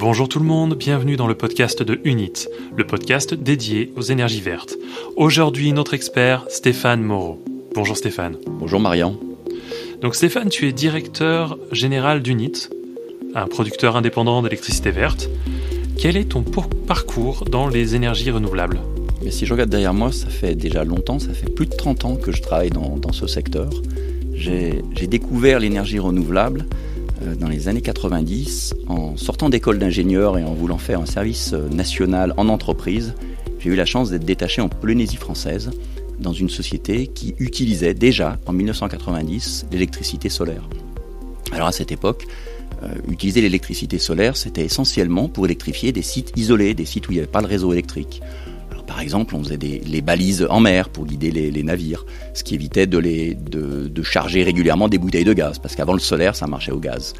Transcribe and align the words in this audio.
Bonjour 0.00 0.30
tout 0.30 0.38
le 0.38 0.46
monde, 0.46 0.76
bienvenue 0.76 1.16
dans 1.16 1.26
le 1.26 1.34
podcast 1.34 1.82
de 1.82 2.00
UNIT, 2.04 2.48
le 2.74 2.86
podcast 2.86 3.34
dédié 3.34 3.92
aux 3.98 4.00
énergies 4.00 4.40
vertes. 4.40 4.76
Aujourd'hui, 5.14 5.74
notre 5.74 5.92
expert, 5.92 6.46
Stéphane 6.48 7.02
Moreau. 7.02 7.44
Bonjour 7.74 7.98
Stéphane. 7.98 8.38
Bonjour 8.46 8.80
Marian. 8.80 9.20
Donc 10.00 10.14
Stéphane, 10.14 10.48
tu 10.48 10.66
es 10.66 10.72
directeur 10.72 11.58
général 11.70 12.22
d'UNIT, 12.22 12.70
un 13.34 13.46
producteur 13.46 13.94
indépendant 13.94 14.40
d'électricité 14.40 14.90
verte. 14.90 15.28
Quel 15.98 16.16
est 16.16 16.30
ton 16.30 16.42
parcours 16.42 17.44
dans 17.44 17.68
les 17.68 17.94
énergies 17.94 18.30
renouvelables? 18.30 18.80
Mais 19.22 19.30
Si 19.30 19.44
je 19.44 19.52
regarde 19.52 19.68
derrière 19.68 19.92
moi, 19.92 20.12
ça 20.12 20.28
fait 20.28 20.54
déjà 20.54 20.82
longtemps, 20.82 21.18
ça 21.18 21.34
fait 21.34 21.50
plus 21.50 21.66
de 21.66 21.74
30 21.74 22.06
ans 22.06 22.16
que 22.16 22.32
je 22.32 22.40
travaille 22.40 22.70
dans, 22.70 22.96
dans 22.96 23.12
ce 23.12 23.26
secteur. 23.26 23.68
J'ai 24.32 24.80
découvert 25.06 25.58
l'énergie 25.58 25.98
renouvelable 25.98 26.64
dans 27.20 27.48
les 27.48 27.68
années 27.68 27.82
90, 27.82 28.74
en 28.88 29.16
sortant 29.16 29.48
d'école 29.48 29.78
d'ingénieur 29.78 30.38
et 30.38 30.44
en 30.44 30.54
voulant 30.54 30.78
faire 30.78 31.00
un 31.00 31.06
service 31.06 31.52
euh, 31.52 31.68
national 31.68 32.32
en 32.36 32.48
entreprise, 32.48 33.14
j'ai 33.58 33.70
eu 33.70 33.76
la 33.76 33.84
chance 33.84 34.10
d'être 34.10 34.24
détaché 34.24 34.62
en 34.62 34.68
Polynésie 34.68 35.16
française 35.16 35.70
dans 36.18 36.32
une 36.32 36.48
société 36.48 37.08
qui 37.08 37.34
utilisait 37.38 37.94
déjà 37.94 38.38
en 38.46 38.52
1990 38.52 39.66
l'électricité 39.70 40.28
solaire. 40.28 40.68
Alors 41.52 41.68
à 41.68 41.72
cette 41.72 41.92
époque, 41.92 42.26
euh, 42.82 42.88
utiliser 43.08 43.40
l'électricité 43.42 43.98
solaire, 43.98 44.36
c'était 44.36 44.64
essentiellement 44.64 45.28
pour 45.28 45.44
électrifier 45.44 45.92
des 45.92 46.02
sites 46.02 46.32
isolés, 46.36 46.74
des 46.74 46.86
sites 46.86 47.08
où 47.08 47.12
il 47.12 47.16
n'y 47.16 47.20
avait 47.20 47.30
pas 47.30 47.42
de 47.42 47.46
réseau 47.46 47.72
électrique. 47.72 48.22
Par 48.90 49.00
exemple, 49.00 49.36
on 49.36 49.44
faisait 49.44 49.56
des, 49.56 49.78
les 49.86 50.00
balises 50.00 50.44
en 50.50 50.58
mer 50.58 50.88
pour 50.88 51.06
guider 51.06 51.30
les, 51.30 51.62
navires, 51.62 52.04
ce 52.34 52.42
qui 52.42 52.56
évitait 52.56 52.88
de, 52.88 53.00
de, 53.00 54.02
charger 54.02 54.42
régulièrement 54.42 54.88
des 54.88 54.98
bouteilles 54.98 55.22
de 55.22 55.32
gaz, 55.32 55.60
parce 55.60 55.76
qu'avant 55.76 55.92
le 55.92 56.00
solaire, 56.00 56.34
ça 56.34 56.48
marchait 56.48 56.72
au 56.72 56.80
gaz. 56.80 57.14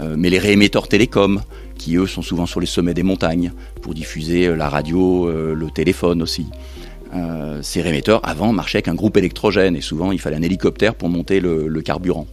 Euh, 0.00 0.14
mais 0.16 0.30
les 0.30 0.38
réémetteurs 0.38 0.88
télécoms, 0.88 1.42
qui 1.76 1.96
eux 1.96 2.06
sont 2.06 2.22
souvent 2.22 2.46
sur 2.46 2.58
les 2.58 2.66
sommets 2.66 2.94
des 2.94 3.02
montagnes, 3.02 3.52
pour 3.82 3.92
diffuser 3.92 4.46
euh, 4.46 4.56
la 4.56 4.70
radio, 4.70 5.28
euh, 5.28 5.52
le 5.54 5.70
téléphone 5.70 6.22
aussi. 6.22 6.46
ces 7.60 7.82
réémetteurs, 7.82 8.26
avant, 8.26 8.54
marchaient 8.54 8.78
avec 8.78 8.88
un 8.88 8.94
groupe 8.94 9.18
électrogène, 9.18 9.76
et 9.76 9.82
souvent, 9.82 10.12
il 10.12 10.20
fallait 10.20 10.36
un 10.36 10.42
hélicoptère 10.42 10.94
pour 10.94 11.10
monter 11.10 11.40
le, 11.40 11.82
carburant. 11.82 12.26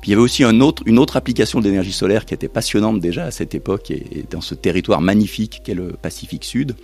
Puis 0.00 0.10
il 0.10 0.12
y 0.12 0.14
avait 0.14 0.22
aussi 0.22 0.44
une 0.44 0.62
autre 0.98 1.16
application 1.16 1.60
d'énergie 1.60 1.92
solaire 1.92 2.24
qui 2.24 2.34
était 2.34 2.48
passionnante 2.48 3.00
déjà 3.00 3.24
à 3.24 3.30
cette 3.32 3.56
époque 3.56 3.90
et 3.90 4.24
dans 4.30 4.40
ce 4.40 4.54
territoire 4.54 5.00
magnifique 5.00 5.62
qu'est 5.64 5.74
le 5.74 5.94
Pacifique 6.00 6.44
Sud 6.44 6.76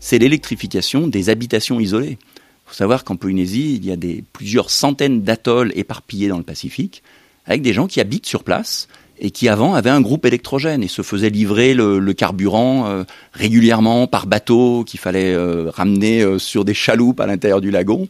c'est 0.00 0.18
l'électrification 0.18 1.08
des 1.08 1.28
habitations 1.28 1.80
isolées. 1.80 2.18
Il 2.20 2.70
faut 2.70 2.74
savoir 2.74 3.04
qu'en 3.04 3.16
Polynésie, 3.16 3.76
il 3.76 3.86
y 3.86 3.92
a 3.92 3.96
plusieurs 4.32 4.70
centaines 4.70 5.22
d'atolls 5.22 5.72
éparpillés 5.76 6.28
dans 6.28 6.38
le 6.38 6.42
Pacifique, 6.42 7.02
avec 7.46 7.62
des 7.62 7.72
gens 7.72 7.86
qui 7.86 8.00
habitent 8.00 8.26
sur 8.26 8.42
place 8.42 8.88
et 9.18 9.30
qui 9.30 9.48
avant 9.48 9.74
avaient 9.74 9.90
un 9.90 10.00
groupe 10.00 10.26
électrogène 10.26 10.82
et 10.82 10.88
se 10.88 11.02
faisaient 11.02 11.30
livrer 11.30 11.74
le, 11.74 12.12
carburant 12.12 12.86
euh, 12.86 13.04
régulièrement 13.32 14.06
par 14.06 14.26
bateau 14.26 14.84
qu'il 14.84 15.00
fallait 15.00 15.32
euh, 15.32 15.70
ramener 15.70 16.22
euh, 16.22 16.38
sur 16.38 16.64
des 16.64 16.74
chaloupes 16.74 17.20
à 17.20 17.26
l'intérieur 17.26 17.60
du 17.60 17.70
lagon. 17.70 18.08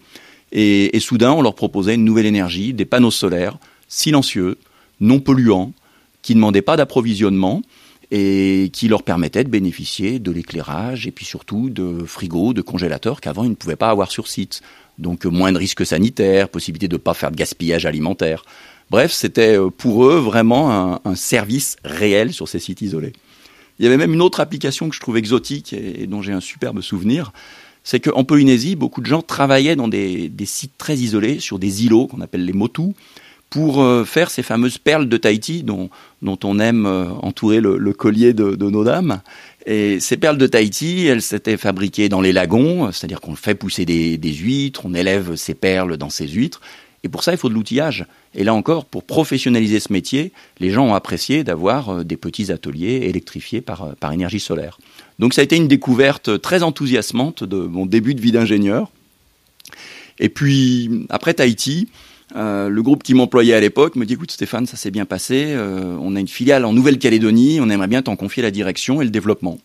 Et, 0.53 0.98
soudain, 1.00 1.33
on 1.33 1.43
leur 1.43 1.55
proposait 1.55 1.97
une 1.97 2.05
nouvelle 2.05 2.27
énergie, 2.27 2.73
des 2.73 2.84
panneaux 2.84 3.11
solaires 3.11 3.59
silencieux, 3.89 4.59
non 5.00 5.21
polluants, 5.21 5.73
qui 6.23 6.34
ne 6.34 6.41
demandaient 6.41 6.62
pas 6.62 6.77
d'approvisionnement 6.77 7.62
et 8.11 8.71
qui 8.73 8.89
leur 8.89 9.03
permettait 9.03 9.45
de 9.45 9.49
bénéficier 9.49 10.19
de 10.19 10.31
l'éclairage 10.31 11.07
et 11.07 11.11
puis 11.11 11.25
surtout 11.25 11.71
de 11.71 12.05
frigos, 12.05 12.53
de 12.53 12.62
congélateurs 12.62 13.21
qu'avant 13.21 13.45
ils 13.45 13.51
ne 13.51 13.55
pouvaient 13.55 13.77
pas 13.77 13.91
avoir 13.91 14.11
sur 14.11 14.29
site. 14.29 14.62
Donc 14.99 15.25
moins 15.25 15.53
de 15.53 15.59
risques 15.59 15.85
sanitaires, 15.85 16.49
possibilité 16.49 16.89
de 16.89 16.95
ne 16.95 17.01
pas 17.01 17.15
faire 17.15 17.31
de 17.31 17.37
gaspillage 17.37 17.84
alimentaire. 17.84 18.45
Bref, 18.91 19.12
c'était 19.12 19.59
euh, 19.59 19.69
pour 19.71 20.07
eux 20.07 20.19
vraiment 20.19 21.01
un, 21.05 21.15
service 21.17 21.77
réel 21.84 22.33
sur 22.33 22.49
ces 22.49 22.61
sites 22.61 22.83
isolés. 22.83 23.12
Il 23.79 23.84
y 23.84 23.89
avait 23.89 23.97
même 23.97 24.15
une 24.15 24.23
autre 24.23 24.41
application 24.41 24.89
que 24.89 24.95
je 24.95 25.01
trouve 25.01 25.19
exotique 25.19 25.73
et, 25.73 26.07
dont 26.07 26.23
j'ai 26.23 26.33
un 26.33 26.41
superbe 26.41 26.81
souvenir. 26.81 27.33
C'est 27.83 28.01
qu'en 28.01 28.25
Polynésie, 28.25 28.75
beaucoup 28.75 29.01
de 29.01 29.07
gens 29.07 29.23
travaillaient 29.23 29.77
dans 29.77 29.89
des, 29.89 30.29
des 30.29 30.47
sites 30.47 30.78
très 30.78 30.97
isolés, 30.97 31.41
sur 31.41 31.59
des 31.59 31.84
îlots 31.84 32.06
qu'on 32.06 32.21
appelle 32.21 32.44
les 32.44 32.53
motus, 32.53 32.94
pour 33.51 33.83
euh, 33.83 34.05
faire 34.05 34.31
ces 34.31 34.43
fameuses 34.43 34.79
perles 34.79 35.09
de 35.09 35.17
Tahiti 35.17 35.62
dont, 35.62 35.91
on 36.23 36.59
aime 36.59 36.87
euh, 36.87 37.07
entourer 37.23 37.61
le, 37.61 37.93
collier 37.93 38.33
de, 38.33 38.57
nos 38.57 38.84
dames. 38.84 39.21
Et 39.67 40.01
ces 40.01 40.17
perles 40.17 40.39
de 40.39 40.47
Tahiti, 40.47 41.07
elles 41.07 41.23
s'étaient 41.23 41.56
fabriquées 41.56 42.09
dans 42.09 42.21
les 42.21 42.33
lagons, 42.33 42.91
c'est-à-dire 42.93 43.21
qu'on 43.21 43.35
fait 43.35 43.55
pousser 43.55 43.85
des, 43.85 44.33
huîtres, 44.33 44.83
on 44.85 44.95
élève 44.95 45.37
ces 45.37 45.55
perles 45.55 45.97
dans 45.97 46.11
ces 46.11 46.29
huîtres. 46.29 46.61
Et 47.05 47.09
pour 47.09 47.23
ça, 47.23 47.33
il 47.33 47.39
faut 47.39 47.49
de 47.49 47.55
l'outillage. 47.55 48.05
Et 48.35 48.43
là 48.43 48.53
encore, 48.53 48.85
pour 48.85 49.05
professionnaliser 49.05 49.79
ce 49.79 49.93
métier, 49.93 50.33
les 50.59 50.71
gens 50.71 50.87
ont 50.87 50.95
apprécié 50.95 51.45
d'avoir 51.45 51.91
euh, 51.91 52.05
des 52.05 52.17
petits 52.17 52.51
ateliers 52.51 53.03
électrifiés 53.05 53.61
par, 53.61 53.95
par 53.97 54.12
énergie 54.12 54.41
solaire. 54.41 54.79
Donc 55.19 55.35
ça 55.35 55.41
a 55.41 55.45
été 55.45 55.56
une 55.56 55.69
découverte 55.69 56.41
très 56.41 56.62
enthousiasmante 56.62 57.45
de 57.45 57.59
mon 57.59 57.87
début 57.87 58.15
de 58.15 58.21
vie 58.21 58.33
d'ingénieur. 58.33 58.91
Et 60.19 60.29
puis, 60.29 61.06
après 61.11 61.35
Tahiti, 61.35 61.89
euh, 62.34 62.69
le 62.69 62.82
groupe 62.82 63.03
qui 63.03 63.14
m'employait 63.14 63.54
à 63.54 63.60
l'époque 63.60 63.94
me 63.94 64.04
dit 64.04 64.14
écoute 64.14 64.32
Stéphane, 64.32 64.66
ça 64.66 64.76
s'est 64.76 64.91
bien 64.91 65.04
passé, 65.04 65.44
euh, 65.48 65.97
on 66.00 66.16
a 66.16 66.20
une 66.20 66.28
filiale 66.28 66.64
en 66.64 66.72
Nouvelle-Calédonie, 66.72 67.60
on 67.60 67.70
aimerait 67.70 67.87
bien 67.87 68.03
t'en 68.03 68.16
confier 68.16 68.42
la 68.42 68.50
direction 68.50 69.00
et 69.00 69.04
le 69.04 69.10
développement. 69.10 69.59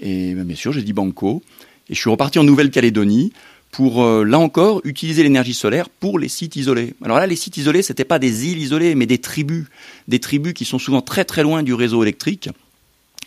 Et 0.00 0.34
ben, 0.34 0.44
bien 0.44 0.56
sûr, 0.56 0.72
j'ai 0.72 0.82
dit 0.82 0.92
banco. 0.92 1.42
Et 1.90 1.94
je 1.94 2.00
suis 2.00 2.10
reparti 2.10 2.38
en 2.38 2.44
Nouvelle-Calédonie 2.44 3.32
pour, 3.72 4.02
euh, 4.02 4.24
là 4.24 4.38
encore, 4.38 4.80
utiliser 4.84 5.22
l'énergie 5.22 5.54
solaire 5.54 5.88
pour 5.88 6.18
les 6.18 6.28
sites 6.28 6.56
isolés. 6.56 6.94
Alors 7.02 7.18
là, 7.18 7.26
les 7.26 7.36
sites 7.36 7.56
isolés, 7.56 7.82
c'était 7.82 8.04
pas 8.04 8.18
des 8.18 8.46
îles 8.46 8.58
isolées, 8.58 8.94
mais 8.94 9.06
des 9.06 9.18
tribus. 9.18 9.66
Des 10.06 10.20
tribus 10.20 10.52
qui 10.52 10.64
sont 10.64 10.78
souvent 10.78 11.00
très 11.00 11.24
très 11.24 11.42
loin 11.42 11.62
du 11.62 11.74
réseau 11.74 12.02
électrique 12.02 12.50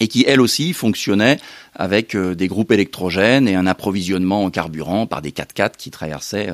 et 0.01 0.07
qui, 0.07 0.25
elles 0.28 0.41
aussi, 0.41 0.73
fonctionnaient 0.73 1.38
avec 1.75 2.17
des 2.17 2.47
groupes 2.47 2.72
électrogènes 2.72 3.47
et 3.47 3.53
un 3.53 3.67
approvisionnement 3.67 4.44
en 4.44 4.50
carburant 4.50 5.06
par 5.06 5.22
des 5.22 5.29
4x4 5.29 5.78
qui 5.78 5.91
traversaient 5.91 6.51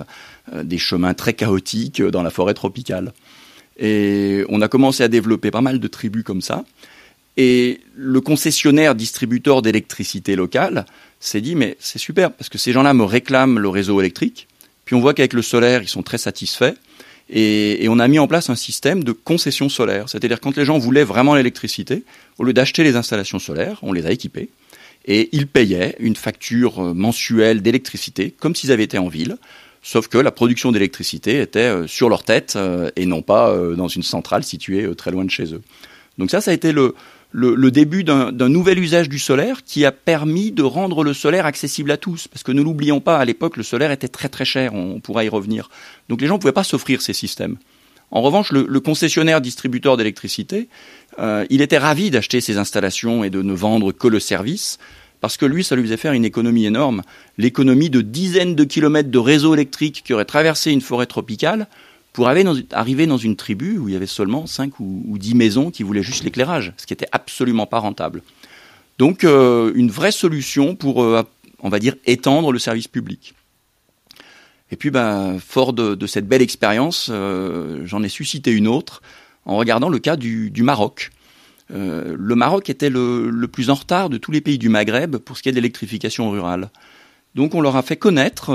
euh, 0.54 0.64
des 0.64 0.78
chemins 0.78 1.14
très 1.14 1.34
chaotiques 1.34 2.02
dans 2.02 2.24
la 2.24 2.30
forêt 2.30 2.54
tropicale. 2.54 3.14
Et 3.80 4.44
on 4.50 4.62
a 4.62 4.68
commencé 4.68 5.02
à 5.02 5.08
développer 5.08 5.50
pas 5.50 5.62
mal 5.62 5.80
de 5.80 5.88
tribus 5.88 6.24
comme 6.24 6.42
ça. 6.42 6.66
Et 7.38 7.80
le 7.96 8.20
concessionnaire 8.20 8.96
distributeur 8.96 9.62
d'électricité 9.62 10.36
locale 10.36 10.86
s'est 11.22 11.42
dit, 11.42 11.56
mais 11.56 11.78
c'est 11.80 12.00
super, 12.00 12.34
parce 12.34 12.50
que 12.50 12.58
ces 12.58 12.74
gens-là 12.74 12.94
me 12.94 13.06
réclament 13.06 13.60
le 13.60 13.70
réseau 13.70 14.02
électrique. 14.02 14.48
Puis 14.84 14.96
on 14.96 15.00
voit 15.00 15.14
qu'avec 15.14 15.34
le 15.34 15.42
solaire, 15.42 15.82
ils 15.82 15.88
sont 15.88 16.04
très 16.04 16.18
satisfaits. 16.18 16.74
Et, 17.30 17.88
on 17.90 18.00
a 18.00 18.08
mis 18.08 18.20
en 18.20 18.28
place 18.28 18.50
un 18.50 18.56
système 18.56 19.04
de 19.04 19.12
concession 19.12 19.70
solaire. 19.70 20.10
C'est-à-dire 20.10 20.40
quand 20.40 20.56
les 20.56 20.66
gens 20.66 20.78
voulaient 20.78 21.04
vraiment 21.04 21.36
l'électricité, 21.36 22.04
au 22.38 22.44
lieu 22.44 22.54
d'acheter 22.54 22.84
les 22.84 22.96
installations 22.96 23.40
solaires, 23.40 23.80
on 23.82 23.94
les 23.94 24.06
a 24.06 24.12
équipées. 24.12 24.50
Et 25.06 25.30
ils 25.32 25.48
payaient 25.48 25.96
une 26.00 26.16
facture 26.16 26.82
mensuelle 26.94 27.62
d'électricité, 27.62 28.34
comme 28.38 28.56
s'ils 28.56 28.72
avaient 28.72 28.84
été 28.84 28.98
en 28.98 29.08
ville. 29.08 29.38
Sauf 29.82 30.10
que 30.10 30.18
la 30.18 30.32
production 30.32 30.74
d'électricité 30.74 31.40
était 31.40 31.60
euh, 31.60 31.88
sur 31.88 32.10
leur 32.10 32.24
tête 32.24 32.56
euh, 32.58 32.90
et 32.98 33.06
non 33.06 33.22
pas 33.22 33.52
euh, 33.52 33.76
dans 33.76 33.88
une 33.88 34.04
centrale 34.04 34.44
située 34.44 34.94
très 34.96 35.12
loin 35.12 35.24
de 35.24 35.30
chez 35.30 35.54
eux. 35.54 35.62
Donc 36.18 36.30
ça, 36.30 36.42
ça 36.42 36.52
a 36.52 36.54
été 36.54 36.74
le, 36.74 36.94
le, 37.32 37.72
début 37.72 38.04
d'un 38.04 38.32
nouvel 38.32 38.80
usage 38.80 39.10
du 39.10 39.20
solaire 39.20 39.64
qui 39.64 39.86
a 39.86 39.92
permis 39.92 40.52
de 40.52 40.64
rendre 40.64 41.04
le 41.04 41.14
solaire 41.14 41.46
accessible 41.46 41.92
à 41.92 41.98
tous. 41.98 42.28
Parce 42.28 42.44
que 42.44 42.52
ne 42.52 42.62
l'oublions 42.62 43.00
pas, 43.00 43.18
à 43.18 43.26
l'époque, 43.26 43.58
le 43.58 43.64
solaire 43.64 43.92
était 43.92 44.08
très 44.08 44.30
très 44.30 44.46
cher, 44.46 44.74
on 44.74 45.00
pourra 45.00 45.24
y 45.24 45.30
revenir. 45.30 45.70
Donc 46.10 46.22
les 46.22 46.28
gens 46.28 46.36
ne 46.36 46.40
pouvaient 46.40 46.52
pas 46.52 46.64
s'offrir 46.64 47.02
ces 47.02 47.14
systèmes. 47.14 47.58
En 48.10 48.22
revanche, 48.22 48.52
le, 48.52 48.80
concessionnaire 48.80 49.42
distributeur 49.42 49.98
d'électricité, 49.98 50.70
il 51.20 51.62
était 51.62 51.78
ravi 51.78 52.10
d'acheter 52.10 52.40
ces 52.40 52.58
installations 52.58 53.24
et 53.24 53.30
de 53.30 53.42
ne 53.42 53.54
vendre 53.54 53.92
que 53.92 54.08
le 54.08 54.20
service, 54.20 54.80
parce 55.20 55.38
que 55.38 55.46
lui, 55.46 55.64
ça 55.64 55.76
lui 55.76 55.84
faisait 55.84 55.98
faire 55.98 56.14
une 56.14 56.26
économie 56.26 56.66
énorme, 56.66 57.02
l'économie 57.38 57.90
de 57.90 58.02
dizaines 58.02 58.56
de 58.56 58.64
kilomètres 58.64 59.12
de 59.12 59.18
réseaux 59.18 59.54
électriques 59.54 60.04
qui 60.06 60.14
auraient 60.14 60.26
traversé 60.26 60.72
une 60.72 60.82
forêt 60.82 61.08
tropicale 61.08 61.68
pour 62.18 62.28
arriver 62.28 63.06
dans 63.06 63.18
une 63.18 63.36
tribu 63.36 63.78
où 63.78 63.90
il 63.90 63.94
y 63.94 63.96
avait 63.96 64.08
seulement 64.08 64.48
5 64.48 64.80
ou, 64.80 65.20
10 65.20 65.36
maisons 65.36 65.70
qui 65.70 65.84
voulaient 65.84 66.02
juste 66.02 66.24
l'éclairage, 66.24 66.74
ce 66.78 66.88
qui 66.88 66.94
était 66.94 67.06
absolument 67.12 67.68
pas 67.68 67.78
rentable. 67.78 68.24
Donc 68.98 69.24
euh, 69.24 69.72
une 69.76 69.92
vraie 69.92 70.12
solution 70.12 70.76
pour, 70.76 71.04
euh, 71.04 71.22
on 71.60 71.70
va 71.70 71.78
dire, 71.78 71.94
étendre 72.08 72.52
le 72.52 72.58
service 72.58 72.88
public. 72.88 73.36
Et 74.72 74.78
puis, 74.78 74.90
ben, 74.90 75.38
fort 75.38 75.74
de, 75.74 76.08
cette 76.08 76.28
belle 76.28 76.42
expérience, 76.42 77.10
euh, 77.12 77.86
j'en 77.86 78.02
ai 78.02 78.10
suscité 78.10 78.52
une 78.52 78.68
autre 78.68 79.04
en 79.46 79.56
regardant 79.56 79.90
le 79.90 80.00
cas 80.00 80.16
du 80.16 80.64
Maroc. 80.64 81.12
Le 81.70 82.34
Maroc 82.34 82.68
était 82.72 82.90
le, 82.90 83.46
plus 83.46 83.70
en 83.70 83.76
retard 83.76 84.10
de 84.10 84.18
tous 84.18 84.32
les 84.32 84.42
pays 84.42 84.58
du 84.58 84.70
Maghreb 84.70 85.18
pour 85.18 85.38
ce 85.38 85.44
qui 85.44 85.50
est 85.50 85.52
de 85.52 85.58
l'électrification 85.58 86.32
rurale. 86.32 86.72
Donc 87.36 87.54
on 87.54 87.62
leur 87.62 87.76
a 87.76 87.84
fait 87.84 87.98
connaître 87.98 88.52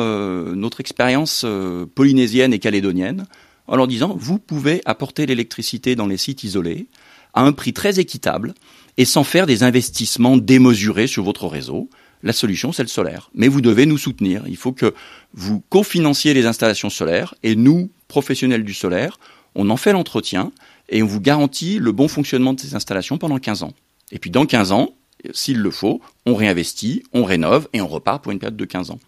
notre 0.56 0.80
expérience 0.80 1.46
polynésienne 1.94 2.52
et 2.52 2.58
calédonienne 2.58 3.26
en 3.66 3.76
leur 3.76 3.86
disant 3.86 4.16
vous 4.18 4.38
pouvez 4.38 4.82
apporter 4.84 5.26
l'électricité 5.26 5.96
dans 5.96 6.06
les 6.06 6.16
sites 6.16 6.44
isolés 6.44 6.86
à 7.34 7.42
un 7.42 7.52
prix 7.52 7.72
très 7.72 7.98
équitable 7.98 8.54
et 8.98 9.04
sans 9.04 9.24
faire 9.24 9.46
des 9.46 9.62
investissements 9.62 10.36
démesurés 10.36 11.06
sur 11.06 11.24
votre 11.24 11.46
réseau. 11.46 11.88
La 12.22 12.32
solution, 12.32 12.72
c'est 12.72 12.82
le 12.82 12.88
solaire. 12.88 13.30
Mais 13.34 13.48
vous 13.48 13.60
devez 13.60 13.86
nous 13.86 13.98
soutenir. 13.98 14.44
Il 14.46 14.56
faut 14.56 14.72
que 14.72 14.94
vous 15.32 15.60
cofinanciez 15.70 16.34
les 16.34 16.46
installations 16.46 16.90
solaires 16.90 17.34
et 17.42 17.56
nous, 17.56 17.90
professionnels 18.06 18.64
du 18.64 18.74
solaire, 18.74 19.18
on 19.54 19.70
en 19.70 19.76
fait 19.76 19.92
l'entretien 19.92 20.52
et 20.88 21.02
on 21.02 21.06
vous 21.06 21.20
garantit 21.20 21.78
le 21.78 21.92
bon 21.92 22.08
fonctionnement 22.08 22.52
de 22.52 22.60
ces 22.60 22.74
installations 22.74 23.18
pendant 23.18 23.38
15 23.38 23.62
ans. 23.62 23.72
Et 24.12 24.18
puis 24.18 24.30
dans 24.30 24.46
15 24.46 24.72
ans, 24.72 24.94
S'il 25.32 25.58
le 25.58 25.70
faut, 25.70 26.00
on 26.26 26.34
réinvestit, 26.34 27.04
on 27.12 27.24
rénove 27.24 27.68
et 27.72 27.80
on 27.80 27.86
repart 27.86 28.22
pour 28.22 28.32
une 28.32 28.38
période 28.38 28.56
de 28.56 28.64
15 28.64 28.90
ans. 28.90 28.98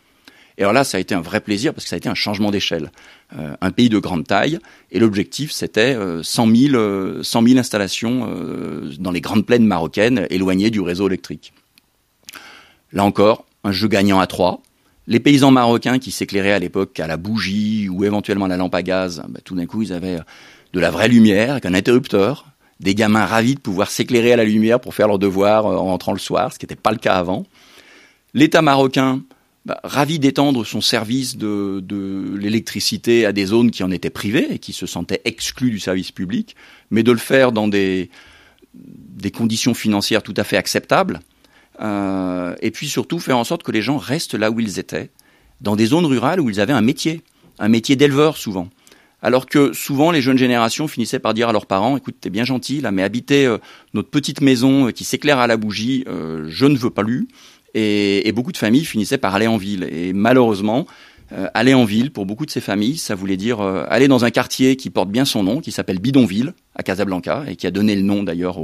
Et 0.57 0.63
alors 0.63 0.73
là, 0.73 0.85
ça 0.85 0.99
a 0.99 1.01
été 1.01 1.15
un 1.15 1.21
vrai 1.21 1.41
plaisir 1.41 1.75
parce 1.75 1.85
que 1.85 1.91
ça 1.91 1.97
a 1.97 1.99
été 1.99 2.09
un 2.09 2.15
changement 2.15 2.51
d'échelle. 2.51 2.93
Euh, 3.37 3.57
un 3.61 3.71
pays 3.71 3.89
de 3.89 3.99
grande 3.99 4.27
taille 4.27 4.59
et 4.93 5.01
l'objectif 5.01 5.51
c'était 5.51 5.97
100 6.23 6.55
000, 6.55 7.23
100 7.23 7.47
000 7.47 7.59
installations 7.59 8.29
euh, 8.29 8.93
dans 8.99 9.11
les 9.11 9.21
grandes 9.21 9.45
plaines 9.45 9.67
marocaines 9.67 10.27
éloignées 10.31 10.71
du 10.71 10.81
réseau 10.81 11.09
électrique. 11.09 11.53
Là 12.93 13.05
encore, 13.05 13.45
un 13.65 13.73
jeu 13.73 13.89
gagnant 13.89 14.21
à 14.21 14.27
trois. 14.27 14.63
Les 15.07 15.21
paysans 15.21 15.51
marocains 15.51 15.99
qui 15.99 16.11
s'éclairaient 16.11 16.53
à 16.53 16.59
l'époque 16.59 16.99
à 17.01 17.07
la 17.07 17.17
bougie 17.17 17.89
ou 17.89 18.05
éventuellement 18.05 18.47
à 18.47 18.49
la 18.49 18.57
lampe 18.57 18.75
à 18.75 18.83
gaz, 18.83 19.23
bah, 19.29 19.41
tout 19.45 19.55
d'un 19.55 19.67
coup 19.67 19.83
ils 19.83 19.93
avaient 19.93 20.19
de 20.73 20.81
la 20.81 20.91
vraie 20.91 21.09
lumière 21.09 21.53
avec 21.53 21.67
un 21.67 21.75
interrupteur, 21.75 22.47
des 22.81 22.95
gamins 22.95 23.25
ravis 23.25 23.55
de 23.55 23.61
pouvoir 23.61 23.91
s'éclairer 23.91 24.33
à 24.33 24.37
la 24.37 24.45
lumière 24.45 24.81
pour 24.81 24.95
faire 24.95 25.09
leurs 25.09 25.19
devoirs 25.19 25.67
euh, 25.67 25.77
en 25.77 25.87
rentrant 25.87 26.13
le 26.13 26.19
soir, 26.19 26.53
ce 26.53 26.59
qui 26.59 26.65
n'était 26.65 26.77
pas 26.77 26.91
le 26.91 26.99
cas 26.99 27.15
avant. 27.15 27.45
L'État 28.35 28.63
marocain, 28.63 29.23
bah, 29.67 29.81
ravi 29.83 30.19
d'étendre 30.19 30.67
son 30.67 30.83
service 30.83 31.39
de, 31.39 31.83
l'électricité 32.37 33.25
à 33.25 33.33
des 33.33 33.47
zones 33.47 33.71
qui 33.71 33.83
en 33.83 33.91
étaient 33.91 34.11
privées 34.11 34.47
et 34.51 34.59
qui 34.59 34.75
se 34.75 34.85
sentaient 34.85 35.23
exclues 35.25 35.71
du 35.71 35.79
service 35.79 36.13
public, 36.13 36.55
mais 36.91 37.03
de 37.03 37.11
le 37.11 37.19
faire 37.19 37.51
dans 37.51 37.67
des, 37.67 38.11
conditions 39.35 39.73
financières 39.73 40.23
tout 40.23 40.35
à 40.37 40.45
fait 40.45 40.59
acceptables, 40.59 41.21
euh, 41.81 42.55
et 42.61 42.71
puis 42.71 42.89
surtout 42.89 43.19
faire 43.19 43.39
en 43.39 43.45
sorte 43.45 43.63
que 43.63 43.73
les 43.73 43.81
gens 43.81 43.97
restent 43.97 44.35
là 44.35 44.51
où 44.51 44.61
ils 44.61 44.79
étaient, 44.79 45.11
dans 45.63 45.77
des 45.77 45.87
zones 45.87 46.05
rurales 46.05 46.41
où 46.41 46.51
ils 46.51 46.61
avaient 46.61 46.75
un 46.75 46.83
métier, 46.83 47.23
un 47.59 47.69
métier 47.69 47.97
d'éleveur 47.97 48.37
souvent. 48.37 48.69
Alors 49.23 49.47
que 49.47 49.73
souvent 49.73 50.11
les 50.11 50.21
jeunes 50.21 50.37
générations 50.37 50.89
finissaient 50.89 51.19
par 51.19 51.33
dire 51.33 51.49
à 51.49 51.53
leurs 51.53 51.65
parents 51.65 51.97
"Écoute, 51.97 52.17
t'es 52.21 52.29
bien 52.29 52.45
gentil 52.45 52.83
là, 52.83 52.91
mais 52.91 53.03
habiter 53.03 53.47
euh, 53.47 53.57
notre 53.95 54.11
petite 54.11 54.43
maison 54.43 54.89
euh, 54.89 54.91
qui 54.91 55.05
s'éclaire 55.05 55.39
à 55.39 55.47
la 55.47 55.57
bougie, 55.57 56.05
je 56.07 56.67
ne 56.67 56.77
veux 56.77 56.91
pas 56.91 57.03
lui." 57.03 57.29
Et, 57.75 58.31
beaucoup 58.33 58.53
de 58.53 58.57
familles 58.57 58.85
finissaient 58.85 59.19
par 59.19 59.35
aller 59.35 59.47
en 59.47 59.57
ville. 59.57 59.89
Et 59.91 60.13
malheureusement, 60.13 60.87
aller 61.55 61.75
en 61.75 61.85
ville 61.85 62.13
pour 62.13 62.27
beaucoup 62.27 62.47
de 62.47 62.51
ces 62.51 62.61
familles, 62.61 62.97
ça 62.97 63.15
voulait 63.15 63.37
dire 63.37 63.61
aller 63.61 64.07
dans 64.09 64.25
un 64.25 64.31
quartier 64.31 64.77
qui 64.77 64.91
porte 64.91 65.09
bien 65.09 65.25
son 65.25 65.43
nom, 65.43 65.61
qui 65.61 65.73
s'appelle 65.73 65.99
Bidonville 65.99 66.53
à 66.77 66.83
Casablanca 66.83 67.45
et 67.49 67.57
qui 67.57 67.67
a 67.67 67.73
donné 67.73 67.97
le 67.97 68.03
nom 68.03 68.23
d'ailleurs 68.23 68.59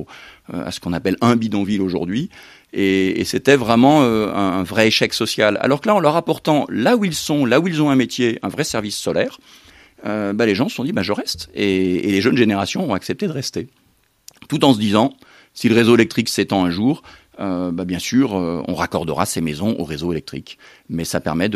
à 0.52 0.70
ce 0.70 0.78
qu'on 0.78 0.92
appelle 0.92 1.16
un 1.20 1.36
bidonville 1.36 1.82
aujourd'hui. 1.82 2.30
Et, 2.72 3.24
c'était 3.24 3.56
vraiment 3.56 4.02
un, 4.02 4.62
vrai 4.62 4.88
échec 4.88 5.12
social. 5.14 5.58
Alors 5.60 5.80
que 5.80 5.88
là, 5.88 5.94
en 5.94 6.00
leur 6.00 6.16
apportant 6.16 6.66
là 6.68 6.96
où 6.96 7.04
ils 7.04 7.14
sont, 7.14 7.44
là 7.46 7.58
où 7.58 7.66
ils 7.66 7.82
ont 7.82 7.90
un 7.90 7.96
métier, 7.96 8.38
un 8.42 8.48
vrai 8.48 8.64
service 8.64 8.96
solaire, 8.96 9.38
euh, 10.06 10.32
bah, 10.32 10.46
les 10.46 10.54
gens 10.54 10.68
se 10.68 10.76
sont 10.76 10.84
dit 10.84 10.92
bah, 10.92 11.02
je 11.02 11.12
reste. 11.12 11.50
Et, 11.54 12.02
les 12.02 12.20
jeunes 12.20 12.36
générations 12.36 12.90
ont 12.90 12.94
accepté 12.94 13.26
de 13.26 13.32
rester. 13.32 13.68
Tout 14.48 14.64
en 14.64 14.72
se 14.72 14.78
disant, 14.78 15.14
si 15.54 15.68
le 15.68 15.74
réseau 15.74 15.94
électrique 15.94 16.28
s'étend 16.28 16.64
un 16.64 16.70
jour, 16.70 17.02
euh, 17.40 17.70
bah, 17.72 17.84
bien 17.84 17.98
sûr, 17.98 18.36
euh, 18.36 18.62
on 18.68 18.74
raccordera 18.74 19.24
ces 19.24 19.40
maisons 19.40 19.74
au 19.78 19.84
réseau 19.84 20.12
électrique. 20.12 20.58
Mais 20.88 21.04
ça 21.04 21.20
permet 21.20 21.48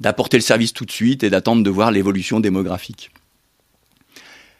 d'apporter 0.00 0.36
le 0.36 0.42
service 0.42 0.72
tout 0.72 0.84
de 0.84 0.92
suite 0.92 1.24
et 1.24 1.30
d'attendre 1.30 1.62
de 1.62 1.70
voir 1.70 1.90
l'évolution 1.90 2.38
démographique. 2.38 3.10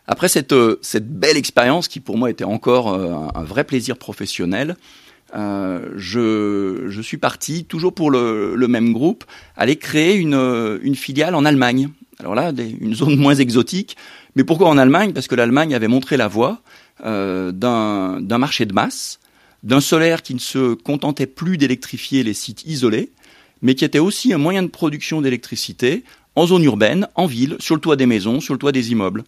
Après 0.09 0.29
cette, 0.29 0.53
euh, 0.53 0.81
belle 1.01 1.37
expérience 1.37 1.89
qui 1.89 2.01
pour 2.01 2.19
moi 2.19 2.31
était 2.31 2.45
encore 2.45 2.95
un, 2.95 3.45
vrai 3.45 3.65
plaisir 3.65 3.97
professionnel, 3.97 4.77
je, 5.35 7.01
suis 7.03 7.19
parti, 7.19 7.65
toujours 7.65 7.95
pour 7.95 8.11
le, 8.11 8.67
même 8.69 8.93
groupe, 8.93 9.25
aller 9.57 9.77
créer 9.77 10.17
une, 10.17 10.95
filiale 10.97 11.35
en 11.35 11.45
Allemagne. 11.45 11.91
Alors 12.19 12.35
là, 12.35 12.53
une 12.81 12.95
zone 12.95 13.17
moins 13.17 13.35
exotique. 13.35 13.97
Mais 14.37 14.45
pourquoi 14.45 14.69
en 14.69 14.79
Allemagne? 14.79 15.13
Parce 15.13 15.29
que 15.29 15.35
l'Allemagne 15.35 15.75
avait 15.75 15.89
montré 15.89 16.17
la 16.17 16.29
voie 16.29 16.61
d'un 17.03 18.39
marché 18.39 18.65
de 18.65 18.73
masse, 18.73 19.21
d'un 19.67 19.81
solaire 19.81 20.23
qui 20.23 20.33
ne 20.33 20.39
se 20.39 20.75
contentait 20.75 21.27
plus 21.27 21.59
d'électrifier 21.59 22.23
les 22.23 22.35
sites 22.35 22.65
isolés, 22.67 23.11
mais 23.63 23.75
qui 23.75 23.85
était 23.85 23.99
aussi 23.99 24.33
un 24.33 24.39
moyen 24.39 24.63
de 24.63 24.69
production 24.69 25.21
d'électricité 25.21 26.05
en 26.37 26.47
zone 26.47 26.63
urbaine, 26.63 27.09
en 27.17 27.27
ville, 27.27 27.57
sur 27.59 27.75
le 27.75 27.81
toit 27.81 27.97
des 27.97 28.07
maisons, 28.07 28.41
sur 28.41 28.55
le 28.55 28.61
toit 28.61 28.71
des 28.71 28.93
immeubles. 28.93 29.25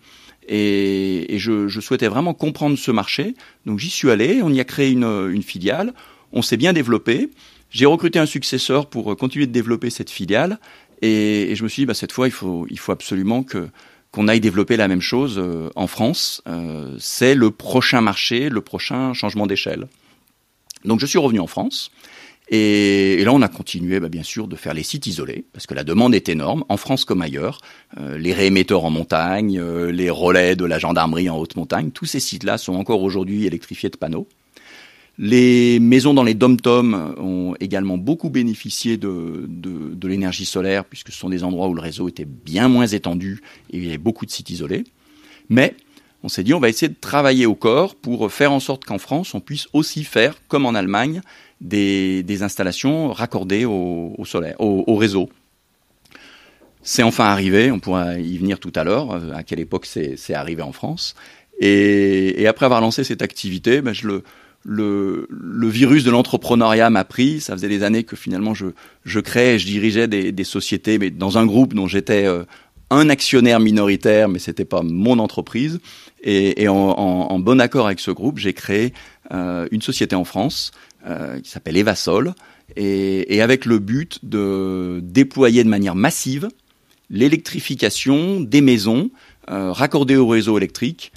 Et, 0.48 1.26
je, 1.38 1.68
souhaitais 1.80 2.06
vraiment 2.06 2.34
comprendre 2.34 2.78
ce 2.78 2.92
marché. 2.92 3.34
Donc 3.66 3.80
j'y 3.80 3.90
suis 3.90 4.12
allé, 4.12 4.40
on 4.44 4.50
y 4.50 4.60
a 4.60 4.64
créé 4.64 4.92
une, 4.92 5.42
filiale, 5.42 5.92
on 6.32 6.40
s'est 6.40 6.56
bien 6.56 6.72
développé. 6.72 7.30
J'ai 7.70 7.86
recruté 7.86 8.20
un 8.20 8.26
successeur 8.26 8.86
pour 8.86 9.16
continuer 9.16 9.46
de 9.46 9.52
développer 9.52 9.90
cette 9.90 10.10
filiale. 10.10 10.60
Et, 11.02 11.52
je 11.56 11.64
me 11.64 11.68
suis 11.68 11.82
dit, 11.82 11.86
bah, 11.86 11.94
cette 11.94 12.12
fois, 12.12 12.28
il 12.28 12.32
faut, 12.32 12.66
absolument 12.86 13.42
qu'on 13.42 14.28
aille 14.28 14.40
développer 14.40 14.76
la 14.76 14.86
même 14.86 15.02
chose 15.02 15.34
euh, 15.38 15.68
en 15.74 15.88
France. 15.88 16.42
Euh, 16.46 16.94
c'est 17.00 17.34
le 17.34 17.50
prochain 17.50 18.02
marché, 18.02 18.50
le 18.50 18.60
prochain 18.60 19.14
changement 19.14 19.48
d'échelle. 19.48 19.88
Donc 20.84 21.00
je 21.00 21.06
suis 21.06 21.18
revenu 21.18 21.40
en 21.40 21.46
France. 21.46 21.90
Et, 22.50 23.22
là, 23.24 23.32
on 23.32 23.42
a 23.42 23.48
continué, 23.48 24.00
bah, 24.00 24.08
bien 24.08 24.22
sûr, 24.22 24.48
de 24.48 24.56
faire 24.56 24.72
les 24.72 24.82
sites 24.82 25.06
isolés, 25.06 25.44
parce 25.52 25.66
que 25.66 25.74
la 25.74 25.84
demande 25.84 26.14
est 26.14 26.28
énorme, 26.28 26.64
en 26.68 26.76
France 26.76 27.04
comme 27.04 27.20
ailleurs. 27.20 27.60
Euh, 27.98 28.16
les 28.16 28.32
réémetteurs 28.32 28.84
en 28.84 28.90
montagne, 28.90 29.58
euh, 29.58 29.92
les 29.92 30.08
relais 30.08 30.56
de 30.56 30.64
la 30.64 30.78
gendarmerie 30.78 31.28
en 31.28 31.36
haute 31.38 31.56
montagne, 31.56 31.90
tous 31.90 32.06
ces 32.06 32.20
sites-là 32.20 32.56
sont 32.56 32.74
encore 32.74 33.02
aujourd'hui 33.02 33.44
électrifiés 33.44 33.90
de 33.90 33.96
panneaux. 33.96 34.26
Les 35.18 35.80
maisons 35.80 36.14
dans 36.14 36.22
les 36.22 36.34
dom-toms 36.34 37.14
ont 37.18 37.54
également 37.58 37.98
beaucoup 37.98 38.30
bénéficié 38.30 38.96
de, 38.96 39.46
de, 39.48 39.92
de 39.92 40.08
l'énergie 40.08 40.44
solaire, 40.44 40.84
puisque 40.84 41.10
ce 41.10 41.18
sont 41.18 41.28
des 41.28 41.42
endroits 41.42 41.66
où 41.68 41.74
le 41.74 41.82
réseau 41.82 42.08
était 42.08 42.24
bien 42.24 42.68
moins 42.68 42.86
étendu 42.86 43.42
et 43.70 43.78
il 43.78 43.84
y 43.84 43.88
avait 43.88 43.98
beaucoup 43.98 44.26
de 44.26 44.30
sites 44.30 44.48
isolés. 44.50 44.84
Mais 45.48 45.74
on 46.22 46.28
s'est 46.28 46.42
dit, 46.42 46.54
on 46.54 46.60
va 46.60 46.68
essayer 46.68 46.88
de 46.88 46.96
travailler 47.00 47.46
au 47.46 47.54
corps 47.54 47.94
pour 47.94 48.30
faire 48.32 48.52
en 48.52 48.60
sorte 48.60 48.84
qu'en 48.84 48.98
France, 48.98 49.34
on 49.34 49.40
puisse 49.40 49.68
aussi 49.72 50.04
faire, 50.04 50.34
comme 50.48 50.66
en 50.66 50.74
Allemagne, 50.74 51.20
des, 51.60 52.22
des 52.22 52.42
installations 52.42 53.12
raccordées 53.12 53.64
au, 53.64 54.14
au 54.16 54.24
au, 54.58 54.84
au 54.86 54.96
réseau. 54.96 55.28
C'est 56.82 57.02
enfin 57.02 57.24
arrivé, 57.24 57.70
on 57.70 57.80
pourra 57.80 58.18
y 58.18 58.38
venir 58.38 58.58
tout 58.60 58.72
à 58.74 58.84
l'heure, 58.84 59.20
à 59.34 59.42
quelle 59.42 59.60
époque 59.60 59.86
c'est 59.86 60.34
arrivé 60.34 60.62
en 60.62 60.72
France. 60.72 61.14
Et, 61.60 62.46
après 62.46 62.66
avoir 62.66 62.80
lancé 62.80 63.04
cette 63.04 63.22
activité, 63.22 63.82
ben 63.82 63.92
le, 64.64 65.26
le, 65.30 65.68
virus 65.68 66.04
de 66.04 66.10
l'entrepreneuriat 66.10 66.88
m'a 66.90 67.04
pris. 67.04 67.40
Ça 67.40 67.52
faisait 67.54 67.68
des 67.68 67.82
années 67.82 68.04
que 68.04 68.16
finalement 68.16 68.54
je, 68.54 68.66
je 69.04 69.20
créais, 69.20 69.58
je 69.58 69.66
dirigeais 69.66 70.08
des, 70.08 70.32
des 70.32 70.44
sociétés, 70.44 70.98
mais 70.98 71.10
dans 71.10 71.36
un 71.36 71.46
groupe 71.46 71.74
dont 71.74 71.86
j'étais 71.86 72.26
euh, 72.26 72.44
un 72.90 73.08
actionnaire 73.10 73.60
minoritaire, 73.60 74.28
mais 74.28 74.38
c'était 74.38 74.64
pas 74.64 74.82
mon 74.82 75.18
entreprise. 75.18 75.80
Et, 76.30 76.68
en, 76.68 77.38
bon 77.38 77.58
accord 77.58 77.86
avec 77.86 78.00
ce 78.00 78.10
groupe, 78.10 78.36
j'ai 78.36 78.52
créé 78.52 78.92
euh, 79.32 79.66
une 79.70 79.80
société 79.80 80.14
en 80.14 80.24
France 80.24 80.72
euh, 81.06 81.40
qui 81.40 81.48
s'appelle 81.48 81.78
Evasol, 81.78 82.34
et, 82.76 83.34
et, 83.34 83.40
avec 83.40 83.64
le 83.64 83.78
but 83.78 84.18
de 84.22 85.00
déployer 85.02 85.64
de 85.64 85.70
manière 85.70 85.94
massive 85.94 86.48
l'électrification 87.08 88.40
des 88.40 88.60
maisons 88.60 89.10
euh, 89.50 89.72
raccordées 89.72 90.16
au 90.16 90.26
réseau 90.26 90.58
électrique 90.58 91.12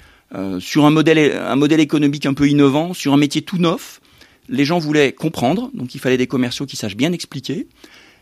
sur 0.60 0.86
un 0.86 0.90
modèle, 0.90 1.36
un 1.36 1.56
modèle 1.56 1.80
économique 1.80 2.24
un 2.24 2.32
peu 2.32 2.48
innovant, 2.48 2.94
sur 2.94 3.12
un 3.12 3.18
métier 3.18 3.42
tout 3.42 3.58
neuf. 3.58 4.00
Les 4.48 4.64
gens 4.64 4.78
voulaient 4.78 5.12
comprendre, 5.12 5.70
donc 5.74 5.94
il 5.94 5.98
fallait 5.98 6.16
des 6.16 6.26
commerciaux 6.26 6.64
qui 6.64 6.76
sachent 6.76 6.96
bien 6.96 7.12
expliquer. 7.12 7.66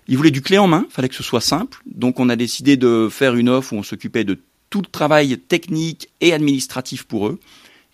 Ils 0.08 0.16
voulaient 0.16 0.32
du 0.32 0.42
clé 0.42 0.58
en 0.58 0.66
main, 0.66 0.86
il 0.90 0.92
fallait 0.92 1.08
que 1.08 1.14
ce 1.14 1.22
soit 1.22 1.40
simple. 1.40 1.80
Donc 1.86 2.18
on 2.18 2.28
a 2.28 2.34
décidé 2.34 2.76
de 2.76 3.06
faire 3.08 3.36
une 3.36 3.48
offre 3.48 3.74
où 3.74 3.76
on 3.76 3.84
s'occupait 3.84 4.24
de 4.24 4.40
tout 4.70 4.80
le 4.80 4.86
travail 4.86 5.36
technique 5.38 6.08
et 6.20 6.32
administratif 6.32 7.04
pour 7.04 7.26
eux. 7.26 7.38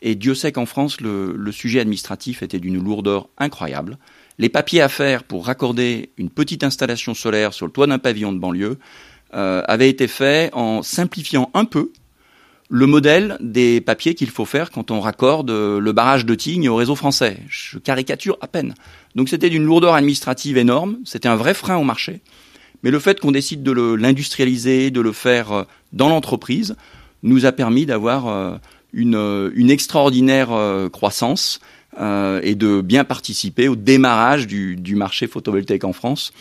Et 0.02 0.14
Dieu 0.14 0.35
sait 0.35 0.52
qu'en 0.52 0.66
France, 0.66 1.00
le, 1.00 1.50
sujet 1.50 1.80
administratif 1.80 2.42
était 2.42 2.59
d'une 2.59 2.83
lourdeur 2.83 3.28
incroyable. 3.38 3.99
Les 4.38 4.50
papiers 4.50 4.83
à 4.83 4.88
faire 4.88 5.25
pour 5.25 5.47
raccorder 5.47 6.11
une 6.18 6.28
petite 6.28 6.62
installation 6.62 7.14
solaire 7.14 7.54
sur 7.54 7.66
le 7.66 7.73
toit 7.73 7.87
d'un 7.87 7.99
pavillon 7.99 8.33
de 8.33 8.38
banlieue 8.38 8.78
euh, 9.35 9.62
avaient 9.66 9.88
été 9.88 10.06
faits 10.06 10.54
en 10.54 10.83
simplifiant 10.83 11.50
un 11.54 11.64
peu 11.64 11.90
le 12.68 12.87
modèle 12.87 13.38
des 13.40 13.80
papiers 13.80 14.14
qu'il 14.14 14.28
faut 14.28 14.45
faire 14.45 14.71
quand 14.71 14.90
on 14.90 15.00
raccorde 15.00 15.50
le 15.50 15.92
barrage 15.92 16.26
de 16.26 16.35
Tignes 16.35 16.68
au 16.68 16.76
réseau 16.76 16.97
français. 16.97 17.38
Je 17.49 17.78
caricature 17.78 18.37
à 18.40 18.49
peine. 18.49 18.75
Donc 19.14 19.28
c'était 19.28 19.50
d'une 19.50 19.64
lourdeur 19.64 19.95
administrative 19.95 20.59
énorme, 20.59 20.99
c'était 21.04 21.28
un 21.28 21.37
vrai 21.37 21.54
frein 21.54 21.76
au 21.76 21.85
marché. 21.85 22.21
Mais 22.83 22.90
le 22.90 22.99
fait 22.99 23.21
qu'on 23.21 23.33
décide 23.33 23.62
de 23.62 23.95
l'industrialiser, 23.95 24.90
de 24.90 25.00
le 25.00 25.12
faire 25.12 25.52
euh, 25.52 25.62
dans 25.92 26.09
l'entreprise, 26.09 26.76
nous 27.23 27.47
a 27.47 27.52
permis 27.52 27.87
d'avoir 27.87 28.28
euh, 28.28 28.56
une, 28.92 29.50
une, 29.54 29.71
extraordinaire 29.71 30.52
euh, 30.52 30.88
croissance 30.88 31.61
et 32.42 32.54
de 32.54 32.83
bien 32.83 33.04
participer 33.04 33.68
au 33.68 33.75
démarrage 33.75 34.47
du, 34.47 34.97
marché 34.97 35.26
photovoltaïque 35.26 35.85
en 35.85 35.95
France, 35.95 36.35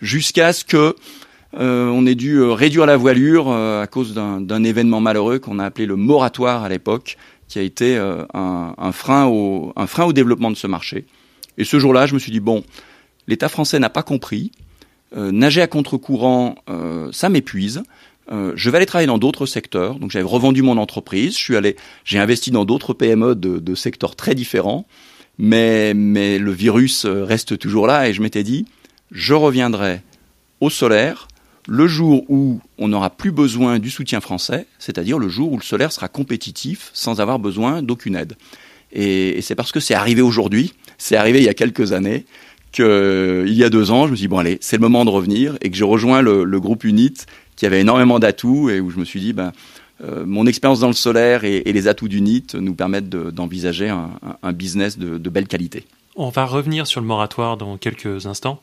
jusqu'à 0.00 0.54
ce 0.54 0.64
que 0.64 0.96
euh, 1.54 1.88
on 1.88 2.06
ait 2.06 2.14
dû 2.14 2.36
euh, 2.36 2.52
réduire 2.52 2.86
la 2.86 2.96
voilure 2.96 3.50
euh, 3.50 3.82
à 3.82 3.86
cause 3.86 4.14
d'un 4.14 4.64
événement 4.64 5.00
malheureux 5.00 5.38
qu'on 5.38 5.58
a 5.58 5.64
appelé 5.66 5.84
le 5.86 5.96
moratoire 5.96 6.64
à 6.64 6.68
l'époque, 6.68 7.18
qui 7.48 7.58
a 7.58 7.62
été 7.62 7.98
un, 7.98 8.74
un, 8.78 8.92
frein 8.92 9.26
au, 9.26 9.74
un 9.76 9.86
frein 9.86 10.04
au 10.04 10.14
développement 10.14 10.50
de 10.50 10.56
ce 10.56 10.66
marché. 10.66 11.04
Et 11.58 11.64
ce 11.64 11.78
jour-là, 11.78 12.06
je 12.06 12.14
me 12.14 12.18
suis 12.18 12.32
dit, 12.32 12.40
bon, 12.40 12.64
l'État 13.28 13.50
français 13.50 13.78
n'a 13.78 13.90
pas 13.90 14.02
compris, 14.02 14.52
nager 15.14 15.60
à 15.62 15.66
contre-courant, 15.66 16.56
ça 17.12 17.28
m'épuise. 17.28 17.82
Euh, 18.30 18.52
je 18.54 18.70
vais 18.70 18.76
aller 18.76 18.86
travailler 18.86 19.06
dans 19.06 19.18
d'autres 19.18 19.46
secteurs. 19.46 19.96
Donc 19.96 20.10
j'avais 20.10 20.24
revendu 20.24 20.62
mon 20.62 20.78
entreprise, 20.78 21.36
je 21.36 21.42
suis 21.42 21.56
allé, 21.56 21.76
j'ai 22.04 22.18
investi 22.18 22.50
dans 22.50 22.64
d'autres 22.64 22.94
PME 22.94 23.34
de, 23.34 23.58
de, 23.58 23.74
secteurs 23.74 24.16
très 24.16 24.34
différents. 24.34 24.86
Mais, 25.38 25.92
mais 25.94 26.38
le 26.38 26.52
virus 26.52 27.06
reste 27.06 27.58
toujours 27.58 27.86
là 27.86 28.08
et 28.08 28.12
je 28.12 28.22
m'étais 28.22 28.42
dit, 28.42 28.66
je 29.10 29.34
reviendrai 29.34 30.02
au 30.60 30.70
solaire 30.70 31.26
le 31.68 31.86
jour 31.86 32.24
où 32.28 32.60
on 32.78 32.88
n'aura 32.88 33.10
plus 33.10 33.32
besoin 33.32 33.78
du 33.78 33.90
soutien 33.90 34.20
français, 34.20 34.66
c'est-à-dire 34.78 35.18
le 35.18 35.28
jour 35.28 35.52
où 35.52 35.56
le 35.56 35.62
solaire 35.62 35.92
sera 35.92 36.08
compétitif 36.08 36.90
sans 36.92 37.20
avoir 37.20 37.38
besoin 37.38 37.82
d'aucune 37.82 38.16
aide. 38.16 38.36
Et, 38.92 39.40
c'est 39.42 39.54
parce 39.54 39.72
que 39.72 39.80
c'est 39.80 39.94
arrivé 39.94 40.22
aujourd'hui, 40.22 40.74
c'est 40.98 41.16
arrivé 41.16 41.38
il 41.38 41.44
y 41.44 41.48
a 41.48 41.54
quelques 41.54 41.92
années, 41.92 42.26
qu'il 42.72 43.52
y 43.52 43.64
a 43.64 43.70
deux 43.70 43.90
ans, 43.90 44.06
je 44.06 44.12
me 44.12 44.16
suis 44.16 44.24
dit, 44.24 44.28
bon 44.28 44.38
allez, 44.38 44.58
c'est 44.60 44.76
le 44.76 44.80
moment 44.80 45.04
de 45.04 45.10
revenir, 45.10 45.56
et 45.60 45.70
que 45.70 45.76
j'ai 45.76 45.84
rejoint 45.84 46.22
le, 46.22 46.60
groupe 46.60 46.84
UNIT, 46.84 47.26
qui 47.56 47.66
avait 47.66 47.80
énormément 47.80 48.18
d'atouts, 48.18 48.70
et 48.70 48.80
où 48.80 48.90
je 48.90 48.98
me 48.98 49.04
suis 49.04 49.20
dit, 49.20 49.32
ben, 49.32 49.52
euh, 50.02 50.24
mon 50.26 50.46
expérience 50.46 50.80
dans 50.80 50.88
le 50.88 50.94
solaire 50.94 51.44
et, 51.44 51.62
les 51.64 51.86
atouts 51.86 52.08
d'UNIT 52.08 52.54
nous 52.54 52.74
permettent 52.74 53.08
d'envisager 53.08 53.88
un, 53.88 54.52
business 54.52 54.98
de 54.98 55.30
belle 55.30 55.46
qualité. 55.46 55.84
On 56.14 56.28
va 56.28 56.44
revenir 56.44 56.86
sur 56.86 57.00
le 57.00 57.06
moratoire 57.06 57.56
dans 57.56 57.78
quelques 57.78 58.26
instants, 58.26 58.60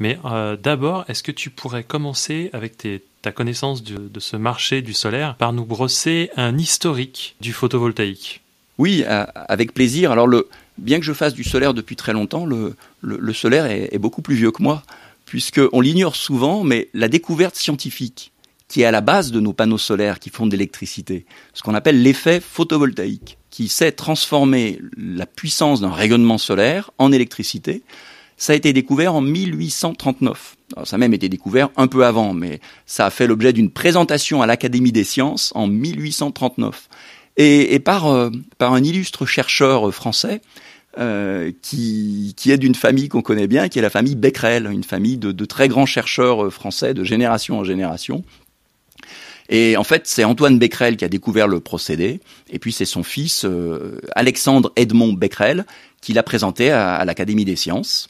mais 0.00 0.18
euh, 0.24 0.56
d'abord, 0.56 1.04
est-ce 1.06 1.22
que 1.22 1.30
tu 1.30 1.48
pourrais 1.48 1.84
commencer 1.84 2.50
avec 2.52 2.76
ta 3.22 3.30
connaissance 3.30 3.84
de, 3.84 4.18
ce 4.18 4.36
marché 4.36 4.82
du 4.82 4.94
solaire 4.94 5.36
par 5.36 5.52
nous 5.52 5.64
brosser 5.64 6.30
un 6.36 6.58
historique 6.58 7.36
du 7.40 7.52
photovoltaïque? 7.52 8.40
Oui, 8.78 9.04
euh, 9.06 9.26
avec 9.34 9.74
plaisir. 9.74 10.10
Alors, 10.10 10.26
le, 10.26 10.48
bien 10.78 10.98
que 10.98 11.04
je 11.04 11.12
fasse 11.12 11.34
du 11.34 11.44
solaire 11.44 11.74
depuis 11.74 11.96
très 11.96 12.12
longtemps, 12.12 12.46
le, 12.46 13.32
solaire 13.32 13.66
est, 13.66 13.98
beaucoup 13.98 14.22
plus 14.22 14.36
vieux 14.36 14.50
que 14.50 14.62
moi, 14.62 14.82
puisqu'on 15.26 15.80
l'ignore 15.80 16.16
souvent, 16.16 16.64
mais 16.64 16.88
la 16.94 17.08
découverte 17.08 17.56
scientifique 17.56 18.32
qui 18.68 18.82
est 18.82 18.84
à 18.84 18.90
la 18.90 19.00
base 19.00 19.32
de 19.32 19.40
nos 19.40 19.54
panneaux 19.54 19.78
solaires 19.78 20.18
qui 20.18 20.28
font 20.28 20.46
de 20.46 20.52
l'électricité, 20.52 21.24
ce 21.54 21.62
qu'on 21.62 21.74
appelle 21.74 22.02
l'effet 22.02 22.38
photovoltaïque 22.40 23.38
qui 23.50 23.68
sait 23.68 23.92
transformer 23.92 24.78
la 24.96 25.24
puissance 25.24 25.80
d'un 25.80 25.90
rayonnement 25.90 26.36
solaire 26.36 26.90
en 26.98 27.10
électricité. 27.10 27.82
Ça 28.36 28.52
a 28.52 28.56
été 28.56 28.74
découvert 28.74 29.14
en 29.14 29.22
1839. 29.22 30.56
ça 30.84 30.96
a 30.96 30.98
même 30.98 31.14
été 31.14 31.30
découvert 31.30 31.70
un 31.76 31.86
peu 31.86 32.04
avant, 32.04 32.34
mais 32.34 32.60
ça 32.86 33.06
a 33.06 33.10
fait 33.10 33.26
l'objet 33.26 33.54
d'une 33.54 33.70
présentation 33.70 34.42
à 34.42 34.46
l'Académie 34.46 34.92
des 34.92 35.02
sciences 35.02 35.50
en 35.54 35.66
1839. 35.66 36.88
Et, 37.40 37.78
par, 37.78 38.08
euh, 38.08 38.30
par 38.58 38.72
un 38.72 38.82
illustre 38.82 39.24
chercheur 39.24 39.94
français 39.94 40.40
euh, 40.98 41.52
qui, 41.62 42.34
est 42.46 42.58
d'une 42.58 42.74
famille 42.74 43.08
qu'on 43.08 43.22
connaît 43.22 43.46
bien, 43.46 43.68
qui 43.68 43.78
est 43.78 43.82
la 43.82 43.90
famille 43.90 44.16
Becquerel, 44.16 44.66
une 44.66 44.82
famille 44.82 45.18
de, 45.18 45.44
très 45.44 45.68
grands 45.68 45.86
chercheurs 45.86 46.52
français 46.52 46.94
de 46.94 47.04
génération 47.04 47.60
en 47.60 47.64
génération, 47.64 48.24
et 49.48 49.76
en 49.76 49.84
fait, 49.84 50.06
c'est 50.06 50.24
Antoine 50.24 50.58
Becquerel 50.58 50.96
qui 50.96 51.04
a 51.04 51.08
découvert 51.08 51.48
le 51.48 51.60
procédé, 51.60 52.20
et 52.50 52.58
puis 52.58 52.72
c'est 52.72 52.84
son 52.84 53.02
fils 53.02 53.44
euh, 53.44 54.00
Alexandre 54.14 54.72
Edmond 54.76 55.14
Becquerel 55.14 55.64
qui 56.00 56.12
l'a 56.12 56.22
présenté 56.22 56.70
à, 56.70 57.04
l'Académie 57.04 57.44
des 57.44 57.56
sciences. 57.56 58.08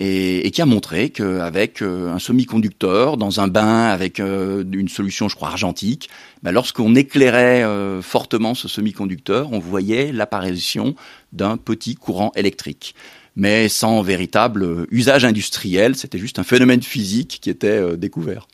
Et, 0.00 0.50
qui 0.52 0.62
a 0.62 0.66
montré 0.66 1.10
qu'avec 1.10 1.82
euh, 1.82 2.12
un 2.12 2.20
semi-conducteur 2.20 3.16
dans 3.16 3.40
un 3.40 3.48
bain 3.48 3.86
avec 3.86 4.20
euh, 4.20 4.62
une 4.72 4.88
solution, 4.88 5.28
je 5.28 5.34
crois, 5.34 5.48
argentique, 5.48 6.08
bah, 6.44 6.52
lorsqu'on 6.52 6.94
éclairait 6.94 7.64
fortement 8.00 8.54
ce 8.54 8.68
semi-conducteur, 8.68 9.52
on 9.52 9.58
voyait 9.58 10.12
l'apparition 10.12 10.94
d'un 11.32 11.56
petit 11.56 11.94
courant 11.94 12.32
électrique 12.36 12.94
mais 13.40 13.68
sans 13.68 14.02
véritable 14.02 14.88
usage 14.90 15.24
industriel, 15.24 15.94
c'était 15.94 16.18
juste 16.18 16.40
un 16.40 16.42
phénomène 16.42 16.82
physique 16.82 17.38
qui 17.40 17.50
était 17.50 17.96
découvert. 17.96 18.48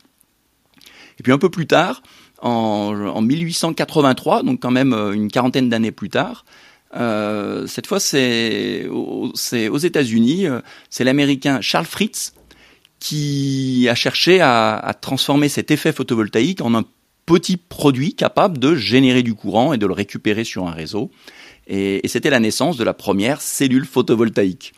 Et 1.18 1.22
puis 1.22 1.32
un 1.32 1.38
peu 1.38 1.48
plus 1.48 1.66
tard, 1.66 2.02
en, 2.44 3.22
1883, 3.22 4.42
donc 4.42 4.60
quand 4.60 4.70
même 4.70 4.92
euh, 4.92 5.12
une 5.12 5.30
quarantaine 5.30 5.68
d'années 5.68 5.92
plus 5.92 6.10
tard. 6.10 6.44
Euh, 6.94 7.66
cette 7.66 7.86
fois, 7.86 8.00
c'est 8.00 8.86
aux 8.88 9.78
États-Unis, 9.78 10.46
euh, 10.46 10.60
c'est 10.90 11.04
l'Américain 11.04 11.60
Charles 11.60 11.86
Fritz 11.86 12.34
qui 13.00 13.86
a 13.90 13.94
cherché 13.94 14.40
à, 14.40 14.96
transformer 15.00 15.48
cet 15.48 15.70
effet 15.70 15.92
photovoltaïque 15.92 16.62
en 16.62 16.74
un 16.74 16.84
petit 17.26 17.56
produit 17.56 18.14
capable 18.14 18.58
de 18.58 18.74
générer 18.74 19.22
du 19.22 19.34
courant 19.34 19.72
et 19.72 19.78
de 19.78 19.86
le 19.86 19.92
récupérer 19.92 20.44
sur 20.44 20.66
un 20.66 20.70
réseau. 20.70 21.10
et 21.66 22.00
c'était 22.06 22.30
la 22.30 22.40
naissance 22.40 22.76
de 22.76 22.84
la 22.84 22.94
première 22.94 23.42
cellule 23.42 23.84
photovoltaïque. 23.84 24.72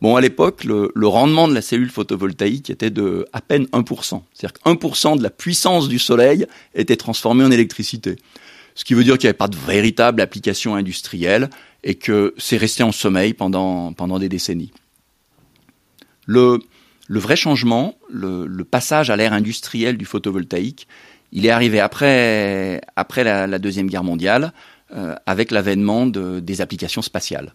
Bon, 0.00 0.16
à 0.16 0.20
l'époque, 0.22 0.64
le, 0.64 0.90
rendement 1.06 1.46
de 1.46 1.52
la 1.52 1.60
cellule 1.60 1.90
photovoltaïque 1.90 2.70
était 2.70 2.90
de 2.90 3.26
à 3.34 3.42
peine 3.42 3.64
1%. 3.66 4.22
C'est-à-dire 4.32 4.52
que 4.54 4.70
1% 4.70 5.18
de 5.18 5.22
la 5.22 5.28
puissance 5.28 5.88
du 5.88 5.98
soleil 5.98 6.46
était 6.74 6.96
transformée 6.96 7.44
en 7.44 7.50
électricité. 7.50 8.16
Ce 8.80 8.84
qui 8.86 8.94
veut 8.94 9.04
dire 9.04 9.18
qu'il 9.18 9.26
n'y 9.26 9.32
avait 9.32 9.36
pas 9.36 9.46
de 9.46 9.58
véritable 9.58 10.22
application 10.22 10.74
industrielle 10.74 11.50
et 11.84 11.96
que 11.96 12.32
c'est 12.38 12.56
resté 12.56 12.82
en 12.82 12.92
sommeil 12.92 13.34
pendant, 13.34 13.92
pendant 13.92 14.18
des 14.18 14.30
décennies. 14.30 14.72
Le, 16.24 16.60
vrai 17.10 17.36
changement, 17.36 17.98
le, 18.08 18.48
passage 18.62 19.10
à 19.10 19.16
l'ère 19.16 19.34
industrielle 19.34 19.98
du 19.98 20.06
photovoltaïque, 20.06 20.88
il 21.30 21.44
est 21.44 21.50
arrivé 21.50 21.78
après, 21.78 22.80
après 22.96 23.22
la, 23.22 23.58
Deuxième 23.58 23.86
Guerre 23.86 24.02
mondiale, 24.02 24.54
euh, 24.94 25.14
avec 25.26 25.50
l'avènement 25.50 26.06
de, 26.06 26.40
des 26.40 26.62
applications 26.62 27.02
spatiales. 27.02 27.52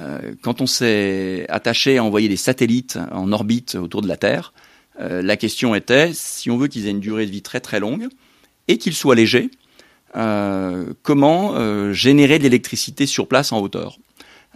Euh, 0.00 0.34
quand 0.42 0.60
on 0.60 0.66
s'est 0.66 1.46
attaché 1.50 1.98
à 1.98 2.04
envoyer 2.04 2.28
des 2.28 2.36
satellites 2.36 2.98
en 3.12 3.30
orbite 3.30 3.76
autour 3.76 4.02
de 4.02 4.08
la 4.08 4.16
Terre, 4.16 4.52
euh, 4.98 5.22
la 5.22 5.36
question 5.36 5.76
était, 5.76 6.10
si 6.12 6.50
on 6.50 6.56
veut 6.56 6.66
qu'ils 6.66 6.88
aient 6.88 6.90
une 6.90 6.98
durée 6.98 7.26
de 7.26 7.30
vie 7.30 7.42
très 7.42 7.60
très 7.60 7.78
longue 7.78 8.08
et 8.66 8.78
qu'ils 8.78 8.94
soient 8.94 9.14
légers, 9.14 9.48
comment 10.12 11.92
générer 11.92 12.38
de 12.38 12.44
l'électricité 12.44 13.06
sur 13.06 13.26
place 13.26 13.52
en 13.52 13.60
hauteur? 13.60 13.98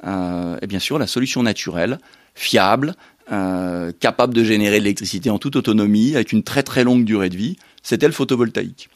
Et 0.05 0.67
bien 0.67 0.79
sûr, 0.79 0.99
la 0.99 1.07
solution 1.07 1.43
naturelle, 1.43 1.99
fiable, 2.35 2.95
capable 3.27 4.35
de 4.35 4.45
générer 4.45 4.79
de 4.79 4.85
l'électricité 4.85 5.31
en 5.31 5.39
toute 5.39 5.57
autonomie, 5.57 6.15
avec 6.15 6.33
une 6.33 6.43
très 6.43 6.63
très 6.63 6.85
longue 6.85 7.05
durée 7.05 7.31
de 7.31 7.37
vie, 7.37 7.57
c'était 7.83 8.07
le 8.07 8.13
photovoltaïque. 8.13 8.91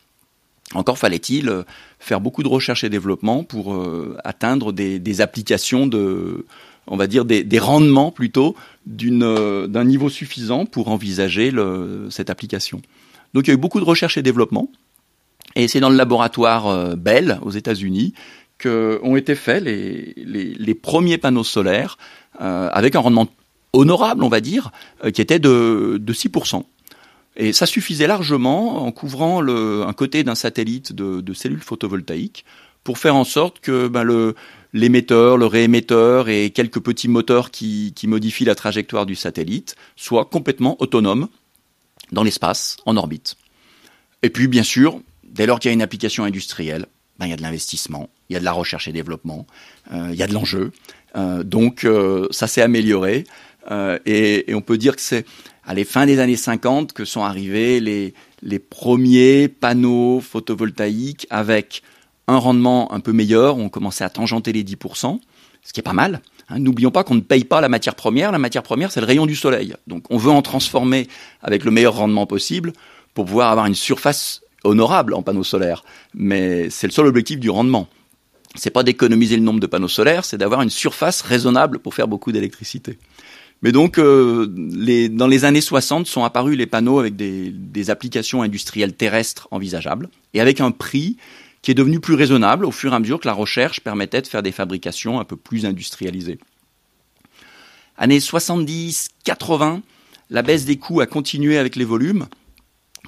Encore 0.75 0.99
fallait-il 0.99 1.49
euh, 1.49 1.63
faire 1.99 2.21
beaucoup 2.21 2.43
de 2.43 2.49
recherche 2.49 2.85
et 2.85 2.89
développement 2.89 3.43
pour 3.43 3.75
euh, 3.75 4.17
atteindre 4.25 4.73
des, 4.73 5.21
applications 5.21 5.87
de, 5.87 6.47
on 6.87 6.97
va 6.97 7.07
dire 7.07 7.25
des, 7.25 7.59
rendements 7.59 8.13
plutôt 8.13 8.55
euh, 9.03 9.67
d'un 9.67 9.85
niveau 9.85 10.09
suffisant 10.09 10.67
pour 10.67 10.89
envisager 10.89 11.53
cette 12.11 12.31
application. 12.31 12.83
Donc 13.35 13.47
il 13.47 13.51
y 13.51 13.51
a 13.51 13.55
eu 13.55 13.61
beaucoup 13.61 13.81
de 13.81 13.85
recherche 13.85 14.17
et 14.17 14.23
développement, 14.23 14.71
et 15.57 15.69
c'est 15.69 15.81
dans 15.81 15.91
le 15.91 15.97
laboratoire 15.97 16.97
Bell 16.97 17.39
aux 17.43 17.51
États-Unis 17.51 18.15
qu'ont 18.59 19.17
été 19.17 19.35
faits 19.35 19.65
les, 19.65 20.75
premiers 20.75 21.19
panneaux 21.19 21.45
solaires 21.45 21.99
avec 22.39 22.95
un 22.95 23.01
rendement 23.01 23.29
honorable, 23.73 24.23
on 24.23 24.29
va 24.29 24.41
dire, 24.41 24.71
qui 25.13 25.21
était 25.21 25.39
de, 25.39 25.99
de 26.01 26.13
6%. 26.13 26.65
Et 27.37 27.53
ça 27.53 27.67
suffisait 27.67 28.07
largement 28.07 28.85
en 28.85 28.93
couvrant 28.93 29.43
un 29.47 29.93
côté 29.93 30.25
d'un 30.25 30.35
satellite 30.35 30.93
de, 30.93 31.33
cellules 31.33 31.63
photovoltaïques 31.63 32.45
pour 32.85 32.99
faire 32.99 33.15
en 33.15 33.25
sorte 33.25 33.61
que 33.61 33.89
ben, 33.89 34.35
l'émetteur, 34.73 35.37
le 35.37 35.47
réémetteur 35.47 36.29
et 36.29 36.51
quelques 36.51 36.81
petits 36.81 37.09
moteurs 37.09 37.51
qui 37.51 37.95
modifient 38.05 38.45
la 38.45 38.55
trajectoire 38.55 39.07
du 39.07 39.15
satellite 39.15 39.77
soient 39.97 40.25
complètement 40.25 40.77
autonomes 40.81 41.29
dans 42.13 42.25
l'espace, 42.25 42.77
en 42.87 42.97
orbite. 42.97 43.37
Et 44.23 44.31
puis, 44.31 44.49
bien 44.49 44.63
sûr, 44.63 45.01
dès 45.31 45.47
lors 45.47 45.59
qu'il 45.59 45.71
y 45.71 45.73
a 45.73 45.75
une 45.75 45.83
application 45.83 46.25
industrielle, 46.25 46.87
ben, 47.19 47.27
il 47.27 47.31
y 47.31 47.33
a 47.33 47.37
de 47.37 47.43
l'investissement, 47.43 48.09
il 48.29 48.35
y 48.35 48.37
a 48.37 48.41
de 48.41 48.45
la 48.45 48.53
recherche 48.53 48.89
et 48.89 48.93
développement, 48.93 49.47
euh, 49.93 50.09
il 50.13 50.19
y 50.19 50.23
a 50.23 50.27
de 50.27 50.33
l'enjeu. 50.33 50.73
Euh, 51.17 51.43
donc, 51.43 51.85
euh, 51.85 52.27
ça 52.31 52.47
s'est 52.47 52.63
amélioré. 52.63 53.25
Et, 54.07 54.47
on 54.53 54.63
peut 54.63 54.79
dire 54.79 54.97
que 54.97 55.03
c'est 55.03 55.27
à 55.65 55.75
les 55.75 55.85
fins 55.85 56.07
des 56.07 56.19
années 56.19 56.37
50 56.37 56.93
que 56.93 57.05
sont 57.05 57.23
arrivés 57.23 57.79
les, 57.79 58.15
les 58.43 58.59
premiers 58.59 59.49
panneaux 59.49 60.21
photovoltaïques 60.21 61.27
avec 61.31 61.83
un 62.27 62.39
rendement 62.39 62.93
un 62.93 63.01
peu 63.01 63.13
meilleur. 63.13 63.59
On 63.59 63.69
commençait 63.69 64.03
à 64.03 64.11
tangenter 64.11 64.53
les 64.53 64.65
10%, 64.65 65.21
ce 65.63 65.73
qui 65.73 65.81
est 65.81 65.85
pas 65.85 65.93
mal. 65.93 66.23
Hein. 66.49 66.59
N'oublions 66.59 66.91
pas 66.91 67.05
qu'on 67.05 67.15
ne 67.15 67.21
paye 67.21 67.45
pas 67.45 67.61
la 67.61 67.69
matière 67.69 67.95
première. 67.95 68.33
La 68.33 68.39
matière 68.39 68.63
première, 68.63 68.91
c'est 68.91 69.01
le 69.01 69.07
rayon 69.07 69.27
du 69.27 69.37
soleil. 69.37 69.75
Donc 69.87 70.05
on 70.11 70.17
veut 70.17 70.33
en 70.33 70.43
transformer 70.43 71.07
avec 71.43 71.65
le 71.65 71.71
meilleur 71.71 71.95
rendement 71.97 72.27
possible 72.27 72.73
pour 73.15 73.27
pouvoir 73.27 73.51
avoir 73.51 73.67
une 73.67 73.75
surface 73.75 74.41
honorable 74.65 75.15
en 75.15 75.23
panneaux 75.23 75.45
solaires. 75.45 75.85
Mais 76.15 76.71
c'est 76.71 76.87
le 76.87 76.93
seul 76.93 77.07
objectif 77.07 77.39
du 77.39 77.51
rendement. 77.51 77.89
C'est 78.57 78.71
pas 78.71 78.83
d'économiser 78.83 79.37
le 79.37 79.43
nombre 79.43 79.61
de 79.61 79.67
panneaux 79.67 79.89
solaires, 79.89 80.25
c'est 80.25 80.39
d'avoir 80.39 80.63
une 80.63 80.71
surface 80.71 81.23
raisonnable 81.23 81.79
pour 81.79 81.95
faire 81.95 82.09
beaucoup 82.09 82.33
d'électricité. 82.33 82.99
Mais 83.63 83.73
donc, 83.73 83.99
euh, 83.99 84.47
dans 85.11 85.27
les 85.27 85.45
années 85.45 85.61
60 85.61 86.07
sont 86.07 86.25
apparus 86.25 86.57
les 86.57 86.67
panneaux 86.67 86.99
avec 86.99 87.15
des, 87.17 87.91
applications 87.91 88.43
industrielles 88.43 88.95
terrestres 88.95 89.49
envisageables 89.51 90.09
et 90.35 90.41
avec 90.41 90.61
un 90.61 90.71
prix 90.71 91.17
qui 91.63 91.71
est 91.71 91.75
devenu 91.75 92.01
plus 92.01 92.15
raisonnable 92.15 92.65
au 92.65 92.71
fur 92.71 92.93
et 92.93 92.97
à 92.97 92.99
mesure 92.99 93.21
que 93.21 93.29
la 93.29 93.35
recherche 93.35 93.81
permettait 93.81 94.23
de 94.23 94.27
faire 94.27 94.43
des 94.43 94.53
fabrications 94.53 95.21
un 95.21 95.25
peu 95.25 95.37
plus 95.37 95.67
industrialisées. 95.67 96.39
Années 97.99 98.19
70-80, 98.19 99.81
la 100.31 100.43
baisse 100.43 100.65
des 100.65 100.77
coûts 100.77 101.01
a 101.01 101.07
continué 101.07 101.59
avec 101.59 101.77
les 101.77 101.85
volumes, 101.85 102.29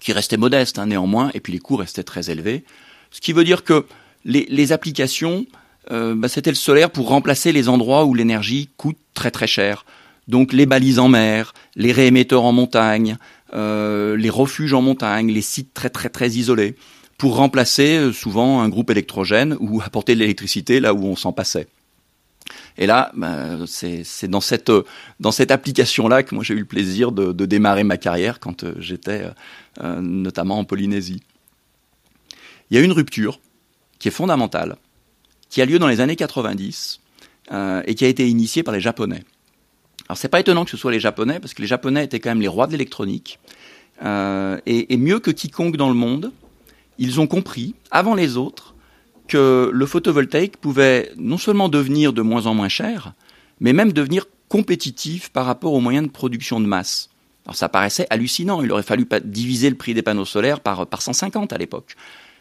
qui 0.02 0.12
restaient 0.12 0.36
modestes 0.36 0.78
hein, 0.78 0.86
néanmoins, 0.86 1.30
et 1.34 1.40
puis 1.40 1.52
les 1.52 1.58
coûts 1.58 1.76
restaient 1.76 2.02
très 2.02 2.30
élevés. 2.30 2.64
Ce 3.10 3.20
qui 3.20 3.32
veut 3.32 3.44
dire 3.44 3.64
que 3.64 3.86
les, 4.24 4.72
applications 4.72 5.46
bah, 5.90 6.28
c'était 6.28 6.50
le 6.50 6.56
solaire 6.56 6.90
pour 6.90 7.08
remplacer 7.08 7.52
les 7.52 7.68
endroits 7.68 8.04
où 8.04 8.14
l'énergie 8.14 8.70
coûte 8.76 8.98
très 9.14 9.30
très 9.30 9.46
cher. 9.46 9.84
Donc 10.28 10.52
les 10.52 10.64
balises 10.64 10.98
en 10.98 11.08
mer, 11.08 11.52
les 11.74 11.92
réémetteurs 11.92 12.44
en 12.44 12.52
montagne, 12.52 13.18
les 13.52 14.30
refuges 14.30 14.72
en 14.72 14.80
montagne, 14.80 15.30
les 15.30 15.42
sites 15.42 15.74
très 15.74 15.90
très 15.90 16.08
très 16.08 16.30
isolés, 16.30 16.76
pour 17.18 17.36
remplacer 17.36 18.12
souvent 18.12 18.62
un 18.62 18.68
groupe 18.68 18.90
électrogène 18.90 19.56
ou 19.60 19.82
apporter 19.82 20.14
de 20.14 20.20
l'électricité 20.20 20.80
là 20.80 20.94
où 20.94 21.04
on 21.04 21.16
s'en 21.16 21.32
passait. 21.32 21.66
Et 22.78 22.86
là, 22.86 23.12
ben, 23.14 23.64
c'est 23.66 24.28
dans 24.28 24.40
cette, 24.40 24.72
dans 25.20 25.32
cette 25.32 25.50
application-là 25.50 26.22
que 26.22 26.34
moi 26.34 26.44
j'ai 26.44 26.54
eu 26.54 26.60
le 26.60 26.64
plaisir 26.64 27.12
de, 27.12 27.46
démarrer 27.46 27.84
ma 27.84 27.96
carrière 27.96 28.40
quand 28.40 28.64
euh, 28.64 28.74
j'étais 28.78 29.24
euh, 29.82 30.00
notamment 30.00 30.58
en 30.58 30.64
Polynésie. 30.64 31.22
Il 32.70 32.76
y 32.76 32.80
a 32.80 32.82
une 32.82 32.92
rupture 32.92 33.40
qui 33.98 34.08
est 34.08 34.12
fondamentale, 34.12 34.76
qui 35.50 35.60
a 35.60 35.66
lieu 35.66 35.78
dans 35.78 35.88
les 35.88 36.00
années 36.00 36.16
90 36.16 37.00
euh, 37.52 37.82
et 37.86 37.94
qui 37.94 38.04
a 38.04 38.08
été 38.08 38.28
initiée 38.28 38.62
par 38.62 38.72
les 38.72 38.80
Japonais. 38.80 39.24
Alors 40.08 40.16
c'est 40.16 40.28
pas 40.28 40.40
étonnant 40.40 40.64
que 40.64 40.70
ce 40.70 40.76
soit 40.76 40.92
les 40.92 41.00
Japonais, 41.00 41.40
parce 41.40 41.54
que 41.54 41.62
les 41.62 41.68
Japonais 41.68 42.04
étaient 42.04 42.20
quand 42.20 42.30
même 42.30 42.40
les 42.40 42.48
rois 42.48 42.66
de 42.66 42.72
l'électronique. 42.72 43.38
Euh, 44.02 44.58
et 44.66 44.96
mieux 44.96 45.20
que 45.20 45.30
quiconque 45.30 45.76
dans 45.76 45.88
le 45.88 45.94
monde, 45.94 46.32
ils 46.98 47.20
ont 47.20 47.26
compris, 47.26 47.74
avant 47.90 48.14
les 48.14 48.36
autres, 48.36 48.74
que 49.28 49.70
le 49.72 49.86
photovoltaïque 49.86 50.56
pouvait 50.56 51.10
non 51.16 51.38
seulement 51.38 51.68
devenir 51.68 52.12
de 52.12 52.22
moins 52.22 52.46
en 52.46 52.54
moins 52.54 52.68
cher, 52.68 53.14
mais 53.60 53.72
même 53.72 53.92
devenir 53.92 54.26
compétitif 54.48 55.30
par 55.30 55.46
rapport 55.46 55.72
aux 55.72 55.80
moyens 55.80 56.06
de 56.06 56.12
production 56.12 56.60
de 56.60 56.66
masse. 56.66 57.08
Alors 57.46 57.56
ça 57.56 57.68
paraissait 57.68 58.06
hallucinant, 58.10 58.62
il 58.62 58.70
aurait 58.70 58.82
fallu 58.82 59.06
diviser 59.24 59.70
le 59.70 59.76
prix 59.76 59.94
des 59.94 60.02
panneaux 60.02 60.24
solaires 60.24 60.60
par, 60.60 60.86
par 60.86 61.02
150 61.02 61.52
à 61.52 61.58
l'époque. 61.58 61.96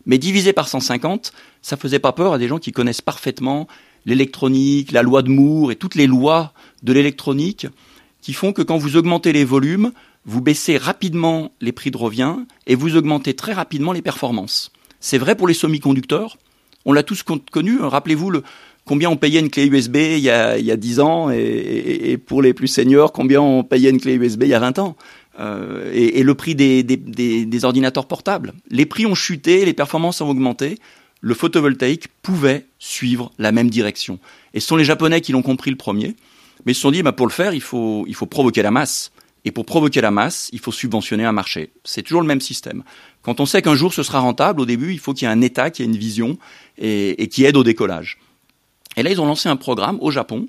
Mais 0.05 0.17
diviser 0.17 0.53
par 0.53 0.67
150, 0.67 1.31
ça 1.61 1.77
faisait 1.77 1.99
pas 1.99 2.11
peur 2.11 2.33
à 2.33 2.37
des 2.37 2.47
gens 2.47 2.59
qui 2.59 2.71
connaissent 2.71 3.01
parfaitement 3.01 3.67
l'électronique, 4.05 4.91
la 4.91 5.03
loi 5.03 5.21
de 5.21 5.29
Moore 5.29 5.71
et 5.71 5.75
toutes 5.75 5.95
les 5.95 6.07
lois 6.07 6.53
de 6.83 6.93
l'électronique 6.93 7.67
qui 8.21 8.33
font 8.33 8.53
que 8.53 8.61
quand 8.61 8.77
vous 8.77 8.97
augmentez 8.97 9.33
les 9.33 9.45
volumes, 9.45 9.91
vous 10.25 10.41
baissez 10.41 10.77
rapidement 10.77 11.51
les 11.61 11.71
prix 11.71 11.91
de 11.91 11.97
revient 11.97 12.37
et 12.67 12.75
vous 12.75 12.95
augmentez 12.95 13.33
très 13.35 13.53
rapidement 13.53 13.91
les 13.91 14.01
performances. 14.01 14.71
C'est 14.99 15.17
vrai 15.17 15.35
pour 15.35 15.47
les 15.47 15.53
semi-conducteurs, 15.53 16.37
on 16.85 16.93
l'a 16.93 17.03
tous 17.03 17.23
connu. 17.23 17.79
Rappelez-vous 17.79 18.29
le, 18.31 18.43
combien 18.85 19.09
on 19.09 19.17
payait 19.17 19.39
une 19.39 19.49
clé 19.49 19.67
USB 19.67 19.95
il 19.95 20.19
y 20.19 20.29
a, 20.29 20.57
il 20.57 20.65
y 20.65 20.71
a 20.71 20.77
10 20.77 20.99
ans 20.99 21.29
et, 21.29 22.17
pour 22.17 22.41
les 22.41 22.53
plus 22.53 22.67
seniors, 22.67 23.11
combien 23.11 23.41
on 23.41 23.63
payait 23.63 23.89
une 23.89 23.99
clé 23.99 24.15
USB 24.15 24.43
il 24.43 24.49
y 24.49 24.53
a 24.53 24.59
20 24.59 24.79
ans. 24.79 24.95
Euh, 25.39 25.89
et, 25.93 26.23
le 26.23 26.35
prix 26.35 26.55
des, 26.55 27.65
ordinateurs 27.65 28.05
portables. 28.05 28.53
Les 28.69 28.85
prix 28.85 29.05
ont 29.05 29.15
chuté, 29.15 29.65
les 29.65 29.73
performances 29.73 30.21
ont 30.21 30.29
augmenté. 30.29 30.77
Le 31.21 31.33
photovoltaïque 31.33 32.07
pouvait 32.21 32.65
suivre 32.79 33.31
la 33.37 33.51
même 33.51 33.69
direction. 33.69 34.19
Et 34.53 34.59
ce 34.59 34.67
sont 34.67 34.75
les 34.75 34.83
Japonais 34.83 35.21
qui 35.21 35.31
l'ont 35.31 35.43
compris 35.43 35.69
le 35.69 35.77
premier. 35.77 36.15
Mais 36.65 36.73
ils 36.73 36.75
se 36.75 36.81
sont 36.81 36.91
dit, 36.91 37.03
bah, 37.03 37.11
pour 37.11 37.27
le 37.27 37.31
faire, 37.31 37.53
il 37.53 37.61
faut 37.61 38.05
provoquer 38.29 38.61
la 38.61 38.71
masse. 38.71 39.11
Et 39.43 39.51
pour 39.51 39.65
provoquer 39.65 40.01
la 40.01 40.11
masse, 40.11 40.49
il 40.53 40.59
faut 40.59 40.71
subventionner 40.71 41.25
un 41.25 41.31
marché. 41.31 41.71
C'est 41.83 42.03
toujours 42.03 42.21
le 42.21 42.27
même 42.27 42.41
système. 42.41 42.83
Quand 43.21 43.39
on 43.39 43.45
sait 43.45 43.61
qu'un 43.61 43.75
jour 43.75 43.93
ce 43.93 44.03
sera 44.03 44.19
rentable, 44.19 44.61
au 44.61 44.65
début, 44.65 44.93
il 44.93 44.99
faut 44.99 45.13
qu'il 45.13 45.27
y 45.27 45.31
ait 45.31 45.33
un 45.33 45.41
État 45.41 45.71
qui 45.71 45.81
ait 45.81 45.85
une 45.85 45.97
vision 45.97 46.37
et, 46.77 47.27
qui 47.29 47.45
aide 47.45 47.57
au 47.57 47.63
décollage. 47.63 48.19
Et 48.97 49.03
là, 49.03 49.09
ils 49.09 49.21
ont 49.21 49.25
lancé 49.25 49.49
un 49.49 49.55
programme 49.55 49.97
au 50.01 50.11
Japon 50.11 50.47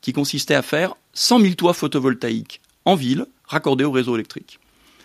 qui 0.00 0.12
consistait 0.12 0.54
à 0.54 0.62
faire 0.62 0.94
100 1.14 1.40
000 1.40 1.54
toits 1.54 1.72
photovoltaïques 1.72 2.60
en 2.84 2.94
ville 2.94 3.26
raccordés 3.46 3.84
au 3.84 3.90
réseau 3.90 4.14
électrique. 4.14 4.58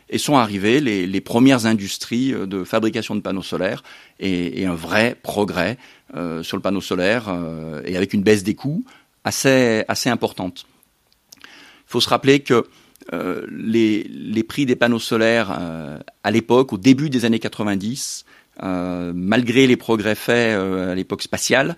Et 0.10 0.18
sont 0.18 0.36
arrivées 0.36 0.82
les, 0.82 1.22
premières 1.22 1.66
industries 1.66 2.34
euh, 2.34 2.46
de 2.46 2.66
fabrication 2.66 3.16
de 3.16 3.22
panneaux 3.22 3.42
solaires 3.42 3.82
et, 4.20 4.66
un 4.66 4.76
vrai 4.76 5.16
progrès 5.24 5.78
euh, 6.16 6.44
sur 6.44 6.58
le 6.58 6.62
panneau 6.62 6.82
solaire 6.82 7.30
euh, 7.30 7.82
et 7.86 7.96
avec 7.96 8.14
une 8.14 8.22
baisse 8.22 8.44
des 8.44 8.56
coûts 8.56 8.84
assez 9.24 9.86
importante. 10.08 10.66
Il 11.38 11.92
faut 11.92 12.02
se 12.02 12.10
rappeler 12.10 12.42
que 12.42 12.66
euh, 13.14 13.46
les, 13.50 14.44
prix 14.44 14.66
des 14.66 14.76
panneaux 14.76 15.00
solaires 15.00 15.58
euh, 15.60 16.00
à 16.24 16.32
l'époque, 16.32 16.74
au 16.74 16.78
début 16.78 17.10
des 17.10 17.26
années 17.26 17.40
90, 17.40 18.26
euh, 18.64 19.12
malgré 19.16 19.68
les 19.68 19.78
progrès 19.78 20.16
faits 20.16 20.58
à 20.58 20.96
l'époque 20.96 21.22
spatiale, 21.22 21.78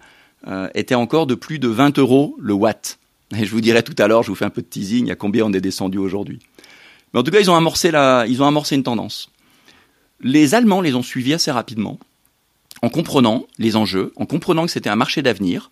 étaient 0.74 0.96
encore 0.96 1.26
de 1.26 1.36
plus 1.36 1.58
de 1.58 1.70
20 1.70 2.00
euros 2.00 2.36
le 2.38 2.54
watt. 2.54 3.00
Et 3.38 3.46
je 3.46 3.52
vous 3.52 3.62
dirai 3.62 3.82
tout 3.82 3.96
à 3.98 4.08
l'heure, 4.08 4.24
je 4.24 4.30
vous 4.30 4.36
fais 4.36 4.44
un 4.44 4.50
peu 4.50 4.62
de 4.62 4.68
teasing, 4.68 5.10
à 5.10 5.16
combien 5.16 5.46
on 5.46 5.54
est 5.54 5.62
descendu 5.62 5.98
aujourd'hui. 5.98 6.40
Mais 7.14 7.22
en 7.22 7.24
tout 7.24 7.32
cas, 7.32 7.40
ils 7.40 7.50
ont 7.50 7.56
amorcé 7.56 7.92
ils 8.28 8.44
ont 8.44 8.48
amorcé 8.48 8.76
une 8.76 8.84
tendance. 8.84 9.32
Les 10.20 10.54
Allemands 10.54 10.82
les 10.82 10.96
ont 10.96 11.02
suivis 11.02 11.34
assez 11.34 11.52
rapidement, 11.52 11.98
en 12.82 12.90
comprenant 12.90 13.46
les 13.58 13.78
enjeux, 13.78 14.12
en 14.18 14.26
comprenant 14.26 14.66
que 14.66 14.72
c'était 14.72 14.90
un 14.90 14.98
marché 14.98 15.22
d'avenir, 15.22 15.72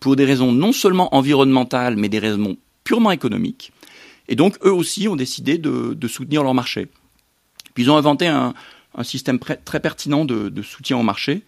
pour 0.00 0.16
des 0.16 0.24
raisons 0.26 0.52
non 0.52 0.72
seulement 0.72 1.14
environnementales, 1.14 1.96
mais 1.96 2.10
des 2.10 2.18
raisons 2.18 2.58
purement 2.84 3.10
économiques. 3.10 3.72
Et 4.28 4.36
donc, 4.36 4.56
eux 4.64 4.72
aussi 4.72 5.08
ont 5.08 5.16
décidé 5.16 5.58
de, 5.58 6.08
soutenir 6.08 6.42
leur 6.42 6.54
marché. 6.54 6.88
Puis 7.74 7.84
ils 7.84 7.90
ont 7.90 7.96
inventé 7.96 8.26
un, 8.26 8.54
système 9.02 9.38
très 9.38 9.80
pertinent 9.80 10.24
de, 10.24 10.62
soutien 10.62 10.96
au 10.96 11.02
marché. 11.02 11.42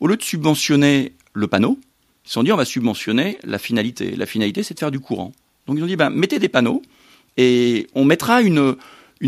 Au 0.00 0.06
lieu 0.06 0.16
de 0.16 0.22
subventionner 0.22 1.12
le 1.32 1.46
panneau, 1.46 1.78
ils 2.24 2.28
se 2.28 2.34
sont 2.34 2.42
dit 2.42 2.52
on 2.52 2.56
va 2.56 2.64
subventionner 2.64 3.38
la 3.44 3.58
finalité. 3.58 4.16
La 4.16 4.26
finalité, 4.26 4.62
c'est 4.62 4.74
de 4.74 4.78
faire 4.78 4.90
du 4.90 5.00
courant. 5.00 5.32
Donc 5.66 5.76
ils 5.78 5.82
ont 5.82 5.86
dit 5.86 5.96
ben, 5.96 6.10
mettez 6.10 6.38
des 6.38 6.48
panneaux 6.48 6.82
et 7.36 7.86
on 7.94 8.04
mettra 8.04 8.42
une, 8.42 8.76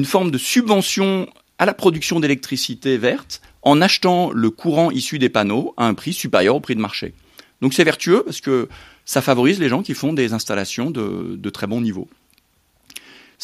forme 0.05 0.31
de 0.31 0.39
subvention 0.39 1.29
à 1.59 1.67
la 1.67 1.75
production 1.75 2.21
d'électricité 2.21 2.97
verte 2.97 3.43
en 3.63 3.81
achetant 3.81 4.33
le 4.33 4.51
courant 4.51 4.91
issu 4.91 5.19
des 5.19 5.29
panneaux 5.29 5.75
à 5.77 5.87
un 5.87 5.95
prix 5.95 6.13
supérieur 6.13 6.57
au 6.57 6.61
prix 6.61 6.75
de 6.75 6.81
marché. 6.81 7.15
Donc 7.61 7.75
c'est 7.75 7.85
vertueux 7.85 8.23
parce 8.25 8.41
que 8.41 8.69
ça 9.05 9.23
favorise 9.23 9.61
les 9.61 9.69
gens 9.69 9.83
qui 9.83 9.95
font 9.95 10.13
des 10.13 10.33
installations 10.33 10.91
de 10.91 11.51
très 11.51 11.67
bon 11.67 11.81
niveau. 11.81 12.09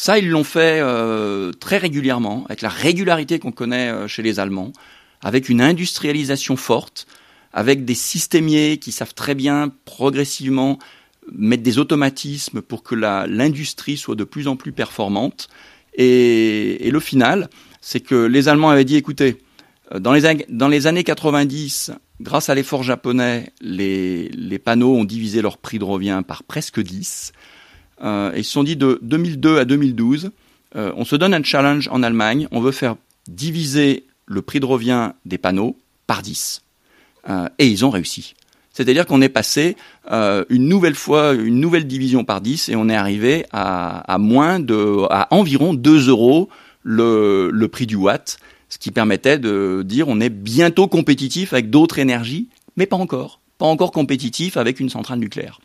Ça, 0.01 0.17
ils 0.17 0.29
l'ont 0.29 0.45
fait 0.45 0.79
euh, 0.79 1.51
très 1.51 1.77
régulièrement, 1.77 2.45
avec 2.45 2.61
la 2.61 2.69
régularité 2.69 3.37
qu'on 3.37 3.51
connaît 3.51 3.89
euh, 3.89 4.07
chez 4.07 4.21
les 4.21 4.39
Allemands, 4.39 4.71
avec 5.21 5.49
une 5.49 5.59
industrialisation 5.59 6.55
forte, 6.55 7.05
avec 7.51 7.83
des 7.83 7.95
systémiers 7.95 8.77
qui 8.77 8.93
savent 8.93 9.13
très 9.13 9.35
bien 9.35 9.73
progressivement 9.83 10.79
mettre 11.33 11.63
des 11.63 11.79
automatismes 11.79 12.61
pour 12.61 12.81
que 12.81 12.95
l'industrie 12.95 13.97
soit 13.97 14.15
de 14.15 14.23
plus 14.23 14.47
en 14.47 14.55
plus 14.55 14.71
performante. 14.71 15.49
Et, 15.95 16.89
le 16.89 16.99
final, 17.01 17.49
c'est 17.81 17.99
que 17.99 18.15
les 18.15 18.47
Allemands 18.47 18.69
avaient 18.69 18.85
dit, 18.85 18.95
écoutez, 18.95 19.43
euh, 19.93 19.99
dans 19.99 20.13
les, 20.13 20.45
dans 20.47 20.69
les 20.69 20.87
années 20.87 21.03
90, 21.03 21.91
grâce 22.21 22.47
à 22.47 22.55
l'effort 22.55 22.83
japonais, 22.83 23.51
les, 23.59 24.29
les 24.29 24.59
panneaux 24.59 24.95
ont 24.95 25.03
divisé 25.03 25.41
leur 25.41 25.57
prix 25.57 25.77
de 25.77 25.83
revient 25.83 26.23
par 26.25 26.43
presque 26.43 26.79
10. 26.79 27.33
Euh, 28.01 28.31
ils 28.35 28.43
se 28.43 28.51
sont 28.51 28.63
dit 28.63 28.75
de 28.75 28.99
2002 29.01 29.57
à 29.57 29.65
2012, 29.65 30.31
euh, 30.75 30.91
on 30.95 31.05
se 31.05 31.15
donne 31.15 31.33
un 31.33 31.43
challenge 31.43 31.87
en 31.91 32.03
Allemagne, 32.03 32.47
on 32.51 32.61
veut 32.61 32.71
faire 32.71 32.95
diviser 33.27 34.05
le 34.25 34.41
prix 34.41 34.59
de 34.59 34.65
revient 34.65 35.11
des 35.25 35.37
panneaux 35.37 35.77
par 36.07 36.21
10. 36.21 36.61
Euh, 37.29 37.49
et 37.57 37.67
ils 37.67 37.85
ont 37.85 37.89
réussi. 37.89 38.35
C'est-à-dire 38.71 39.05
qu'on 39.05 39.21
est 39.21 39.29
passé 39.29 39.75
une 40.09 40.69
nouvelle 40.69 40.95
fois, 40.95 41.33
une 41.33 41.59
nouvelle 41.59 41.85
division 41.85 42.23
par 42.23 42.39
10 42.39 42.69
et 42.69 42.75
on 42.77 42.87
est 42.87 42.95
arrivé 42.95 43.45
à, 43.51 44.15
environ 45.31 45.73
2 45.73 46.07
euros 46.07 46.47
le, 46.83 47.49
le 47.51 47.67
prix 47.67 47.87
du 47.87 47.95
watt, 47.95 48.37
ce 48.69 48.77
qui 48.77 48.91
permettait 48.91 49.37
de 49.37 49.83
dire 49.85 50.07
on 50.07 50.21
est 50.21 50.29
bientôt 50.29 50.87
compétitif 50.87 51.51
avec 51.51 51.69
d'autres 51.69 51.99
énergies, 51.99 52.47
mais 52.77 52.85
pas 52.85 52.95
encore. 52.95 53.41
Pas 53.57 53.65
encore 53.65 53.91
compétitif 53.91 54.55
avec 54.55 54.79
une 54.79 54.89
centrale 54.89 55.19
nucléaire. 55.19 55.59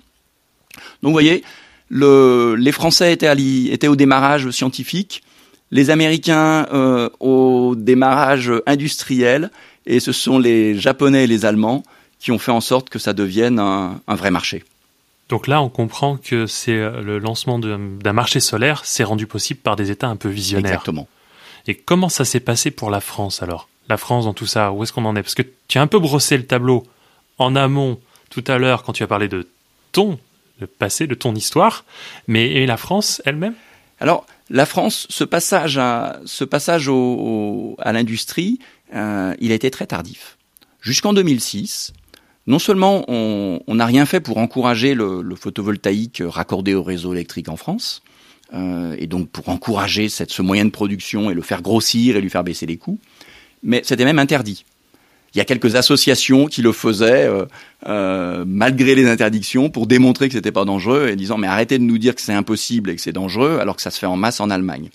Donc 1.03 1.11
vous 1.11 1.12
voyez, 1.12 1.44
le, 1.88 2.55
les 2.57 2.73
Français 2.73 3.12
étaient, 3.12 3.33
étaient, 3.70 3.88
au 3.88 3.97
démarrage 3.97 4.51
scientifique, 4.51 5.23
les 5.70 5.90
Américains 5.90 6.66
euh, 6.73 7.09
au 7.20 7.75
démarrage 7.77 8.53
industriel, 8.66 9.51
et 9.87 10.01
ce 10.01 10.12
sont 10.12 10.38
les 10.38 10.79
Japonais 10.79 11.25
et 11.25 11.27
les 11.27 11.44
Allemands 11.44 11.83
qui 12.18 12.33
ont 12.33 12.38
fait 12.38 12.53
en 12.53 12.61
sorte 12.61 12.88
que 12.88 12.99
ça 12.99 13.12
devienne 13.12 13.59
un, 13.59 14.01
un 14.07 14.14
vrai 14.14 14.31
marché. 14.31 14.64
Donc 15.29 15.47
là, 15.47 15.61
on 15.62 15.68
comprend 15.68 16.16
que 16.16 16.47
c'est 16.47 16.73
euh, 16.73 17.03
le 17.03 17.18
lancement 17.18 17.59
d'un 17.59 18.12
marché 18.12 18.40
solaire, 18.40 18.83
c'est 18.85 19.05
rendu 19.05 19.27
possible 19.27 19.61
par 19.61 19.77
des 19.77 19.90
États 19.90 20.09
un 20.09 20.16
peu 20.16 20.29
visionnaires. 20.29 20.73
Exactement. 20.73 21.09
Et 21.66 21.75
comment 21.75 22.09
ça 22.09 22.25
s'est 22.25 22.40
passé 22.40 22.70
pour 22.70 22.90
la 22.90 23.01
France 23.01 23.42
alors? 23.42 23.68
La 23.88 23.97
France 23.97 24.25
dans 24.25 24.35
tout 24.35 24.47
ça, 24.47 24.73
où 24.73 24.83
est-ce 24.83 24.92
qu'on 24.92 25.05
en 25.05 25.16
est? 25.16 25.23
Parce 25.23 25.35
que 25.35 25.42
tu 25.68 25.79
as 25.79 25.83
un 25.83 25.87
peu 25.87 25.99
brossé 25.99 26.37
le 26.37 26.47
tableau 26.47 26.87
en 27.38 27.57
amont 27.57 27.99
tout 28.31 28.44
à 28.47 28.59
l'heure 28.59 28.83
quand 28.83 28.92
tu 28.92 29.03
as 29.03 29.07
parlé 29.07 29.29
de 29.29 29.47
ton 29.92 30.18
le 30.61 30.67
passé 30.67 31.07
de 31.07 31.14
ton 31.14 31.35
histoire, 31.35 31.85
mais 32.27 32.47
et 32.47 32.67
la 32.67 32.77
France 32.77 33.23
elle-même? 33.25 33.55
Alors, 34.01 34.27
la 34.51 34.67
France, 34.67 35.07
ce 35.09 35.25
passage 35.25 35.79
à, 35.79 36.21
ce 36.27 36.45
passage 36.45 36.88
à 36.88 37.93
l'industrie, 37.93 38.59
euh, 38.95 39.35
il 39.40 39.53
a 39.53 39.55
été 39.55 39.71
très 39.71 39.87
tardif. 39.87 40.37
Jusqu'en 40.81 41.12
2006, 41.12 41.93
non 42.47 42.59
seulement 42.59 43.05
on 43.09 43.75
n'a 43.75 43.87
rien 43.87 44.05
fait 44.05 44.21
pour 44.21 44.38
encourager 44.38 44.95
le, 44.95 45.23
le, 45.23 45.35
photovoltaïque 45.35 46.23
raccordé 46.27 46.75
au 46.75 46.83
réseau 46.83 47.14
électrique 47.14 47.49
en 47.49 47.57
France, 47.57 48.03
euh, 48.53 48.95
et 48.99 49.07
donc 49.07 49.31
pour 49.31 49.49
encourager 49.49 50.09
cette, 50.09 50.31
ce 50.31 50.43
moyen 50.43 50.64
de 50.64 50.71
production 50.71 51.31
et 51.31 51.35
le 51.35 51.43
faire 51.43 51.62
grossir 51.62 52.17
et 52.17 52.21
lui 52.21 52.31
faire 52.31 52.45
baisser 52.45 52.67
les 52.67 52.77
coûts, 52.77 52.99
mais 53.62 53.83
c'était 53.85 54.05
même 54.05 54.19
interdit. 54.19 54.64
Il 55.35 55.38
y 55.38 55.40
a 55.40 55.44
quelques 55.44 55.75
associations 55.75 56.47
qui 56.47 56.62
le 56.62 56.73
faisaient 56.73 57.27
euh, 57.27 57.44
euh, 57.87 58.44
malgré 58.47 58.94
les 58.94 59.09
interdictions 59.09 59.68
pour 59.68 59.87
démontrer 59.87 60.29
que 60.29 60.35
c'était 60.35 60.53
pas 60.53 60.64
dangereux 60.64 61.09
et 61.09 61.16
disant 61.16 61.38
mais 61.38 61.47
arrêtez 61.47 61.79
de 61.79 61.85
nous 61.85 61.99
dire 61.99 62.14
que 62.14 62.20
c'est 62.20 62.33
impossible 62.33 62.90
et 62.90 62.97
que 62.97 63.03
c'est 63.03 63.12
dangereux 63.12 63.59
alors 63.61 63.77
que 63.77 63.83
ça 63.83 63.90
se 63.90 63.99
fait 63.99 64.07
en 64.07 64.16
masse 64.16 64.40
en 64.40 64.51
Allemagne. 64.51 64.90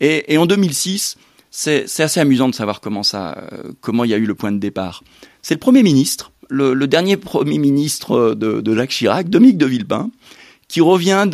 Et, 0.00 0.32
et 0.32 0.38
en 0.38 0.46
2006, 0.46 1.16
c'est 1.50 2.00
assez 2.00 2.20
amusant 2.20 2.48
de 2.48 2.54
savoir 2.54 2.80
comment 2.80 3.02
ça, 3.02 3.36
euh, 3.52 3.72
comment 3.80 4.04
il 4.04 4.10
y 4.10 4.14
a 4.14 4.18
eu 4.18 4.26
le 4.26 4.34
point 4.34 4.52
de 4.52 4.58
départ. 4.58 5.02
C'est 5.42 5.54
le 5.54 5.60
Premier 5.60 5.82
ministre, 5.82 6.32
le, 6.50 6.74
le, 6.74 6.86
dernier 6.86 7.16
Premier 7.16 7.58
ministre 7.58 8.34
de, 8.34 8.60
de 8.60 8.74
Jacques 8.74 8.90
Chirac, 8.90 9.30
Dominique 9.30 9.58
de 9.58 9.66
Villepin, 9.66 10.10
qui 10.68 10.80
revient 10.80 11.26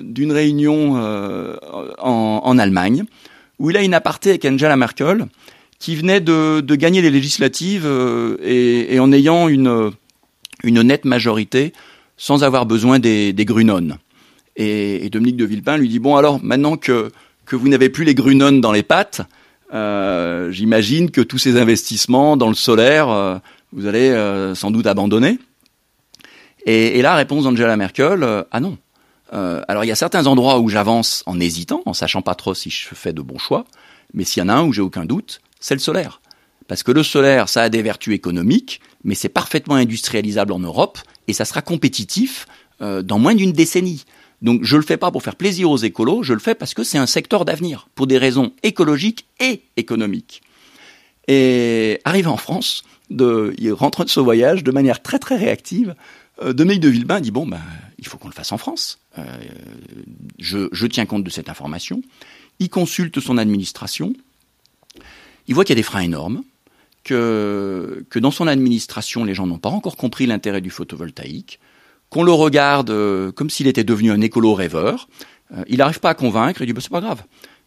d'une 0.00 0.32
réunion 0.32 0.96
euh, 0.96 1.56
en, 1.98 2.42
en, 2.44 2.58
Allemagne, 2.58 3.04
où 3.58 3.70
il 3.70 3.76
a 3.76 3.82
une 3.82 3.94
aparté 3.94 4.30
avec 4.30 4.44
Angela 4.44 4.76
Merkel, 4.76 5.26
qui 5.82 5.96
venait 5.96 6.20
de, 6.20 6.60
gagner 6.76 7.02
les 7.02 7.10
législatives 7.10 7.86
euh, 7.86 8.36
et, 8.40 9.00
en 9.00 9.10
ayant 9.10 9.48
une, 9.48 9.90
une 10.62 10.82
nette 10.82 11.04
majorité 11.04 11.72
sans 12.16 12.44
avoir 12.44 12.66
besoin 12.66 13.00
des, 13.00 13.32
des 13.32 13.44
Grunones. 13.44 13.98
Et, 14.54 15.10
Dominique 15.10 15.36
de 15.36 15.44
Villepin 15.44 15.76
lui 15.76 15.88
dit, 15.88 15.98
bon 15.98 16.14
alors, 16.14 16.38
maintenant 16.40 16.76
que, 16.76 17.10
que 17.46 17.56
vous 17.56 17.66
n'avez 17.66 17.88
plus 17.88 18.04
les 18.04 18.14
Grunones 18.14 18.60
dans 18.60 18.70
les 18.70 18.84
pattes, 18.84 19.22
euh, 19.74 20.52
j'imagine 20.52 21.10
que 21.10 21.20
tous 21.20 21.38
ces 21.38 21.56
investissements 21.56 22.36
dans 22.36 22.48
le 22.48 22.54
solaire, 22.54 23.08
euh, 23.08 23.38
vous 23.72 23.86
allez 23.86 24.10
euh, 24.10 24.54
sans 24.54 24.70
doute 24.70 24.86
abandonner. 24.86 25.40
Et, 26.64 27.02
là, 27.02 27.16
réponse 27.16 27.42
d'Angela 27.42 27.76
Merkel, 27.76 28.22
euh, 28.22 28.44
ah 28.52 28.60
non. 28.60 28.78
Euh, 29.32 29.62
alors 29.66 29.82
il 29.82 29.88
y 29.88 29.92
a 29.92 29.96
certains 29.96 30.26
endroits 30.26 30.60
où 30.60 30.68
j'avance 30.68 31.24
en 31.26 31.40
hésitant, 31.40 31.82
en 31.86 31.94
sachant 31.94 32.22
pas 32.22 32.36
trop 32.36 32.54
si 32.54 32.70
je 32.70 32.94
fais 32.94 33.12
de 33.12 33.22
bons 33.22 33.38
choix, 33.38 33.64
mais 34.14 34.24
s'il 34.24 34.42
y 34.42 34.46
en 34.46 34.48
a 34.50 34.54
un 34.54 34.64
où 34.64 34.72
j'ai 34.72 34.82
aucun 34.82 35.06
doute, 35.06 35.40
c'est 35.62 35.74
le 35.74 35.80
solaire. 35.80 36.20
Parce 36.68 36.82
que 36.82 36.92
le 36.92 37.02
solaire, 37.02 37.48
ça 37.48 37.62
a 37.62 37.68
des 37.70 37.80
vertus 37.80 38.14
économiques, 38.14 38.80
mais 39.04 39.14
c'est 39.14 39.30
parfaitement 39.30 39.76
industrialisable 39.76 40.52
en 40.52 40.58
Europe 40.58 40.98
et 41.26 41.32
ça 41.32 41.46
sera 41.46 41.62
compétitif 41.62 42.46
euh, 42.82 43.00
dans 43.00 43.18
moins 43.18 43.34
d'une 43.34 43.52
décennie. 43.52 44.04
Donc 44.42 44.64
je 44.64 44.76
le 44.76 44.82
fais 44.82 44.98
pas 44.98 45.10
pour 45.10 45.22
faire 45.22 45.36
plaisir 45.36 45.70
aux 45.70 45.78
écolos, 45.78 46.22
je 46.22 46.34
le 46.34 46.40
fais 46.40 46.54
parce 46.54 46.74
que 46.74 46.84
c'est 46.84 46.98
un 46.98 47.06
secteur 47.06 47.46
d'avenir, 47.46 47.88
pour 47.94 48.06
des 48.06 48.18
raisons 48.18 48.52
écologiques 48.62 49.26
et 49.40 49.62
économiques. 49.78 50.42
Et 51.28 52.00
arrivé 52.04 52.28
en 52.28 52.36
France, 52.36 52.82
de, 53.08 53.54
il 53.56 53.72
rentre 53.72 54.04
de 54.04 54.10
ce 54.10 54.20
voyage 54.20 54.64
de 54.64 54.72
manière 54.72 55.00
très 55.02 55.18
très 55.18 55.36
réactive 55.36 55.94
euh, 56.40 56.52
Dominique 56.52 56.80
de 56.80 56.88
Villepin 56.88 57.20
dit 57.20 57.30
bon, 57.30 57.46
ben, 57.46 57.60
il 57.98 58.06
faut 58.06 58.18
qu'on 58.18 58.28
le 58.28 58.34
fasse 58.34 58.52
en 58.52 58.58
France. 58.58 59.00
Euh, 59.18 59.24
je, 60.38 60.86
tiens 60.86 61.06
compte 61.06 61.24
de 61.24 61.30
cette 61.30 61.48
information. 61.48 62.02
Il 62.58 62.70
consulte 62.70 63.20
son 63.20 63.38
administration. 63.38 64.12
Il 65.48 65.54
voit 65.54 65.64
qu'il 65.64 65.74
y 65.74 65.78
a 65.78 65.80
des 65.80 65.82
freins 65.82 66.00
énormes, 66.00 66.42
que, 67.04 68.04
dans 68.16 68.30
son 68.30 68.46
administration, 68.46 69.24
les 69.24 69.34
gens 69.34 69.46
n'ont 69.46 69.58
pas 69.58 69.68
encore 69.68 69.96
compris 69.96 70.26
l'intérêt 70.26 70.60
du 70.60 70.70
photovoltaïque, 70.70 71.58
qu'on 72.10 72.22
le 72.22 72.32
regarde 72.32 72.90
euh, 72.90 73.32
comme 73.32 73.50
s'il 73.50 73.66
était 73.66 73.84
devenu 73.84 74.10
un 74.10 74.20
écolo 74.20 74.54
rêveur. 74.54 75.08
Euh, 75.56 75.64
il 75.68 75.78
n'arrive 75.78 76.00
pas 76.00 76.10
à 76.10 76.14
convaincre. 76.14 76.60
Il 76.60 76.66
dit 76.66 76.72
ben, 76.72 76.80
c'est 76.80 76.90
pas 76.90 77.00
grave. 77.00 77.22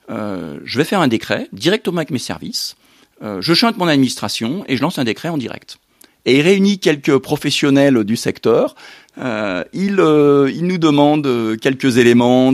Euh, 0.09 0.59
je 0.63 0.77
vais 0.77 0.83
faire 0.83 1.01
un 1.01 1.07
décret 1.07 1.47
directement 1.51 1.97
avec 1.97 2.11
mes 2.11 2.19
services. 2.19 2.75
je 3.21 3.53
chante 3.53 3.77
mon 3.77 3.88
administration 3.88 4.63
et 4.67 4.77
je 4.77 4.81
lance 4.81 4.99
un 4.99 5.03
décret 5.03 5.29
en 5.29 5.38
direct 5.38 5.79
et 6.25 6.38
il 6.38 6.41
réunit 6.41 6.79
quelques 6.79 7.17
professionnels 7.17 8.03
du 8.03 8.15
secteur. 8.15 8.75
Il, 9.17 9.65
il, 9.73 10.63
nous 10.63 10.77
demande 10.77 11.57
quelques 11.61 11.97
éléments 11.97 12.53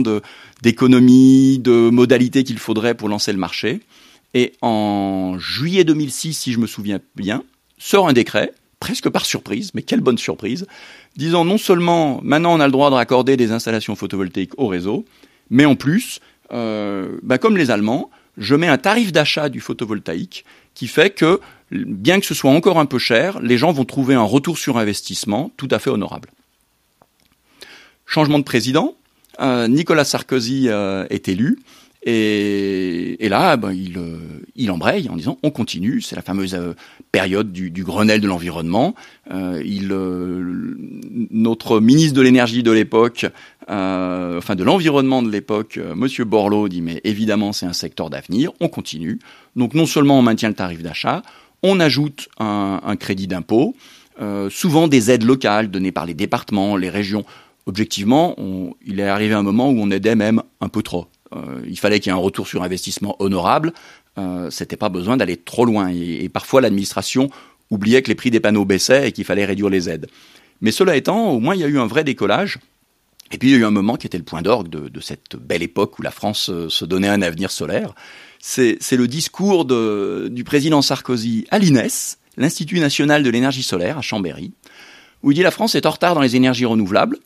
d'économie, 0.62 1.58
de, 1.58 1.72
de 1.72 1.90
modalités 1.90 2.44
qu'il 2.44 2.58
faudrait 2.58 2.94
pour 2.94 3.08
lancer 3.08 3.32
le 3.32 3.38
marché. 3.38 3.80
Et 4.34 4.54
en 4.62 5.36
juillet 5.38 5.84
2006, 5.84 6.34
si 6.34 6.52
je 6.52 6.58
me 6.58 6.66
souviens 6.66 7.00
bien, 7.16 7.44
sort 7.78 8.08
un 8.08 8.12
décret, 8.12 8.52
presque 8.80 9.08
par 9.08 9.26
surprise, 9.26 9.70
mais 9.74 9.82
quelle 9.82 10.00
bonne 10.00 10.18
surprise, 10.18 10.66
disant 11.16 11.44
non 11.44 11.58
seulement 11.58 12.20
maintenant 12.22 12.54
on 12.54 12.60
a 12.60 12.66
le 12.66 12.72
droit 12.72 12.90
de 12.90 12.94
raccorder 12.94 13.36
des 13.36 13.52
installations 13.52 13.94
photovoltaïques 13.94 14.58
au 14.58 14.66
réseau, 14.66 15.04
mais 15.50 15.64
en 15.66 15.76
plus, 15.76 16.20
euh, 16.52 17.18
bah 17.22 17.38
comme 17.38 17.56
les 17.56 17.70
Allemands, 17.70 18.10
je 18.38 18.54
mets 18.54 18.68
un 18.68 18.78
tarif 18.78 19.12
d'achat 19.12 19.48
du 19.48 19.60
photovoltaïque 19.60 20.44
qui 20.74 20.88
fait 20.88 21.10
que 21.10 21.40
bien 21.70 22.20
que 22.20 22.26
ce 22.26 22.34
soit 22.34 22.50
encore 22.50 22.78
un 22.78 22.86
peu 22.86 22.98
cher, 22.98 23.40
les 23.40 23.58
gens 23.58 23.72
vont 23.72 23.84
trouver 23.84 24.14
un 24.14 24.22
retour 24.22 24.58
sur 24.58 24.78
investissement 24.78 25.50
tout 25.56 25.68
à 25.70 25.78
fait 25.78 25.90
honorable. 25.90 26.30
Changement 28.06 28.38
de 28.38 28.44
président, 28.44 28.94
euh, 29.40 29.68
Nicolas 29.68 30.04
Sarkozy 30.04 30.68
euh, 30.68 31.06
est 31.10 31.28
élu. 31.28 31.58
Et, 32.04 33.24
et 33.24 33.28
là, 33.28 33.56
ben, 33.56 33.72
il, 33.72 33.96
euh, 33.96 34.18
il 34.56 34.70
embraye 34.70 35.08
en 35.08 35.16
disant 35.16 35.38
on 35.42 35.50
continue. 35.50 36.00
C'est 36.00 36.16
la 36.16 36.22
fameuse 36.22 36.54
euh, 36.54 36.74
période 37.12 37.52
du, 37.52 37.70
du, 37.70 37.84
Grenelle 37.84 38.20
de 38.20 38.26
l'environnement. 38.26 38.94
Euh, 39.30 39.62
il, 39.64 39.88
notre 41.30 41.80
ministre 41.80 42.14
de 42.14 42.22
l'énergie 42.22 42.62
de 42.62 42.72
l'époque, 42.72 43.26
enfin 43.68 44.54
de 44.54 44.64
l'environnement 44.64 45.22
de 45.22 45.30
l'époque, 45.30 45.78
Monsieur 45.94 46.24
Borloo 46.24 46.68
dit 46.68 46.82
mais 46.82 47.00
évidemment 47.04 47.52
c'est 47.52 47.66
un 47.66 47.72
secteur 47.72 48.10
d'avenir. 48.10 48.50
On 48.60 48.68
continue. 48.68 49.18
Donc 49.54 49.74
non 49.74 49.86
seulement 49.86 50.18
on 50.18 50.22
maintient 50.22 50.48
le 50.48 50.54
tarif 50.54 50.82
d'achat, 50.82 51.22
on 51.62 51.78
ajoute 51.78 52.28
un, 52.38 52.80
un 52.82 52.96
crédit 52.96 53.28
d'impôt, 53.28 53.76
euh, 54.20 54.50
souvent 54.50 54.88
des 54.88 55.10
aides 55.10 55.24
locales 55.24 55.70
données 55.70 55.92
par 55.92 56.06
les 56.06 56.14
départements, 56.14 56.76
les 56.76 56.90
régions. 56.90 57.24
Objectivement, 57.66 58.34
on, 58.38 58.74
il 58.84 59.00
est 59.00 59.08
arrivé 59.08 59.34
un 59.34 59.42
moment 59.42 59.70
où 59.70 59.78
on 59.78 59.90
aidait 59.90 60.16
même 60.16 60.42
un 60.60 60.68
peu 60.68 60.82
trop. 60.82 61.06
Euh, 61.34 61.62
il 61.66 61.78
fallait 61.78 62.00
qu'il 62.00 62.10
y 62.10 62.14
ait 62.14 62.18
un 62.18 62.22
retour 62.22 62.46
sur 62.46 62.62
investissement 62.62 63.16
honorable. 63.18 63.72
Euh, 64.18 64.50
C'était 64.50 64.76
pas 64.76 64.88
besoin 64.88 65.16
d'aller 65.16 65.36
trop 65.36 65.64
loin. 65.64 65.88
Et, 65.88 66.28
parfois, 66.28 66.60
l'administration 66.60 67.30
oubliait 67.70 68.02
que 68.02 68.08
les 68.08 68.14
prix 68.14 68.30
des 68.30 68.40
panneaux 68.40 68.64
baissaient 68.64 69.08
et 69.08 69.12
qu'il 69.12 69.24
fallait 69.24 69.44
réduire 69.44 69.70
les 69.70 69.88
aides. 69.88 70.08
Mais 70.60 70.70
cela 70.70 70.96
étant, 70.96 71.30
au 71.30 71.40
moins, 71.40 71.54
il 71.54 71.60
y 71.60 71.64
a 71.64 71.68
eu 71.68 71.78
un 71.78 71.86
vrai 71.86 72.04
décollage. 72.04 72.58
Et 73.32 73.38
puis, 73.38 73.48
il 73.48 73.52
y 73.52 73.54
a 73.54 73.58
eu 73.58 73.64
un 73.64 73.70
moment 73.70 73.96
qui 73.96 74.06
était 74.06 74.18
le 74.18 74.24
point 74.24 74.42
d'orgue 74.42 74.68
de, 74.68 75.00
cette 75.00 75.36
belle 75.36 75.62
époque 75.62 75.98
où 75.98 76.02
la 76.02 76.10
France 76.10 76.50
euh, 76.50 76.68
se 76.68 76.84
donnait 76.84 77.08
un 77.08 77.22
avenir 77.22 77.50
solaire 77.50 77.94
c'est 78.44 78.96
le 78.96 79.06
discours 79.06 79.64
du 79.64 80.42
président 80.42 80.82
Sarkozy 80.82 81.46
à 81.52 81.60
l'INES, 81.60 82.16
l'Institut 82.36 82.80
national 82.80 83.22
de 83.22 83.30
l'énergie 83.30 83.62
solaire 83.62 83.98
à 83.98 84.02
Chambéry, 84.02 84.52
où 85.22 85.30
il 85.30 85.36
dit 85.36 85.44
la 85.44 85.52
France 85.52 85.76
est 85.76 85.86
en 85.86 85.90
retard 85.90 86.16
dans 86.16 86.20
les 86.20 86.34
énergies 86.34 86.64
renouvelables. 86.64 87.18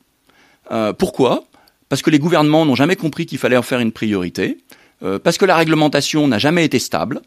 Pourquoi? 0.98 1.46
Parce 1.88 2.02
que 2.02 2.10
les 2.10 2.18
gouvernements 2.18 2.66
n'ont 2.66 2.74
jamais 2.74 2.96
compris 2.96 3.26
qu'il 3.26 3.38
fallait 3.38 3.56
en 3.56 3.62
faire 3.62 3.80
une 3.80 3.92
priorité, 3.92 4.58
euh, 5.02 5.18
parce 5.18 5.38
que 5.38 5.44
la 5.44 5.56
réglementation 5.56 6.26
n'a 6.28 6.38
jamais 6.38 6.64
été 6.64 6.78
stable. 6.78 7.22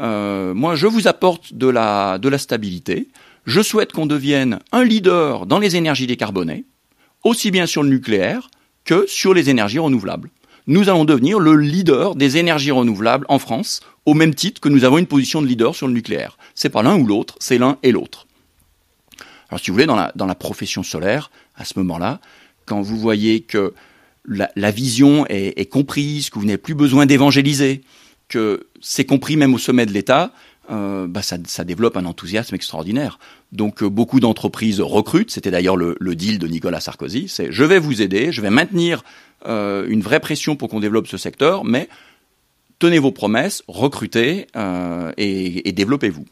Euh, 0.00 0.54
moi, 0.54 0.74
je 0.74 0.86
vous 0.86 1.06
apporte 1.06 1.54
de 1.54 1.68
la, 1.68 2.18
de 2.18 2.28
la 2.28 2.38
stabilité. 2.38 3.08
Je 3.46 3.60
souhaite 3.60 3.92
qu'on 3.92 4.06
devienne 4.06 4.58
un 4.72 4.84
leader 4.84 5.46
dans 5.46 5.58
les 5.58 5.76
énergies 5.76 6.06
décarbonées, 6.06 6.64
aussi 7.24 7.50
bien 7.50 7.66
sur 7.66 7.82
le 7.82 7.88
nucléaire 7.88 8.50
que 8.84 9.04
sur 9.06 9.34
les 9.34 9.50
énergies 9.50 9.78
renouvelables 9.78 10.30
nous 10.70 10.88
allons 10.88 11.04
devenir 11.04 11.40
le 11.40 11.56
leader 11.56 12.14
des 12.14 12.36
énergies 12.36 12.70
renouvelables 12.70 13.26
en 13.28 13.40
France, 13.40 13.80
au 14.06 14.14
même 14.14 14.34
titre 14.34 14.60
que 14.60 14.68
nous 14.68 14.84
avons 14.84 14.98
une 14.98 15.06
position 15.06 15.42
de 15.42 15.46
leader 15.48 15.74
sur 15.74 15.88
le 15.88 15.92
nucléaire. 15.92 16.38
C'est 16.54 16.68
pas 16.68 16.82
l'un 16.82 16.96
ou 16.96 17.06
l'autre, 17.06 17.34
c'est 17.40 17.58
l'un 17.58 17.78
et 17.82 17.90
l'autre. 17.90 18.26
Alors 19.48 19.58
si 19.58 19.70
vous 19.70 19.74
voulez, 19.74 19.86
dans 19.86 19.96
la, 19.96 20.12
dans 20.14 20.26
la 20.26 20.36
profession 20.36 20.84
solaire, 20.84 21.32
à 21.56 21.64
ce 21.64 21.76
moment-là, 21.80 22.20
quand 22.66 22.80
vous 22.82 22.96
voyez 22.96 23.40
que 23.40 23.74
la, 24.26 24.70
vision 24.70 25.26
est, 25.28 25.68
comprise, 25.70 26.30
que 26.30 26.38
vous 26.38 26.44
n'avez 26.44 26.58
plus 26.58 26.74
besoin 26.74 27.06
d'évangéliser, 27.06 27.82
que 28.28 28.68
c'est 28.80 29.04
compris 29.04 29.36
même 29.36 29.54
au 29.54 29.58
sommet 29.58 29.86
de 29.86 29.92
l'État, 29.92 30.32
euh, 30.70 31.08
bah 31.08 31.22
ça, 31.22 31.64
développe 31.64 31.96
un 31.96 32.04
enthousiasme 32.04 32.54
extraordinaire. 32.54 33.18
Donc 33.50 33.82
euh, 33.82 33.88
beaucoup 33.88 34.20
d'entreprises 34.20 34.80
recrutent, 34.80 35.32
c'était 35.32 35.50
d'ailleurs 35.50 35.76
le, 35.76 35.96
deal 36.14 36.38
de 36.38 36.46
Nicolas 36.46 36.80
Sarkozy, 36.80 37.26
c'est 37.28 37.50
je 37.50 37.64
vais 37.64 37.80
vous 37.80 38.02
aider, 38.02 38.30
je 38.30 38.40
vais 38.40 38.50
maintenir 38.50 39.02
euh, 39.46 39.86
une 39.88 40.00
vraie 40.00 40.20
pression 40.20 40.54
pour 40.54 40.68
qu'on 40.68 40.78
développe 40.78 41.08
ce 41.08 41.16
secteur, 41.16 41.64
mais 41.64 41.88
tenez 42.78 43.00
vos 43.00 43.10
promesses, 43.10 43.64
recrutez 43.66 44.46
et, 45.16 45.72
développez-vous. 45.72 46.26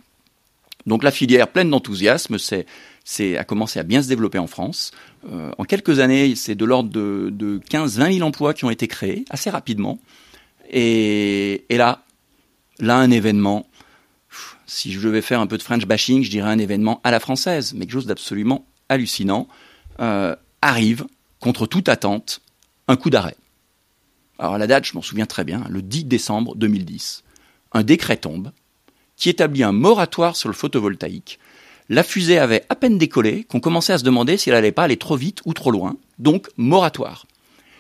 Donc 0.87 1.03
la 1.03 1.11
filière 1.11 1.49
pleine 1.49 1.71
d'enthousiasme, 1.71 2.37
c'est 2.39 3.37
a 3.37 3.45
commencé 3.45 3.81
à 3.81 3.83
bien 3.83 4.03
se 4.03 4.09
développer 4.09 4.39
en 4.39 4.47
France. 4.47 4.93
Euh, 5.31 5.51
en 5.59 5.65
quelques 5.65 5.99
années, 5.99 6.35
c'est 6.35 6.55
de 6.55 6.65
l'ordre 6.65 6.91
de, 6.91 7.31
de 7.33 7.61
15-20 7.71 8.15
000 8.15 8.27
emplois 8.27 8.55
qui 8.55 8.65
ont 8.65 8.71
été 8.71 8.89
créés 8.89 9.25
assez 9.31 9.51
rapidement. 9.51 9.99
Et, 10.71 11.65
et 11.69 11.77
là, 11.77 12.05
là 12.79 12.97
un 12.97 13.11
événement. 13.11 13.69
Si 14.67 14.93
je 14.93 15.01
devais 15.01 15.23
faire 15.23 15.41
un 15.41 15.47
peu 15.47 15.57
de 15.57 15.63
French 15.63 15.87
bashing, 15.87 16.23
je 16.23 16.31
dirais 16.31 16.51
un 16.51 16.59
événement 16.59 17.01
à 17.03 17.11
la 17.11 17.21
française, 17.21 17.73
mais 17.75 17.87
quelque 17.87 17.95
chose 17.95 18.07
d'absolument 18.07 18.67
hallucinant 18.89 19.49
euh, 20.01 20.37
arrive 20.63 21.07
contre 21.41 21.67
toute 21.67 21.89
attente 21.89 22.41
un 22.87 22.97
coup 22.97 23.11
d'arrêt. 23.11 23.37
Alors 24.39 24.59
la 24.59 24.67
date, 24.67 24.85
je 24.85 24.95
m'en 24.95 25.03
souviens 25.03 25.27
très 25.27 25.45
bien, 25.45 25.65
le 25.69 25.83
10 25.83 26.05
décembre 26.05 26.55
2010. 26.55 27.25
Un 27.73 27.83
décret 27.83 28.17
tombe 28.17 28.53
qui 29.17 29.29
établit 29.29 29.65
un 29.65 29.73
moratoire 29.73 30.37
sur 30.37 30.49
le 30.49 30.55
photovoltaïque. 30.55 31.39
La 31.91 32.03
fusée 32.03 32.39
avait 32.39 32.65
à 32.69 32.75
peine 32.75 32.99
décollé 32.99 33.45
qu'on 33.45 33.61
commençait 33.61 33.95
à 33.95 33.99
se 33.99 34.05
demander 34.05 34.37
si 34.37 34.51
elle 34.51 34.57
allait 34.57 34.73
pas 34.73 34.85
aller 34.85 34.99
trop 34.99 35.17
vite 35.17 35.41
ou 35.47 35.55
trop 35.55 35.71
loin, 35.71 35.97
donc 36.19 36.49
moratoire. 36.57 37.27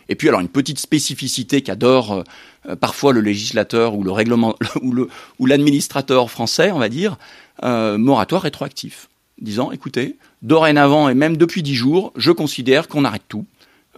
Et 0.09 0.14
puis 0.14 0.29
alors 0.29 0.40
une 0.40 0.49
petite 0.49 0.79
spécificité 0.79 1.61
qu'adore 1.61 2.25
euh, 2.66 2.77
parfois 2.77 3.12
le 3.12 3.21
législateur 3.21 3.94
ou 5.38 5.47
l'administrateur 5.47 6.31
français, 6.31 6.71
on 6.71 6.79
va 6.79 6.88
dire, 6.88 7.18
euh, 7.64 7.99
moratoire 7.99 8.42
rétroactif, 8.42 9.09
disant 9.40 9.71
écoutez, 9.73 10.16
dorénavant 10.42 11.09
et 11.11 11.14
même 11.14 11.37
depuis 11.37 11.62
dix 11.62 11.75
jours, 11.75 12.12
je 12.16 12.31
considère 12.31 12.88
qu'on 12.88 13.05
arrête 13.05 13.23
tout 13.29 13.44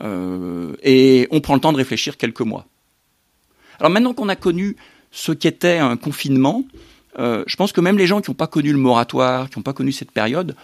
euh, 0.02 0.74
et 0.82 1.28
on 1.30 1.40
prend 1.40 1.54
le 1.54 1.60
temps 1.60 1.72
de 1.72 1.78
réfléchir 1.78 2.16
quelques 2.16 2.40
mois. 2.40 2.66
Alors 3.78 3.90
maintenant 3.90 4.12
qu'on 4.12 4.28
a 4.28 4.36
connu 4.36 4.76
ce 5.12 5.30
qu'était 5.32 5.78
un 5.78 5.96
confinement, 5.96 6.64
euh, 7.18 7.44
je 7.46 7.56
pense 7.56 7.72
que 7.72 7.80
même 7.80 7.98
les 7.98 8.06
gens 8.06 8.20
qui 8.20 8.30
n'ont 8.30 8.36
pas 8.36 8.46
connu 8.46 8.72
le 8.72 8.78
moratoire, 8.78 9.50
qui 9.50 9.58
n'ont 9.58 9.62
pas 9.62 9.72
connu 9.72 9.92
cette 9.92 10.10
période, 10.10 10.54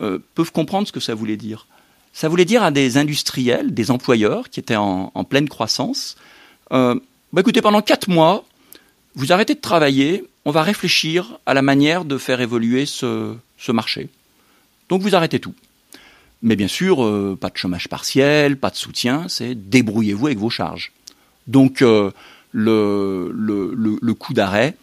euh, 0.00 0.18
peuvent 0.34 0.52
comprendre 0.52 0.86
ce 0.86 0.92
que 0.92 1.00
ça 1.00 1.14
voulait 1.14 1.36
dire. 1.36 1.66
Ça 2.12 2.28
voulait 2.28 2.44
dire 2.44 2.62
à 2.62 2.70
des 2.70 2.96
industriels, 2.96 3.74
des 3.74 3.90
employeurs 3.90 4.48
qui 4.48 4.60
étaient 4.60 4.76
en, 4.76 5.10
pleine 5.28 5.48
croissance, 5.48 6.16
euh, 6.72 6.94
bah 7.32 7.40
écoutez, 7.40 7.60
pendant 7.60 7.82
quatre 7.82 8.08
mois, 8.08 8.44
vous 9.14 9.32
arrêtez 9.32 9.54
de 9.54 9.60
travailler, 9.60 10.24
on 10.44 10.50
va 10.50 10.62
réfléchir 10.62 11.38
à 11.44 11.54
la 11.54 11.62
manière 11.62 12.04
de 12.04 12.16
faire 12.18 12.40
évoluer 12.40 12.86
ce, 12.86 13.36
marché. 13.68 14.08
Donc 14.88 15.02
vous 15.02 15.14
arrêtez 15.14 15.40
tout. 15.40 15.54
Mais 16.42 16.56
bien 16.56 16.68
sûr, 16.68 16.98
pas 17.38 17.50
de 17.50 17.56
chômage 17.56 17.88
partiel, 17.88 18.56
pas 18.56 18.70
de 18.70 18.76
soutien, 18.76 19.26
c'est 19.28 19.54
débrouillez-vous 19.54 20.26
avec 20.26 20.38
vos 20.38 20.50
charges. 20.50 20.92
Donc 21.46 21.82
le, 22.52 24.12
coup 24.18 24.32
d'arrêt, 24.32 24.76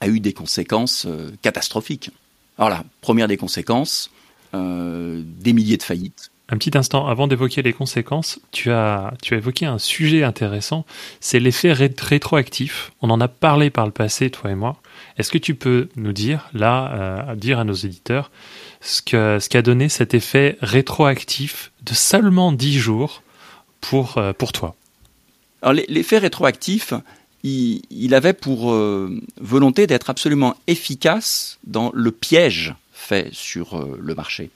a 0.00 0.08
eu 0.08 0.20
des 0.20 0.32
conséquences 0.32 1.06
euh, 1.06 1.30
catastrophiques. 1.42 2.10
Alors 2.58 2.70
la 2.70 2.84
première 3.00 3.28
des 3.28 3.36
conséquences, 3.36 4.10
euh, 4.54 5.22
des 5.24 5.52
milliers 5.52 5.76
de 5.76 5.82
faillites. 5.82 6.30
Un 6.48 6.58
petit 6.58 6.78
instant, 6.78 7.08
avant 7.08 7.26
d'évoquer 7.26 7.62
les 7.62 7.72
conséquences, 7.72 8.38
tu 8.52 8.70
as, 8.70 9.14
tu 9.20 9.34
as 9.34 9.38
évoqué 9.38 9.66
un 9.66 9.78
sujet 9.78 10.22
intéressant, 10.22 10.86
c'est 11.18 11.40
l'effet 11.40 11.72
rétroactif. 11.72 12.92
On 13.02 13.10
en 13.10 13.20
a 13.20 13.26
parlé 13.26 13.68
par 13.68 13.84
le 13.84 13.90
passé, 13.90 14.30
toi 14.30 14.52
et 14.52 14.54
moi. 14.54 14.80
Est-ce 15.18 15.32
que 15.32 15.38
tu 15.38 15.56
peux 15.56 15.88
nous 15.96 16.12
dire, 16.12 16.48
là, 16.54 16.92
euh, 16.94 17.34
dire 17.34 17.58
à 17.58 17.64
nos 17.64 17.74
éditeurs, 17.74 18.30
ce 18.80 19.02
qu'a 19.02 19.40
ce 19.40 19.58
donné 19.58 19.88
cet 19.88 20.14
effet 20.14 20.56
rétroactif 20.60 21.72
de 21.82 21.94
seulement 21.94 22.52
10 22.52 22.78
jours 22.78 23.24
pour, 23.80 24.20
pour 24.38 24.52
toi? 24.52 24.76
Alors 25.62 25.82
l'effet 25.88 26.18
rétroactif, 26.18 26.94
il, 27.46 28.14
avait 28.14 28.32
pour 28.32 28.72
euh, 28.72 29.20
volonté 29.40 29.86
d'être 29.86 30.10
absolument 30.10 30.56
efficace 30.66 31.58
dans 31.66 31.90
le 31.94 32.10
piège 32.10 32.74
fait 32.92 33.28
sur 33.32 33.74
euh, 33.74 33.98
le 34.00 34.14
marché. 34.14 34.50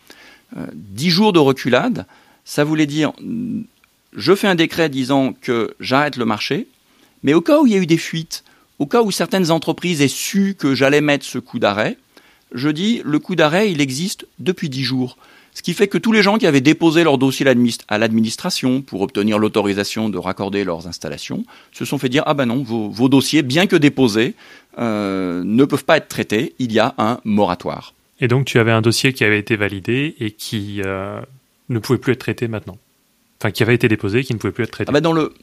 Euh, 0.57 0.67
dix 0.75 1.11
jours 1.11 1.33
de 1.33 1.39
reculade, 1.39 2.07
ça 2.45 2.65
voulait 2.65 2.87
dire 2.87 3.13
je 4.17 4.35
fais 4.35 4.49
un 4.49 4.57
décret 4.57 4.89
disant 4.89 5.35
que 5.41 5.75
j'arrête 5.79 6.17
le 6.17 6.25
marché, 6.25 6.67
mais 7.23 7.35
au 7.35 7.41
cas 7.41 7.61
où 7.61 7.67
il 7.67 7.73
y 7.73 7.77
a 7.77 7.79
eu 7.79 7.87
des 7.87 7.99
fuites, 7.99 8.43
au 8.79 8.87
cas 8.87 9.03
où 9.03 9.11
certaines 9.11 9.51
entreprises 9.51 10.01
aient 10.01 10.09
su 10.09 10.57
que 10.59 10.75
j'allais 10.75 11.01
mettre 11.01 11.25
ce 11.25 11.39
coup 11.39 11.59
d'arrêt, 11.59 11.97
je 12.53 12.69
dis 12.69 13.03
le 13.05 13.19
coup 13.21 13.37
d'arrêt, 13.37 13.71
il 13.71 13.81
existe 13.81 14.27
depuis 14.41 14.69
dix 14.69 14.83
jours. 14.83 15.17
Ce 15.61 15.63
qui 15.63 15.75
fait 15.75 15.89
que 15.89 15.99
tous 15.99 16.13
les 16.13 16.23
gens 16.23 16.39
qui 16.39 16.47
avaient 16.47 16.63
déposé 16.63 17.05
leur 17.05 17.19
dossier 17.19 17.47
à 17.47 17.99
l'administration 17.99 18.81
pour 18.81 19.03
obtenir 19.03 19.39
l'autorisation 19.39 20.09
de 20.09 20.17
raccorder 20.17 20.65
leurs 20.65 20.87
installations 20.87 21.45
se 21.71 21.85
sont 21.85 21.99
fait 21.99 22.09
dire 22.09 22.23
ah 22.25 22.33
ben 22.33 22.47
non, 22.47 22.63
vos, 22.63 23.09
dossiers, 23.11 23.43
bien 23.43 23.67
que 23.67 23.77
déposés, 23.77 24.37
euh, 24.79 25.43
ne 25.45 25.65
peuvent 25.67 25.85
pas 25.85 25.99
être 25.99 26.09
traités. 26.09 26.55
Il 26.61 26.73
y 26.73 26.79
a 26.79 26.95
un 26.97 27.21
moratoire. 27.25 27.93
Et 28.21 28.27
donc 28.27 28.47
tu 28.47 28.59
avais 28.59 28.71
un 28.71 28.81
dossier 28.81 29.13
qui 29.13 29.23
avait 29.23 29.39
été 29.39 29.57
validé 29.57 30.17
et 30.19 30.31
qui 30.31 30.81
euh, 30.83 31.21
ne 31.69 31.79
pouvait 31.79 31.99
plus 31.99 32.15
être 32.15 32.21
traité 32.21 32.49
maintenant. 32.49 32.79
Enfin, 33.39 33.51
qui 33.51 33.63
avait 33.63 33.75
été 33.75 33.87
déposé, 33.87 34.25
qui 34.25 34.33
ne 34.33 34.39
pouvait 34.39 34.55
plus 34.55 34.65
être 34.65 34.71
traité. 34.71 34.89
Ah 34.89 34.95
ben 34.95 35.03
dans 35.03 35.13
le, 35.13 35.35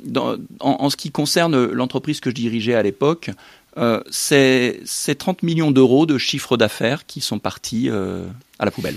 en, 0.62 0.90
ce 0.90 0.98
qui 0.98 1.12
concerne 1.12 1.64
l'entreprise 1.64 2.22
que 2.22 2.32
je 2.32 2.36
dirigeais 2.36 2.74
à 2.74 2.82
l'époque, 2.82 3.30
euh, 3.78 4.02
c'est 4.10 4.82
30 5.16 5.44
millions 5.44 5.70
d'euros 5.70 6.08
de 6.08 6.18
chiffre 6.18 6.58
d'affaires 6.58 7.06
qui 7.06 7.22
sont 7.22 7.38
partis 7.38 7.92
à 7.92 8.66
la 8.66 8.72
poubelle. 8.72 8.96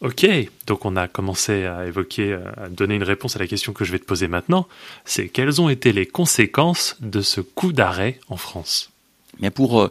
Ok, 0.00 0.26
donc 0.66 0.86
on 0.86 0.96
a 0.96 1.08
commencé 1.08 1.66
à 1.66 1.86
évoquer, 1.86 2.32
à 2.56 2.70
donner 2.70 2.94
une 2.94 3.02
réponse 3.02 3.36
à 3.36 3.38
la 3.38 3.46
question 3.46 3.74
que 3.74 3.84
je 3.84 3.92
vais 3.92 3.98
te 3.98 4.06
poser 4.06 4.28
maintenant. 4.28 4.66
C'est 5.04 5.28
quelles 5.28 5.60
ont 5.60 5.68
été 5.68 5.92
les 5.92 6.06
conséquences 6.06 6.96
de 7.00 7.20
ce 7.20 7.42
coup 7.42 7.74
d'arrêt 7.74 8.18
en 8.28 8.38
France? 8.38 8.92
Mais 9.40 9.50
pour 9.50 9.82
euh, 9.82 9.90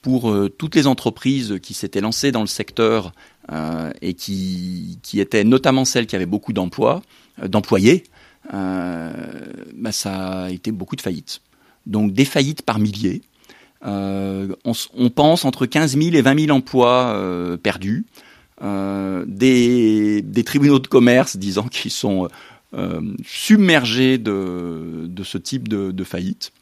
pour 0.00 0.30
euh, 0.30 0.48
toutes 0.48 0.76
les 0.76 0.86
entreprises 0.86 1.58
qui 1.62 1.74
s'étaient 1.74 2.00
lancées 2.00 2.32
dans 2.32 2.40
le 2.40 2.46
secteur 2.46 3.12
euh, 3.52 3.92
et 4.00 4.14
qui, 4.14 4.98
qui 5.02 5.20
étaient 5.20 5.44
notamment 5.44 5.84
celles 5.84 6.06
qui 6.06 6.16
avaient 6.16 6.24
beaucoup 6.24 6.54
d'emplois, 6.54 7.02
d'employés, 7.46 8.04
bah 8.50 9.92
ça 9.92 10.44
a 10.44 10.50
été 10.50 10.72
beaucoup 10.72 10.96
de 10.96 11.02
faillites. 11.02 11.42
Donc 11.84 12.14
des 12.14 12.24
faillites 12.24 12.62
par 12.62 12.78
milliers. 12.78 13.20
On, 13.82 14.48
on, 14.64 15.10
pense 15.10 15.44
entre 15.44 15.66
15 15.66 15.98
000 15.98 16.16
et 16.16 16.22
20 16.22 16.46
000 16.46 16.56
emplois 16.56 17.58
perdus. 17.62 18.06
Euh, 18.62 19.24
des, 19.26 20.44
tribunaux 20.44 20.80
de 20.80 20.86
commerce 20.86 21.36
disant 21.38 21.66
qu'ils 21.68 21.90
sont 21.90 22.28
euh, 22.74 23.00
submergés 23.24 24.18
de, 24.18 25.08
ce 25.24 25.38
type 25.38 25.68
de, 25.68 26.04
faillite. 26.04 26.52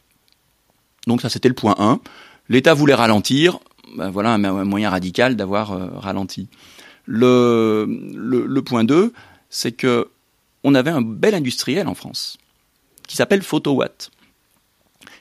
Donc 1.06 1.22
ça 1.22 1.28
c'était 1.28 1.48
le 1.48 1.54
point 1.54 1.74
1. 1.78 2.00
L'État 2.48 2.74
voulait 2.74 2.94
ralentir, 2.94 3.58
ben 3.96 4.10
voilà 4.10 4.34
un, 4.34 4.64
moyen 4.64 4.90
radical 4.90 5.34
d'avoir 5.34 5.72
euh, 5.72 5.88
ralenti. 5.94 6.48
Le, 7.04 7.86
le, 8.14 8.46
le, 8.46 8.62
point 8.62 8.84
2, 8.84 9.12
c'est 9.50 9.72
que 9.72 10.08
on 10.62 10.74
avait 10.74 10.90
un 10.90 11.02
bel 11.02 11.34
industriel 11.34 11.88
en 11.88 11.94
France 11.94 12.36
qui 13.08 13.16
s'appelle 13.16 13.42
Photowatt. 13.42 14.10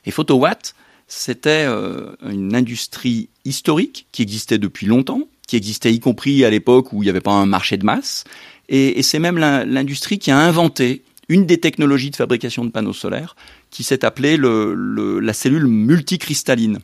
Et 0.05 0.11
Photowatt, 0.11 0.75
c'était 1.07 1.65
une 1.65 2.55
industrie 2.55 3.29
historique 3.45 4.07
qui 4.11 4.21
existait 4.21 4.57
depuis 4.57 4.85
longtemps, 4.85 5.21
qui 5.47 5.55
existait 5.55 5.93
y 5.93 5.99
compris 5.99 6.45
à 6.45 6.49
l'époque 6.49 6.93
où 6.93 7.01
il 7.01 7.05
n'y 7.05 7.09
avait 7.09 7.21
pas 7.21 7.31
un 7.31 7.45
marché 7.45 7.77
de 7.77 7.85
masse. 7.85 8.25
Et, 8.69 9.01
c'est 9.01 9.19
même 9.19 9.37
l'industrie 9.37 10.19
qui 10.19 10.29
a 10.29 10.37
inventé 10.37 11.03
une 11.29 11.45
des 11.45 11.57
technologies 11.57 12.11
de 12.11 12.15
fabrication 12.17 12.65
de 12.65 12.69
panneaux 12.69 12.93
solaires 12.93 13.35
qui 13.69 13.83
s'est 13.83 14.05
appelée 14.05 14.37
la 14.37 15.33
cellule 15.33 15.67
multicristalline. 15.67 16.79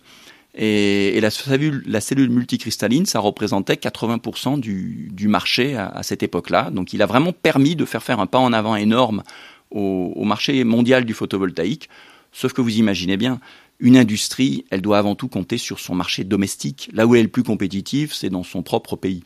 Et, 0.55 1.19
la, 1.19 1.29
cellule, 1.29 2.29
multicristalline, 2.29 3.05
ça 3.05 3.19
représentait 3.19 3.73
80% 3.73 4.59
du, 4.59 5.09
du, 5.11 5.27
marché 5.27 5.75
à, 5.75 6.01
cette 6.03 6.23
époque-là. 6.23 6.69
Donc 6.71 6.93
il 6.93 7.01
a 7.01 7.05
vraiment 7.05 7.33
permis 7.33 7.75
de 7.75 7.83
faire 7.83 8.03
faire 8.03 8.19
un 8.21 8.27
pas 8.27 8.39
en 8.39 8.53
avant 8.53 8.75
énorme 8.75 9.23
au 9.71 10.23
marché 10.23 10.63
mondial 10.63 11.03
du 11.03 11.13
photovoltaïque. 11.13 11.89
Sauf 12.31 12.53
que 12.53 12.61
vous 12.61 12.77
imaginez 12.77 13.15
bien, 13.15 13.39
une 13.83 13.97
industrie, 13.97 14.63
elle 14.71 14.81
doit 14.81 14.97
avant 14.97 15.13
tout 15.13 15.27
compter 15.27 15.57
sur 15.57 15.81
son 15.81 15.93
marché 15.93 16.23
domestique. 16.23 16.89
Là 16.93 17.05
où 17.05 17.15
elle 17.15 17.19
est 17.19 17.23
le 17.23 17.29
plus 17.29 17.43
compétitive, 17.43 18.13
c'est 18.13 18.29
dans 18.29 18.43
son 18.43 18.63
propre 18.63 18.95
pays. 18.95 19.23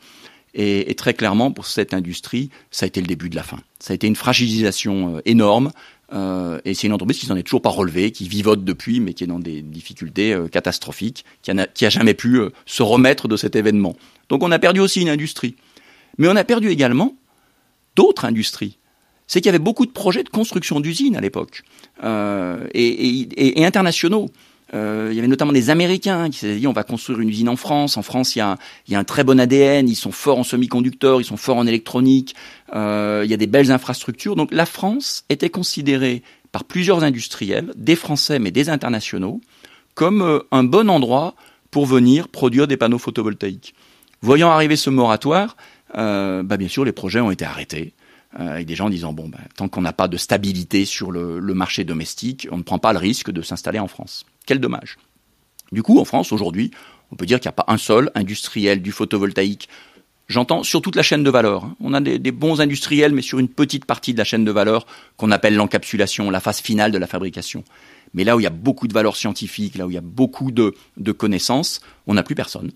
Et, 0.56 0.96
très 0.96 1.14
clairement, 1.14 1.52
pour 1.52 1.68
cette 1.68 1.94
industrie, 1.94 2.50
ça 2.72 2.86
a 2.86 2.88
été 2.88 3.00
le 3.00 3.06
début 3.06 3.30
de 3.30 3.36
la 3.36 3.44
fin. 3.44 3.60
Ça 3.78 3.92
a 3.92 3.96
été 3.96 4.08
une 4.08 4.16
fragilisation 4.16 5.18
euh, 5.18 5.22
énorme. 5.26 5.72
Euh, 6.12 6.60
et 6.66 6.74
c'est 6.74 6.88
une 6.88 6.94
entreprise 6.94 7.20
qui 7.20 7.28
s'en 7.28 7.36
est 7.36 7.44
toujours 7.44 7.62
pas 7.62 7.70
relevée, 7.70 8.10
qui 8.10 8.28
vivote 8.28 8.64
depuis, 8.64 9.00
mais 9.00 9.14
qui 9.14 9.26
est 9.26 9.28
dans 9.28 9.38
des 9.38 9.62
difficultés 9.62 10.34
euh, 10.34 10.48
catastrophiques, 10.48 11.24
qui 11.44 11.54
n'a 11.54 11.68
a 11.80 11.90
jamais 11.90 12.16
pu 12.16 12.40
se 12.66 12.82
remettre 12.82 13.28
de 13.28 13.38
cet 13.38 13.56
événement. 13.56 13.96
Donc 14.30 14.42
on 14.42 14.52
a 14.52 14.58
perdu 14.58 14.80
aussi 14.80 15.02
une 15.02 15.10
industrie. 15.10 15.56
Mais 16.18 16.28
on 16.28 16.36
a 16.36 16.44
perdu 16.44 16.70
également 16.70 17.16
d'autres 17.96 18.26
industries 18.26 18.80
c'est 19.28 19.42
qu'il 19.42 19.48
y 19.48 19.50
avait 19.50 19.60
beaucoup 19.60 19.86
de 19.86 19.92
projets 19.92 20.24
de 20.24 20.30
construction 20.30 20.80
d'usines 20.80 21.16
à 21.16 21.22
l'époque, 21.22 21.64
euh, 22.04 22.66
et, 22.74 23.64
internationaux. 23.66 24.30
Euh, 24.74 25.10
il 25.12 25.16
y 25.16 25.20
avait 25.20 25.30
notamment 25.30 25.54
des 25.54 25.70
Américains 25.70 26.30
qui 26.30 26.40
s'étaient 26.40 26.58
dit 26.58 26.68
on 26.68 26.74
va 26.74 26.84
construire 26.84 27.20
une 27.20 27.30
usine 27.30 27.48
en 27.48 27.56
France. 27.56 27.96
En 27.96 28.02
France, 28.02 28.36
il 28.36 28.40
y, 28.40 28.42
a, 28.42 28.58
il 28.88 28.94
y 28.94 28.96
a 28.96 29.00
un 29.00 29.06
très 29.06 29.24
bon 29.24 29.40
ADN, 29.40 29.88
ils 29.88 29.96
sont 29.96 30.12
forts 30.12 30.40
en 30.40 30.44
semi-conducteurs, 30.44 31.22
ils 31.22 31.26
sont 31.26 31.38
forts 31.38 31.58
en 31.58 31.66
électronique, 31.66 32.36
euh, 32.74 33.22
il 33.24 33.32
y 33.32 33.34
a 33.34 33.38
des 33.38 33.48
belles 33.48 33.72
infrastructures. 33.72 34.36
Donc 34.36 34.50
la 34.52 34.66
France 34.66 35.24
était 35.30 35.50
considérée 35.50 36.22
par 36.52 36.66
plusieurs 36.66 37.04
industriels, 37.04 37.72
des 37.78 37.96
Français 37.96 38.40
mais 38.40 38.52
des 38.52 38.70
internationaux, 38.70 39.40
comme 39.96 40.22
euh, 40.22 40.40
un 40.52 40.64
bon 40.64 40.90
endroit 40.90 41.36
pour 41.72 41.86
venir 41.86 42.28
produire 42.28 42.68
des 42.68 42.78
panneaux 42.78 43.00
photovoltaïques. 43.00 43.74
Voyant 44.22 44.50
arriver 44.50 44.76
ce 44.76 44.90
moratoire, 44.90 45.56
euh, 45.98 46.44
bah 46.44 46.58
bien 46.58 46.68
sûr 46.68 46.84
les 46.84 46.92
projets 46.92 47.20
ont 47.20 47.32
été 47.32 47.46
arrêtés. 47.46 47.94
Euh, 48.40 48.50
avec 48.50 48.68
des 48.68 48.76
gens 48.76 48.90
disant 48.90 49.14
bon, 49.14 49.30
ben, 49.30 49.40
tant 49.56 49.68
qu'on 49.68 49.82
n'a 49.82 49.94
pas 49.94 50.08
de 50.08 50.18
stabilité 50.18 50.86
sur 50.86 51.12
le, 51.12 51.40
marché 51.54 51.84
domestique, 51.84 52.48
on 52.52 52.58
ne 52.58 52.64
prend 52.64 52.78
pas 52.78 52.94
le 52.94 53.00
risque 53.00 53.32
de 53.32 53.42
s'installer 53.42 53.80
en 53.80 53.88
France. 53.88 54.26
Quel 54.46 54.60
dommage. 54.60 54.98
Du 55.72 55.82
coup, 55.82 56.00
en 56.00 56.06
France, 56.06 56.32
aujourd'hui, 56.32 56.72
on 57.12 57.16
peut 57.16 57.26
dire 57.26 57.40
qu'il 57.40 57.48
n'y 57.48 57.56
a 57.56 57.64
pas 57.64 57.66
un 57.68 57.78
seul 57.78 58.12
industriel 58.14 58.82
du 58.82 58.92
photovoltaïque. 58.92 59.70
J'entends 60.28 60.62
sur 60.62 60.82
toute 60.82 60.96
la 60.96 61.02
chaîne 61.02 61.24
de 61.24 61.30
valeur. 61.32 61.66
Hein. 61.66 61.76
On 61.80 61.94
a 61.94 62.02
des, 62.02 62.32
bons 62.32 62.62
industriels, 62.62 63.12
mais 63.12 63.24
sur 63.24 63.40
une 63.40 63.48
petite 63.48 63.86
partie 63.86 64.14
de 64.14 64.20
la 64.20 64.24
chaîne 64.24 64.46
de 64.46 64.52
valeur 64.52 64.86
qu'on 65.16 65.32
appelle 65.32 65.56
l'encapsulation, 65.56 66.30
la 66.30 66.40
phase 66.40 66.60
finale 66.60 66.92
de 66.92 66.98
la 66.98 67.08
fabrication. 67.08 67.64
Mais 68.14 68.24
là 68.24 68.36
où 68.36 68.40
il 68.40 68.44
y 68.44 68.48
a 68.48 68.52
beaucoup 68.52 68.88
de 68.88 68.94
valeur 68.94 69.16
scientifique, 69.16 69.76
là 69.76 69.88
où 69.88 69.90
il 69.90 69.96
y 69.96 69.98
a 69.98 70.02
beaucoup 70.02 70.52
de 70.52 71.12
connaissances, 71.12 71.82
on 72.06 72.14
n'a 72.14 72.24
plus 72.24 72.36
personne. 72.36 72.72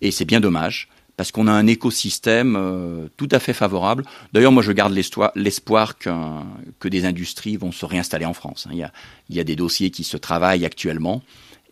Et 0.00 0.10
c'est 0.10 0.24
bien 0.24 0.40
dommage 0.40 0.88
parce 1.18 1.32
qu'on 1.32 1.48
a 1.48 1.52
un 1.52 1.66
écosystème 1.66 2.54
euh, 2.56 3.08
tout 3.16 3.28
à 3.32 3.40
fait 3.40 3.52
favorable. 3.52 4.04
D'ailleurs, 4.32 4.52
moi, 4.52 4.62
je 4.62 4.70
garde 4.70 4.94
l'espoir 5.34 5.98
que, 5.98 6.88
des 6.88 7.04
industries 7.04 7.56
vont 7.56 7.72
se 7.72 7.84
réinstaller 7.84 8.24
en 8.24 8.34
France. 8.34 8.68
Hein. 8.70 8.88
Il 9.28 9.36
y, 9.36 9.40
a, 9.40 9.44
des 9.44 9.56
dossiers 9.56 9.90
qui 9.90 10.04
se 10.04 10.16
travaillent 10.16 10.64
actuellement 10.64 11.22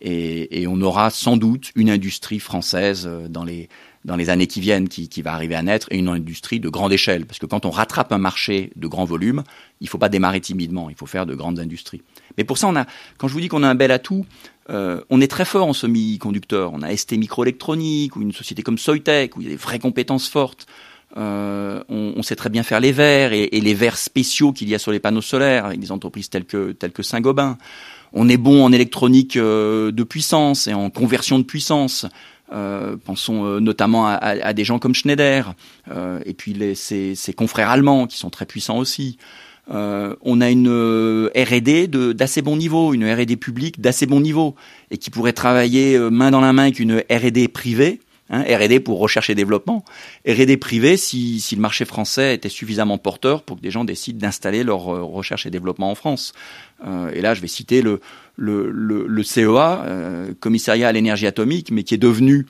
et, 0.01 0.61
et 0.61 0.67
on 0.67 0.81
aura 0.81 1.09
sans 1.11 1.37
doute 1.37 1.71
une 1.75 1.89
industrie 1.89 2.39
française 2.39 3.05
euh, 3.07 3.29
dans 3.29 3.45
les, 3.45 3.69
dans 4.07 4.15
les 4.15 4.29
années 4.29 4.47
qui 4.47 4.61
viennent 4.61 4.87
qui, 4.87 5.21
va 5.21 5.33
arriver 5.33 5.53
à 5.53 5.61
naître 5.61 5.87
et 5.91 5.97
une 5.97 6.07
industrie 6.07 6.61
de 6.61 6.69
grande 6.69 6.93
échelle. 6.93 7.25
Parce 7.25 7.39
que 7.39 7.45
quand 7.45 7.65
on 7.65 7.69
rattrape 7.69 8.13
un 8.13 8.17
marché 8.17 8.71
de 8.77 8.87
grand 8.87 9.03
volume, 9.03 9.43
il 9.81 9.83
ne 9.83 9.89
faut 9.89 9.97
pas 9.97 10.07
démarrer 10.07 10.39
timidement, 10.39 10.89
il 10.89 10.95
faut 10.95 11.05
faire 11.05 11.25
de 11.25 11.35
grandes 11.35 11.59
industries. 11.59 12.01
Mais 12.37 12.45
pour 12.45 12.57
ça, 12.57 12.67
on 12.67 12.75
a, 12.77 12.85
quand 13.17 13.27
je 13.27 13.33
vous 13.33 13.41
dis 13.41 13.49
qu'on 13.49 13.63
a 13.63 13.67
un 13.67 13.75
bel 13.75 13.91
atout, 13.91 14.25
euh, 14.69 15.01
on 15.09 15.19
est 15.19 15.27
très 15.27 15.43
fort 15.43 15.67
en 15.67 15.73
semi-conducteurs. 15.73 16.71
On 16.73 16.81
a 16.83 16.95
ST 16.95 17.17
Microélectronique 17.17 18.15
ou 18.15 18.21
une 18.21 18.31
société 18.31 18.63
comme 18.63 18.77
Soitec 18.77 19.35
où 19.35 19.41
il 19.41 19.43
y 19.43 19.47
a 19.47 19.51
des 19.51 19.57
vraies 19.57 19.79
compétences 19.79 20.29
fortes. 20.29 20.67
Euh, 21.17 21.83
on, 21.89 22.21
sait 22.21 22.35
très 22.35 22.49
bien 22.49 22.63
faire 22.63 22.79
les 22.79 22.91
verres 22.91 23.33
et, 23.33 23.49
les 23.51 23.73
verres 23.73 23.97
spéciaux 23.97 24.51
qu'il 24.51 24.69
y 24.69 24.75
a 24.75 24.79
sur 24.79 24.91
les 24.91 24.99
panneaux 24.99 25.21
solaires 25.21 25.65
avec 25.65 25.79
des 25.79 25.91
entreprises 25.91 26.29
telles 26.29 26.45
que, 26.45 26.71
telles 26.71 26.91
que 26.91 27.03
Saint-Gobain. 27.03 27.57
On 28.13 28.29
est 28.29 28.37
bon 28.37 28.63
en 28.63 28.71
électronique 28.71 29.35
euh, 29.35 29.91
de 29.91 30.03
puissance 30.03 30.67
et 30.67 30.73
en 30.73 30.89
conversion 30.89 31.39
de 31.39 31.43
puissance. 31.43 32.05
Euh, 32.53 32.95
pensons 33.03 33.45
euh, 33.45 33.59
notamment 33.59 34.07
à, 34.07 34.13
à, 34.13 34.53
des 34.53 34.63
gens 34.63 34.79
comme 34.79 34.95
Schneider 34.95 35.53
euh, 35.91 36.21
et 36.25 36.33
puis 36.33 36.53
les, 36.53 36.75
ses, 36.75 37.13
ses, 37.13 37.33
confrères 37.33 37.69
allemands 37.69 38.07
qui 38.07 38.17
sont 38.17 38.29
très 38.29 38.45
puissants 38.45 38.77
aussi. 38.77 39.17
on 39.69 40.39
a 40.39 40.49
une 40.49 41.29
R&D 41.35 41.87
d'assez 41.87 42.41
bon 42.41 42.55
niveau, 42.55 42.93
une 42.93 43.05
R&D 43.05 43.35
publique 43.35 43.81
d'assez 43.81 44.05
bon 44.05 44.21
niveau 44.21 44.55
et 44.91 44.97
qui 44.97 45.09
pourrait 45.09 45.33
travailler 45.33 45.99
main 45.99 46.31
dans 46.31 46.39
la 46.39 46.53
main 46.53 46.63
avec 46.63 46.79
une 46.79 47.03
R&D 47.11 47.49
privée 47.49 47.99
Hein, 48.29 48.43
R&D 48.43 48.81
pour 48.81 48.99
recherche 48.99 49.29
et 49.29 49.35
développement, 49.35 49.85
R&D 50.27 50.57
privé 50.57 50.97
si, 50.97 51.39
si, 51.39 51.55
le 51.55 51.61
marché 51.61 51.85
français 51.85 52.35
était 52.35 52.49
suffisamment 52.49 52.97
porteur 52.97 53.41
pour 53.41 53.55
que 53.55 53.61
des 53.61 53.71
gens 53.71 53.85
décident 53.85 54.19
d'installer 54.19 54.65
leur 54.65 54.93
euh, 54.93 55.01
recherche 55.01 55.45
et 55.45 55.49
développement 55.49 55.89
en 55.89 55.95
France. 55.95 56.33
Euh, 56.85 57.09
et 57.13 57.21
là, 57.21 57.33
je 57.33 57.41
vais 57.41 57.47
citer 57.47 57.81
le, 57.81 58.01
le, 58.37 59.23
CEA, 59.23 59.83
euh, 59.85 60.33
Commissariat 60.39 60.87
à 60.87 60.91
l'énergie 60.91 61.27
atomique, 61.27 61.71
mais 61.71 61.83
qui 61.83 61.93
est 61.93 61.99
devenu 61.99 62.45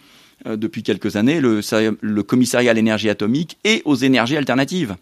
euh, 0.46 0.58
depuis 0.58 0.84
quelques 0.84 1.16
années 1.16 1.40
le, 1.42 2.22
Commissariat 2.22 2.72
à 2.72 2.74
l'énergie 2.74 3.10
atomique 3.10 3.58
et 3.64 3.82
aux 3.86 3.96
énergies 3.96 4.38
alternatives, 4.38 4.96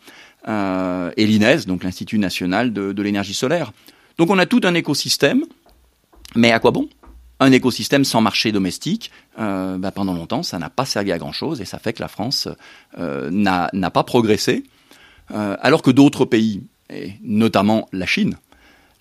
euh, 0.48 1.12
et 1.18 1.26
l'INES, 1.26 1.66
donc 1.66 1.84
l'Institut 1.84 2.20
national 2.20 2.72
de, 2.72 3.02
l'énergie 3.02 3.34
solaire. 3.34 3.72
Donc 4.18 4.30
on 4.30 4.38
a 4.38 4.46
tout 4.46 4.62
un 4.64 4.76
écosystème, 4.76 5.44
mais 6.36 6.52
à 6.52 6.60
quoi 6.60 6.72
bon? 6.72 6.88
Un 7.42 7.52
écosystème 7.52 8.06
sans 8.06 8.22
marché 8.22 8.54
domestique, 8.54 9.12
bah 9.38 9.92
pendant 9.94 10.14
longtemps, 10.14 10.42
ça 10.42 10.58
n'a 10.58 10.70
pas 10.70 10.86
servi 10.86 11.12
à 11.12 11.18
grand-chose 11.18 11.60
et 11.60 11.66
ça 11.66 11.80
fait 11.80 11.92
que 11.92 12.02
la 12.02 12.08
France 12.08 12.48
n'a 12.98 13.92
pas 13.92 14.04
progressé, 14.04 14.64
alors 15.28 15.82
que 15.82 15.92
d'autres 15.92 16.24
pays, 16.24 16.64
et 16.90 17.12
notamment 17.24 17.90
la 17.92 18.06
Chine, 18.06 18.38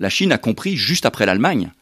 la 0.05 0.11
Chine 0.11 0.33
a 0.33 0.39
compris 0.39 0.77
juste 0.77 1.07
après 1.07 1.25
l'Allemagne 1.25 1.73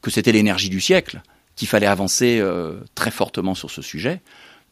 que 0.00 0.10
c'était 0.10 0.32
l'énergie 0.32 0.70
du 0.70 0.80
siècle, 0.80 1.20
qu'il 1.56 1.68
fallait 1.68 1.86
avancer 1.86 2.38
euh, 2.40 2.80
très 2.94 3.10
fortement 3.10 3.54
sur 3.54 3.70
ce 3.70 3.82
sujet. 3.82 4.22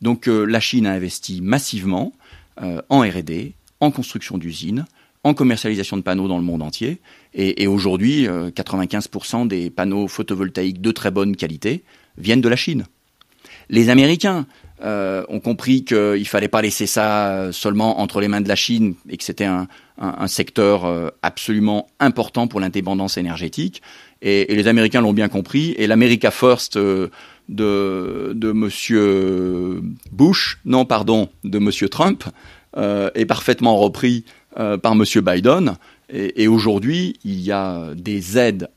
Donc 0.00 0.26
euh, 0.26 0.46
la 0.46 0.58
Chine 0.58 0.86
a 0.86 0.92
investi 0.92 1.42
massivement 1.42 2.14
euh, 2.62 2.80
en 2.88 3.00
R&D, 3.00 3.52
en 3.80 3.90
construction 3.90 4.38
d'usines, 4.38 4.86
en 5.22 5.34
commercialisation 5.34 5.98
de 5.98 6.02
panneaux 6.02 6.28
dans 6.28 6.38
le 6.38 6.44
monde 6.44 6.62
entier. 6.62 7.02
Et, 7.34 7.62
et 7.62 7.66
aujourd'hui, 7.66 8.26
95% 8.26 9.48
des 9.48 9.68
panneaux 9.68 10.08
photovoltaïques 10.08 10.80
de 10.80 10.90
très 10.90 11.10
bonne 11.10 11.36
qualité 11.36 11.84
viennent 12.16 12.40
de 12.40 12.48
la 12.48 12.56
Chine. 12.56 12.86
Les 13.68 13.90
Américains 13.90 14.46
ont 14.82 15.40
compris 15.40 15.84
qu'il 15.84 15.96
ne 15.96 16.24
fallait 16.24 16.48
pas 16.48 16.60
laisser 16.60 16.86
ça 16.86 17.50
seulement 17.52 18.00
entre 18.00 18.20
les 18.20 18.28
mains 18.28 18.42
de 18.42 18.48
la 18.48 18.56
Chine 18.56 18.94
et 19.08 19.16
que 19.16 19.24
c'était 19.24 19.46
un, 19.46 19.66
un, 19.98 20.26
secteur 20.26 20.85
euh, 20.85 21.11
absolument 21.22 21.87
important 22.00 22.46
pour 22.46 22.61
l'indépendance 22.61 23.16
énergétique. 23.16 23.83
Et, 24.22 24.52
les 24.54 24.66
Américains 24.66 25.00
l'ont 25.00 25.12
bien 25.12 25.28
compris. 25.28 25.74
Et 25.78 25.87
l'America 25.87 26.30
First 26.30 26.76
euh, 26.76 27.09
de, 27.48 28.33
de 28.35 28.52
Monsieur 28.52 29.83
Bush, 30.11 30.59
non 30.64 30.85
pardon, 30.85 31.28
de 31.44 31.59
Monsieur 31.59 31.88
Trump, 31.88 32.24
euh, 32.76 33.11
est 33.14 33.26
parfaitement 33.26 33.76
repris 33.76 34.24
par 34.83 34.94
Monsieur 34.94 35.20
Biden. 35.20 35.74
Et, 36.11 36.46
aujourd'hui, 36.46 37.16
il 37.24 37.40
y 37.40 37.50
a 37.50 37.92
des 37.96 38.38
aides 38.38 38.68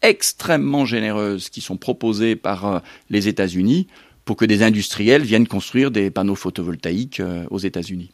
extrêmement 0.00 0.86
généreuses 0.86 1.50
qui 1.50 1.60
sont 1.60 1.76
proposées 1.76 2.36
par 2.36 2.80
les 3.10 3.28
États-Unis 3.28 3.86
pour 4.24 4.36
que 4.36 4.46
des 4.46 4.62
industriels 4.62 5.22
viennent 5.22 5.46
construire 5.46 5.90
des 5.90 6.10
panneaux 6.10 6.36
photovoltaïques 6.36 7.20
aux 7.50 7.58
États-Unis. 7.58 8.12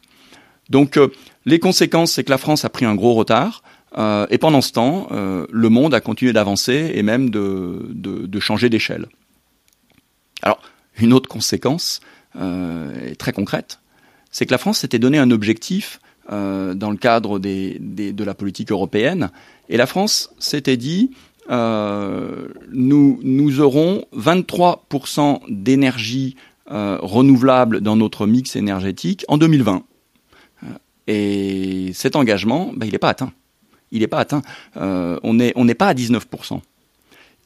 Donc 0.69 0.97
euh, 0.97 1.09
les 1.45 1.59
conséquences, 1.59 2.13
c'est 2.13 2.23
que 2.23 2.29
la 2.29 2.37
France 2.37 2.65
a 2.65 2.69
pris 2.69 2.85
un 2.85 2.95
gros 2.95 3.13
retard. 3.13 3.63
Euh, 3.97 4.25
et 4.29 4.37
pendant 4.37 4.61
ce 4.61 4.71
temps, 4.71 5.07
euh, 5.11 5.45
le 5.51 5.69
monde 5.69 5.93
a 5.93 6.01
continué 6.01 6.33
d'avancer 6.33 6.91
et 6.95 7.03
même 7.03 7.29
de, 7.29 8.39
changer 8.39 8.69
d'échelle. 8.69 9.07
Alors, 10.41 10.59
une 10.97 11.13
autre 11.13 11.29
conséquence 11.29 12.01
très 13.19 13.31
concrète, 13.31 13.79
c'est 14.31 14.47
que 14.47 14.51
la 14.51 14.57
France 14.57 14.79
s'était 14.79 14.97
donné 14.97 15.19
un 15.19 15.29
objectif 15.29 15.99
dans 16.27 16.89
le 16.89 16.97
cadre 16.97 17.37
de 17.37 18.23
la 18.23 18.33
politique 18.33 18.71
européenne, 18.71 19.29
et 19.69 19.77
la 19.77 19.85
France 19.85 20.33
s'était 20.39 20.75
dit 20.75 21.11
nous, 21.51 23.59
aurons 23.59 24.05
23% 24.17 25.41
d'énergie 25.47 26.35
renouvelable 26.65 27.81
dans 27.81 27.95
notre 27.95 28.25
mix 28.25 28.55
énergétique 28.55 29.25
en 29.27 29.37
2020. 29.37 29.83
Et 31.07 31.91
cet 31.93 32.15
engagement, 32.15 32.71
ben, 32.75 32.85
il 32.85 32.91
n'est 32.91 32.99
pas 32.99 33.09
atteint. 33.09 33.33
Il 33.91 33.99
n'est 33.99 34.07
pas 34.07 34.19
atteint. 34.19 34.41
Euh, 34.77 35.19
on 35.23 35.33
n'est 35.33 35.53
on 35.55 35.67
pas 35.67 35.87
à 35.87 35.93
19%. 35.93 36.61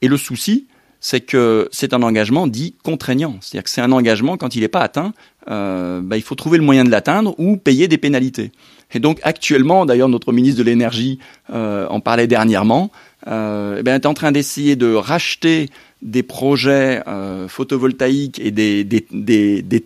Et 0.01 0.07
le 0.07 0.17
souci, 0.17 0.67
c'est 0.99 1.21
que 1.21 1.67
c'est 1.71 1.93
un 1.93 2.01
engagement 2.01 2.47
dit 2.47 2.75
contraignant. 2.83 3.37
C'est-à-dire 3.41 3.63
que 3.63 3.69
c'est 3.69 3.81
un 3.81 3.91
engagement, 3.91 4.37
quand 4.37 4.55
il 4.55 4.61
n'est 4.61 4.67
pas 4.67 4.81
atteint, 4.81 5.13
euh, 5.49 6.01
ben, 6.01 6.15
il 6.15 6.21
faut 6.21 6.35
trouver 6.35 6.57
le 6.57 6.63
moyen 6.63 6.83
de 6.83 6.89
l'atteindre 6.89 7.35
ou 7.37 7.57
payer 7.57 7.87
des 7.87 7.97
pénalités. 7.97 8.51
Et 8.93 8.99
donc 8.99 9.19
actuellement, 9.23 9.85
d'ailleurs, 9.85 10.09
notre 10.09 10.31
ministre 10.31 10.59
de 10.59 10.63
l'énergie 10.63 11.19
euh, 11.53 11.87
en 11.89 11.99
parlait 11.99 12.27
dernièrement, 12.27 12.91
euh, 13.27 13.77
eh 13.79 13.83
ben, 13.83 13.95
est 13.95 14.05
en 14.05 14.13
train 14.13 14.31
d'essayer 14.31 14.75
de 14.75 14.93
racheter 14.93 15.69
des 16.01 16.23
projets 16.23 17.01
euh, 17.07 17.47
photovoltaïques 17.47 18.39
et 18.39 18.51
des, 18.51 18.83
des, 18.83 19.05
des, 19.11 19.83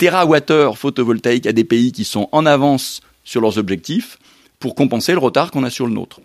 photovoltaïques 0.76 1.48
à 1.48 1.54
des 1.54 1.64
pays 1.64 1.92
qui 1.92 2.04
sont 2.04 2.28
en 2.32 2.46
avance 2.46 3.02
sur 3.24 3.42
leurs 3.42 3.58
objectifs 3.58 4.18
pour 4.60 4.76
compenser 4.76 5.14
le 5.14 5.20
retard 5.20 5.52
qu'on 5.52 5.64
a 5.64 5.70
sur 5.70 5.88
le 5.88 5.94
nôtre. 5.94 6.22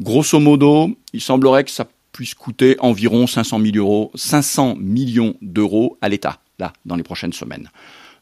Grosso 0.00 0.38
modo, 0.38 0.90
il 1.12 1.20
semblerait 1.20 1.64
que 1.64 1.70
ça 1.70 1.86
puisse 2.12 2.34
coûter 2.34 2.76
environ 2.80 3.26
500, 3.26 3.60
000 3.60 3.76
euros, 3.76 4.10
500 4.14 4.76
millions 4.78 5.34
d'euros 5.42 5.98
à 6.00 6.08
l'État, 6.08 6.40
là, 6.58 6.72
dans 6.84 6.96
les 6.96 7.02
prochaines 7.02 7.32
semaines. 7.32 7.70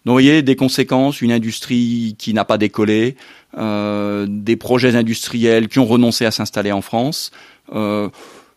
Donc, 0.05 0.13
vous 0.13 0.13
voyez, 0.13 0.43
des 0.43 0.57
conséquences, 0.57 1.23
une 1.23 1.33
industrie 1.33 2.15
qui 2.19 2.35
n'a 2.35 2.45
pas 2.45 2.59
décollé, 2.59 3.17
euh, 3.57 4.27
des 4.29 4.57
projets 4.57 4.97
industriels 4.97 5.69
qui 5.69 5.79
ont 5.79 5.87
renoncé 5.87 6.27
à 6.27 6.31
s'installer 6.31 6.73
en 6.73 6.83
France. 6.83 7.31
Euh, 7.73 8.11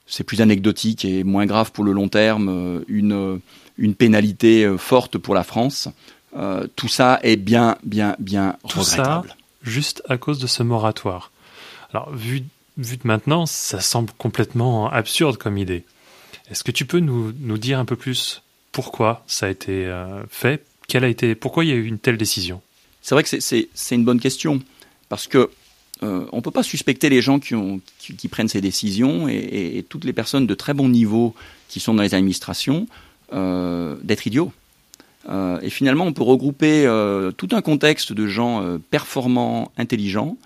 c'est 0.06 0.24
plus 0.24 0.42
anecdotique 0.42 1.06
et 1.06 1.24
moins 1.24 1.46
grave 1.46 1.72
pour 1.72 1.84
le 1.84 1.94
long 1.94 2.10
terme, 2.10 2.50
euh, 2.50 2.80
une, 2.88 3.40
une 3.78 3.96
pénalité 3.96 4.70
forte 4.78 5.18
pour 5.18 5.36
la 5.36 5.44
France. 5.44 5.90
Euh, 6.36 6.68
tout 6.76 6.88
ça 6.88 7.20
est 7.24 7.38
bien, 7.38 7.78
bien, 7.84 8.16
bien 8.20 8.58
tout 8.68 8.80
regrettable. 8.80 9.30
Ça, 9.30 9.36
juste 9.68 10.04
à 10.10 10.18
cause 10.18 10.40
de 10.40 10.48
ce 10.48 10.64
moratoire. 10.64 11.32
Alors, 11.94 12.14
vu, 12.14 12.42
de 12.78 12.86
maintenant, 13.04 13.46
ça 13.46 13.80
semble 13.80 14.12
complètement 14.18 14.90
absurde 14.90 15.38
comme 15.38 15.58
idée. 15.58 15.84
Est-ce 16.50 16.64
que 16.64 16.72
tu 16.72 16.86
peux 16.86 17.00
nous, 17.00 17.32
dire 17.58 17.80
un 17.80 17.86
peu 17.86 17.96
plus 17.96 18.42
pourquoi 18.72 19.24
ça 19.28 19.48
a 19.48 19.50
été 19.50 19.86
euh, 19.86 20.24
fait? 20.30 20.66
Quelle 20.88 21.04
a 21.04 21.08
été, 21.08 21.36
Pourquoi 21.36 21.66
il 21.66 21.70
y 21.70 21.74
a 21.74 21.76
eu 21.76 21.86
une 21.86 22.00
telle 22.00 22.18
décision? 22.18 22.62
C'est 23.02 23.16
vrai 23.16 23.24
que 23.24 23.40
c'est 23.40 23.96
une 23.96 24.06
bonne 24.06 24.20
question. 24.20 24.62
Parce 25.10 25.28
que 25.28 25.50
euh, 26.04 26.26
on 26.32 26.38
ne 26.38 26.42
peut 26.42 26.52
pas 26.52 26.64
suspecter 26.64 27.10
les 27.10 27.22
gens 27.22 27.40
qui, 27.40 28.28
prennent 28.30 28.48
ces 28.48 28.62
décisions 28.62 29.28
et, 29.28 29.84
toutes 29.90 30.04
les 30.04 30.14
personnes 30.14 30.46
de 30.46 30.54
très 30.54 30.74
bon 30.74 30.90
niveau 30.90 31.34
qui 31.70 31.80
sont 31.80 31.94
dans 31.94 32.04
les 32.04 32.14
administrations 32.14 32.88
euh, 33.34 33.96
d'être 34.04 34.28
idiots. 34.28 34.52
Euh, 35.30 35.60
et 35.62 35.70
finalement, 35.70 36.06
on 36.06 36.14
peut 36.14 36.24
regrouper 36.24 36.86
euh, 36.86 37.32
tout 37.32 37.50
un 37.52 37.62
contexte 37.62 38.14
de 38.14 38.28
gens 38.28 38.64
euh, 38.64 38.78
performants, 38.78 39.72
intelligents, 39.78 40.38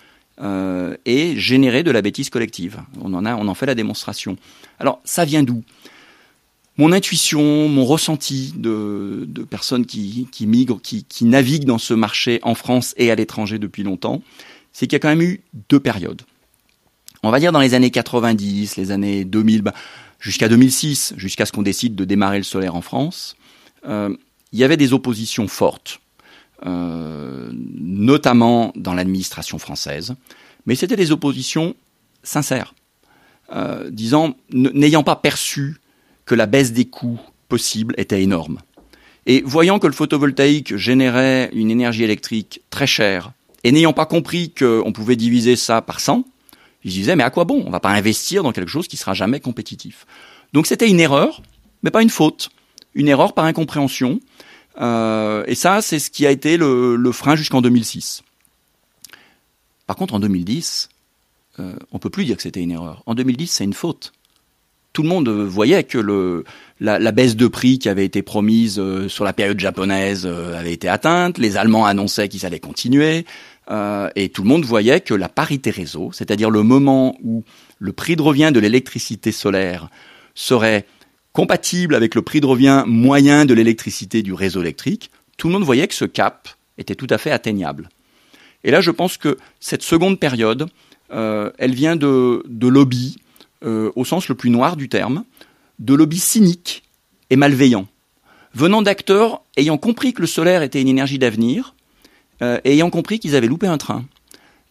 et 1.06 1.38
générer 1.38 1.84
de 1.84 1.92
la 1.92 2.02
bêtise 2.02 2.32
collective. 2.32 2.80
On 3.00 3.14
en, 3.14 3.28
a, 3.28 3.36
on 3.36 3.48
en 3.48 3.54
fait 3.54 3.68
la 3.68 3.76
démonstration. 3.76 4.38
Alors, 4.80 5.00
ça 5.04 5.24
vient 5.24 5.44
d'où? 5.44 5.62
Mon 6.78 6.92
intuition, 6.92 7.70
mon 7.70 7.86
ressenti 7.86 8.52
de, 8.58 9.28
personnes 9.48 9.86
qui, 9.86 10.28
migrent, 10.48 10.82
qui, 10.82 11.26
naviguent 11.26 11.66
dans 11.66 11.78
ce 11.78 11.94
marché 11.94 12.40
en 12.42 12.56
France 12.56 12.96
et 12.98 13.12
à 13.12 13.16
l'étranger 13.16 13.60
depuis 13.60 13.84
longtemps, 13.84 14.24
c'est 14.74 14.88
qu'il 14.88 14.94
y 14.94 14.96
a 14.96 15.00
quand 15.00 15.10
même 15.10 15.22
eu 15.22 15.42
deux 15.70 15.80
périodes. 15.80 16.24
On 17.22 17.30
va 17.30 17.40
dire 17.40 17.52
dans 17.52 17.60
les 17.60 17.76
années 17.76 17.92
90, 17.92 18.78
les 18.78 18.90
années 18.90 19.26
2000, 19.26 19.62
bah, 19.62 19.76
jusqu'à 20.20 20.50
2006, 20.50 21.14
jusqu'à 21.18 21.46
ce 21.46 21.52
qu'on 21.52 21.62
décide 21.62 21.94
de 21.94 22.04
démarrer 22.04 22.38
le 22.38 22.44
solaire 22.44 22.74
en 22.74 22.82
France, 22.82 23.36
il 24.52 24.60
y 24.60 24.64
avait 24.64 24.78
des 24.78 24.94
oppositions 24.94 25.48
fortes. 25.48 26.00
notamment 28.02 28.72
dans 28.76 28.94
l'administration 28.94 29.58
française. 29.60 30.16
Mais 30.66 30.76
c'était 30.76 30.96
des 30.96 31.12
oppositions 31.12 31.76
sincères, 32.24 32.74
disant 33.90 34.36
n'ayant 34.52 35.04
pas 35.04 35.16
perçu 35.16 35.78
que 36.26 36.36
la 36.36 36.46
baisse 36.46 36.72
des 36.72 36.86
coûts 36.86 37.20
possibles 37.50 37.96
était 37.98 38.22
énorme. 38.22 38.60
Et 39.26 39.42
voyant 39.46 39.80
que 39.80 39.88
le 39.88 39.94
photovoltaïque 39.94 40.76
générait 40.76 41.50
une 41.54 41.70
énergie 41.70 42.04
électrique 42.04 42.62
très 42.70 42.88
chère, 42.88 43.32
et 43.64 43.72
n'ayant 43.72 43.94
pas 43.94 44.08
compris 44.08 44.52
qu'on 44.52 44.92
pouvait 44.92 45.16
diviser 45.16 45.56
ça 45.56 45.82
par 45.82 46.00
100, 46.00 46.26
ils 46.84 46.92
disaient 46.92 47.16
mais 47.16 47.24
à 47.24 47.30
quoi 47.30 47.44
bon? 47.44 47.64
On 47.66 47.70
va 47.70 47.80
pas 47.80 47.92
investir 47.92 48.42
dans 48.42 48.52
quelque 48.52 48.70
chose 48.70 48.88
qui 48.88 48.98
sera 48.98 49.14
jamais 49.14 49.40
compétitif. 49.40 50.08
Donc 50.54 50.66
c'était 50.66 50.90
une 50.90 51.00
erreur, 51.00 51.44
mais 51.84 51.92
pas 51.92 52.02
une 52.02 52.10
faute. 52.10 52.50
Une 52.96 53.08
erreur 53.08 53.34
par 53.34 53.46
incompréhension. 53.46 54.20
Euh, 54.80 55.44
et 55.48 55.56
ça, 55.56 55.82
c'est 55.82 56.00
ce 56.00 56.10
qui 56.10 56.26
a 56.26 56.32
été 56.32 56.58
le, 56.58 57.12
frein 57.12 57.36
jusqu'en 57.36 57.62
2006. 57.62 58.24
Par 59.88 59.96
contre, 59.96 60.14
en 60.14 60.20
2010, 60.20 60.90
euh, 61.60 61.74
on 61.92 62.00
peut 62.00 62.10
plus 62.10 62.26
dire 62.26 62.38
que 62.38 62.44
c'était 62.44 62.62
une 62.62 62.72
erreur. 62.72 63.04
En 63.06 63.16
2010, 63.16 63.48
c'est 63.48 63.64
une 63.64 63.74
faute 63.74 64.14
tout 64.94 65.04
le 65.04 65.08
monde 65.08 65.30
voyait 65.30 65.86
que 65.86 66.44
la, 66.82 67.12
baisse 67.14 67.38
de 67.38 67.48
prix 67.48 67.80
qui 67.80 67.88
avait 67.88 68.04
été 68.04 68.22
promise 68.22 68.78
euh, 68.78 69.08
sur 69.08 69.24
la 69.24 69.32
période 69.32 69.58
japonaise 69.58 70.26
avait 70.26 70.74
été 70.74 70.90
atteinte, 70.90 71.38
les 71.38 71.56
Allemands 71.56 71.86
annonçaient 71.86 72.28
qu'ils 72.28 72.46
allaient 72.46 72.60
continuer, 72.60 73.26
et 74.18 74.28
tout 74.28 74.42
le 74.42 74.50
monde 74.50 74.66
voyait 74.66 75.00
que 75.00 75.14
la 75.14 75.30
parité 75.30 75.70
réseau, 75.70 76.12
c'est-à-dire 76.12 76.50
le 76.50 76.62
moment 76.62 77.16
où 77.24 77.46
le 77.80 77.94
prix 77.94 78.18
de 78.18 78.22
revient 78.22 78.52
de 78.54 78.60
l'électricité 78.60 79.32
solaire 79.32 79.88
serait 80.36 80.86
compatible 81.34 81.96
avec 81.96 82.16
le 82.16 82.22
prix 82.22 82.42
de 82.42 82.46
revient 82.46 82.84
moyen 82.88 83.46
de 83.46 83.54
l'électricité 83.54 84.22
du 84.22 84.34
réseau 84.34 84.62
électrique, 84.62 85.12
tout 85.38 85.48
le 85.48 85.54
monde 85.54 85.64
voyait 85.64 85.88
que 85.88 85.96
ce 85.96 86.06
cap 86.06 86.50
était 86.78 86.96
tout 86.96 87.08
à 87.10 87.18
fait 87.18 87.32
atteignable. 87.32 87.90
Et 88.64 88.72
là, 88.72 88.82
je 88.82 88.92
pense 88.92 89.18
que 89.18 89.38
cette 89.60 89.82
seconde 89.82 90.20
période, 90.20 90.68
elle 91.10 91.74
vient 91.74 91.96
de, 91.96 92.44
de 92.48 92.68
lobbies, 92.68 93.18
euh, 93.64 93.92
au 93.96 94.06
sens 94.06 94.28
le 94.28 94.34
plus 94.34 94.50
noir 94.50 94.76
du 94.76 94.90
terme, 94.90 95.24
de 95.78 95.94
lobby 95.94 96.18
cyniques 96.18 96.82
et 97.30 97.36
malveillants, 97.36 97.86
venant 98.56 98.82
d'acteurs 98.82 99.44
ayant 99.56 99.78
compris 99.78 100.14
que 100.14 100.22
le 100.22 100.28
solaire 100.28 100.64
était 100.64 100.82
une 100.82 100.88
énergie 100.88 101.20
d'avenir, 101.20 101.76
euh, 102.42 102.60
ayant 102.66 102.90
compris 102.90 103.20
qu'ils 103.20 103.36
avaient 103.36 103.46
loupé 103.46 103.68
un 103.68 103.78
train. 103.78 104.04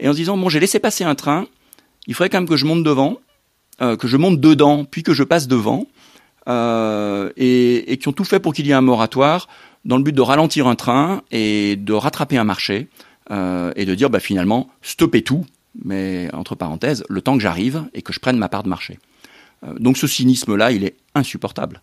Et 0.00 0.08
en 0.08 0.12
se 0.12 0.16
disant, 0.16 0.36
bon, 0.36 0.48
j'ai 0.48 0.58
laissé 0.58 0.80
passer 0.80 1.04
un 1.04 1.14
train, 1.14 1.46
il 2.08 2.14
faudrait 2.14 2.30
quand 2.30 2.38
même 2.38 2.48
que 2.48 2.56
je 2.56 2.64
monte 2.64 2.82
devant, 2.82 3.20
euh, 3.80 3.96
que 3.96 4.08
je 4.08 4.16
monte 4.16 4.40
dedans, 4.40 4.84
puis 4.84 5.04
que 5.04 5.14
je 5.14 5.22
passe 5.22 5.46
devant, 5.46 5.86
et, 6.46 7.98
qui 8.00 8.08
ont 8.08 8.12
tout 8.12 8.24
fait 8.24 8.40
pour 8.40 8.52
qu'il 8.52 8.66
y 8.66 8.70
ait 8.70 8.74
un 8.74 8.80
moratoire, 8.80 9.48
dans 9.84 9.96
le 9.96 10.02
but 10.02 10.14
de 10.14 10.20
ralentir 10.20 10.66
un 10.66 10.74
train 10.74 11.22
et 11.30 11.76
de 11.76 11.92
rattraper 11.92 12.36
un 12.36 12.44
marché, 12.44 12.88
et 13.30 13.84
de 13.84 13.94
dire, 13.94 14.10
bah, 14.10 14.20
finalement, 14.20 14.68
stoppez 14.82 15.22
tout, 15.22 15.46
mais 15.84 16.28
entre 16.32 16.54
parenthèses, 16.54 17.04
le 17.08 17.22
temps 17.22 17.36
que 17.36 17.42
j'arrive 17.42 17.84
et 17.94 18.02
que 18.02 18.12
je 18.12 18.20
prenne 18.20 18.36
ma 18.36 18.48
part 18.48 18.62
de 18.62 18.68
marché. 18.68 18.98
Euh, 19.64 19.74
donc 19.78 19.96
ce 19.96 20.06
cynisme-là, 20.06 20.72
il 20.72 20.84
est 20.84 20.96
insupportable. 21.14 21.80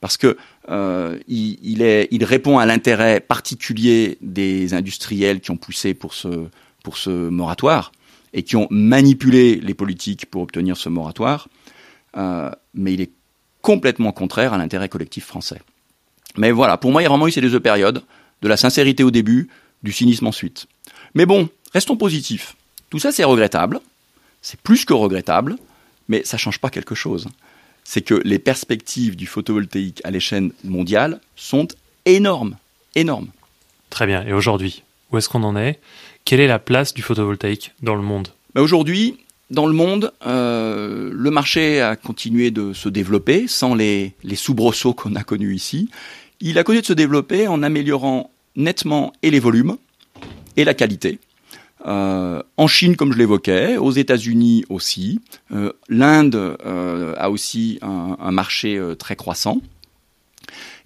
Parce 0.00 0.16
que 0.16 0.36
euh, 0.68 1.18
il, 1.28 2.24
répond 2.24 2.58
à 2.58 2.66
l'intérêt 2.66 3.20
particulier 3.20 4.18
des 4.20 4.74
industriels 4.74 5.40
qui 5.40 5.52
ont 5.52 5.56
poussé 5.56 5.94
pour 5.94 6.14
ce, 6.14 7.28
moratoire 7.28 7.92
et 8.32 8.42
qui 8.42 8.56
ont 8.56 8.66
manipulé 8.70 9.60
les 9.60 9.74
politiques 9.74 10.26
pour 10.26 10.42
obtenir 10.42 10.76
ce 10.76 10.88
moratoire, 10.88 11.48
euh, 12.16 12.50
mais 12.74 12.94
il 12.94 13.00
est 13.00 13.12
complètement 13.62 14.12
contraire 14.12 14.52
à 14.52 14.58
l'intérêt 14.58 14.88
collectif 14.88 15.24
français. 15.24 15.62
Mais 16.36 16.50
voilà, 16.50 16.76
pour 16.76 16.92
moi, 16.92 17.00
il 17.00 17.04
y 17.04 17.06
a 17.06 17.08
vraiment 17.08 17.28
eu 17.28 17.32
ces 17.32 17.40
deux 17.40 17.60
périodes, 17.60 18.02
de 18.42 18.48
la 18.48 18.56
sincérité 18.56 19.04
au 19.04 19.10
début, 19.10 19.48
du 19.82 19.92
cynisme 19.92 20.26
ensuite. 20.26 20.66
Mais 21.14 21.26
bon, 21.26 21.48
restons 21.72 21.96
positifs. 21.96 22.56
Tout 22.90 22.98
ça, 22.98 23.12
c'est 23.12 23.24
regrettable. 23.24 23.80
C'est 24.42 24.60
plus 24.60 24.84
que 24.84 24.92
regrettable, 24.92 25.56
mais 26.08 26.24
ça 26.24 26.36
ne 26.36 26.40
change 26.40 26.58
pas 26.58 26.70
quelque 26.70 26.94
chose. 26.94 27.28
C'est 27.84 28.02
que 28.02 28.20
les 28.24 28.38
perspectives 28.38 29.16
du 29.16 29.26
photovoltaïque 29.26 30.00
à 30.04 30.10
l'échelle 30.10 30.50
mondiale 30.64 31.20
sont 31.36 31.68
énormes. 32.04 32.56
Énormes. 32.94 33.28
Très 33.90 34.06
bien. 34.06 34.24
Et 34.26 34.32
aujourd'hui, 34.32 34.82
où 35.10 35.18
est-ce 35.18 35.28
qu'on 35.28 35.42
en 35.42 35.56
est? 35.56 35.78
Quelle 36.24 36.40
est 36.40 36.46
la 36.46 36.58
place 36.58 36.94
du 36.94 37.02
photovoltaïque 37.02 37.72
dans 37.82 37.94
le 37.94 38.02
monde? 38.02 38.28
Aujourd'hui, 38.54 39.18
dans 39.52 39.66
le 39.66 39.74
monde, 39.74 40.12
euh, 40.26 41.10
le 41.12 41.30
marché 41.30 41.82
a 41.82 41.94
continué 41.94 42.50
de 42.50 42.72
se 42.72 42.88
développer 42.88 43.46
sans 43.46 43.74
les, 43.74 44.14
soubresauts 44.34 44.94
qu'on 44.94 45.14
a 45.14 45.22
connus 45.22 45.54
ici. 45.54 45.90
Il 46.40 46.58
a 46.58 46.64
continué 46.64 46.80
de 46.80 46.86
se 46.86 46.94
développer 46.94 47.46
en 47.46 47.62
améliorant 47.62 48.30
nettement 48.56 49.12
et 49.22 49.30
les 49.30 49.40
volumes 49.40 49.76
et 50.56 50.64
la 50.64 50.72
qualité. 50.72 51.18
Euh, 51.86 52.42
en 52.56 52.66
Chine, 52.66 52.96
comme 52.96 53.12
je 53.12 53.18
l'évoquais, 53.18 53.76
aux 53.76 53.90
États-Unis 53.90 54.64
aussi. 54.70 55.20
Euh, 55.52 55.72
L'Inde 55.88 56.56
a 57.18 57.30
aussi 57.30 57.78
un, 57.82 58.32
marché 58.32 58.80
très 58.98 59.16
croissant. 59.16 59.60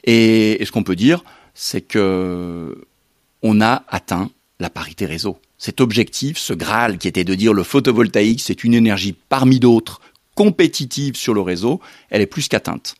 Et, 0.02 0.60
ce 0.64 0.72
qu'on 0.72 0.82
peut 0.82 0.96
dire, 0.96 1.22
c'est 1.54 1.82
que 1.82 2.84
on 3.42 3.60
a 3.60 3.84
atteint 3.88 4.30
la 4.58 4.70
parité 4.70 5.06
réseau. 5.06 5.38
Cet 5.58 5.80
objectif, 5.80 6.36
ce 6.38 6.52
Graal 6.52 6.98
qui 6.98 7.08
était 7.08 7.24
de 7.24 7.34
dire 7.34 7.52
le 7.52 7.62
photovoltaïque, 7.62 8.42
c'est 8.42 8.64
une 8.64 8.74
énergie 8.74 9.16
parmi 9.28 9.58
d'autres 9.58 10.00
compétitive 10.36 11.16
sur 11.16 11.34
le 11.34 11.40
réseau, 11.40 11.80
elle 12.10 12.20
est 12.20 12.26
plus 12.26 12.46
qu'atteinte. 12.46 12.94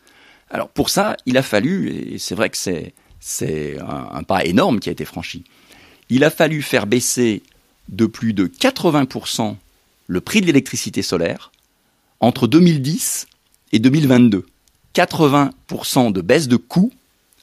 Alors 0.51 0.69
pour 0.69 0.91
ça, 0.91 1.17
il 1.27 1.37
a 1.37 1.43
fallu, 1.43 1.91
et 1.91 2.19
c'est 2.19 2.35
vrai 2.35 2.51
que 2.51 2.57
c'est 2.57 3.79
un, 3.79 4.23
pas 4.25 4.45
énorme 4.45 4.81
qui 4.81 4.89
a 4.89 4.93
été 4.93 5.05
franchi, 5.05 5.45
il 6.09 6.25
a 6.25 6.31
fallu 6.31 6.63
faire 6.63 6.87
baisser 6.87 7.43
de 7.89 8.07
plus 8.07 8.33
de 8.33 8.47
80% 8.47 9.57
le 10.09 10.21
prix 10.21 10.41
de 10.41 10.47
l'électricité 10.47 11.03
solaire 11.03 11.53
entre 12.21 12.47
2010 12.47 13.29
et 13.73 13.79
2022. 13.79 14.47
80% 14.95 16.13
de 16.13 16.21
baisse 16.23 16.49
de 16.49 16.57
coût 16.57 16.91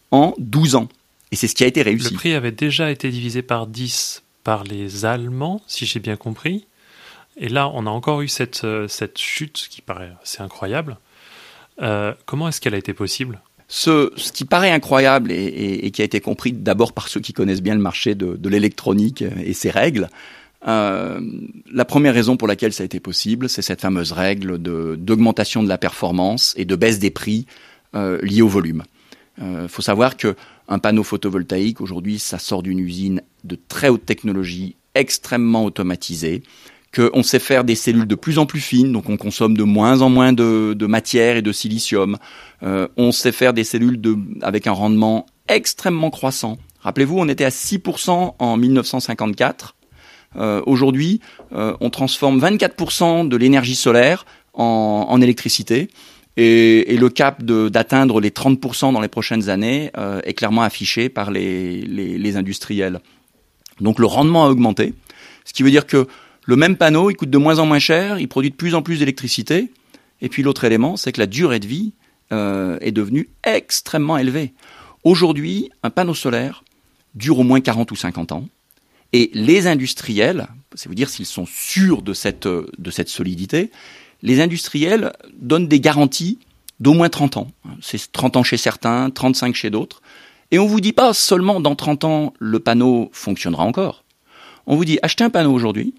en 0.09 0.33
12 0.39 0.75
ans. 0.75 0.89
Et 1.31 1.35
c'est 1.35 1.47
ce 1.47 1.53
qui 1.53 1.63
a 1.63 1.67
été 1.67 1.83
réussi. 1.83 2.09
Le 2.09 2.15
prix 2.15 2.33
avait 2.33 2.51
déjà 2.51 2.89
été 2.89 3.11
divisé 3.11 3.43
par 3.43 3.67
10 3.67 4.22
par 4.43 4.63
les 4.63 5.05
Allemands, 5.05 5.61
si 5.67 5.85
j'ai 5.85 5.99
bien 5.99 6.15
compris. 6.15 6.65
Et 7.37 7.49
là, 7.49 7.69
on 7.73 7.87
a 7.87 7.89
encore 7.89 8.21
eu 8.21 8.27
cette, 8.27 8.63
euh, 8.63 8.87
chute 9.15 9.67
qui 9.69 9.81
paraît 9.81 10.13
assez 10.21 10.41
incroyable. 10.41 10.97
Euh, 11.81 12.13
comment 12.25 12.47
est-ce 12.47 12.61
qu'elle 12.61 12.75
a 12.75 12.77
été 12.77 12.93
possible? 12.93 13.41
Ce, 13.67 14.11
qui 14.31 14.45
paraît 14.45 14.69
incroyable 14.69 15.31
et, 15.31 15.89
qui 15.91 16.01
a 16.01 16.05
été 16.05 16.19
compris 16.19 16.51
d'abord 16.51 16.93
par 16.93 17.07
ceux 17.07 17.19
qui 17.19 17.33
connaissent 17.33 17.61
bien 17.63 17.73
le 17.73 17.81
marché 17.81 18.13
de, 18.13 18.49
l'électronique 18.49 19.23
et 19.43 19.53
ses 19.53 19.71
règles, 19.71 20.09
euh, 20.67 21.19
la 21.71 21.85
première 21.85 22.13
raison 22.13 22.37
pour 22.37 22.47
laquelle 22.47 22.71
ça 22.71 22.83
a 22.83 22.85
été 22.85 22.99
possible, 22.99 23.49
c'est 23.49 23.61
cette 23.61 23.81
fameuse 23.81 24.11
règle 24.11 24.57
d'augmentation 24.59 25.63
de, 25.63 25.69
la 25.69 25.77
performance 25.77 26.53
et 26.57 26.65
de 26.65 26.75
baisse 26.75 26.99
des 26.99 27.11
prix 27.11 27.45
euh, 27.95 28.19
liés 28.21 28.41
au 28.41 28.47
volume. 28.47 28.83
Il 29.37 29.43
euh, 29.43 29.67
faut 29.67 29.81
savoir 29.81 30.17
que 30.17 30.35
un 30.67 30.79
panneau 30.79 31.03
photovoltaïque 31.03 31.81
aujourd'hui, 31.81 32.19
ça 32.19 32.39
sort 32.39 32.63
d'une 32.63 32.79
usine 32.79 33.21
de 33.43 33.57
très 33.67 33.89
haute 33.89 34.05
technologie, 34.05 34.75
extrêmement 34.95 35.65
automatisée, 35.65 36.43
qu'on 36.95 37.23
sait 37.23 37.39
faire 37.39 37.63
des 37.63 37.75
cellules 37.75 38.07
de 38.07 38.15
plus 38.15 38.37
en 38.37 38.45
plus 38.45 38.61
fines, 38.61 38.91
donc 38.91 39.09
on 39.09 39.17
consomme 39.17 39.57
de 39.57 39.63
moins 39.63 40.01
en 40.01 40.09
moins 40.09 40.31
de, 40.31 40.85
matière 40.85 41.35
et 41.35 41.41
de 41.41 41.51
silicium. 41.51 42.17
Euh, 42.61 42.87
on 42.95 43.11
sait 43.11 43.31
faire 43.31 43.53
des 43.53 43.63
cellules 43.63 43.99
de, 43.99 44.15
avec 44.41 44.67
un 44.67 44.71
rendement 44.71 45.25
extrêmement 45.47 46.11
croissant. 46.11 46.59
Rappelez-vous, 46.81 47.17
on 47.17 47.27
était 47.27 47.45
à 47.45 47.49
6% 47.49 48.35
en 48.37 48.57
1954. 48.57 49.75
Euh, 50.35 50.61
Aujourd'hui, 50.65 51.19
on 51.51 51.89
transforme 51.89 52.39
24% 52.39 53.27
de 53.27 53.37
l'énergie 53.37 53.75
solaire 53.75 54.25
en 54.53 55.19
électricité. 55.19 55.89
Et, 56.35 56.97
le 56.97 57.09
cap 57.09 57.43
d'atteindre 57.43 58.19
les 58.19 58.31
30% 58.31 58.93
dans 58.93 59.01
les 59.01 59.07
prochaines 59.07 59.49
années 59.49 59.91
euh, 59.97 60.21
est 60.23 60.33
clairement 60.33 60.63
affiché 60.63 61.09
par 61.09 61.31
les, 61.31 62.33
industriels. 62.35 62.99
Donc 63.81 63.99
le 63.99 64.05
rendement 64.05 64.45
a 64.45 64.49
augmenté, 64.49 64.93
ce 65.45 65.53
qui 65.53 65.63
veut 65.63 65.71
dire 65.71 65.85
que 65.85 66.07
le 66.45 66.55
même 66.55 66.75
panneau, 66.77 67.09
il 67.09 67.15
coûte 67.15 67.29
de 67.29 67.37
moins 67.37 67.59
en 67.59 67.65
moins 67.65 67.79
cher, 67.79 68.19
il 68.19 68.27
produit 68.27 68.49
de 68.49 68.55
plus 68.55 68.75
en 68.75 68.81
plus 68.81 68.99
d'électricité. 68.99 69.71
Et 70.21 70.29
puis 70.29 70.43
l'autre 70.43 70.63
élément, 70.63 70.97
c'est 70.97 71.11
que 71.11 71.19
la 71.19 71.27
durée 71.27 71.59
de 71.59 71.67
vie 71.67 71.93
euh, 72.31 72.77
est 72.81 72.91
devenue 72.91 73.29
extrêmement 73.43 74.17
élevée. 74.17 74.53
Aujourd'hui, 75.03 75.69
un 75.83 75.89
panneau 75.89 76.13
solaire 76.13 76.63
dure 77.15 77.39
au 77.39 77.43
moins 77.43 77.61
40 77.61 77.91
ou 77.91 77.95
50 77.95 78.31
ans. 78.31 78.47
Et 79.11 79.29
les 79.33 79.67
industriels, 79.67 80.47
c'est 80.73 80.89
vous 80.89 80.95
dire 80.95 81.09
s'ils 81.09 81.25
sont 81.25 81.45
sûrs 81.45 82.01
de 82.01 82.13
cette 82.13 83.09
solidité, 83.09 83.69
les 84.23 84.41
industriels 84.41 85.13
donnent 85.39 85.67
des 85.67 85.79
garanties 85.79 86.39
d'au 86.79 86.93
moins 86.93 87.09
30 87.09 87.37
ans. 87.37 87.51
C'est 87.81 88.11
30 88.11 88.37
ans 88.37 88.43
chez 88.43 88.57
certains, 88.57 89.11
35 89.11 89.53
chez 89.53 89.69
d'autres. 89.69 90.01
Et 90.49 90.57
on 90.57 90.65
vous 90.65 90.81
dit 90.81 90.93
pas 90.93 91.13
seulement 91.13 91.59
dans 91.59 91.75
30 91.75 92.03
ans 92.05 92.33
le 92.39 92.59
panneau 92.59 93.09
fonctionnera 93.11 93.63
encore. 93.63 94.03
On 94.65 94.75
vous 94.75 94.85
dit 94.85 94.97
achetez 95.03 95.23
un 95.23 95.29
panneau 95.29 95.51
aujourd'hui, 95.51 95.93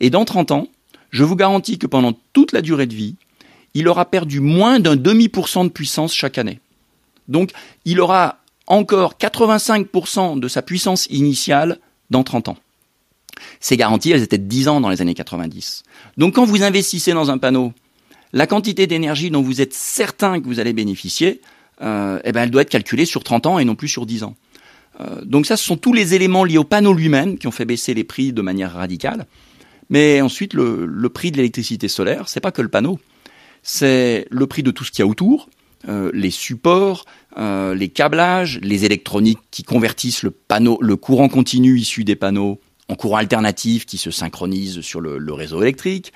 et 0.00 0.10
dans 0.10 0.24
30 0.24 0.50
ans, 0.52 0.68
je 1.10 1.22
vous 1.22 1.36
garantis 1.36 1.78
que 1.78 1.86
pendant 1.86 2.14
toute 2.32 2.52
la 2.52 2.62
durée 2.62 2.86
de 2.86 2.94
vie, 2.94 3.16
il 3.74 3.88
aura 3.88 4.06
perdu 4.06 4.40
moins 4.40 4.80
d'un 4.80 4.96
demi 4.96 5.28
pour 5.28 5.48
cent 5.48 5.64
de 5.64 5.68
puissance 5.68 6.14
chaque 6.14 6.38
année. 6.38 6.60
Donc, 7.28 7.52
il 7.84 8.00
aura 8.00 8.38
encore 8.66 9.14
85% 9.14 10.40
de 10.40 10.48
sa 10.48 10.62
puissance 10.62 11.06
initiale 11.06 11.78
dans 12.08 12.24
30 12.24 12.48
ans. 12.48 12.56
Ces 13.60 13.76
garanties, 13.76 14.10
elles 14.12 14.22
étaient 14.22 14.38
de 14.38 14.44
10 14.44 14.68
ans 14.68 14.80
dans 14.80 14.88
les 14.88 15.00
années 15.02 15.14
90. 15.14 15.82
Donc 16.16 16.34
quand 16.34 16.44
vous 16.44 16.62
investissez 16.62 17.12
dans 17.12 17.30
un 17.30 17.38
panneau, 17.38 17.72
la 18.32 18.46
quantité 18.46 18.86
d'énergie 18.86 19.30
dont 19.30 19.42
vous 19.42 19.60
êtes 19.60 19.74
certain 19.74 20.40
que 20.40 20.46
vous 20.46 20.60
allez 20.60 20.72
bénéficier, 20.72 21.40
euh, 21.82 22.20
eh 22.24 22.32
ben, 22.32 22.42
elle 22.42 22.50
doit 22.50 22.62
être 22.62 22.70
calculée 22.70 23.06
sur 23.06 23.24
30 23.24 23.46
ans 23.46 23.58
et 23.58 23.64
non 23.64 23.74
plus 23.74 23.88
sur 23.88 24.06
10 24.06 24.24
ans. 24.24 24.36
Euh, 25.00 25.22
donc 25.24 25.46
ça, 25.46 25.56
ce 25.56 25.64
sont 25.64 25.76
tous 25.76 25.92
les 25.92 26.14
éléments 26.14 26.44
liés 26.44 26.58
au 26.58 26.64
panneau 26.64 26.92
lui-même 26.92 27.38
qui 27.38 27.46
ont 27.46 27.52
fait 27.52 27.64
baisser 27.64 27.94
les 27.94 28.04
prix 28.04 28.32
de 28.32 28.42
manière 28.42 28.74
radicale. 28.74 29.26
Mais 29.88 30.20
ensuite, 30.20 30.54
le, 30.54 31.08
prix 31.08 31.32
de 31.32 31.38
l'électricité 31.38 31.88
solaire, 31.88 32.28
c'est 32.28 32.40
pas 32.40 32.52
que 32.52 32.62
le 32.62 32.68
panneau, 32.68 33.00
c'est 33.62 34.26
le 34.30 34.46
prix 34.46 34.62
de 34.62 34.70
tout 34.70 34.84
ce 34.84 34.92
qu'il 34.92 35.00
y 35.00 35.02
a 35.02 35.06
autour, 35.06 35.48
euh, 35.88 36.10
les 36.14 36.30
supports, 36.30 37.06
les 37.36 37.88
câblages, 37.88 38.60
les 38.62 38.84
électroniques 38.84 39.40
qui 39.50 39.64
convertissent 39.64 40.22
le 40.22 40.30
panneau, 40.30 40.78
le 40.80 40.94
courant 40.96 41.28
continu 41.28 41.78
issu 41.78 42.04
des 42.04 42.16
panneaux 42.16 42.60
en 42.90 42.96
courant 42.96 43.18
alternatif 43.18 43.86
qui 43.86 43.98
se 43.98 44.10
synchronise 44.10 44.80
sur 44.80 45.00
le, 45.00 45.32
réseau 45.32 45.62
électrique. 45.62 46.12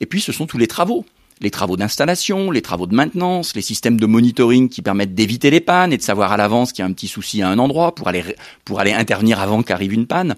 Et 0.00 0.06
puis 0.06 0.20
ce 0.22 0.32
sont 0.32 0.46
tous 0.46 0.56
les 0.56 0.66
travaux, 0.66 1.04
les 1.42 1.50
travaux 1.50 1.76
d'installation, 1.76 2.50
les 2.50 2.62
travaux 2.62 2.86
de 2.86 2.94
maintenance, 2.94 3.54
les 3.54 3.62
systèmes 3.62 4.00
de 4.00 4.06
monitoring 4.06 4.70
qui 4.70 4.80
permettent 4.80 5.14
d'éviter 5.14 5.50
les 5.50 5.60
pannes 5.60 5.92
et 5.92 5.98
de 5.98 6.02
savoir 6.02 6.32
à 6.32 6.38
l'avance 6.38 6.72
qu'il 6.72 6.82
y 6.82 6.86
a 6.86 6.86
un 6.86 6.92
petit 6.92 7.06
souci 7.06 7.42
à 7.42 7.50
un 7.50 7.58
endroit 7.58 7.94
pour 7.94 8.08
aller, 8.08 8.24
pour 8.64 8.80
aller 8.80 8.92
intervenir 8.92 9.40
avant 9.40 9.62
qu'arrive 9.62 9.92
une 9.92 10.06
panne. 10.06 10.36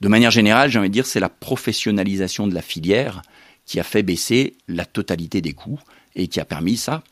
De 0.00 0.08
manière 0.08 0.30
générale, 0.30 0.70
j'ai 0.70 0.78
envie 0.78 0.88
de 0.88 0.94
dire, 0.94 1.06
c'est 1.06 1.20
la 1.20 1.28
professionnalisation 1.28 2.46
de 2.46 2.54
la 2.54 2.62
filière 2.62 3.22
qui 3.66 3.80
a 3.80 3.84
fait 3.84 4.04
baisser 4.04 4.54
la 4.68 4.84
totalité 4.84 5.40
des 5.40 5.52
coûts 5.52 5.80
et 6.14 6.28
qui 6.28 6.38
a 6.38 6.44
permis 6.44 6.76
ça 6.76 7.02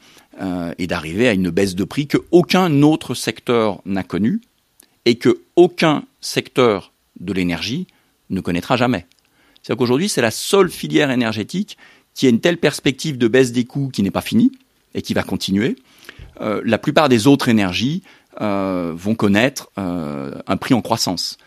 euh, 0.40 0.72
et 0.78 0.86
d'arriver 0.86 1.28
à 1.28 1.32
une 1.32 1.50
baisse 1.50 1.74
de 1.74 1.84
prix 1.84 2.06
que 2.06 2.18
aucun 2.30 2.82
autre 2.82 3.14
secteur 3.14 3.80
n'a 3.84 4.04
connue 4.04 4.40
et 5.06 5.16
que 5.16 5.40
aucun 5.56 6.04
secteur 6.20 6.89
de 7.20 7.32
l'énergie 7.32 7.86
ne 8.30 8.40
connaîtra 8.40 8.76
jamais. 8.76 9.06
C'est-à-dire 9.62 9.78
qu'aujourd'hui, 9.78 10.08
c'est 10.08 10.22
la 10.22 10.30
seule 10.30 10.70
filière 10.70 11.10
énergétique 11.10 11.76
qui 12.14 12.26
a 12.26 12.30
une 12.30 12.40
telle 12.40 12.58
perspective 12.58 13.18
de 13.18 13.28
baisse 13.28 13.52
des 13.52 13.64
coûts 13.64 13.88
qui 13.92 14.02
n'est 14.02 14.10
pas 14.10 14.20
finie 14.20 14.52
et 14.94 15.02
qui 15.02 15.14
va 15.14 15.22
continuer. 15.22 15.76
Euh, 16.40 16.60
la 16.64 16.78
plupart 16.78 17.08
des 17.08 17.26
autres 17.26 17.48
énergies 17.48 18.02
euh, 18.40 18.92
vont 18.94 19.14
connaître 19.14 19.70
euh, 19.78 20.34
un 20.46 20.56
prix 20.56 20.74
en 20.74 20.82
croissance. 20.82 21.38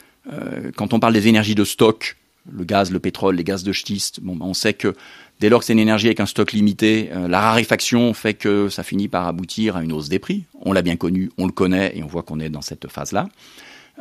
Quand 0.78 0.93
on 0.93 1.01
parle 1.01 1.11
des 1.11 1.28
énergies 1.28 1.53
de 1.53 1.65
stock, 1.65 2.15
le 2.49 2.63
gaz, 2.63 2.91
le 2.91 2.99
pétrole, 2.99 3.36
les 3.36 3.43
gaz 3.43 3.61
de 3.61 3.74
schiste, 3.74 4.21
bon, 4.21 4.38
ben, 4.38 4.45
on 4.45 4.53
sait 4.53 4.74
que 4.74 4.95
Dès 5.39 5.49
lors 5.49 5.59
que 5.59 5.65
c'est 5.65 5.74
une 5.74 5.80
énergie 5.80 6.05
avec 6.05 6.21
un 6.21 6.26
stock 6.26 6.53
limité, 6.53 7.09
la 7.28 7.41
raréfaction 7.41 8.13
fait 8.13 8.34
que 8.36 8.69
ça 8.69 8.84
finit 8.84 9.09
par 9.09 9.28
aboutir 9.28 9.76
à 9.76 9.84
une 9.84 9.91
hausse 9.91 10.07
des 10.07 10.19
prix. 10.19 10.45
On 10.61 10.71
l'a 10.71 10.82
bien 10.82 10.95
connu, 10.95 11.32
on 11.38 11.47
le 11.47 11.51
connaît 11.51 11.97
et 11.97 12.03
on 12.03 12.07
voit 12.07 12.24
qu'on 12.24 12.39
est 12.39 12.49
dans 12.49 12.61
cette 12.61 12.88
phase-là. 12.88 13.28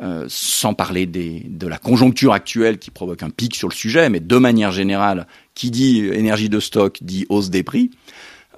Euh, 0.01 0.25
sans 0.27 0.73
parler 0.73 1.05
de 1.05 1.67
la 1.67 1.77
conjoncture 1.77 2.33
actuelle 2.33 2.79
qui 2.79 2.89
provoque 2.89 3.21
un 3.21 3.29
pic 3.29 3.55
sur 3.55 3.69
le 3.69 3.75
sujet, 3.75 4.09
mais 4.09 4.19
de 4.19 4.37
manière 4.37 4.71
générale, 4.71 5.27
qui 5.53 5.69
dit 5.69 6.07
énergie 6.07 6.49
de 6.49 6.59
stock 6.59 6.97
dit 7.03 7.27
hausse 7.29 7.51
des 7.51 7.61
prix. 7.61 7.91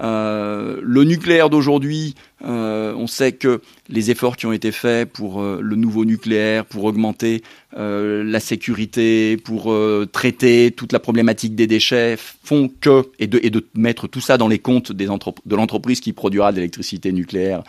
Euh, 0.02 0.80
le 0.82 1.04
nucléaire 1.04 1.50
d'aujourd'hui, 1.50 2.16
euh, 2.46 2.94
on 2.96 3.08
sait 3.08 3.34
que 3.34 3.60
les 3.90 4.12
efforts 4.12 4.38
qui 4.38 4.46
ont 4.46 4.54
été 4.54 4.72
faits 4.72 5.12
pour 5.12 5.44
le 5.44 5.76
nouveau 5.76 6.06
nucléaire, 6.06 6.64
pour 6.64 6.86
augmenter 6.86 7.44
la 7.76 8.40
sécurité, 8.40 9.36
pour 9.36 9.76
traiter 10.14 10.72
toute 10.72 10.94
la 10.94 11.00
problématique 11.00 11.54
des 11.54 11.68
déchets, 11.68 12.16
font 12.18 12.72
que, 12.80 13.10
et 13.20 13.28
de, 13.28 13.42
et 13.44 13.50
de 13.50 13.68
mettre 13.76 14.08
tout 14.08 14.22
ça 14.22 14.38
dans 14.38 14.48
les 14.48 14.60
comptes 14.60 14.94
de 14.94 15.56
l'entreprise 15.56 16.00
qui 16.00 16.14
produira 16.14 16.54
de 16.54 16.58
l'électricité 16.58 17.12
nucléaire, 17.12 17.62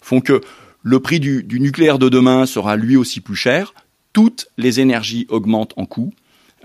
font 0.00 0.20
que 0.20 0.40
le 0.82 1.00
prix 1.00 1.20
du, 1.20 1.44
nucléaire 1.60 1.98
de 1.98 2.08
demain 2.08 2.46
sera 2.46 2.76
lui 2.76 2.96
aussi 2.96 3.20
plus 3.20 3.36
cher. 3.36 3.74
Toutes 4.12 4.48
les 4.58 4.80
énergies 4.80 5.26
augmentent 5.28 5.74
en 5.76 5.86
coût, 5.86 6.12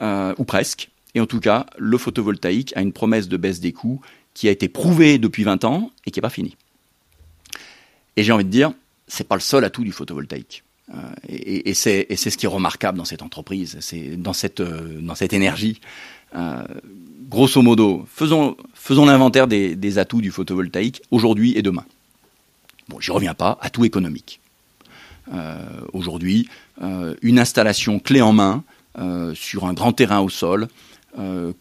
ou 0.01 0.43
presque. 0.43 0.89
Et 1.15 1.20
en 1.20 1.26
tout 1.26 1.39
cas, 1.39 1.65
le 1.78 1.97
photovoltaïque 1.97 2.76
a 2.76 2.82
une 2.82 2.93
promesse 2.93 3.28
de 3.28 3.38
baisse 3.38 3.59
des 3.59 3.72
coûts 3.72 4.01
qui 4.34 4.47
a 4.47 4.51
été 4.51 4.68
prouvé 4.68 5.18
depuis 5.18 5.43
20 5.43 5.63
ans 5.63 5.91
et 6.05 6.11
qui 6.11 6.20
n'est 6.20 6.22
pas 6.22 6.30
fini. 6.30 6.55
Et 8.18 8.24
j'ai 8.24 8.32
envie 8.32 8.45
de 8.45 8.49
dire, 8.49 8.72
c'est 9.07 9.28
pas 9.28 9.36
le 9.36 9.41
seul 9.41 9.63
atout 9.63 9.84
du 9.84 9.91
photovoltaïque. 9.91 10.63
Euh, 10.93 11.01
et, 11.28 11.74
c'est 11.74 12.15
ce 12.15 12.38
qui 12.38 12.45
est 12.45 12.49
remarquable 12.49 12.97
dans 12.97 13.05
cette 13.05 13.22
entreprise, 13.22 13.78
c'est 13.82 14.15
dans 14.15 14.34
cette, 14.34 14.59
euh, 14.59 14.99
dans 15.01 15.15
cette 15.15 15.34
énergie. 15.34 15.82
Euh, 16.36 16.63
grosso 17.30 17.61
modo, 17.61 18.05
faisons, 18.07 18.55
l'inventaire 19.05 19.47
des, 19.47 19.97
atouts 19.97 20.22
du 20.22 20.32
photovoltaïque 20.32 21.01
aujourd'hui 21.11 21.57
et 21.57 21.61
demain. 21.61 21.86
Bon, 22.89 22.99
j'y 22.99 23.11
reviens 23.11 23.33
pas, 23.33 23.57
atout 23.61 23.85
économique. 23.85 24.39
Euh, 25.33 25.57
aujourd'hui, 25.93 26.47
euh, 26.81 27.15
une 27.21 27.39
installation 27.39 27.99
clé 27.99 28.21
en 28.21 28.33
main 28.33 28.63
sur 29.35 29.67
un 29.67 29.73
grand 29.73 29.93
terrain 29.93 30.21
au 30.21 30.29
sol 30.29 30.67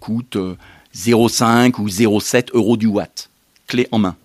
coûte 0.00 0.38
0,5 0.94 1.78
ou 1.78 1.86
0,7 1.86 2.48
euros 2.54 2.78
du 2.78 2.86
watt, 2.86 3.28
clé 3.66 3.88
en 3.92 3.98
main. 3.98 4.16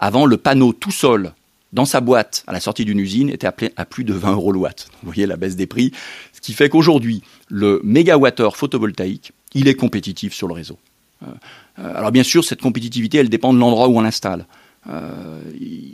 Avant, 0.00 0.26
le 0.26 0.36
panneau 0.36 0.72
tout 0.72 0.90
seul, 0.90 1.32
dans 1.72 1.84
sa 1.84 2.00
boîte, 2.00 2.42
à 2.48 2.52
la 2.52 2.58
sortie 2.58 2.84
d'une 2.84 2.98
usine, 2.98 3.30
était 3.30 3.46
appelé 3.46 3.72
à 3.76 3.84
plus 3.84 4.02
de 4.02 4.14
20 4.14 4.32
euros 4.32 4.50
le 4.50 4.58
watt. 4.58 4.88
Vous 5.02 5.12
voyez 5.12 5.26
la 5.26 5.36
baisse 5.36 5.54
des 5.54 5.66
prix. 5.66 5.92
Ce 6.32 6.40
qui 6.40 6.52
fait 6.52 6.68
qu'aujourd'hui, 6.68 7.22
le 7.48 7.80
mégawattheure 7.84 8.56
photovoltaïque, 8.56 9.32
il 9.54 9.68
est 9.68 9.74
compétitif 9.74 10.34
sur 10.34 10.48
le 10.48 10.54
réseau. 10.54 10.78
Euh, 11.22 11.28
alors 11.76 12.12
bien 12.12 12.22
sûr, 12.22 12.44
cette 12.44 12.62
compétitivité, 12.62 13.18
elle 13.18 13.28
dépend 13.28 13.52
de 13.52 13.58
l'endroit 13.58 13.88
où 13.88 13.98
on 13.98 14.00
l'installe. 14.00 14.46
Euh, 14.88 15.40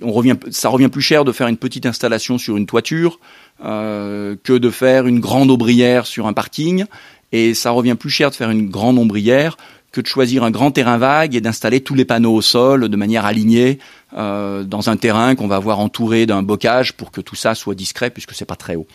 on 0.03 0.13
revient, 0.13 0.37
ça 0.51 0.69
revient 0.69 0.89
plus 0.89 1.03
cher 1.03 1.25
de 1.25 1.33
faire 1.33 1.49
une 1.49 1.57
petite 1.57 1.87
installation 1.87 2.39
sur 2.39 2.57
une 2.57 2.67
toiture 2.67 3.19
euh, 3.65 4.37
que 4.43 4.53
de 4.53 4.71
faire 4.71 5.07
une 5.07 5.21
grande 5.21 5.51
ombrière 5.51 6.07
sur 6.07 6.27
un 6.27 6.33
parking. 6.33 6.85
Et 7.33 7.55
ça 7.55 7.71
revient 7.71 7.97
plus 7.99 8.11
cher 8.11 8.31
de 8.31 8.37
faire 8.37 8.51
une 8.51 8.69
grande 8.69 8.99
ombrière 8.99 9.57
que 9.91 10.01
de 10.01 10.07
choisir 10.07 10.45
un 10.45 10.51
grand 10.51 10.71
terrain 10.71 10.99
vague 10.99 11.35
et 11.35 11.41
d'installer 11.41 11.81
tous 11.81 11.95
les 11.95 12.05
panneaux 12.05 12.35
au 12.35 12.43
sol 12.43 12.89
de 12.89 12.97
manière 12.97 13.25
alignée 13.25 13.79
euh, 14.17 14.63
dans 14.63 14.91
un 14.91 14.97
terrain 14.97 15.35
qu'on 15.35 15.49
va 15.49 15.57
avoir 15.57 15.81
entouré 15.81 16.27
d'un 16.27 16.43
bocage 16.43 16.93
pour 16.93 17.11
que 17.11 17.21
tout 17.21 17.37
ça 17.37 17.55
soit 17.55 17.75
discret 17.75 18.11
puisque 18.11 18.33
c'est 18.33 18.45
pas 18.45 18.57
très 18.57 18.77
haut. 18.77 18.87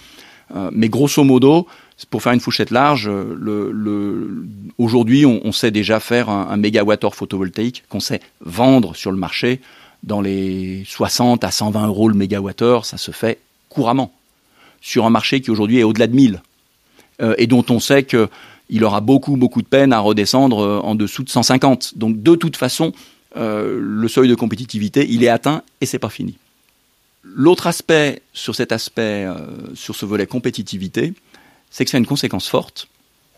Mais 0.73 0.89
grosso 0.89 1.23
modo, 1.23 1.65
pour 2.09 2.21
faire 2.21 2.33
une 2.33 2.41
fourchette 2.41 2.71
large, 2.71 3.09
aujourd'hui 4.77 5.25
on, 5.25 5.39
on, 5.45 5.53
sait 5.53 5.71
déjà 5.71 6.01
faire 6.01 6.27
un, 6.27 6.49
un 6.49 6.57
mégawattheure 6.57 7.15
photovoltaïque 7.15 7.85
qu'on 7.87 8.01
sait 8.01 8.19
vendre 8.41 8.93
sur 8.93 9.13
le 9.13 9.17
marché 9.17 9.61
dans 10.03 10.21
les 10.21 10.83
60 10.87 11.43
à 11.43 11.51
120 11.51 11.87
euros 11.87 12.09
le 12.09 12.15
mégawattheure, 12.15 12.85
ça 12.85 12.97
se 12.97 13.11
fait 13.11 13.39
couramment 13.69 14.11
sur 14.81 15.05
un 15.05 15.09
marché 15.09 15.41
qui 15.41 15.51
aujourd'hui 15.51 15.79
est 15.79 15.83
au-delà 15.83 16.07
de 16.07 16.15
1000 16.15 16.41
euh, 17.21 17.35
et 17.37 17.47
dont 17.47 17.65
on 17.69 17.79
sait 17.79 18.03
que 18.03 18.27
il 18.69 18.83
aura 18.85 19.01
beaucoup, 19.01 19.35
beaucoup 19.35 19.61
de 19.61 19.67
peine 19.67 19.91
à 19.91 19.99
redescendre 19.99 20.59
euh, 20.59 20.79
en 20.79 20.95
dessous 20.95 21.23
de 21.23 21.29
150. 21.29 21.97
Donc 21.97 22.23
de 22.23 22.35
toute 22.35 22.57
façon, 22.57 22.93
euh, 23.37 23.77
le 23.79 24.07
seuil 24.07 24.29
de 24.29 24.35
compétitivité, 24.35 25.05
il 25.09 25.23
est 25.23 25.29
atteint 25.29 25.61
et 25.81 25.85
c'est 25.85 25.99
pas 25.99 26.09
fini. 26.09 26.37
L'autre 27.23 27.67
aspect 27.67 28.23
sur 28.33 28.55
cet 28.55 28.71
aspect, 28.71 29.27
sur 29.75 29.95
ce 29.95 30.07
volet 30.07 30.25
compétitivité, 30.25 31.13
c'est 31.69 31.85
que 31.85 31.91
ça 31.91 31.97
a 31.97 31.99
une 31.99 32.07
conséquence 32.07 32.47
forte, 32.47 32.87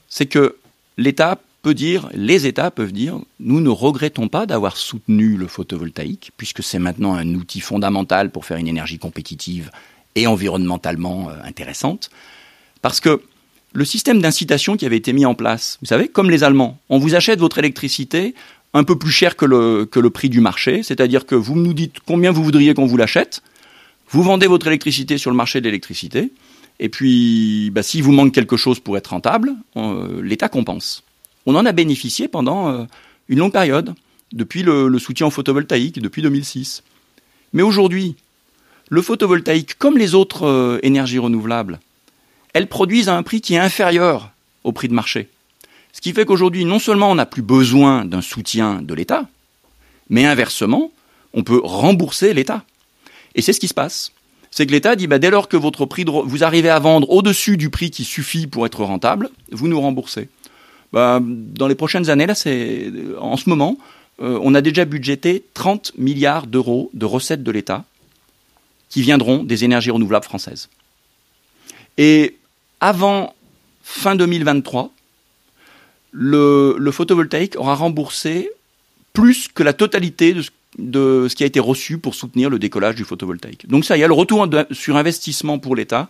c'est 0.07 0.26
que 0.26 0.55
l'État 0.97 1.38
peut 1.64 1.74
dire, 1.74 2.09
les 2.14 2.45
États 2.45 2.70
peuvent 2.70 2.91
dire, 2.91 3.20
nous 3.39 3.61
ne 3.61 3.70
regrettons 3.70 4.28
pas 4.28 4.45
d'avoir 4.45 4.78
soutenu 4.78 5.38
le 5.38 5.47
photovoltaïque, 5.47 6.32
puisque 6.38 6.61
c'est 6.61 6.78
maintenant 6.78 7.16
un 7.16 7.34
outil 7.34 7.61
fondamental 7.61 8.32
pour 8.32 8.45
faire 8.45 8.57
une 8.57 8.68
énergie 8.68 8.99
compétitive 8.99 9.72
et 10.16 10.28
environnementalement 10.28 11.30
euh, 11.30 11.36
intéressante, 11.43 12.11
parce 12.82 12.99
que 12.99 13.22
le 13.72 13.86
système 13.86 14.22
d'incitation 14.22 14.76
qui 14.78 14.86
avait 14.86 14.97
été 14.97 15.14
mis 15.14 15.26
en 15.26 15.34
place. 15.34 15.80
Vous 15.82 15.88
savez, 15.88 16.07
comme 16.09 16.30
les 16.30 16.43
Allemands, 16.43 16.78
on 16.89 16.99
vous 16.99 17.16
achète 17.16 17.39
votre 17.39 17.57
électricité 17.57 18.36
un 18.74 18.84
peu 18.84 18.99
plus 18.99 19.11
cher 19.11 19.36
que 19.36 19.45
le, 19.45 20.09
prix 20.09 20.30
du 20.30 20.41
marché, 20.41 20.84
c'est-à-dire 20.84 21.26
que 21.26 21.34
vous 21.34 21.55
nous 21.55 21.74
dites 21.74 21.95
combien 22.05 22.32
vous 22.32 22.43
voudriez 22.43 22.74
qu'on 22.74 22.86
vous 22.86 22.97
l'achète, 22.97 23.41
vous 24.09 24.22
vendez 24.22 24.47
votre 24.47 24.68
électricité 24.68 25.18
sur 25.18 25.32
le 25.32 25.38
marché 25.38 25.61
de 25.61 25.66
l'électricité, 25.66 26.32
et 26.80 26.89
puis 26.89 27.72
bah, 27.72 27.84
s'il 27.84 28.03
vous 28.03 28.11
manque 28.11 28.34
quelque 28.34 28.57
chose 28.57 28.80
pour 28.80 28.97
être 28.97 29.07
rentable, 29.07 29.53
euh, 29.78 30.22
l'État 30.22 30.49
compense. 30.49 31.03
On 31.46 31.56
en 31.56 31.66
a 31.66 31.72
bénéficié 31.72 32.28
pendant 32.28 32.70
euh, 32.70 32.86
une 33.28 33.39
longue 33.39 33.52
période, 33.52 33.94
depuis 34.32 34.64
le, 34.64 34.98
soutien 35.00 35.28
au 35.28 35.30
photovoltaïque, 35.30 36.00
depuis 36.00 36.22
2006. 36.22 36.84
Mais 37.54 37.62
aujourd'hui, 37.62 38.16
le 38.89 39.02
photovoltaïque, 39.02 39.78
comme 39.78 39.98
les 39.98 40.16
autres 40.16 40.48
euh, 40.48 40.80
énergies 40.84 41.20
renouvelables, 41.20 41.80
elles 42.54 42.68
produisent 42.68 43.10
à 43.10 43.16
un 43.16 43.24
prix 43.24 43.41
qui 43.41 43.56
est 43.56 43.60
inférieur 43.60 44.32
au 44.64 44.72
prix 44.72 44.88
de 44.88 44.94
marché. 44.94 45.30
Ce 45.91 46.02
qui 46.02 46.14
fait 46.14 46.26
qu'aujourd'hui, 46.26 46.66
non 46.66 46.80
seulement 46.80 47.12
on 47.12 47.16
n'a 47.16 47.26
plus 47.26 47.41
besoin 47.41 48.06
d'un 48.06 48.22
soutien 48.22 48.82
de 48.82 48.94
l'État, 48.94 49.28
mais 50.10 50.26
inversement, 50.26 50.91
on 51.34 51.44
peut 51.44 51.62
rembourser 51.64 52.34
l'État. 52.34 52.64
Et 53.36 53.41
c'est 53.41 53.54
ce 53.54 53.60
qui 53.60 53.68
se 53.68 53.74
passe. 53.74 54.12
C'est 54.52 54.68
que 54.68 54.72
l'État 54.72 54.96
dit, 54.96 55.08
bah, 55.08 55.20
dès 55.20 55.32
lors 55.32 55.48
que 55.48 55.58
votre 55.58 55.86
prix 55.86 56.06
vous 56.06 56.44
arrivez 56.44 56.70
à 56.70 56.80
vendre 56.80 57.10
au-dessus 57.10 57.58
du 57.58 57.70
prix 57.70 57.89
qui 57.89 58.04
suffit 58.04 58.46
pour 58.46 58.66
être 58.66 58.84
rentable, 58.84 59.30
vous 59.52 59.68
nous 59.68 59.82
remboursez. 59.82 60.30
Bah, 60.94 61.20
dans 61.22 61.68
les 61.68 61.76
prochaines 61.76 62.10
années, 62.10 62.28
là, 62.28 62.36
c'est, 62.36 62.91
en 63.20 63.36
ce 63.36 63.50
moment, 63.50 63.78
euh, 64.22 64.39
on 64.44 64.54
a 64.54 64.62
déjà 64.62 64.86
budgété 64.86 65.44
30 65.56 65.94
milliards 65.98 66.46
d'euros 66.48 66.91
de 66.94 67.06
recettes 67.06 67.44
de 67.44 67.52
l'État 67.52 67.84
qui 68.89 69.02
viendront 69.02 69.44
des 69.44 69.64
énergies 69.64 69.89
renouvelables 69.89 70.26
françaises. 70.26 70.70
Et 71.98 72.38
avant 72.80 73.34
fin 73.84 74.16
2023, 74.16 74.91
le, 76.12 76.76
le 76.78 76.91
photovoltaïque 76.91 77.56
aura 77.58 77.74
remboursé 77.74 78.52
plus 79.14 79.48
que 79.48 79.64
la 79.64 79.74
totalité 79.74 80.36
de 80.78 81.28
ce, 81.28 81.36
qui 81.36 81.44
a 81.44 81.48
été 81.48 81.60
reçu 81.60 81.98
pour 81.98 82.14
soutenir 82.14 82.52
le 82.52 82.60
décollage 82.60 82.96
du 82.96 83.04
photovoltaïque. 83.04 83.68
Donc 83.68 83.84
ça 83.84 83.98
y 83.98 84.02
est, 84.02 84.08
le 84.08 84.14
retour 84.14 84.48
sur 84.72 84.96
investissement 84.96 85.58
pour 85.58 85.76
l'État, 85.76 86.08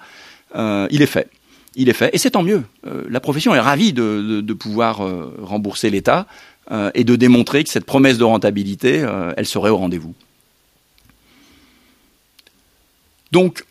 euh, 0.55 0.87
il 0.91 1.01
est 1.01 1.07
fait. 1.07 1.29
Il 1.75 1.89
est 1.89 1.93
fait, 1.93 2.13
et 2.13 2.17
c'est 2.17 2.31
tant 2.31 2.43
mieux. 2.43 2.63
Euh, 2.85 3.03
la 3.09 3.19
profession 3.19 3.55
est 3.55 3.59
ravie 3.59 3.93
de, 3.93 4.53
pouvoir 4.53 5.01
euh, 5.01 5.35
rembourser 5.41 5.89
l'État 5.89 6.27
euh, 6.71 6.91
et 6.93 7.03
de 7.03 7.15
démontrer 7.15 7.63
que 7.63 7.69
cette 7.69 7.85
promesse 7.85 8.17
de 8.17 8.23
rentabilité, 8.23 9.05
elle 9.35 9.45
serait 9.45 9.69
au 9.69 9.77
rendez-vous. 9.77 10.13
Donc, 13.31 13.65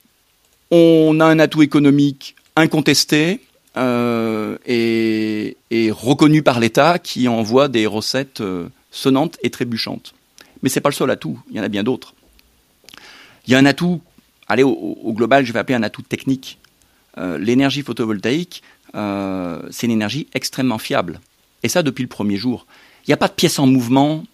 on 0.71 1.21
a 1.21 1.27
un 1.27 1.39
atout 1.39 1.63
économique 1.63 2.35
incontesté 2.57 3.41
et, 3.77 5.57
reconnu 5.91 6.43
par 6.43 6.59
l'État 6.59 6.99
qui 6.99 7.29
envoie 7.29 7.69
des 7.69 7.87
recettes 7.87 8.43
sonnantes 8.91 9.39
et 9.43 9.51
trébuchantes. 9.51 10.15
Mais 10.63 10.69
ce 10.69 10.77
n'est 10.77 10.83
pas 10.83 10.89
le 10.89 10.95
seul 10.95 11.11
atout, 11.11 11.39
il 11.51 11.57
y 11.57 11.61
en 11.61 11.63
a 11.63 11.69
bien 11.69 11.85
d'autres. 11.85 12.15
Il 13.47 13.53
y 13.53 13.55
a 13.55 13.59
un 13.59 13.67
atout, 13.67 14.01
allez, 14.49 14.63
au, 14.63 15.13
global, 15.13 15.45
je 15.45 15.53
vais 15.53 15.59
appeler 15.59 15.77
un 15.77 15.83
atout 15.83 16.03
technique. 16.03 16.59
Euh, 17.19 17.39
L'énergie 17.39 17.83
photovoltaïque, 17.83 18.63
euh, 18.95 19.61
c'est 19.71 19.87
une 19.87 19.93
énergie 19.93 20.29
extrêmement 20.35 20.79
fiable. 20.79 21.21
Et 21.63 21.69
ça 21.69 21.83
depuis 21.83 22.03
le 22.03 22.09
premier 22.09 22.37
jour. 22.37 22.67
Il 23.07 23.11
n'y 23.11 23.15
a 23.15 23.19
pas 23.19 23.29
de 23.29 23.35
pièces 23.35 23.59
en 23.59 23.67
mouvement, 23.67 24.25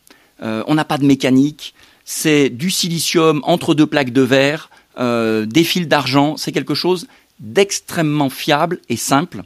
euh, 0.42 0.62
on 0.66 0.74
n'a 0.74 0.84
pas 0.84 0.98
de 0.98 1.06
mécanique, 1.06 1.74
c'est 2.04 2.48
du 2.48 2.70
silicium 2.70 3.40
entre 3.44 3.74
deux 3.74 3.86
plaques 3.86 4.12
de 4.12 4.22
verre, 4.22 4.70
des 4.98 5.62
fils 5.62 5.86
d'argent, 5.86 6.36
c'est 6.36 6.50
quelque 6.50 6.74
chose 6.74 7.06
d'extrêmement 7.38 8.30
fiable 8.30 8.80
et 8.88 8.96
simple, 8.96 9.42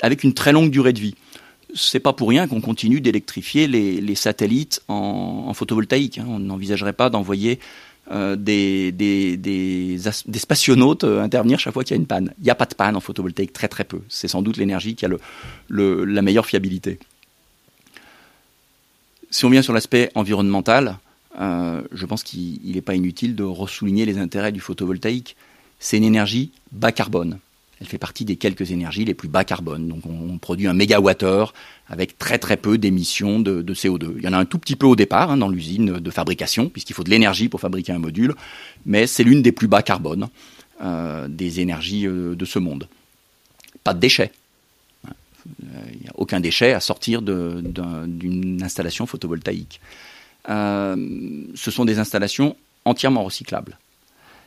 avec 0.00 0.24
une 0.24 0.32
très 0.32 0.50
longue 0.50 0.70
durée 0.70 0.94
de 0.94 1.00
vie. 1.00 1.14
C'est 1.74 2.00
pas 2.00 2.14
pour 2.14 2.30
rien 2.30 2.48
qu'on 2.48 2.62
continue 2.62 3.02
d'électrifier 3.02 3.66
les, 3.66 4.14
satellites 4.14 4.80
en, 4.88 5.44
en 5.46 5.52
photovoltaïque. 5.52 6.16
Hein. 6.16 6.26
On 6.26 6.38
n'envisagerait 6.38 6.94
pas 6.94 7.10
d'envoyer 7.10 7.60
euh, 8.10 8.36
des, 8.36 8.92
des, 8.92 9.36
des, 9.38 9.98
spationautes 10.38 11.04
euh, 11.04 11.22
intervenir 11.22 11.58
chaque 11.58 11.72
fois 11.72 11.84
qu'il 11.84 11.96
y 11.96 11.98
a 11.98 12.00
une 12.00 12.06
panne. 12.06 12.34
Il 12.38 12.44
n'y 12.44 12.50
a 12.50 12.54
pas 12.54 12.66
de 12.66 12.74
panne 12.74 12.96
en 12.96 13.00
photovoltaïque, 13.00 13.54
très 13.54 13.68
très 13.68 13.84
peu. 13.84 14.02
C'est 14.10 14.28
sans 14.28 14.42
doute 14.42 14.58
l'énergie 14.58 14.94
qui 14.94 15.06
a 15.06 15.08
la 15.70 16.22
meilleure 16.22 16.44
fiabilité. 16.44 16.98
Si 19.30 19.46
on 19.46 19.50
vient 19.50 19.62
sur 19.62 19.72
l'aspect 19.72 20.10
environnemental, 20.14 20.98
euh, 21.40 21.82
je 21.92 22.06
pense 22.06 22.22
qu'il 22.22 22.60
n'est 22.62 22.82
pas 22.82 22.94
inutile 22.94 23.34
de 23.34 23.42
ressouligner 23.42 24.04
les 24.04 24.18
intérêts 24.18 24.52
du 24.52 24.60
photovoltaïque. 24.60 25.34
C'est 25.78 25.96
une 25.96 26.04
énergie 26.04 26.52
bas 26.72 26.92
carbone. 26.92 27.38
Elle 27.84 27.90
fait 27.90 27.98
partie 27.98 28.24
des 28.24 28.36
quelques 28.36 28.70
énergies 28.70 29.04
les 29.04 29.12
plus 29.12 29.28
bas 29.28 29.44
carbone. 29.44 29.88
Donc 29.88 30.06
on, 30.06 30.38
produit 30.38 30.66
un 30.66 30.72
mégawattheure 30.72 31.52
avec 31.86 32.16
très 32.16 32.38
très 32.38 32.56
peu 32.56 32.78
d'émissions 32.78 33.40
de, 33.40 33.60
de, 33.60 33.74
CO2. 33.74 34.14
Il 34.16 34.24
y 34.24 34.28
en 34.28 34.32
a 34.32 34.38
un 34.38 34.46
tout 34.46 34.58
petit 34.58 34.74
peu 34.74 34.86
au 34.86 34.96
départ 34.96 35.30
hein, 35.30 35.36
dans 35.36 35.50
l'usine 35.50 36.00
de 36.00 36.10
fabrication, 36.10 36.70
puisqu'il 36.70 36.94
faut 36.94 37.04
de 37.04 37.10
l'énergie 37.10 37.50
pour 37.50 37.60
fabriquer 37.60 37.92
un 37.92 37.98
module, 37.98 38.34
mais 38.86 39.06
c'est 39.06 39.22
l'une 39.22 39.42
des 39.42 39.52
plus 39.52 39.68
bas 39.68 39.82
carbone 39.82 40.30
euh, 40.80 41.28
des 41.28 41.60
énergies 41.60 42.06
euh, 42.06 42.34
de 42.34 42.44
ce 42.46 42.58
monde. 42.58 42.88
Pas 43.82 43.92
de 43.92 44.00
déchets. 44.00 44.32
Il 45.60 46.00
n'y 46.00 46.08
a 46.08 46.12
aucun 46.14 46.40
déchet 46.40 46.72
à 46.72 46.80
sortir 46.80 47.20
d'une 47.20 48.60
installation 48.62 49.04
photovoltaïque. 49.04 49.78
Euh, 50.48 51.44
ce 51.54 51.70
sont 51.70 51.84
des 51.84 51.98
installations 51.98 52.56
entièrement 52.86 53.24
recyclables. 53.24 53.78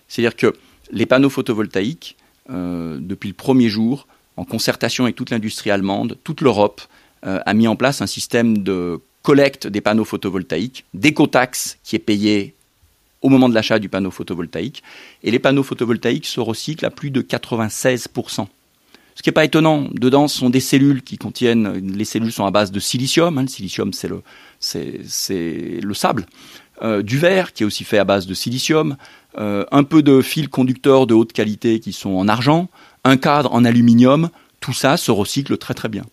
C'est-à-dire 0.08 0.36
que 0.36 0.56
les 0.92 1.06
panneaux 1.06 1.30
photovoltaïques, 1.30 2.18
euh, 2.50 2.98
depuis 3.00 3.30
le 3.30 3.36
premier 3.36 3.70
jour, 3.70 4.08
en 4.38 4.46
concertation 4.46 5.06
avec 5.06 5.16
toute 5.16 5.30
l'industrie 5.30 5.72
allemande, 5.72 6.18
toute 6.24 6.42
l'Europe 6.42 6.82
euh, 7.26 7.40
a 7.46 7.54
mis 7.54 7.68
en 7.68 7.76
place 7.76 8.02
un 8.02 8.08
système 8.08 8.60
de 8.60 9.00
collecte 9.24 9.68
des 9.68 9.82
panneaux 9.82 10.06
photovoltaïques, 10.06 10.86
d'écotaxe 10.94 11.78
qui 11.84 11.96
est 11.96 12.00
payé 12.00 12.54
au 13.22 13.30
moment 13.30 13.50
de 13.50 13.56
l'achat 13.56 13.80
du 13.80 13.90
panneau 13.90 14.12
photovoltaïque. 14.12 14.84
Et 15.24 15.32
les 15.32 15.40
panneaux 15.40 15.64
photovoltaïques 15.64 16.28
se 16.28 16.40
recyclent 16.40 16.86
à 16.86 16.90
plus 16.90 17.10
de 17.10 17.22
96%. 17.22 18.48
Ce 19.16 19.24
qui 19.24 19.30
n'est 19.30 19.34
pas 19.34 19.46
étonnant, 19.46 19.88
dedans 19.92 20.28
sont 20.28 20.52
des 20.52 20.60
cellules 20.60 21.02
qui 21.02 21.18
contiennent, 21.18 21.74
les 21.74 22.06
cellules 22.06 22.32
sont 22.32 22.46
à 22.46 22.52
base 22.52 22.72
de 22.72 22.80
silicium, 22.80 23.40
hein, 23.40 23.42
le 23.42 23.48
silicium 23.48 23.92
c'est 23.92 24.08
le, 25.82 25.94
sable, 25.96 26.28
euh, 26.84 27.02
du 27.02 27.18
verre 27.18 27.54
qui 27.54 27.64
est 27.64 27.66
aussi 27.66 27.84
fait 27.84 27.98
à 27.98 28.04
base 28.04 28.28
de 28.28 28.36
silicium, 28.36 28.96
un 29.38 29.84
peu 29.84 30.02
de 30.02 30.22
fils 30.22 30.48
conducteurs 30.48 31.06
de 31.06 31.14
haute 31.14 31.32
qualité 31.32 31.80
qui 31.80 31.94
sont 31.94 32.16
en 32.16 32.28
argent, 32.28 32.70
un 33.04 33.18
cadre 33.18 33.54
en 33.54 33.64
aluminium, 33.66 34.30
tout 34.60 34.74
ça 34.74 34.98
se 34.98 35.12
recycle 35.12 35.58
très 35.58 35.74
très 35.74 35.90
bien. 35.90 36.04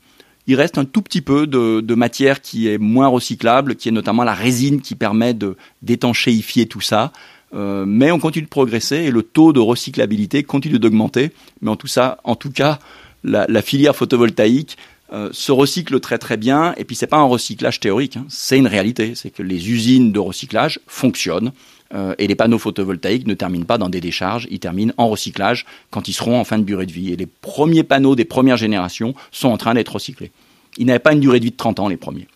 Il 0.46 0.56
reste 0.56 0.76
un 0.76 0.84
tout 0.84 1.00
petit 1.00 1.22
peu 1.22 1.46
de, 1.46 1.94
matière 1.94 2.40
qui 2.40 2.68
est 2.68 2.78
moins 2.78 3.08
recyclable, 3.08 3.76
qui 3.76 3.88
est 3.88 3.92
notamment 3.92 4.24
la 4.24 4.34
résine 4.34 4.80
qui 4.80 4.94
permet 4.94 5.34
d'étanchéifier 5.82 6.66
tout 6.66 6.82
ça. 6.82 7.12
Euh, 7.54 7.84
mais 7.86 8.10
on 8.10 8.18
continue 8.18 8.44
de 8.44 8.50
progresser 8.50 8.96
et 8.96 9.10
le 9.10 9.22
taux 9.22 9.52
de 9.52 9.60
recyclabilité 9.60 10.42
continue 10.42 10.78
d'augmenter. 10.78 11.30
Mais 11.62 11.70
en 11.70 11.76
tout, 11.76 11.86
ça, 11.86 12.18
en 12.24 12.34
tout 12.34 12.50
cas, 12.50 12.78
la, 13.22 13.46
la 13.48 13.62
filière 13.62 13.94
photovoltaïque 13.94 14.76
euh, 15.12 15.30
se 15.32 15.52
recycle 15.52 16.00
très 16.00 16.18
très 16.18 16.36
bien. 16.36 16.74
Et 16.76 16.84
puis 16.84 16.96
c'est 16.96 17.06
pas 17.06 17.18
un 17.18 17.24
recyclage 17.24 17.80
théorique, 17.80 18.16
hein, 18.16 18.26
c'est 18.28 18.58
une 18.58 18.66
réalité. 18.66 19.14
C'est 19.14 19.30
que 19.30 19.42
les 19.42 19.70
usines 19.70 20.12
de 20.12 20.18
recyclage 20.18 20.80
fonctionnent 20.86 21.52
euh, 21.94 22.14
et 22.18 22.26
les 22.26 22.34
panneaux 22.34 22.58
photovoltaïques 22.58 23.26
ne 23.26 23.34
terminent 23.34 23.64
pas 23.64 23.78
dans 23.78 23.88
des 23.88 24.00
décharges, 24.00 24.48
ils 24.50 24.58
terminent 24.58 24.92
en 24.96 25.08
recyclage 25.08 25.64
quand 25.90 26.08
ils 26.08 26.12
seront 26.12 26.38
en 26.38 26.44
fin 26.44 26.58
de 26.58 26.64
durée 26.64 26.86
de 26.86 26.92
vie. 26.92 27.12
Et 27.12 27.16
les 27.16 27.26
premiers 27.26 27.84
panneaux 27.84 28.16
des 28.16 28.24
premières 28.24 28.56
générations 28.56 29.14
sont 29.30 29.48
en 29.48 29.56
train 29.56 29.74
d'être 29.74 29.94
recyclés. 29.94 30.32
Ils 30.76 30.86
n'avaient 30.86 30.98
pas 30.98 31.12
une 31.12 31.20
durée 31.20 31.38
de 31.38 31.44
vie 31.44 31.50
de 31.50 31.56
30 31.56 31.80
ans 31.80 31.88
les 31.88 31.96
premiers. 31.96 32.26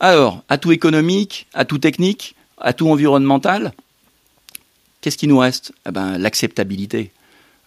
Alors, 0.00 0.44
atout 0.48 0.70
économique, 0.70 1.48
atout 1.54 1.78
technique, 1.78 2.36
atout 2.58 2.88
environnemental, 2.88 3.72
qu'est-ce 5.00 5.18
qui 5.18 5.26
nous 5.26 5.38
reste? 5.38 5.72
Eh 5.88 5.90
ben, 5.90 6.18
L'acceptabilité. 6.18 7.10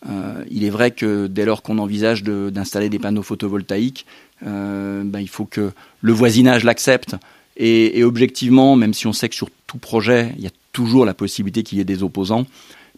Euh, 0.09 0.43
il 0.49 0.63
est 0.63 0.69
vrai 0.69 0.91
que 0.91 1.27
dès 1.27 1.45
lors 1.45 1.61
qu'on 1.61 1.77
envisage 1.77 2.23
d'installer 2.23 2.87
de, 2.87 2.91
des 2.91 2.99
panneaux 2.99 3.21
photovoltaïques, 3.21 4.05
euh, 4.47 5.03
ben, 5.03 5.19
il 5.19 5.29
faut 5.29 5.45
que 5.45 5.71
le 5.99 6.13
voisinage 6.13 6.63
l'accepte. 6.63 7.15
Et, 7.57 8.03
objectivement, 8.03 8.75
même 8.75 8.93
si 8.93 9.07
on 9.07 9.13
sait 9.13 9.29
que 9.29 9.35
sur 9.35 9.49
tout 9.67 9.77
projet, 9.77 10.33
il 10.37 10.43
y 10.43 10.47
a 10.47 10.51
toujours 10.71 11.05
la 11.05 11.13
possibilité 11.13 11.63
qu'il 11.63 11.77
y 11.77 11.81
ait 11.81 11.85
des 11.85 12.01
opposants, 12.01 12.45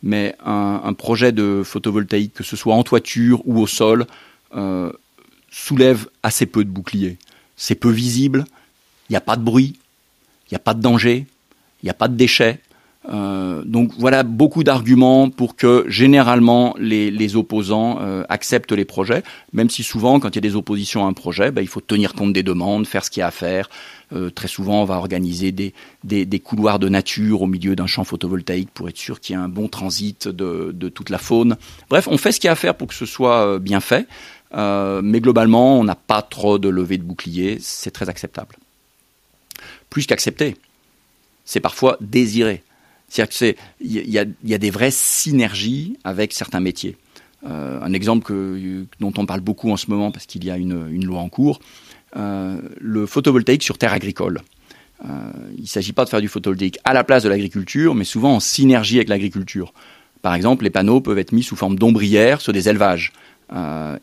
mais 0.04 0.36
un, 0.45 0.82
un, 0.84 0.93
projet 0.93 1.32
de 1.32 1.64
photovoltaïque, 1.66 2.34
que 2.34 2.43
ce 2.43 2.56
soit 2.56 2.76
en 2.76 2.84
toiture 2.84 3.41
ou 3.45 3.60
au 3.60 3.68
sol, 3.68 4.06
euh, 4.56 4.91
soulève 5.51 6.08
assez 6.24 6.45
peu 6.45 6.64
de 6.64 6.70
boucliers. 6.70 7.18
C'est 7.56 7.76
peu 7.76 7.89
visible, 7.89 8.45
il 9.10 9.14
n'y 9.14 9.18
a 9.18 9.22
pas 9.22 9.36
de 9.36 9.43
bruit, 9.43 9.76
il 10.49 10.54
n'y 10.54 10.56
a 10.56 10.60
pas 10.60 10.74
de 10.74 10.82
danger, 10.82 11.26
il 11.82 11.86
n'y 11.86 11.89
a 11.89 11.95
pas 11.95 12.08
de 12.08 12.16
déchets. 12.16 12.60
Euh, 13.10 13.64
donc 13.66 13.91
voilà 13.97 14.24
beaucoup 14.24 14.64
d'arguments 14.64 15.30
pour 15.30 15.58
que 15.58 15.84
généralement 15.88 16.74
les, 16.80 17.36
opposants 17.36 17.99
euh, 18.01 18.24
acceptent 18.30 18.72
les 18.72 18.86
projets, 18.86 19.24
même 19.51 19.70
si 19.70 19.84
souvent 19.84 20.20
quand 20.20 20.30
il 20.30 20.36
y 20.36 20.38
a 20.38 20.41
des 20.41 20.56
oppositions 20.56 21.06
à 21.06 21.10
un 21.10 21.14
projet, 21.14 21.51
ben, 21.51 21.62
il 21.62 21.68
faut 21.68 21.82
tenir 21.82 22.14
compte 22.14 22.34
des 22.34 22.43
demandes, 22.43 22.88
faire 22.88 23.04
ce 23.04 23.10
qu'il 23.12 23.22
y 23.22 23.24
a 23.24 23.28
à 23.28 23.32
faire. 23.32 23.70
Euh, 24.14 24.30
très 24.30 24.47
souvent 24.47 24.82
on 24.82 24.86
va 24.86 24.95
organiser 24.95 25.51
des, 25.51 26.39
couloirs 26.39 26.80
de 26.80 26.88
nature 26.88 27.41
au 27.41 27.47
milieu 27.47 27.76
d'un 27.76 27.88
champ 27.88 28.04
photovoltaïque 28.04 28.70
pour 28.74 28.88
être 28.88 28.97
sûr 28.97 29.20
qu'il 29.20 29.34
y 29.34 29.38
a 29.38 29.41
un 29.41 29.49
bon 29.49 29.68
transit 29.68 30.28
de, 30.28 30.89
toute 30.89 31.10
la 31.10 31.18
faune. 31.18 31.58
Bref, 31.89 32.08
on 32.10 32.18
fait 32.18 32.32
ce 32.32 32.39
qu'il 32.39 32.47
y 32.47 32.49
a 32.49 32.54
à 32.54 32.56
faire 32.56 32.76
pour 32.76 32.88
que 32.88 32.93
ce 32.93 33.06
soit 33.06 33.60
bien 33.60 33.80
fait, 33.80 34.08
mais 34.54 35.20
globalement 35.20 35.80
on 35.80 35.84
n'a 35.84 35.95
pas 35.95 36.22
trop 36.22 36.60
de 36.60 36.70
levée 36.70 36.97
de 36.97 37.04
bouclier, 37.04 37.58
c'est 37.60 37.91
très 37.91 38.10
acceptable. 38.10 38.56
Plus 39.89 40.06
qu'accepté, 40.06 40.56
c'est 41.45 41.60
parfois 41.60 41.97
désiré. 41.99 42.64
C'est-à-dire 43.14 43.55
qu'il 43.80 44.09
y, 44.09 44.53
a, 44.53 44.57
des 44.57 44.70
vraies 44.72 44.89
synergies 44.89 45.97
avec 46.03 46.34
certains 46.34 46.59
métiers. 46.59 46.97
Euh, 47.45 47.80
un 47.80 47.93
exemple 47.93 48.34
dont 48.99 49.14
on 49.18 49.28
parle 49.28 49.41
beaucoup 49.41 49.70
en 49.70 49.78
ce 49.78 49.91
moment 49.91 50.09
parce 50.09 50.26
qu'il 50.26 50.43
y 50.43 50.49
a 50.49 50.57
une, 50.57 51.05
loi 51.05 51.20
en 51.20 51.30
cours, 51.30 51.59
euh, 52.16 52.57
le 52.82 53.05
photovoltaïque 53.05 53.61
sur 53.61 53.78
terre 53.78 53.93
agricole. 53.93 54.41
Euh, 55.05 55.09
il 55.55 55.61
ne 55.61 55.68
s'agit 55.68 55.93
pas 55.93 56.05
de 56.05 56.09
faire 56.09 56.22
du 56.22 56.28
photovoltaïque 56.28 56.80
à 56.86 56.93
la 56.93 57.03
place 57.03 57.22
de 57.22 57.30
l'agriculture, 57.30 57.93
mais 57.93 58.03
souvent 58.03 58.34
en 58.34 58.39
synergie 58.39 58.95
avec 58.95 59.09
l'agriculture. 59.09 59.76
Par 60.24 60.34
exemple, 60.34 60.64
les 60.64 60.72
panneaux 60.72 60.99
peuvent 60.99 61.20
être 61.20 61.34
mis 61.34 61.43
sous 61.43 61.55
forme 61.55 61.78
d'ombrière 61.78 62.41
sur 62.41 62.51
des 62.51 62.68
élevages. 62.68 63.14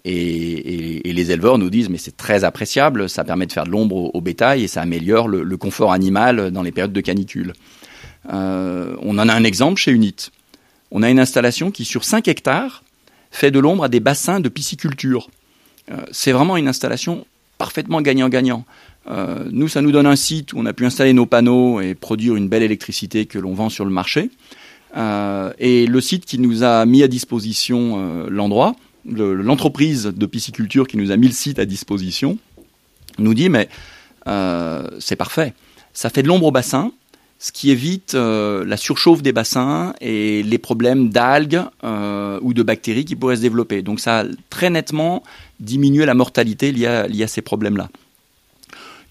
Et, 0.05 1.03
les 1.05 1.33
éleveurs 1.33 1.59
nous 1.59 1.71
disent 1.71 1.89
mais 1.89 1.99
c'est 1.99 2.17
très 2.17 2.45
appréciable, 2.45 3.09
ça 3.09 3.25
permet 3.25 3.47
de 3.47 3.53
faire 3.53 3.65
de 3.65 3.71
l'ombre 3.71 3.97
au, 3.97 4.11
au, 4.15 4.21
bétail 4.21 4.63
et 4.63 4.69
ça 4.69 4.83
améliore 4.83 5.27
le, 5.27 5.43
le, 5.43 5.57
confort 5.57 5.93
animal 5.93 6.53
dans 6.53 6.63
les 6.63 6.71
périodes 6.71 6.93
de 6.93 7.01
canicule. 7.01 7.55
Euh, 8.29 8.97
on 9.01 9.19
en 9.19 9.29
a 9.29 9.35
un 9.35 9.45
exemple 9.45 9.81
chez 9.81 9.93
Unit. 9.93 10.17
On 10.91 11.03
a 11.03 11.11
une 11.11 11.21
installation 11.21 11.71
qui, 11.71 11.85
sur 11.85 12.05
5 12.05 12.29
hectares, 12.29 12.83
fait 13.31 13.51
de 13.51 13.59
l'ombre 13.59 13.85
à 13.85 13.89
des 13.89 14.01
bassins 14.01 14.41
de 14.41 14.49
pisciculture. 14.49 15.31
Euh, 15.91 15.97
c'est 16.11 16.33
vraiment 16.33 16.57
une 16.57 16.69
installation 16.69 17.27
parfaitement 17.59 18.01
gagnant-gagnant. 18.03 18.65
Euh, 19.09 19.45
nous, 19.51 19.69
ça 19.69 19.83
nous 19.83 19.93
donne 19.93 20.07
un 20.07 20.17
site 20.17 20.53
où 20.53 20.59
on 20.59 20.67
a 20.67 20.73
pu 20.73 20.85
installer 20.85 21.13
nos 21.13 21.27
panneaux 21.27 21.81
et 21.81 21.95
produire 21.95 22.37
une 22.37 22.49
belle 22.49 22.63
électricité 22.63 23.27
que 23.27 23.39
l'on 23.39 23.55
vend 23.55 23.69
sur 23.69 23.85
le 23.85 23.91
marché. 23.91 24.31
et 24.97 25.87
le 25.87 26.01
site 26.01 26.25
qui 26.25 26.39
nous 26.39 26.65
a 26.65 26.85
mis 26.85 27.03
à 27.03 27.09
disposition 27.09 28.27
l'endroit, 28.29 28.75
l'entreprise 29.07 30.05
de 30.05 30.27
pisciculture 30.27 30.89
qui 30.89 30.97
nous 30.97 31.13
a 31.13 31.17
mis 31.17 31.29
le 31.29 31.33
site 31.33 31.59
à 31.59 31.65
disposition, 31.65 32.39
nous 33.19 33.35
dit 33.35 33.49
mais 33.49 33.69
c'est 34.99 35.17
parfait, 35.17 35.55
ça 35.93 36.11
fait 36.11 36.23
de 36.23 36.29
l'ombre 36.29 36.47
au 36.47 36.51
bassin, 36.51 36.93
ce 37.43 37.53
qui 37.53 37.71
évite 37.71 38.15
euh, 38.15 38.67
la 38.67 38.77
surchauffe 38.77 39.23
des 39.23 39.33
bassins 39.33 39.95
et 40.03 40.43
les 40.43 40.59
problèmes 40.59 41.09
d'algues 41.09 41.63
euh, 41.85 42.39
ou 42.43 42.53
de 42.53 42.63
bactéries 42.63 43.07
qui 43.07 43.17
pourraient 43.17 43.37
se 43.37 43.41
développer. 43.41 43.81
Donc 43.81 43.99
ça 43.99 44.21
a 44.21 44.25
très 44.51 44.69
nettement 44.69 45.23
diminué 45.59 46.05
la 46.05 46.13
mortalité 46.13 46.71
liée 46.71 46.87
à, 46.87 47.27
ces 47.27 47.41
problèmes-là. 47.41 47.89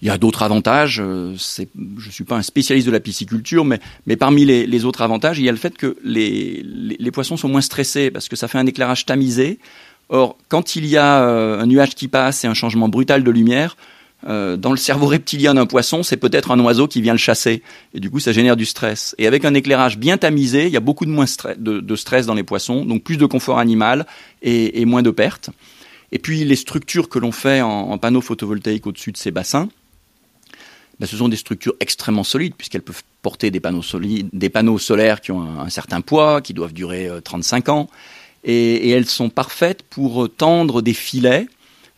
Il 0.00 0.06
y 0.06 0.10
a 0.12 0.16
d'autres 0.16 0.44
avantages. 0.44 1.00
Euh, 1.04 1.34
je 1.36 1.64
ne 2.06 2.10
suis 2.12 2.22
pas 2.22 2.36
un 2.36 2.42
spécialiste 2.42 2.86
de 2.86 2.92
la 2.92 3.00
pisciculture, 3.00 3.64
mais, 3.64 3.80
mais 4.06 4.14
parmi 4.14 4.44
les, 4.44 4.84
autres 4.84 5.02
avantages, 5.02 5.40
il 5.40 5.44
y 5.44 5.48
a 5.48 5.52
le 5.52 5.58
fait 5.58 5.76
que 5.76 5.96
les, 6.04 6.62
les, 6.64 7.10
poissons 7.10 7.36
sont 7.36 7.48
moins 7.48 7.60
stressés 7.60 8.12
parce 8.12 8.28
que 8.28 8.36
ça 8.36 8.46
fait 8.46 8.58
un 8.58 8.66
éclairage 8.66 9.06
tamisé. 9.06 9.58
Or, 10.08 10.36
quand 10.48 10.76
il 10.76 10.86
y 10.86 10.96
a 10.96 11.18
un 11.18 11.66
nuage 11.66 11.96
qui 11.96 12.06
passe 12.06 12.44
et 12.44 12.46
un 12.46 12.54
changement 12.54 12.88
brutal 12.88 13.24
de 13.24 13.30
lumière, 13.30 13.76
euh, 14.28 14.56
dans 14.56 14.70
le 14.70 14.76
cerveau 14.76 15.06
reptilien 15.06 15.54
d'un 15.54 15.66
poisson, 15.66 16.02
c'est 16.02 16.16
peut-être 16.16 16.50
un 16.50 16.60
oiseau 16.60 16.86
qui 16.86 17.00
vient 17.00 17.12
le 17.12 17.18
chasser. 17.18 17.62
Et 17.94 18.00
du 18.00 18.10
coup, 18.10 18.20
ça 18.20 18.32
génère 18.32 18.56
du 18.56 18.66
stress. 18.66 19.14
Et 19.18 19.26
avec 19.26 19.44
un 19.44 19.54
éclairage 19.54 19.98
bien 19.98 20.18
tamisé, 20.18 20.66
il 20.66 20.72
y 20.72 20.76
a 20.76 20.80
beaucoup 20.80 21.06
de 21.06 21.10
moins 21.10 21.24
de, 21.56 21.96
stress 21.96 22.26
dans 22.26 22.34
les 22.34 22.42
poissons, 22.42 22.84
donc 22.84 23.02
plus 23.02 23.16
de 23.16 23.26
confort 23.26 23.58
animal 23.58 24.06
et, 24.42 24.84
moins 24.84 25.02
de 25.02 25.10
pertes. 25.10 25.50
Et 26.12 26.18
puis, 26.18 26.44
les 26.44 26.56
structures 26.56 27.08
que 27.08 27.18
l'on 27.18 27.32
fait 27.32 27.62
en, 27.62 27.96
panneaux 27.98 28.20
photovoltaïques 28.20 28.86
au-dessus 28.86 29.12
de 29.12 29.16
ces 29.16 29.30
bassins, 29.30 29.68
ben, 30.98 31.06
ce 31.06 31.16
sont 31.16 31.28
des 31.28 31.36
structures 31.36 31.74
extrêmement 31.80 32.24
solides, 32.24 32.54
puisqu'elles 32.58 32.82
peuvent 32.82 33.02
porter 33.22 33.50
des 33.50 33.60
panneaux, 33.60 34.78
solaires 34.78 35.20
qui 35.22 35.32
ont 35.32 35.60
un, 35.60 35.70
certain 35.70 36.02
poids, 36.02 36.42
qui 36.42 36.52
doivent 36.52 36.74
durer 36.74 37.08
35 37.24 37.68
euh, 37.68 37.72
ans. 37.72 37.90
Et, 38.44 38.90
elles 38.90 39.06
sont 39.06 39.30
parfaites 39.30 39.82
pour 39.82 40.28
tendre 40.28 40.82
des 40.82 40.94
filets 40.94 41.46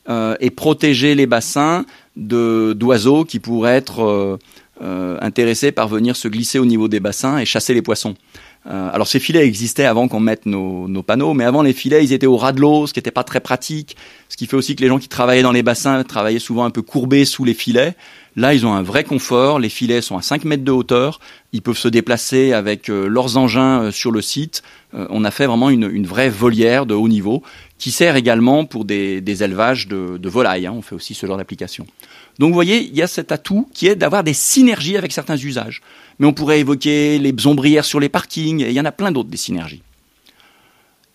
euh, 0.08 0.36
et 0.40 0.50
protéger 0.50 1.14
les 1.14 1.26
bassins 1.26 1.84
d'oiseaux 2.16 3.24
qui 3.24 3.38
pourraient 3.38 3.76
être 3.76 4.02
euh, 4.02 4.36
euh, 4.82 5.16
intéressés 5.20 5.72
par 5.72 5.88
venir 5.88 6.16
se 6.16 6.28
glisser 6.28 6.58
au 6.58 6.66
niveau 6.66 6.88
des 6.88 7.00
bassins 7.00 7.38
et 7.38 7.44
chasser 7.44 7.74
les 7.74 7.82
poissons. 7.82 8.14
Alors 8.64 9.08
ces 9.08 9.18
filets 9.18 9.44
existaient 9.44 9.84
avant 9.84 10.06
qu'on 10.08 10.20
mette 10.20 10.46
nos, 10.46 11.02
panneaux, 11.02 11.34
mais 11.34 11.44
avant 11.44 11.62
les 11.62 11.72
filets, 11.72 12.04
ils 12.04 12.12
étaient 12.12 12.26
au 12.26 12.36
ras 12.36 12.52
de 12.52 12.60
l'eau, 12.60 12.86
ce 12.86 12.92
qui 12.92 12.98
n'était 12.98 13.10
pas 13.10 13.24
très 13.24 13.40
pratique, 13.40 13.96
ce 14.28 14.36
qui 14.36 14.46
fait 14.46 14.56
aussi 14.56 14.76
que 14.76 14.82
les 14.82 14.88
gens 14.88 14.98
qui 14.98 15.08
travaillaient 15.08 15.42
dans 15.42 15.52
les 15.52 15.62
bassins 15.62 16.02
travaillaient 16.04 16.38
souvent 16.38 16.64
un 16.64 16.70
peu 16.70 16.82
courbés 16.82 17.24
sous 17.24 17.44
les 17.44 17.54
filets. 17.54 17.94
Là, 18.34 18.54
ils 18.54 18.64
ont 18.64 18.72
un 18.72 18.82
vrai 18.82 19.04
confort, 19.04 19.58
les 19.58 19.68
filets 19.68 20.00
sont 20.00 20.16
à 20.16 20.22
5 20.22 20.44
mètres 20.44 20.64
de 20.64 20.72
hauteur, 20.72 21.20
ils 21.52 21.60
peuvent 21.60 21.76
se 21.76 21.88
déplacer 21.88 22.52
avec 22.52 22.88
leurs 22.88 23.36
engins 23.36 23.90
sur 23.90 24.10
le 24.10 24.22
site. 24.22 24.62
on 24.92 25.24
a 25.24 25.30
fait 25.30 25.46
vraiment 25.46 25.68
une, 25.68 25.90
une 25.92 26.06
vraie 26.06 26.30
volière 26.30 26.86
de 26.86 26.94
haut 26.94 27.08
niveau 27.08 27.42
qui 27.82 27.90
sert 27.90 28.14
également 28.14 28.64
pour 28.64 28.84
des, 28.84 29.42
élevages 29.42 29.88
de, 29.88 30.28
volailles. 30.28 30.66
Hein. 30.66 30.74
on 30.76 30.82
fait 30.82 30.94
aussi 30.94 31.14
ce 31.14 31.26
genre 31.26 31.36
d'application. 31.36 31.84
Donc 32.38 32.48
vous 32.48 32.54
voyez, 32.54 32.82
il 32.82 32.94
y 32.96 33.02
a 33.02 33.06
cet 33.06 33.32
atout 33.32 33.68
qui 33.74 33.86
est 33.86 33.96
d'avoir 33.96 34.24
des 34.24 34.34
synergies 34.34 34.96
avec 34.96 35.12
certains 35.12 35.36
usages. 35.36 35.82
Mais 36.18 36.26
on 36.26 36.32
pourrait 36.32 36.60
évoquer 36.60 37.18
les 37.18 37.46
ombrières 37.46 37.84
sur 37.84 38.00
les 38.00 38.08
parkings, 38.08 38.60
il 38.60 38.72
y 38.72 38.80
en 38.80 38.84
a 38.84 38.92
plein 38.92 39.12
d'autres 39.12 39.28
des 39.28 39.36
synergies. 39.36 39.82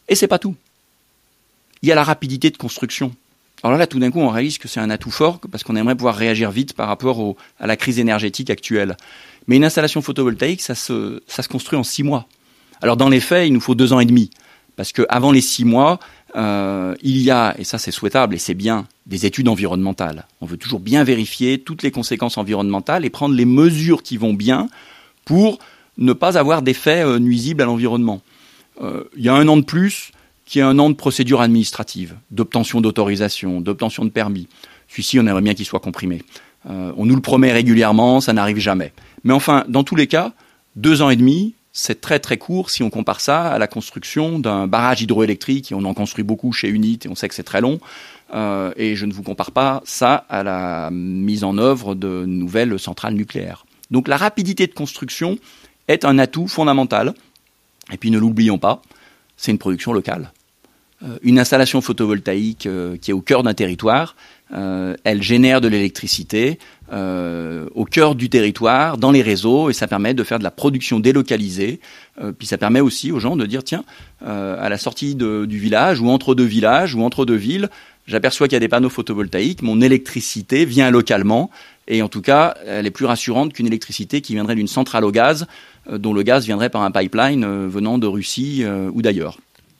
Et 0.07 0.15
c'est 0.15 0.28
pas 0.28 0.39
tout. 0.39 0.55
Il 1.82 1.89
y 1.89 1.91
a 1.91 1.95
la 1.95 2.03
rapidité 2.03 2.49
de 2.49 2.57
construction. 2.57 3.13
Alors 3.63 3.78
là, 3.78 3.88
tout 3.88 3.99
d'un 3.99 4.11
coup, 4.11 4.20
on 4.20 4.30
réalise 4.30 4.57
que 4.57 4.68
c'est 4.68 4.80
un 4.80 4.89
atout 4.89 5.11
fort 5.11 5.39
parce 5.51 5.63
qu'on 5.63 5.76
aimerait 5.76 5.95
pouvoir 5.95 6.15
réagir 6.15 6.51
vite 6.51 6.74
par 6.74 6.88
rapport 6.88 7.36
à 7.59 7.68
la 7.68 7.76
crise 7.76 7.99
énergétique 7.99 8.49
actuelle. 8.49 8.95
Mais 9.47 9.55
une 9.55 9.65
installation 9.65 10.01
photovoltaïque, 10.01 10.61
ça 10.61 10.76
se 10.76 11.47
construit 11.49 11.78
en 11.78 11.84
six 11.84 12.03
mois. 12.03 12.28
Alors 12.82 12.97
dans 12.97 13.09
les 13.09 13.20
faits, 13.20 13.47
il 13.47 13.53
nous 13.53 13.59
faut 13.59 13.76
deux 13.76 13.93
ans 13.93 13.99
et 13.99 14.05
demi. 14.05 14.30
Parce 14.76 14.91
qu'avant 14.91 15.32
les 15.32 15.41
six 15.41 15.65
mois, 15.65 15.99
euh, 16.38 16.95
il 17.01 17.17
y 17.17 17.31
a, 17.31 17.55
et 17.57 17.63
ça 17.63 17.79
c'est 17.79 17.91
souhaitable 17.91 18.35
et 18.35 18.38
c'est 18.38 18.53
bien, 18.53 18.88
des 19.07 19.25
études 19.25 19.47
environnementales. 19.47 20.27
On 20.41 20.45
veut 20.45 20.57
toujours 20.57 20.79
bien 20.79 21.03
vérifier 21.03 21.59
toutes 21.59 21.81
les 21.81 21.91
conséquences 21.91 22.38
environnementales 22.38 23.05
et 23.05 23.09
prendre 23.09 23.33
les 23.33 23.45
mesures 23.45 24.03
qui 24.03 24.17
vont 24.17 24.33
bien 24.33 24.67
pour 25.25 25.57
ne 25.97 26.13
pas 26.13 26.38
avoir 26.38 26.61
d'effets 26.61 27.03
euh, 27.03 27.17
nuisibles 27.17 27.63
à 27.63 27.65
l'environnement. 27.65 28.21
Euh, 28.81 29.05
il 29.17 29.23
y 29.23 29.29
a 29.29 29.33
un 29.33 29.47
an 29.47 29.57
de 29.57 29.63
plus 29.63 30.11
qui 30.45 30.59
est 30.59 30.63
un 30.63 30.77
an 30.77 30.89
de 30.89 30.95
procédure 30.95 31.41
administrative, 31.41 32.15
d'obtention 32.29 32.81
d'autorisation, 32.81 33.59
d'obtention 33.59 34.05
de 34.05 34.09
permis. 34.09 34.47
Celui-ci, 34.88 35.19
on 35.19 35.25
aimerait 35.25 35.41
bien 35.41 35.55
qu'il 35.55 35.65
soit 35.65 35.81
comprimé. 35.81 36.23
on 36.65 37.05
nous 37.05 37.15
le 37.15 37.21
promet 37.21 37.51
régulièrement, 37.51 38.21
ça 38.21 38.31
n'arrive 38.31 38.57
jamais. 38.57 38.93
Mais 39.25 39.33
enfin, 39.33 39.65
dans 39.67 39.83
tous 39.83 39.97
les 39.97 40.07
cas, 40.07 40.31
deux 40.77 41.01
ans 41.01 41.09
et 41.09 41.17
demi, 41.17 41.53
c'est 41.80 42.01
très 42.01 42.17
très 42.17 42.38
court 42.38 42.71
si 42.71 42.82
on 42.82 42.89
compare 42.89 43.21
ça 43.21 43.45
à 43.45 43.59
la 43.59 43.67
construction 43.67 44.39
d'un 44.39 44.65
barrage 44.65 45.03
hydroélectrique, 45.03 45.71
on 45.75 45.86
en 45.86 45.93
construit 45.93 46.23
beaucoup 46.23 46.51
chez 46.51 46.69
UNIT, 46.69 47.01
et 47.05 47.07
on 47.07 47.13
sait 47.13 47.30
que 47.30 47.36
c'est 47.36 47.43
très 47.43 47.61
long, 47.61 47.80
euh, 48.34 48.71
et 48.78 48.95
je 48.95 49.05
ne 49.05 49.13
vous 49.13 49.21
compare 49.21 49.51
pas 49.51 49.84
ça 49.86 50.25
à 50.28 50.41
la 50.41 50.89
mise 50.91 51.43
en 51.43 51.59
œuvre 51.59 51.93
de 51.93 52.25
nouvelles 52.25 52.80
centrales 52.80 53.13
nucléaires. 53.13 53.67
Donc 53.91 54.07
la 54.07 54.17
rapidité 54.17 54.65
de 54.65 54.73
construction 54.73 55.38
est 55.88 56.03
un 56.03 56.17
atout 56.17 56.47
fondamental, 56.47 57.13
et 57.93 57.97
puis 57.97 58.09
ne 58.09 58.17
l'oublions 58.17 58.57
pas, 58.57 58.82
c'est 59.38 59.51
une 59.51 59.59
production 59.59 59.93
locale. 59.93 60.32
Euh, 61.03 61.19
une 61.21 61.38
installation 61.38 61.82
photovoltaïque 61.82 62.65
euh, 62.65 62.97
qui 62.97 63.11
est 63.11 63.13
au 63.13 63.21
cœur 63.21 63.43
d'un 63.43 63.53
territoire, 63.53 64.15
elle 64.49 65.21
génère 65.21 65.59
de 65.59 65.67
l'électricité, 65.67 66.57
euh, 66.91 67.67
au 67.75 67.83
cœur 67.83 68.15
du 68.15 68.29
territoire, 68.29 68.97
dans 68.97 69.11
les 69.11 69.21
réseaux, 69.21 69.69
et 69.69 69.73
ça 69.73 69.88
permet 69.88 70.13
de 70.13 70.23
faire 70.23 70.39
de 70.39 70.43
la 70.43 70.51
production 70.51 70.99
délocalisée. 70.99 71.81
Euh, 72.21 72.31
puis 72.31 72.47
ça 72.47 72.57
permet 72.57 72.79
aussi 72.79 73.11
aux 73.11 73.19
gens 73.19 73.35
de 73.35 73.45
dire, 73.45 73.63
tiens, 73.63 73.83
euh, 74.25 74.55
à 74.59 74.69
la 74.69 74.77
sortie 74.77 75.15
du 75.15 75.59
village, 75.59 75.99
ou 75.99 76.09
entre 76.09 76.33
deux 76.33 76.45
villages, 76.45 76.95
ou 76.95 77.01
entre 77.01 77.25
deux 77.25 77.35
villes, 77.35 77.69
j'aperçois 78.05 78.47
qu'il 78.47 78.55
y 78.55 78.57
a 78.57 78.61
des 78.61 78.69
panneaux 78.69 78.89
photovoltaïques, 78.89 79.61
mon 79.61 79.81
électricité 79.81 80.63
vient 80.63 80.89
localement, 80.89 81.49
et 81.89 82.01
en 82.01 82.07
tout 82.07 82.21
cas, 82.21 82.55
elle 82.65 82.85
est 82.85 82.91
plus 82.91 83.05
rassurante 83.05 83.53
qu'une 83.53 83.67
électricité 83.67 84.21
qui 84.21 84.33
viendrait 84.33 84.55
d'une 84.55 84.67
centrale 84.67 85.03
au 85.03 85.11
gaz, 85.11 85.47
dont 85.89 86.13
le 86.13 86.21
gaz 86.23 86.45
viendrait 86.45 86.69
par 86.69 86.81
un 86.81 86.91
pipeline 86.91 87.45
venant 87.67 87.97
de 87.97 88.07
Russie 88.07 88.65
ou 88.93 89.01
d'ailleurs. 89.01 89.38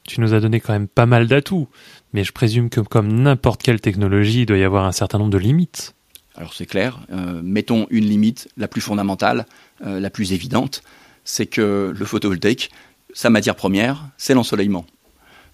Tu 0.08 0.22
nous 0.22 0.34
as 0.34 0.40
donné 0.40 0.62
quand 0.62 0.72
même 0.72 0.88
pas 0.88 1.06
mal 1.06 1.28
d'atouts, 1.28 1.68
mais 2.14 2.24
je 2.24 2.32
présume 2.32 2.70
que 2.70 2.80
comme 2.80 3.12
n'importe 3.12 3.62
quelle 3.62 3.82
technologie, 3.82 4.44
il 4.44 4.46
doit 4.46 4.58
y 4.58 4.64
avoir 4.64 4.86
un 4.86 4.94
certain 4.94 5.18
nombre 5.18 5.32
de 5.32 5.38
limites. 5.38 5.97
Alors 6.38 6.54
c'est 6.54 6.68
clair, 6.68 7.00
euh, 7.12 7.42
mettons 7.44 7.88
une 7.90 8.06
limite, 8.06 8.48
la 8.58 8.68
plus 8.68 8.82
fondamentale, 8.82 9.48
euh, 9.84 10.00
la 10.00 10.12
plus 10.12 10.34
évidente, 10.34 10.84
c'est 11.26 11.48
que 11.48 11.94
le 11.98 12.06
photovoltaïque, 12.06 12.70
sa 13.14 13.32
matière 13.32 13.56
première, 13.56 14.06
c'est 14.18 14.36
l'ensoleillement. 14.36 14.86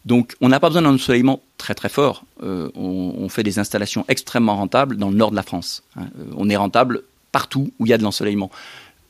Donc 0.05 0.35
on 0.41 0.49
n'a 0.49 0.59
pas 0.59 0.67
besoin 0.67 0.81
d'un 0.81 0.93
ensoleillement 0.93 1.41
très 1.57 1.73
très 1.73 1.87
fort. 1.87 2.25
Euh, 2.43 2.69
on, 2.75 3.29
fait 3.29 3.43
des 3.43 3.57
installations 3.57 4.03
extrêmement 4.09 4.57
rentables 4.57 4.97
dans 4.97 5.09
le 5.09 5.15
nord 5.15 5.31
de 5.31 5.37
la 5.37 5.43
France. 5.43 5.83
Hein. 5.95 6.07
on 6.35 6.49
est 6.49 6.57
rentable 6.57 7.03
partout 7.31 7.71
où 7.79 7.85
il 7.85 7.89
y 7.89 7.93
a 7.93 7.97
de 7.97 8.03
l'ensoleillement. 8.03 8.51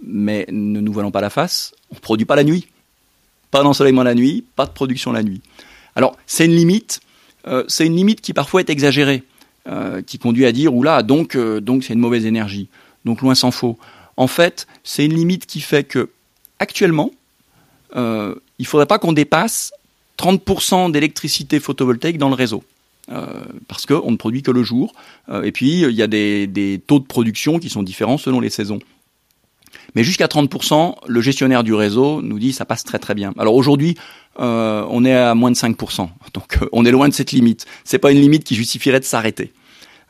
Mais 0.06 0.46
ne 0.50 0.80
nous 0.80 0.94
voilons 0.94 1.12
pas 1.12 1.22
la 1.22 1.32
face, 1.32 1.74
on 1.90 1.96
ne 1.96 2.00
produit 2.00 2.26
pas 2.26 2.36
la 2.36 2.44
nuit. 2.44 2.68
Pas 3.50 3.64
d'ensoleillement 3.64 4.04
la 4.04 4.14
nuit, 4.14 4.46
pas 4.56 4.68
de 4.68 4.72
production 4.72 5.12
la 5.12 5.24
nuit. 5.24 5.42
Alors 5.96 6.16
c'est 6.28 6.46
une 6.46 6.56
limite, 6.56 7.02
c'est 7.68 7.86
une 7.88 7.96
limite 7.96 8.22
qui 8.22 8.34
parfois 8.34 8.62
est 8.62 8.70
exagérée. 8.70 9.24
Euh, 9.66 10.02
qui 10.02 10.20
conduit 10.20 10.46
à 10.46 10.52
dire 10.52 10.76
oula 10.76 11.04
donc 11.04 11.38
euh, 11.38 11.62
donc 11.62 11.86
c'est 11.86 11.94
une 11.94 12.00
mauvaise 12.00 12.26
énergie. 12.26 12.68
Donc 13.06 13.22
loin 13.22 13.34
s'en 13.34 13.50
faut. 13.50 13.78
En 14.18 14.28
fait, 14.28 14.68
c'est 14.84 15.06
une 15.06 15.14
limite 15.14 15.46
qui 15.46 15.62
fait 15.62 15.86
que 15.86 16.10
actuellement, 16.60 17.12
euh, 17.96 18.36
il 18.60 18.64
ne 18.64 18.68
faudrait 18.68 18.88
pas 18.88 19.00
qu'on 19.00 19.14
dépasse 19.14 19.72
30% 20.18 20.92
d'électricité 20.92 21.62
photovoltaïque 21.62 22.18
dans 22.18 22.28
le 22.28 22.36
réseau. 22.36 22.66
parce 23.70 23.86
qu'on 23.86 24.12
ne 24.12 24.18
produit 24.18 24.44
que 24.44 24.52
le 24.52 24.64
jour. 24.64 24.94
et 25.44 25.54
puis, 25.54 25.84
il 25.84 25.96
y 25.96 26.02
a 26.02 26.08
des, 26.08 26.82
taux 26.86 27.00
de 27.00 27.06
production 27.06 27.58
qui 27.58 27.70
sont 27.70 27.84
différents 27.84 28.18
selon 28.18 28.42
les 28.42 28.50
saisons. 28.50 28.80
Mais 29.96 30.04
jusqu'à 30.04 30.28
30%, 30.28 30.96
le 31.08 31.22
gestionnaire 31.22 31.64
du 31.64 31.74
réseau 31.74 32.22
nous 32.22 32.40
dit 32.40 32.54
ça 32.54 32.66
passe 32.66 32.84
très 32.84 33.00
très 33.00 33.14
bien. 33.14 33.34
Alors 33.38 33.56
aujourd'hui, 33.56 33.96
euh, 34.40 34.86
on 34.90 35.06
est 35.06 35.16
à 35.16 35.36
moins 35.36 35.52
de 35.52 35.56
5%. 35.56 36.10
Donc 36.34 36.58
euh, 36.62 36.70
on 36.72 36.86
est 36.86 36.92
loin 36.92 37.08
de 37.08 37.14
cette 37.14 37.32
limite. 37.32 37.66
C'est 37.84 38.00
pas 38.00 38.12
une 38.12 38.20
limite 38.20 38.44
qui 38.44 38.56
justifierait 38.56 39.00
de 39.00 39.06
s'arrêter. 39.06 39.54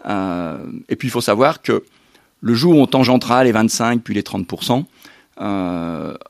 Euh, 0.05 0.57
et 0.89 0.95
puis 0.95 1.07
il 1.07 1.11
faut 1.11 1.21
savoir 1.21 1.61
que 1.61 1.84
le 2.41 2.53
jour 2.53 2.75
où 2.75 2.81
on 2.81 2.88
tangentera 2.88 3.43
les 3.43 3.51
25 3.51 4.01
puis 4.01 4.13
les 4.13 4.21
30%, 4.21 4.86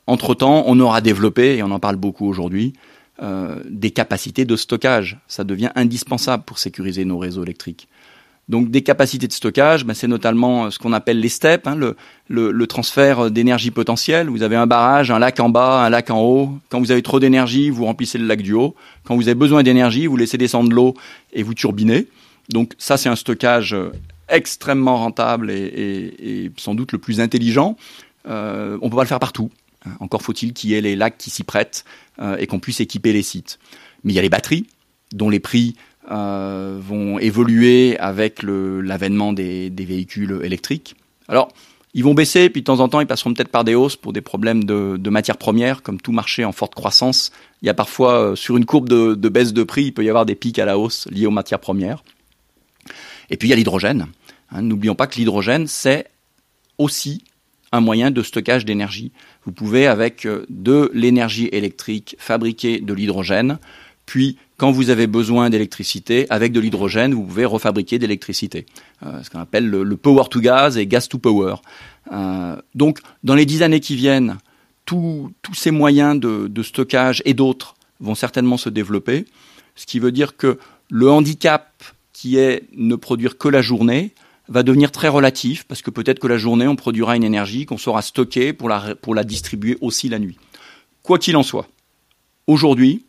entre-temps, 0.08 0.64
on 0.68 0.80
aura 0.80 1.02
développé, 1.02 1.58
et 1.58 1.64
on 1.64 1.72
en 1.72 1.80
parle 1.80 1.96
beaucoup 1.96 2.28
aujourd'hui, 2.28 2.74
des 3.20 3.90
capacités 3.90 4.46
de 4.46 4.56
stockage. 4.56 5.18
Ça 5.28 5.44
devient 5.44 5.72
indispensable 5.74 6.44
pour 6.44 6.60
sécuriser 6.60 7.04
nos 7.04 7.18
réseaux 7.18 7.44
électriques. 7.44 7.88
Donc 8.50 8.70
des 8.70 8.82
capacités 8.82 9.28
de 9.28 9.34
stockage, 9.34 9.86
ben, 9.86 9.94
c'est 9.94 10.08
notamment 10.08 10.66
euh, 10.66 10.70
ce 10.70 10.78
qu'on 10.78 10.92
appelle 10.92 11.20
les 11.20 11.30
steppes, 11.30 11.66
hein, 11.66 11.78
le, 12.28 12.68
transfert 12.68 13.32
d'énergie 13.32 13.72
potentielle. 13.72 14.30
Vous 14.30 14.44
avez 14.44 14.56
un 14.56 14.68
barrage, 14.68 15.12
un 15.12 15.20
lac 15.20 15.40
en 15.40 15.50
bas, 15.50 15.86
un 15.86 15.90
lac 15.90 16.10
en 16.10 16.22
haut. 16.22 16.58
Quand 16.70 16.80
vous 16.80 16.92
avez 16.92 17.02
trop 17.02 17.20
d'énergie, 17.20 17.70
vous 17.70 17.86
remplissez 17.86 18.18
le 18.18 18.26
lac 18.26 18.42
du 18.42 18.54
haut. 18.54 18.76
Quand 19.06 19.16
vous 19.16 19.28
avez 19.28 19.36
besoin 19.36 19.64
d'énergie, 19.64 20.08
vous 20.08 20.18
laissez 20.18 20.38
descendre 20.38 20.74
l'eau 20.74 20.94
et 21.32 21.44
vous 21.44 21.54
turbinez. 21.54 22.08
Donc 22.50 22.74
ça, 22.78 22.98
c'est 22.98 23.08
un 23.08 23.16
stockage 23.16 23.74
euh, 23.74 23.92
extrêmement 24.28 24.98
rentable 24.98 25.50
et, 25.50 26.52
sans 26.58 26.76
doute 26.76 26.92
le 26.92 26.98
plus 26.98 27.22
intelligent. 27.22 27.78
Euh, 28.28 28.78
on 28.82 28.90
peut 28.90 28.98
pas 28.98 29.04
le 29.04 29.08
faire 29.08 29.20
partout. 29.20 29.52
Encore 30.00 30.22
faut-il 30.22 30.54
qu'il 30.54 30.70
y 30.70 30.76
ait 30.76 30.82
les 30.82 30.96
lacs 30.96 31.18
qui 31.18 31.30
s'y 31.30 31.44
prêtent 31.44 31.84
et 32.38 32.48
qu'on 32.48 32.60
puisse 32.60 32.80
équiper 32.80 33.12
les 33.12 33.22
sites. 33.22 33.60
Mais 34.06 34.14
il 34.14 34.16
y 34.16 34.20
a 34.20 34.22
les 34.22 34.30
batteries, 34.30 34.66
dont 35.12 35.30
les 35.30 35.42
prix 35.42 35.76
vont 36.10 37.20
évoluer 37.20 37.98
avec 38.00 38.44
l'avènement 38.44 39.34
des, 39.34 39.70
véhicules 39.70 40.40
électriques. 40.44 40.96
Alors, 41.28 41.50
ils 41.96 42.04
vont 42.04 42.16
baisser, 42.16 42.50
puis 42.50 42.62
de 42.62 42.66
temps 42.66 42.80
en 42.80 42.90
temps, 42.90 43.02
ils 43.02 43.08
passeront 43.08 43.34
peut-être 43.34 43.50
par 43.50 43.64
des 43.64 43.76
hausses 43.76 43.96
pour 43.96 44.14
des 44.14 44.22
problèmes 44.22 44.64
de, 44.64 45.10
matières 45.10 45.38
premières, 45.38 45.84
comme 45.84 46.02
tout 46.02 46.12
marché 46.12 46.44
en 46.44 46.52
forte 46.52 46.74
croissance. 46.74 47.32
Il 47.62 47.68
y 47.68 47.70
a 47.70 47.74
parfois, 47.74 48.32
euh, 48.32 48.36
sur 48.36 48.58
une 48.58 48.66
courbe 48.66 48.90
de, 48.90 49.14
de, 49.14 49.30
baisse 49.30 49.54
de 49.54 49.64
prix, 49.64 49.86
il 49.86 49.94
peut 49.94 50.04
y 50.04 50.10
avoir 50.10 50.26
des 50.26 50.36
pics 50.36 50.58
à 50.58 50.66
la 50.66 50.78
hausse 50.78 51.08
liés 51.12 51.28
aux 51.28 51.32
matières 51.32 51.60
premières. 51.60 52.04
Et 53.30 53.38
puis 53.38 53.48
il 53.48 53.52
y 53.52 53.54
a 53.54 53.56
l'hydrogène. 53.56 54.08
Hein, 54.52 54.62
N'oublions 54.64 54.96
pas 54.96 55.08
que 55.08 55.16
l'hydrogène, 55.16 55.68
c'est 55.68 56.08
aussi 56.78 57.24
un 57.72 57.80
moyen 57.80 58.12
de 58.12 58.24
stockage 58.24 58.66
d'énergie. 58.66 59.12
Vous 59.46 59.52
pouvez, 59.52 59.88
avec 59.88 60.26
euh, 60.26 60.46
de 60.50 60.90
l'énergie 60.94 61.50
électrique, 61.52 62.16
fabriquer 62.18 62.80
de 62.80 62.94
l'hydrogène, 62.94 63.60
puis 64.06 64.38
quand 64.58 64.72
vous 64.72 64.90
avez 64.90 65.08
besoin 65.08 65.50
d'électricité, 65.50 66.28
avec 66.30 66.52
de 66.52 66.60
l'hydrogène, 66.60 67.14
vous 67.14 67.24
pouvez 67.24 67.46
refabriquer 67.46 68.00
d'électricité. 68.00 68.66
Euh, 69.06 69.22
ce 69.24 69.30
qu'on 69.30 69.40
appelle 69.40 69.68
le, 69.70 69.98
power 69.98 70.26
to 70.30 70.40
gas 70.40 70.76
et 70.78 70.86
gas 70.86 71.08
to 71.10 71.18
power. 71.18 71.56
Euh, 72.12 72.56
donc, 72.76 73.00
dans 73.24 73.36
les 73.36 73.46
dix 73.46 73.64
années 73.64 73.80
qui 73.80 73.96
viennent, 73.96 74.38
tous 74.86 75.32
ces 75.56 75.72
moyens 75.72 76.20
de, 76.20 76.48
de 76.48 76.64
stockage 76.64 77.22
et 77.26 77.34
d'autres 77.34 77.76
vont 78.00 78.16
certainement 78.16 78.58
se 78.58 78.70
développer. 78.70 79.26
Ce 79.76 79.86
qui 79.86 80.00
veut 80.00 80.12
dire 80.12 80.38
que 80.38 80.60
le 80.90 81.10
handicap 81.10 81.84
qui 82.12 82.38
est 82.38 82.64
ne 82.76 82.96
produire 82.96 83.38
que 83.38 83.48
la 83.48 83.62
journée 83.62 84.14
va 84.50 84.62
devenir 84.62 84.92
très 84.92 85.08
relatif 85.08 85.64
parce 85.64 85.82
que 85.82 85.90
peut-être 85.90 86.20
que 86.20 86.28
la 86.28 86.38
journée, 86.38 86.68
on 86.68 86.76
produira 86.76 87.16
une 87.16 87.24
énergie 87.24 87.66
qu'on 87.66 87.78
saura 87.78 88.02
stocker 88.02 88.54
pour 88.54 88.70
la 88.70 89.24
distribuer 89.24 89.78
aussi 89.82 90.10
la 90.10 90.20
nuit. 90.20 90.38
Quoi 91.02 91.18
qu'il 91.18 91.36
en 91.36 91.44
soit, 91.44 91.68
aujourd'hui, 92.48 93.06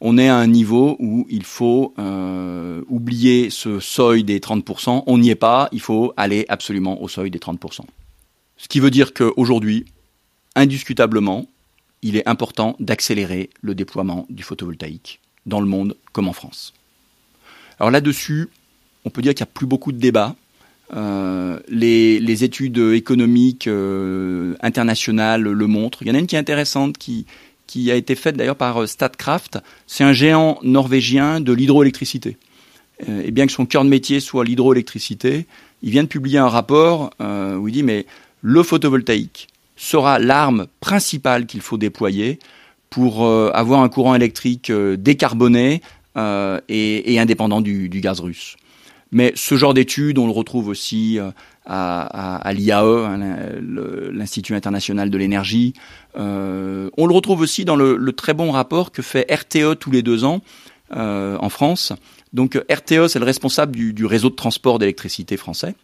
on 0.00 0.16
est 0.16 0.28
à 0.28 0.36
un 0.36 0.46
niveau 0.46 0.96
où 1.00 1.26
il 1.28 1.44
faut 1.44 1.92
euh, 1.98 2.82
oublier 2.88 3.50
ce 3.50 3.80
seuil 3.80 4.22
des 4.22 4.38
30%. 4.38 5.02
On 5.06 5.18
n'y 5.18 5.30
est 5.30 5.34
pas, 5.34 5.68
il 5.72 5.80
faut 5.80 6.12
aller 6.16 6.44
absolument 6.48 7.02
au 7.02 7.08
seuil 7.08 7.30
des 7.30 7.38
30%. 7.38 7.80
Ce 8.56 8.68
qui 8.68 8.80
veut 8.80 8.90
dire 8.90 9.12
qu'aujourd'hui, 9.12 9.86
indiscutablement, 10.54 11.46
il 12.02 12.16
est 12.16 12.28
important 12.28 12.76
d'accélérer 12.78 13.50
le 13.60 13.74
déploiement 13.74 14.26
du 14.30 14.44
photovoltaïque 14.44 15.20
dans 15.46 15.60
le 15.60 15.66
monde 15.66 15.96
comme 16.12 16.28
en 16.28 16.32
France. 16.32 16.74
Alors 17.80 17.90
là-dessus, 17.90 18.50
on 19.04 19.10
peut 19.10 19.22
dire 19.22 19.34
qu'il 19.34 19.44
n'y 19.44 19.50
a 19.50 19.52
plus 19.52 19.66
beaucoup 19.66 19.90
de 19.90 19.98
débats. 19.98 20.36
Euh, 20.94 21.58
les, 21.68 22.44
études 22.44 22.78
économiques 22.78 23.66
euh, 23.66 24.54
internationales 24.60 25.42
le 25.42 25.66
montrent. 25.66 26.02
Il 26.02 26.08
y 26.08 26.10
en 26.10 26.14
a 26.14 26.18
une 26.18 26.26
qui 26.26 26.36
est 26.36 26.38
intéressante 26.38 26.98
qui, 26.98 27.26
qui 27.68 27.92
a 27.92 27.94
été 27.94 28.16
faite 28.16 28.36
d'ailleurs 28.36 28.56
par 28.56 28.82
euh, 28.82 28.86
Statkraft. 28.86 29.58
C'est 29.86 30.02
un 30.02 30.12
géant 30.12 30.58
norvégien 30.64 31.40
de 31.40 31.52
l'hydroélectricité. 31.52 32.36
Euh, 33.08 33.22
et 33.24 33.30
bien 33.30 33.46
que 33.46 33.52
son 33.52 33.66
cœur 33.66 33.84
de 33.84 33.88
métier 33.88 34.18
soit 34.18 34.44
l'hydroélectricité, 34.44 35.46
il 35.82 35.90
vient 35.90 36.02
de 36.02 36.08
publier 36.08 36.38
un 36.38 36.48
rapport 36.48 37.10
euh, 37.20 37.54
où 37.54 37.68
il 37.68 37.72
dit 37.72 37.84
mais 37.84 38.06
le 38.42 38.64
photovoltaïque 38.64 39.46
sera 39.76 40.18
l'arme 40.18 40.66
principale 40.80 41.46
qu'il 41.46 41.60
faut 41.60 41.78
déployer 41.78 42.40
pour 42.90 43.28
avoir 43.28 43.82
un 43.82 43.88
courant 43.90 44.14
électrique 44.14 44.72
décarboné 44.72 45.82
et, 46.16 47.18
indépendant 47.20 47.60
du, 47.60 47.88
gaz 48.00 48.18
russe. 48.20 48.56
Mais 49.12 49.32
ce 49.36 49.56
genre 49.56 49.74
d'études, 49.74 50.18
on 50.18 50.26
le 50.26 50.32
retrouve 50.32 50.68
aussi 50.68 51.18
à, 51.66 52.52
l'IAE, 52.54 52.80
hein, 52.80 53.18
l'Institut 54.10 54.54
international 54.54 55.10
de 55.10 55.18
l'énergie. 55.18 55.74
Euh, 56.18 56.90
on 56.96 57.06
le 57.06 57.14
retrouve 57.14 57.40
aussi 57.40 57.64
dans 57.64 57.76
le, 57.76 58.12
très 58.12 58.34
bon 58.34 58.50
rapport 58.50 58.90
que 58.92 59.02
fait 59.02 59.26
RTE 59.30 59.78
tous 59.78 59.90
les 59.90 60.02
deux 60.02 60.24
ans 60.24 60.40
euh, 60.96 61.36
en 61.40 61.48
France. 61.48 61.92
Donc 62.32 62.56
RTE, 62.70 63.08
c'est 63.08 63.18
le 63.18 63.24
responsable 63.24 63.76
du, 63.76 64.04
réseau 64.04 64.30
de 64.30 64.34
transport 64.34 64.78
d'électricité 64.78 65.36
français. 65.36 65.74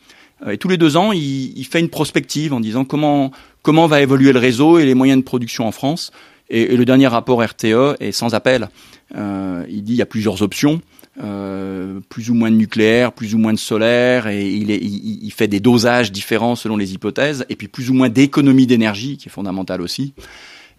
Euh, 0.46 0.52
et 0.52 0.58
tous 0.58 0.68
les 0.68 0.76
deux 0.76 0.96
ans, 0.96 1.12
il, 1.12 1.64
fait 1.64 1.80
une 1.80 1.88
prospective 1.90 2.52
en 2.52 2.60
disant 2.60 2.84
comment, 2.84 3.30
comment 3.62 3.86
va 3.86 4.00
évoluer 4.00 4.32
le 4.32 4.40
réseau 4.40 4.78
et 4.78 4.84
les 4.84 4.94
moyens 4.94 5.20
de 5.20 5.24
production 5.24 5.66
en 5.66 5.72
France. 5.72 6.10
Et, 6.50 6.76
le 6.76 6.84
dernier 6.84 7.06
rapport 7.06 7.42
RTE 7.42 7.96
est 8.00 8.12
sans 8.12 8.34
appel. 8.34 8.68
il 9.14 9.82
dit 9.82 9.92
il 9.92 9.96
y 9.96 10.02
a 10.02 10.06
plusieurs 10.06 10.42
options. 10.42 10.80
Euh, 11.22 12.00
plus 12.08 12.30
ou 12.30 12.34
moins 12.34 12.50
de 12.50 12.56
nucléaire, 12.56 13.12
plus 13.12 13.36
ou 13.36 13.38
moins 13.38 13.52
de 13.52 13.58
solaire, 13.58 14.26
et 14.26 14.50
il, 14.50 15.30
fait 15.30 15.46
des 15.46 15.60
dosages 15.60 16.10
différents 16.10 16.56
selon 16.56 16.76
les 16.76 16.92
hypothèses, 16.92 17.46
et 17.48 17.54
puis 17.54 17.68
plus 17.68 17.88
ou 17.88 17.94
moins 17.94 18.08
d'économie 18.08 18.66
d'énergie, 18.66 19.16
qui 19.16 19.28
est 19.28 19.30
fondamentale 19.30 19.80
aussi. 19.80 20.12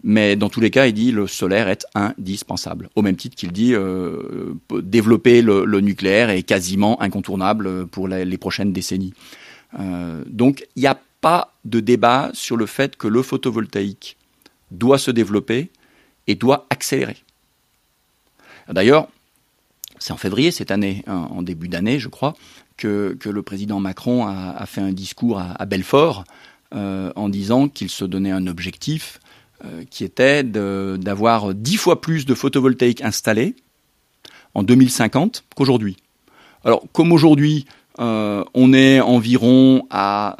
Mais 0.04 0.36
dans 0.36 0.50
tous 0.50 0.60
les 0.60 0.70
cas, 0.70 0.86
il 0.86 0.92
dit 0.92 1.10
le 1.10 1.26
solaire 1.26 1.68
est 1.68 1.86
indispensable. 1.94 2.90
Au 2.96 3.02
même 3.02 3.16
titre 3.16 3.34
qu'il 3.34 3.50
dit 3.50 3.72
euh, 3.72 4.52
développer 4.70 5.40
le, 5.40 5.80
nucléaire 5.80 6.28
est 6.28 6.42
quasiment 6.42 7.00
incontournable 7.00 7.86
pour 7.86 8.06
les, 8.06 8.26
les 8.26 8.38
prochaines 8.38 8.74
décennies. 8.74 9.14
Euh, 9.80 10.22
donc 10.26 10.66
il 10.76 10.80
n'y 10.80 10.86
a 10.86 11.00
pas 11.22 11.54
de 11.64 11.80
débat 11.80 12.30
sur 12.34 12.58
le 12.58 12.66
fait 12.66 12.96
que 12.96 13.08
le 13.08 13.22
photovoltaïque 13.22 14.18
doit 14.70 14.98
se 14.98 15.10
développer 15.10 15.70
et 16.26 16.34
doit 16.34 16.66
accélérer. 16.68 17.16
D'ailleurs, 18.68 19.08
c'est 20.06 20.12
en 20.12 20.16
février 20.16 20.52
cette 20.52 20.70
année, 20.70 21.02
hein, 21.08 21.26
en 21.32 21.42
début 21.42 21.66
d'année, 21.66 21.98
je 21.98 22.06
crois, 22.06 22.34
que, 22.76 23.18
le 23.24 23.42
président 23.42 23.80
Macron 23.80 24.24
a, 24.24 24.64
fait 24.64 24.80
un 24.80 24.92
discours 24.92 25.40
à, 25.40 25.66
Belfort 25.66 26.22
euh, 26.76 27.10
en 27.16 27.28
disant 27.28 27.68
qu'il 27.68 27.90
se 27.90 28.04
donnait 28.04 28.30
un 28.30 28.46
objectif 28.46 29.18
euh, 29.64 29.82
qui 29.90 30.04
était 30.04 30.44
d'avoir 30.44 31.54
dix 31.54 31.76
fois 31.76 32.00
plus 32.00 32.24
de 32.24 32.34
photovoltaïques 32.34 33.02
installés 33.02 33.56
en 34.54 34.62
2050 34.62 35.42
qu'aujourd'hui. 35.56 35.96
Alors, 36.64 36.84
comme 36.92 37.10
aujourd'hui, 37.10 37.66
euh, 37.98 38.44
on 38.54 38.72
est 38.72 39.00
environ 39.00 39.88
à 39.90 40.36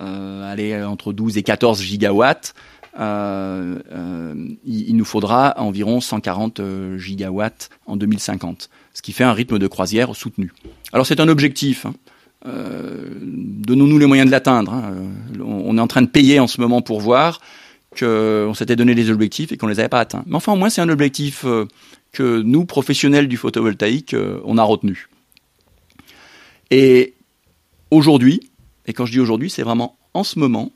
aller 0.48 0.80
entre 0.80 1.12
12 1.12 1.38
et 1.38 1.42
14 1.42 1.82
gigawatts, 1.82 2.54
il, 2.96 4.96
nous 4.96 5.04
faudra 5.04 5.54
environ 5.58 6.00
140 6.00 6.60
gigawatts 6.98 7.68
en 7.86 7.96
2050 7.96 8.70
ce 8.96 9.02
qui 9.02 9.12
fait 9.12 9.24
un 9.24 9.34
rythme 9.34 9.58
de 9.58 9.66
croisière 9.66 10.16
soutenu. 10.16 10.54
Alors 10.90 11.06
c'est 11.06 11.20
un 11.20 11.28
objectif. 11.28 11.84
Hein. 11.84 11.92
Euh, 12.46 13.10
donnons-nous 13.20 13.98
les 13.98 14.06
moyens 14.06 14.26
de 14.26 14.30
l'atteindre. 14.30 14.72
Hein. 14.72 14.94
On 15.38 15.76
est 15.76 15.80
en 15.82 15.86
train 15.86 16.00
de 16.00 16.06
payer 16.06 16.40
en 16.40 16.46
ce 16.46 16.62
moment 16.62 16.80
pour 16.80 17.02
voir 17.02 17.42
qu'on 17.98 18.54
s'était 18.54 18.74
donné 18.74 18.94
des 18.94 19.10
objectifs 19.10 19.52
et 19.52 19.58
qu'on 19.58 19.66
ne 19.66 19.72
les 19.72 19.80
avait 19.80 19.90
pas 19.90 20.00
atteints. 20.00 20.24
Mais 20.26 20.36
enfin, 20.36 20.54
au 20.54 20.56
moins, 20.56 20.70
c'est 20.70 20.80
un 20.80 20.88
objectif 20.88 21.44
euh, 21.44 21.66
que 22.12 22.40
nous, 22.40 22.64
professionnels 22.64 23.28
du 23.28 23.36
photovoltaïque, 23.36 24.14
euh, 24.14 24.40
on 24.46 24.56
a 24.56 24.62
retenu. 24.62 25.10
Et 26.70 27.12
aujourd'hui, 27.90 28.50
et 28.86 28.94
quand 28.94 29.04
je 29.04 29.12
dis 29.12 29.20
aujourd'hui, 29.20 29.50
c'est 29.50 29.62
vraiment 29.62 29.98
en 30.14 30.24
ce 30.24 30.38
moment, 30.38 30.72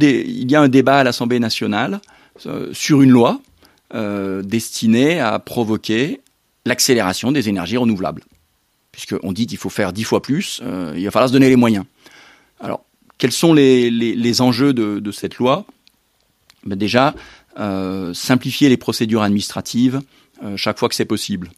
il 0.00 0.50
y 0.50 0.56
a 0.56 0.62
un 0.62 0.68
débat 0.68 1.00
à 1.00 1.04
l'Assemblée 1.04 1.38
nationale 1.38 2.00
sur 2.72 3.02
une 3.02 3.10
loi 3.10 3.40
destinée 4.42 5.20
à 5.20 5.38
provoquer 5.38 6.20
l'accélération 6.64 7.32
des 7.32 7.48
énergies 7.48 7.76
renouvelables. 7.76 8.22
Puisqu'on 8.92 9.32
dit 9.32 9.46
qu'il 9.46 9.58
faut 9.58 9.70
faire 9.70 9.92
dix 9.92 10.04
fois 10.04 10.20
plus, 10.20 10.60
euh, 10.62 10.92
il 10.96 11.04
va 11.04 11.10
falloir 11.10 11.28
se 11.28 11.32
donner 11.32 11.48
les 11.48 11.56
moyens. 11.56 11.84
Alors, 12.60 12.84
quels 13.18 13.32
sont 13.32 13.54
les, 13.54 14.40
enjeux 14.40 14.72
de, 14.74 15.10
cette 15.10 15.38
loi? 15.38 15.64
Ben 16.64 16.76
Déjà, 16.76 17.14
euh, 17.58 18.12
simplifier 18.14 18.68
les 18.68 18.76
procédures 18.76 19.22
administratives 19.22 20.00
euh, 20.42 20.56
chaque 20.56 20.78
fois 20.78 20.88
que 20.88 20.94
c'est 20.94 21.04
possible. 21.04 21.50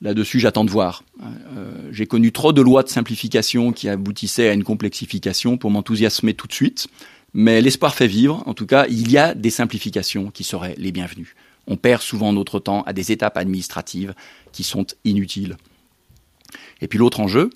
Là-dessus, 0.00 0.40
j'attends 0.40 0.64
de 0.64 0.70
voir. 0.70 1.04
J'ai 1.92 2.06
connu 2.06 2.32
trop 2.32 2.52
de 2.52 2.60
lois 2.60 2.82
de 2.82 2.88
simplification 2.88 3.70
qui 3.70 3.88
aboutissaient 3.88 4.48
à 4.48 4.52
une 4.52 4.64
complexification 4.64 5.56
pour 5.56 5.70
m'enthousiasmer 5.70 6.34
tout 6.34 6.48
de 6.48 6.52
suite. 6.52 6.88
Mais 7.34 7.60
l'espoir 7.60 7.94
fait 7.94 8.08
vivre. 8.08 8.42
En 8.46 8.54
tout 8.54 8.66
cas, 8.66 8.86
il 8.88 9.12
y 9.12 9.16
a 9.18 9.34
des 9.34 9.50
simplifications 9.50 10.32
qui 10.32 10.42
seraient 10.42 10.74
les 10.76 10.90
bienvenues. 10.90 11.36
On 11.66 11.76
perd 11.76 12.02
souvent 12.02 12.32
notre 12.32 12.58
temps 12.58 12.82
à 12.82 12.92
des 12.92 13.12
étapes 13.12 13.36
administratives 13.36 14.14
qui 14.52 14.64
sont 14.64 14.86
inutiles. 15.04 15.56
Et 16.80 16.88
puis 16.88 16.98
l'autre 16.98 17.20
enjeu, 17.20 17.50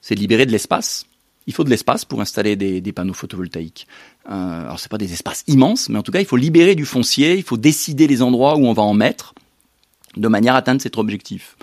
c'est 0.00 0.14
de 0.14 0.20
libérer 0.20 0.46
de 0.46 0.52
l'espace. 0.52 1.06
Il 1.46 1.52
faut 1.52 1.64
de 1.64 1.70
l'espace 1.70 2.04
pour 2.04 2.20
installer 2.20 2.56
des, 2.56 2.92
panneaux 2.92 3.14
photovoltaïques. 3.14 3.86
Euh, 4.30 4.60
alors 4.62 4.78
c'est 4.78 4.90
pas 4.90 4.98
des 4.98 5.12
espaces 5.12 5.44
immenses, 5.46 5.88
mais 5.88 5.98
en 5.98 6.02
tout 6.02 6.12
cas 6.12 6.20
il 6.20 6.26
faut 6.26 6.36
libérer 6.36 6.74
du 6.74 6.84
foncier, 6.84 7.36
il 7.36 7.42
faut 7.42 7.56
décider 7.56 8.06
les 8.06 8.22
endroits 8.22 8.56
où 8.56 8.66
on 8.66 8.72
va 8.72 8.82
en 8.82 8.94
mettre, 8.94 9.34
de 10.16 10.28
manière 10.28 10.54
à 10.54 10.58
atteindre 10.58 10.80
cet 10.80 10.98
objectif. 10.98 11.56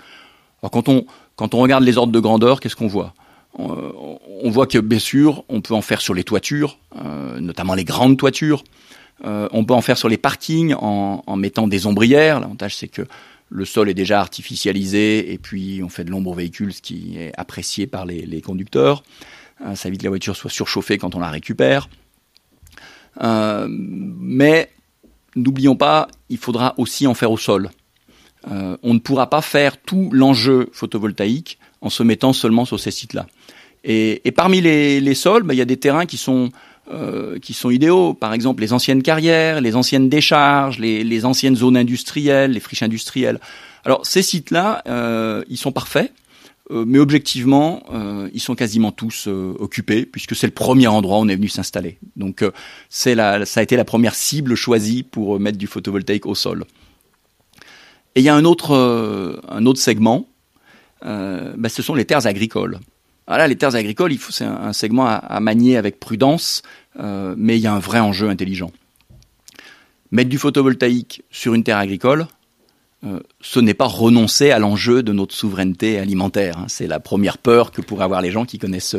Alors 0.62 0.70
quand 0.70 0.88
on, 0.88 1.60
regarde 1.60 1.84
les 1.84 1.96
ordres 1.96 2.12
de 2.12 2.20
grandeur, 2.20 2.60
qu'est-ce 2.60 2.76
qu'on 2.76 2.88
voit? 2.88 3.14
On, 3.54 4.50
voit 4.50 4.66
que 4.66 4.78
bien 4.78 4.98
sûr, 4.98 5.44
on 5.48 5.60
peut 5.60 5.74
en 5.74 5.82
faire 5.82 6.00
sur 6.00 6.14
les 6.14 6.22
toitures, 6.22 6.78
euh, 7.02 7.40
notamment 7.40 7.74
les 7.74 7.84
grandes 7.84 8.16
toitures. 8.16 8.62
Euh, 9.24 9.48
on 9.52 9.64
peut 9.64 9.74
en 9.74 9.80
faire 9.80 9.98
sur 9.98 10.08
les 10.08 10.16
parkings 10.16 10.74
en, 10.74 11.36
mettant 11.36 11.68
des 11.68 11.86
ombrières. 11.86 12.40
L'avantage, 12.40 12.76
c'est 12.76 12.88
que 12.88 13.02
le 13.50 13.64
sol 13.64 13.88
est 13.88 13.94
déjà 13.94 14.20
artificialisé 14.20 15.32
et 15.32 15.38
puis 15.38 15.80
on 15.82 15.88
fait 15.88 16.04
de 16.04 16.10
l'ombre 16.10 16.30
aux 16.30 16.34
véhicules, 16.34 16.72
ce 16.72 16.82
qui 16.82 17.16
est 17.18 17.32
apprécié 17.36 17.86
par 17.86 18.06
les, 18.06 18.40
conducteurs. 18.40 19.02
Euh, 19.64 19.74
ça 19.74 19.88
évite 19.88 20.00
que 20.00 20.04
la 20.06 20.10
voiture 20.10 20.36
soit 20.36 20.50
surchauffée 20.50 20.98
quand 20.98 21.14
on 21.14 21.20
la 21.20 21.30
récupère. 21.30 21.88
Euh, 23.22 23.66
mais 23.68 24.70
n'oublions 25.34 25.76
pas, 25.76 26.08
il 26.28 26.38
faudra 26.38 26.74
aussi 26.76 27.06
en 27.06 27.14
faire 27.14 27.32
au 27.32 27.38
sol. 27.38 27.70
On 28.82 28.94
ne 28.94 28.98
pourra 28.98 29.28
pas 29.28 29.42
faire 29.42 29.76
tout 29.76 30.08
l'enjeu 30.10 30.70
photovoltaïque 30.72 31.58
en 31.82 31.90
se 31.90 32.02
mettant 32.02 32.32
seulement 32.32 32.64
sur 32.64 32.80
ces 32.80 32.90
sites-là. 32.90 33.26
Et, 33.84 34.32
parmi 34.32 34.60
les, 34.60 35.14
sols, 35.14 35.42
bah, 35.42 35.54
il 35.54 35.58
y 35.58 35.62
a 35.62 35.66
des 35.66 35.76
terrains 35.76 36.06
qui 36.06 36.16
sont 36.16 36.50
euh, 36.90 37.38
qui 37.38 37.54
sont 37.54 37.70
idéaux. 37.70 38.14
Par 38.14 38.32
exemple, 38.32 38.62
les 38.62 38.72
anciennes 38.72 39.02
carrières, 39.02 39.60
les 39.60 39.76
anciennes 39.76 40.08
décharges, 40.08 40.78
les, 40.78 41.24
anciennes 41.24 41.56
zones 41.56 41.76
industrielles, 41.76 42.52
les 42.52 42.60
friches 42.60 42.82
industrielles. 42.82 43.40
Alors 43.84 44.06
ces 44.06 44.22
sites-là, 44.22 44.82
euh, 44.86 45.44
ils 45.48 45.58
sont 45.58 45.72
parfaits. 45.72 46.12
mais 46.70 46.98
objectivement, 46.98 47.82
ils 48.34 48.40
sont 48.40 48.54
quasiment 48.54 48.92
tous 48.92 49.26
occupés 49.26 50.04
puisque 50.04 50.36
c'est 50.36 50.46
le 50.46 50.52
premier 50.52 50.86
endroit 50.86 51.16
où 51.18 51.22
on 51.22 51.28
est 51.28 51.36
venu 51.36 51.48
s'installer. 51.48 51.96
Donc 52.16 52.44
c'est 52.90 53.14
ça 53.14 53.60
a 53.60 53.62
été 53.62 53.76
la 53.76 53.86
première 53.86 54.14
cible 54.14 54.54
choisie 54.54 55.02
pour 55.02 55.40
mettre 55.40 55.56
du 55.56 55.66
photovoltaïque 55.66 56.26
au 56.26 56.34
sol. 56.34 56.66
Et 58.18 58.20
il 58.20 58.24
y 58.24 58.28
a 58.28 58.34
un 58.34 58.44
autre, 58.44 58.74
euh, 58.74 59.40
un 59.48 59.64
autre 59.64 59.78
segment, 59.78 60.26
euh, 61.04 61.54
bah, 61.56 61.68
ce 61.68 61.82
sont 61.82 61.94
les 61.94 62.04
terres 62.04 62.26
agricoles. 62.26 62.80
Voilà, 63.28 63.46
les 63.46 63.56
terres 63.56 63.76
agricoles, 63.76 64.12
il 64.12 64.18
faut, 64.18 64.32
c'est 64.32 64.44
un, 64.44 64.72
segment 64.72 65.06
à, 65.06 65.40
manier 65.40 65.76
avec 65.76 66.00
prudence, 66.00 66.62
euh, 66.98 67.34
mais 67.36 67.56
il 67.56 67.60
y 67.60 67.66
a 67.66 67.72
un 67.72 67.78
vrai 67.78 68.00
enjeu 68.00 68.28
intelligent. 68.28 68.72
Mettre 70.10 70.30
du 70.30 70.38
photovoltaïque 70.38 71.22
sur 71.30 71.54
une 71.54 71.62
terre 71.62 71.76
agricole, 71.76 72.26
ce 73.40 73.60
n'est 73.60 73.74
pas 73.74 73.86
renoncer 73.86 74.50
à 74.50 74.58
l'enjeu 74.58 75.02
de 75.02 75.12
notre 75.12 75.34
souveraineté 75.34 75.98
alimentaire. 75.98 76.58
Hein. 76.58 76.64
C'est 76.68 76.86
la 76.86 76.98
première 76.98 77.38
peur 77.38 77.70
que 77.70 77.80
pourraient 77.80 78.04
avoir 78.04 78.22
les 78.22 78.32
gens 78.32 78.44
qui 78.44 78.58
connaissent 78.58 78.96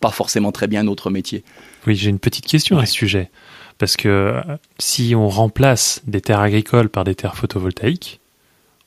pas 0.00 0.10
forcément 0.10 0.52
très 0.52 0.66
bien 0.66 0.82
notre 0.82 1.10
métier. 1.10 1.44
Oui, 1.86 1.96
j'ai 1.96 2.10
une 2.10 2.18
petite 2.18 2.46
question 2.46 2.78
à 2.78 2.86
ce 2.86 2.92
sujet. 2.92 3.30
Parce 3.78 3.96
que 3.96 4.40
si 4.78 5.14
on 5.16 5.28
remplace 5.28 6.02
des 6.06 6.20
terres 6.20 6.40
agricoles 6.40 6.88
par 6.88 7.04
des 7.04 7.14
terres 7.14 7.36
photovoltaïques, 7.36 8.20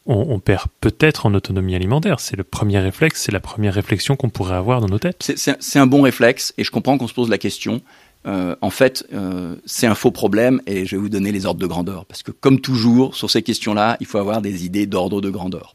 on, 0.06 0.40
perd 0.40 0.68
peut-être 0.82 1.26
en 1.26 1.34
autonomie 1.34 1.76
alimentaire. 1.76 2.20
C'est 2.20 2.36
le 2.36 2.44
premier 2.44 2.80
réflexe, 2.80 3.24
c'est 3.24 3.32
la 3.32 3.40
première 3.40 3.74
réflexion 3.74 4.16
qu'on 4.16 4.30
pourrait 4.30 4.56
avoir 4.56 4.82
dans 4.82 4.88
nos 4.88 5.00
têtes. 5.00 5.32
C'est 5.36 5.80
un 5.80 5.88
bon 5.88 6.02
réflexe 6.02 6.54
et 6.58 6.64
je 6.64 6.72
comprends 6.72 6.98
qu'on 6.98 7.08
se 7.08 7.14
pose 7.14 7.30
la 7.30 7.38
question. 7.38 7.82
Euh, 8.28 8.56
en 8.62 8.70
fait, 8.70 9.06
euh, 9.14 9.56
c'est 9.66 9.88
un 9.88 9.96
faux 9.96 10.12
problème 10.12 10.62
et 10.66 10.86
je 10.86 10.96
vais 10.96 11.02
vous 11.02 11.10
donner 11.10 11.32
les 11.32 11.46
ordres 11.46 11.60
de 11.60 11.68
grandeur. 11.68 12.06
Parce 12.06 12.24
que 12.24 12.32
comme 12.32 12.60
toujours, 12.60 13.16
sur 13.16 13.30
ces 13.30 13.42
questions-là, 13.42 13.98
il 14.00 14.06
faut 14.06 14.18
avoir 14.18 14.42
des 14.42 14.66
idées 14.66 14.86
d'ordre 14.86 15.22
de 15.22 15.30
grandeur. 15.30 15.74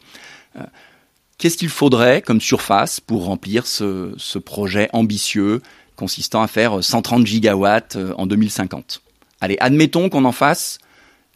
Euh, 0.57 0.63
qu'est-ce 1.39 1.57
qu'il 1.57 1.69
faudrait 1.69 2.23
comme 2.23 2.41
surface 2.41 3.01
pour 3.01 3.25
remplir 3.25 3.67
ce, 3.67 4.13
ce, 4.17 4.39
projet 4.39 4.89
ambitieux 4.93 5.61
consistant 5.97 6.43
à 6.43 6.49
faire 6.49 6.83
130 6.83 7.27
gigawatts 7.27 7.99
en 8.17 8.27
2050 8.27 9.03
Allez, 9.41 9.57
admettons 9.61 10.09
qu'on 10.09 10.25
en 10.25 10.33
fasse 10.33 10.79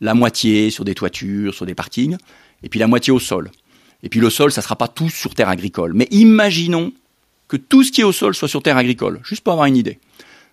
la 0.01 0.15
moitié 0.15 0.71
sur 0.71 0.85
des 0.85 0.95
toitures, 0.95 1.55
sur 1.55 1.67
des 1.67 1.75
parkings 1.75 2.17
et 2.63 2.69
puis 2.69 2.81
la 2.81 2.87
moitié 2.87 3.13
au 3.13 3.19
sol. 3.19 3.51
Et 4.03 4.09
puis 4.09 4.21
le 4.21 4.31
sol, 4.31 4.53
ça 4.53 4.61
ne 4.61 4.65
sera 4.65 4.77
pas 4.77 4.89
tout 4.89 5.09
sur 5.09 5.35
terre 5.35 5.49
agricole. 5.49 5.95
Mais 5.95 6.07
imaginons 6.11 6.93
que 7.49 7.57
tout 7.57 7.83
ce 7.83 7.91
qui 7.91 8.03
est 8.03 8.05
au 8.05 8.13
sol 8.13 8.35
soit 8.35 8.49
sur 8.49 8.63
terre 8.63 8.77
agricole, 8.77 9.21
juste 9.25 9.43
pour 9.43 9.53
avoir 9.53 9.67
une 9.67 9.77
idée. 9.77 9.99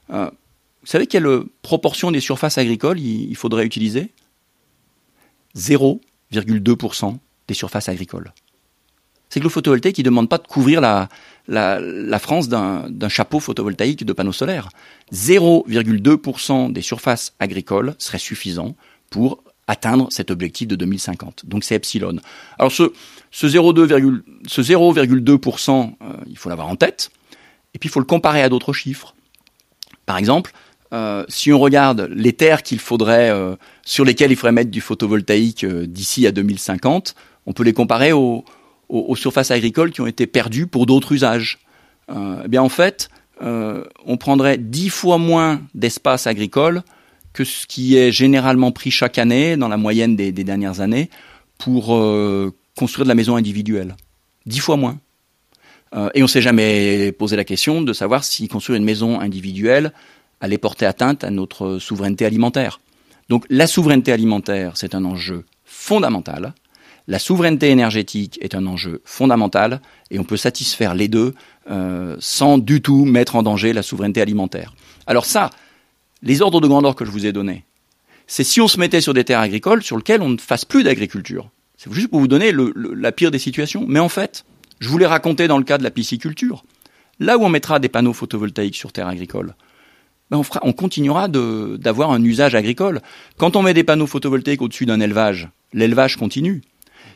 Euh, 0.10 0.30
vous 0.82 0.88
savez 0.88 1.06
quelle 1.06 1.28
proportion 1.62 2.12
des 2.12 2.22
surfaces 2.22 2.58
agricoles 2.58 3.00
il, 3.00 3.36
faudrait 3.36 3.66
utiliser? 3.66 4.12
0,2% 5.56 7.18
des 7.48 7.54
surfaces 7.54 7.90
agricoles. 7.90 8.34
C'est 9.30 9.40
que 9.40 9.46
le 9.46 9.50
photovoltaïque, 9.50 10.00
ne 10.00 10.04
demande 10.04 10.28
pas 10.28 10.38
de 10.38 10.48
couvrir 10.48 10.82
la, 10.82 11.08
la 11.48 12.20
France 12.20 12.50
d'un 12.50 13.10
chapeau 13.10 13.40
photovoltaïque 13.40 14.04
de 14.04 14.14
panneaux 14.14 14.32
solaires. 14.32 14.70
0,2% 15.14 16.72
des 16.72 16.82
surfaces 16.82 17.34
agricoles 17.40 17.96
serait 17.98 18.18
suffisant 18.18 18.76
pour 19.10 19.44
atteindre 19.72 20.08
cet 20.12 20.30
objectif 20.32 20.68
de 20.68 20.76
2050. 20.76 21.46
Donc 21.46 21.64
c'est 21.64 21.76
epsilon. 21.76 22.18
Alors 22.60 22.74
ce, 22.74 22.92
ce 23.32 23.48
0,2%, 23.48 25.94
euh, 26.02 26.14
il 26.28 26.38
faut 26.38 26.50
l'avoir 26.50 26.68
en 26.68 26.76
tête, 26.76 27.10
et 27.74 27.80
puis 27.80 27.88
il 27.88 27.92
faut 27.92 28.02
le 28.02 28.06
comparer 28.06 28.44
à 28.44 28.50
d'autres 28.50 28.74
chiffres. 28.74 29.16
Par 30.06 30.18
exemple, 30.18 30.52
euh, 30.92 31.24
si 31.30 31.54
on 31.54 31.60
regarde 31.60 32.10
les 32.14 32.34
terres 32.34 32.64
qu'il 32.64 32.80
faudrait, 32.80 33.30
euh, 33.30 33.56
sur 33.86 34.04
lesquelles 34.04 34.32
il 34.32 34.36
faudrait 34.36 34.52
mettre 34.52 34.72
du 34.72 34.82
photovoltaïque 34.82 35.66
d'ici 35.66 36.28
à 36.28 36.34
2050, 36.34 37.16
on 37.46 37.54
peut 37.54 37.64
les 37.64 37.72
comparer 37.72 38.12
aux, 38.12 38.44
aux, 38.90 39.16
surfaces 39.16 39.52
agricoles 39.52 39.92
qui 39.92 40.02
ont 40.02 40.08
été 40.08 40.28
perdues 40.28 40.68
pour 40.68 40.86
d'autres 40.86 41.14
usages. 41.14 41.60
eh 42.10 42.48
bien 42.50 42.62
en 42.62 42.70
fait, 42.70 43.10
on 43.40 44.18
prendrait 44.20 44.58
dix 44.58 44.90
fois 44.90 45.18
moins 45.18 45.62
d'espace 45.74 46.28
agricole 46.28 46.84
que 47.34 47.44
ce 47.44 47.66
qui 47.66 47.96
est 47.98 48.12
généralement 48.12 48.72
pris 48.72 48.92
chaque 48.92 49.18
année, 49.18 49.58
dans 49.58 49.68
la 49.68 49.78
moyenne 49.78 50.16
des, 50.16 50.32
dernières 50.32 50.82
années, 50.82 51.10
pour 51.58 51.96
euh, 51.96 52.54
construire 52.76 53.06
de 53.06 53.10
la 53.10 53.16
maison 53.16 53.36
individuelle. 53.36 53.96
Dix 54.46 54.60
fois 54.60 54.78
moins. 54.78 55.00
Euh, 55.96 56.10
et 56.14 56.22
on 56.22 56.26
ne 56.26 56.30
s'est 56.30 56.42
jamais 56.42 57.12
posé 57.12 57.36
la 57.36 57.44
question 57.44 57.82
de 57.82 57.94
savoir 57.94 58.24
si 58.24 58.48
construire 58.48 58.78
une 58.78 58.86
maison 58.86 59.20
individuelle 59.20 59.92
allait 60.40 60.58
porter 60.58 60.86
atteinte 60.86 61.24
à 61.24 61.30
notre 61.30 61.80
souveraineté 61.80 62.26
alimentaire. 62.26 62.80
Donc 63.30 63.46
la 63.50 63.68
souveraineté 63.68 64.12
alimentaire, 64.12 64.76
c'est 64.76 64.96
un 64.96 65.06
enjeu 65.06 65.46
fondamental. 65.64 66.54
La 67.08 67.20
souveraineté 67.20 67.70
énergétique 67.70 68.38
est 68.42 68.56
un 68.56 68.66
enjeu 68.66 69.02
fondamental 69.06 69.82
et 70.12 70.20
on 70.20 70.24
peut 70.24 70.38
satisfaire 70.38 70.96
les 70.96 71.08
deux 71.08 71.34
euh, 71.70 72.16
sans 72.20 72.58
du 72.58 72.82
tout 72.82 73.06
mettre 73.06 73.36
en 73.36 73.44
danger 73.44 73.74
la 73.74 73.84
souveraineté 73.84 74.22
alimentaire. 74.22 74.74
Alors 75.08 75.26
ça, 75.26 75.50
les 76.22 76.42
ordres 76.42 76.62
de 76.62 76.68
grandeur 76.68 76.96
que 76.96 77.06
je 77.06 77.12
vous 77.12 77.26
ai 77.26 77.32
donnés, 77.32 77.66
c'est 78.28 78.44
si 78.44 78.62
on 78.62 78.68
se 78.68 78.80
mettait 78.80 79.02
sur 79.02 79.14
des 79.14 79.24
terres 79.24 79.40
agricoles 79.40 79.84
sur 79.84 79.98
lesquelles 79.98 80.22
on 80.22 80.30
ne 80.30 80.38
fasse 80.38 80.66
plus 80.66 80.84
d'agriculture. 80.84 81.50
C'est 81.78 81.92
juste 81.92 82.10
pour 82.10 82.20
vous 82.20 82.28
donner 82.28 82.54
la 82.54 83.12
pire 83.12 83.32
des 83.32 83.40
situations. 83.40 83.86
Mais 83.88 84.00
en 84.00 84.08
fait, 84.08 84.46
je 84.80 84.88
vous 84.88 84.98
l'ai 84.98 85.06
raconté 85.06 85.48
dans 85.48 85.58
le 85.58 85.64
cas 85.64 85.78
de 85.78 85.84
la 85.84 85.92
pisciculture. 85.92 86.64
Là 87.20 87.38
où 87.38 87.44
on 87.44 87.50
mettra 87.50 87.80
des 87.80 87.90
panneaux 87.90 88.14
photovoltaïques 88.14 88.76
sur 88.76 88.92
terre 88.92 89.08
agricole, 89.08 89.56
ben 90.30 90.42
on, 90.62 90.74
continuera 90.74 91.28
d'avoir 91.28 92.12
un 92.12 92.24
usage 92.24 92.56
agricole. 92.56 93.02
Quand 93.38 93.58
on 93.58 93.64
met 93.64 93.74
des 93.74 93.84
panneaux 93.84 94.08
photovoltaïques 94.08 94.62
au-dessus 94.62 94.86
d'un 94.86 95.02
élevage, 95.02 95.50
l'élevage 95.74 96.16
continue. 96.16 96.62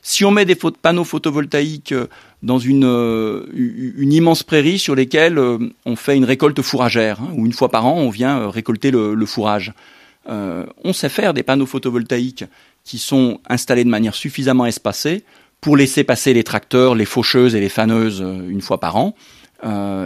Si 0.07 0.23
on 0.23 0.29
met 0.29 0.45
des 0.45 0.55
panneaux 0.55 1.03
photovoltaïques 1.03 1.91
euh, 1.91 2.05
dans 2.43 2.59
une, 2.59 2.85
euh, 2.85 3.47
une, 3.55 4.13
immense 4.13 4.43
prairie 4.43 4.77
sur 4.77 4.93
lesquelles 4.93 5.39
euh, 5.39 5.57
on 5.87 5.95
fait 5.95 6.15
une 6.15 6.25
récolte 6.25 6.61
fourragère, 6.61 7.21
hein, 7.21 7.29
où 7.33 7.47
une 7.47 7.53
fois 7.53 7.69
par 7.69 7.87
an 7.87 7.95
on 7.95 8.11
vient 8.11 8.51
récolter 8.51 8.91
le, 8.91 9.25
fourrage, 9.25 9.73
on 10.27 10.93
sait 10.93 11.09
faire 11.09 11.33
des 11.33 11.41
panneaux 11.41 11.65
photovoltaïques 11.65 12.45
qui 12.83 12.99
sont 12.99 13.39
installés 13.49 13.83
de 13.83 13.89
manière 13.89 14.13
suffisamment 14.13 14.67
espacée 14.67 15.23
pour 15.59 15.75
laisser 15.75 16.03
passer 16.03 16.35
les 16.35 16.43
tracteurs, 16.43 16.93
les 16.93 17.05
faucheuses 17.05 17.55
et 17.55 17.59
les 17.59 17.69
faneuses 17.69 18.23
une 18.47 18.61
fois 18.61 18.79
par 18.79 18.97
an, 18.97 19.15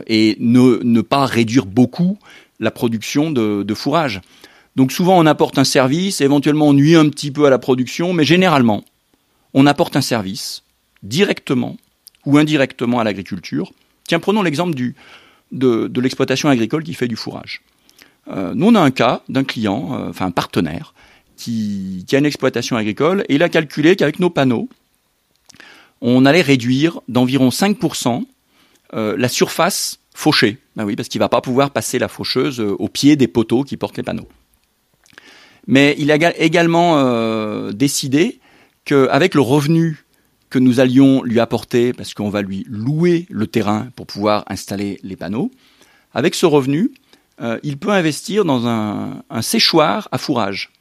et 0.08 0.38
ne, 0.40 1.02
pas 1.02 1.26
réduire 1.26 1.66
beaucoup 1.66 2.18
la 2.62 2.72
production 2.72 3.32
de 3.32 3.74
fourrage. 3.74 4.22
Donc 4.78 4.94
souvent 4.94 5.18
on 5.18 5.26
apporte 5.26 5.58
un 5.58 5.66
service, 5.66 6.22
éventuellement 6.22 6.70
on 6.70 6.74
nuit 6.74 6.96
un 6.96 7.10
petit 7.10 7.32
peu 7.32 7.46
à 7.46 7.50
la 7.50 7.60
production, 7.60 8.14
mais 8.14 8.24
généralement 8.24 8.84
on 9.54 9.66
apporte 9.66 9.96
un 9.96 10.02
service 10.02 10.64
directement 11.04 11.78
ou 12.26 12.38
indirectement 12.38 13.00
à 13.00 13.04
l'agriculture. 13.04 13.72
Tiens, 14.08 14.20
prenons 14.20 14.42
l'exemple 14.42 14.76
de, 15.52 16.00
l'exploitation 16.00 16.50
agricole 16.50 16.84
qui 16.84 16.94
fait 16.94 17.08
du 17.08 17.16
fourrage. 17.16 17.62
Euh, 18.28 18.54
nous, 18.54 18.68
on 18.68 18.76
a 18.76 18.82
un 18.82 18.92
cas 18.92 19.24
d'un 19.30 19.44
client, 19.44 19.94
euh, 19.94 20.10
enfin 20.10 20.28
un 20.28 20.32
partenaire, 20.32 20.94
qui, 21.38 22.06
a 22.12 22.18
une 22.18 22.26
exploitation 22.26 22.76
agricole 22.76 23.24
et 23.30 23.36
il 23.36 23.44
a 23.44 23.50
calculé 23.50 23.96
qu'avec 23.96 24.20
nos 24.20 24.30
panneaux, 24.30 24.70
on 26.02 26.26
allait 26.26 26.42
réduire 26.42 27.00
d'environ 27.08 27.50
5% 27.50 28.26
euh, 28.94 29.16
la 29.18 29.30
surface 29.30 30.00
fauchée. 30.14 30.58
Ben 30.76 30.86
oui, 30.86 30.96
parce 30.96 31.08
qu'il 31.08 31.20
ne 31.20 31.24
va 31.24 31.30
pas 31.30 31.42
pouvoir 31.42 31.72
passer 31.72 31.98
la 31.98 32.08
faucheuse 32.08 32.60
au 32.60 32.88
pied 32.90 33.16
des 33.16 33.28
poteaux 33.28 33.64
qui 33.64 33.78
portent 33.78 33.98
les 33.98 34.04
panneaux. 34.04 34.28
Mais 35.68 35.96
il 35.98 36.12
a 36.12 36.16
également 36.38 37.72
décidé 37.72 38.40
qu'avec 38.86 39.36
le 39.36 39.42
revenu 39.42 40.06
que 40.50 40.60
nous 40.60 40.80
allions 40.80 41.24
lui 41.24 41.40
apporter, 41.40 41.94
parce 41.94 42.14
qu'on 42.14 42.30
va 42.30 42.42
lui 42.42 42.66
louer 42.68 43.28
le 43.30 43.48
terrain 43.48 43.90
pour 43.96 44.08
pouvoir 44.08 44.44
installer 44.48 45.00
les 45.04 45.16
panneaux, 45.16 45.52
avec 46.14 46.36
ce 46.36 46.46
revenu, 46.46 46.92
euh, 47.42 47.60
il 47.64 47.78
peut 47.78 47.92
investir 47.92 48.46
dans 48.46 48.68
un, 48.68 49.22
séchoir 49.42 50.10
à 50.12 50.18
fourrage. 50.18 50.72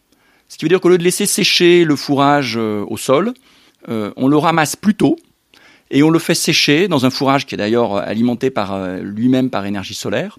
Ce 0.49 0.57
qui 0.57 0.65
veut 0.65 0.71
dire 0.71 0.81
qu'au 0.81 0.89
lieu 0.89 0.99
de 0.99 1.05
laisser 1.05 1.27
sécher 1.27 1.85
le 1.85 1.97
fourrage 1.97 2.57
euh, 2.57 2.85
au 2.89 2.97
sol, 2.97 3.35
euh, 3.89 4.13
on 4.17 4.27
le 4.27 4.37
ramasse 4.37 4.75
plus 4.75 4.95
tôt 4.95 5.17
et 5.91 6.03
on 6.03 6.11
le 6.11 6.19
fait 6.19 6.35
sécher 6.35 6.89
dans 6.89 7.07
un 7.07 7.11
fourrage 7.11 7.47
qui 7.47 7.55
est 7.55 7.59
d'ailleurs 7.59 7.97
alimenté 7.97 8.51
par 8.51 8.99
lui-même 8.99 9.51
par 9.51 9.65
énergie 9.65 9.95
solaire. 9.95 10.39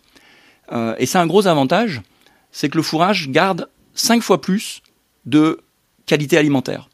et 0.99 1.07
c'est 1.07 1.17
un 1.17 1.25
gros 1.25 1.47
avantage, 1.47 2.01
c'est 2.51 2.69
que 2.69 2.77
le 2.77 2.83
fourrage 2.83 3.29
garde 3.29 3.67
cinq 3.95 4.21
fois 4.21 4.41
plus 4.41 4.83
de 5.25 5.59
qualité 6.05 6.37
alimentaire. 6.37 6.88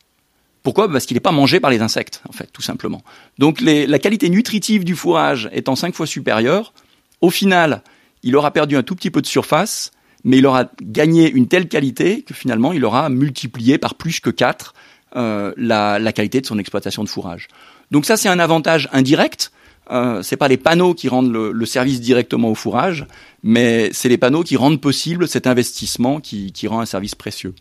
Pourquoi? 0.65 0.91
Parce 0.91 1.05
qu'il 1.05 1.13
n'est 1.13 1.21
pas 1.21 1.31
mangé 1.31 1.59
par 1.59 1.69
les 1.69 1.81
insectes, 1.83 2.23
en 2.27 2.31
fait, 2.31 2.49
tout 2.51 2.63
simplement. 2.63 3.03
Donc 3.37 3.61
la 3.61 3.99
qualité 3.99 4.29
nutritive 4.29 4.83
du 4.83 4.95
fourrage 4.95 5.47
étant 5.53 5.75
cinq 5.75 5.93
fois 5.93 6.07
supérieure, 6.07 6.73
au 7.21 7.29
final, 7.29 7.83
il 8.23 8.35
aura 8.35 8.49
perdu 8.49 8.75
un 8.75 8.81
tout 8.81 8.95
petit 8.95 9.11
peu 9.11 9.21
de 9.21 9.27
surface, 9.27 9.91
mais 10.23 10.39
il 10.39 10.47
aura 10.47 10.71
gagné 10.81 11.29
une 11.29 11.47
telle 11.47 11.67
qualité 11.67 12.23
que 12.23 12.33
finalement 12.33 12.73
il 12.73 12.83
aura 12.83 13.09
multiplié 13.09 13.77
par 13.77 13.93
plus 13.93 14.19
que 14.19 14.31
4 14.31 14.73
euh, 15.15 15.53
la, 15.55 16.11
qualité 16.11 16.41
de 16.41 16.47
son 16.47 16.57
exploitation 16.57 17.03
de 17.03 17.09
fourrage. 17.09 17.47
Donc 17.91 18.07
ça 18.07 18.17
c'est 18.17 18.29
un 18.29 18.39
avantage 18.39 18.89
indirect. 18.91 19.51
Euh, 19.91 20.23
c'est 20.23 20.35
pas 20.35 20.47
les 20.47 20.57
panneaux 20.57 20.95
qui 20.95 21.09
rendent 21.09 21.31
le, 21.31 21.51
le, 21.51 21.65
service 21.67 22.01
directement 22.01 22.49
au 22.49 22.55
fourrage, 22.55 23.05
mais 23.43 23.91
c'est 23.93 24.09
les 24.09 24.17
panneaux 24.17 24.41
qui 24.41 24.57
rendent 24.57 24.81
possible 24.81 25.27
cet 25.27 25.45
investissement 25.45 26.19
qui, 26.19 26.51
qui 26.53 26.67
rend 26.67 26.79
un 26.79 26.87
service 26.87 27.13
précieux. 27.13 27.53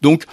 Donc 0.00 0.24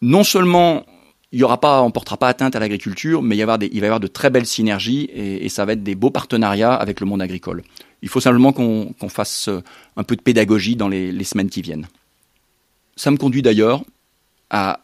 non 0.00 0.22
seulement 0.22 0.86
il 1.32 1.38
y 1.38 1.42
aura 1.42 1.60
pas, 1.60 1.82
on 1.82 1.90
portera 1.90 2.16
pas 2.16 2.28
atteinte 2.28 2.56
à 2.56 2.60
l'agriculture, 2.60 3.22
mais 3.22 3.36
il, 3.36 3.44
va 3.44 3.58
y 3.60 3.76
avoir 3.76 4.00
de 4.00 4.06
très 4.06 4.30
belles 4.30 4.46
synergies 4.46 5.10
et, 5.12 5.48
ça 5.48 5.64
va 5.64 5.74
être 5.74 5.82
des 5.82 5.94
beaux 5.94 6.10
partenariats 6.10 6.74
avec 6.74 7.00
le 7.00 7.06
monde 7.06 7.20
agricole. 7.20 7.62
Il 8.00 8.08
faut 8.08 8.20
simplement 8.20 8.52
qu'on 8.52 8.94
qu 8.98 9.08
fasse 9.08 9.48
euh, 9.48 9.60
un 9.96 10.04
peu 10.04 10.16
de 10.16 10.22
pédagogie 10.22 10.76
dans 10.76 10.88
les, 10.88 11.24
semaines 11.24 11.50
qui 11.50 11.62
viennent. 11.62 11.86
Ça 12.96 13.10
me 13.10 13.16
conduit 13.16 13.42
d'ailleurs 13.42 13.84
à 14.50 14.80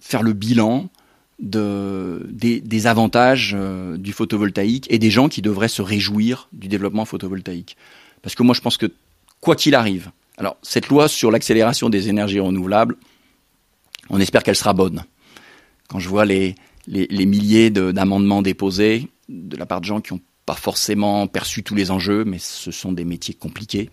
faire 0.00 0.22
le 0.22 0.32
bilan 0.32 0.90
de, 1.38 2.26
des, 2.30 2.60
des, 2.60 2.86
avantages 2.86 3.54
euh, 3.56 3.96
du 3.96 4.12
photovoltaïque 4.12 4.86
et 4.90 4.98
des 4.98 5.10
gens 5.10 5.28
qui 5.28 5.42
devraient 5.42 5.68
se 5.68 5.82
réjouir 5.82 6.48
du 6.52 6.68
développement 6.68 7.04
photovoltaïque. 7.04 7.76
Parce 8.20 8.34
que 8.34 8.42
moi, 8.42 8.54
je 8.54 8.60
pense 8.60 8.76
que 8.76 8.92
quoi 9.40 9.56
qu'il 9.56 9.74
arrive, 9.74 10.10
alors 10.36 10.56
cette 10.62 10.88
loi 10.88 11.08
sur 11.08 11.30
l'accélération 11.30 11.88
des 11.88 12.08
énergies 12.08 12.40
renouvelables, 12.40 12.96
on 14.10 14.20
espère 14.20 14.42
qu'elle 14.42 14.56
sera 14.56 14.72
bonne. 14.72 15.04
Quand 15.88 15.98
je 15.98 16.08
vois 16.08 16.24
les, 16.24 16.54
milliers 16.88 17.70
d'amendements 17.70 18.42
déposés 18.42 19.08
de 19.28 19.56
la 19.56 19.66
part 19.66 19.80
de 19.80 19.86
gens 19.86 20.00
qui 20.00 20.14
n'ont 20.14 20.20
pas 20.44 20.54
forcément 20.54 21.26
perçu 21.26 21.62
tous 21.62 21.74
les 21.74 21.90
enjeux, 21.90 22.24
mais 22.24 22.38
ce 22.38 22.70
sont 22.70 22.92
des 22.92 23.04
métiers 23.04 23.34
compliqués. 23.34 23.90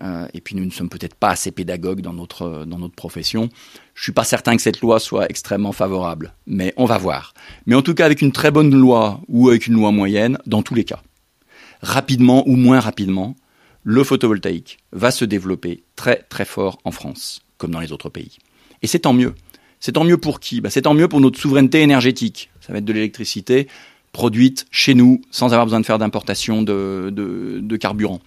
Euh, 0.00 0.28
et 0.32 0.40
puis 0.40 0.54
nous 0.54 0.64
ne 0.64 0.70
sommes 0.70 0.88
peut-être 0.88 1.16
pas 1.16 1.30
assez 1.30 1.50
pédagogues 1.50 2.00
dans 2.00 2.12
notre, 2.12 2.64
dans 2.64 2.78
notre 2.78 2.94
profession. 2.94 3.48
Je 3.94 4.04
suis 4.04 4.12
pas 4.12 4.22
certain 4.22 4.54
que 4.54 4.62
cette 4.62 4.80
loi 4.80 5.00
soit 5.00 5.28
extrêmement 5.28 5.72
favorable, 5.72 6.34
mais 6.46 6.72
on 6.76 6.84
va 6.84 6.98
voir. 6.98 7.34
Mais 7.66 7.74
en 7.74 7.82
tout 7.82 7.94
cas, 7.94 8.06
avec 8.06 8.22
une 8.22 8.30
très 8.30 8.52
bonne 8.52 8.74
loi 8.74 9.20
ou 9.26 9.48
avec 9.48 9.66
une 9.66 9.74
loi 9.74 9.90
moyenne, 9.90 10.38
dans 10.46 10.62
tous 10.62 10.74
les 10.74 10.84
cas, 10.84 11.02
rapidement 11.82 12.48
ou 12.48 12.54
moins 12.54 12.78
rapidement, 12.78 13.34
le 13.82 14.04
photovoltaïque 14.04 14.78
va 14.92 15.10
se 15.10 15.24
développer 15.24 15.82
très 15.96 16.16
très 16.28 16.44
fort 16.44 16.78
en 16.84 16.92
France, 16.92 17.42
comme 17.56 17.72
dans 17.72 17.80
les 17.80 17.90
autres 17.90 18.08
pays. 18.08 18.38
Et 18.82 18.86
c'est 18.86 19.00
tant 19.00 19.12
mieux. 19.12 19.34
C'est 19.80 19.92
tant 19.92 20.04
mieux 20.04 20.18
pour 20.18 20.40
qui? 20.40 20.60
Bah, 20.60 20.70
C'est 20.70 20.82
tant 20.82 20.94
mieux 20.94 21.08
pour 21.08 21.20
notre 21.20 21.38
souveraineté 21.38 21.82
énergétique. 21.82 22.50
Ça 22.60 22.72
va 22.72 22.78
être 22.78 22.84
de 22.84 22.92
l'électricité 22.92 23.68
produite 24.12 24.66
chez 24.70 24.94
nous 24.94 25.20
sans 25.30 25.52
avoir 25.52 25.66
besoin 25.66 25.80
de 25.80 25.86
faire 25.86 25.98
d'importation 25.98 26.62
de, 26.62 27.10
de, 27.12 27.76
carburant. 27.76 28.20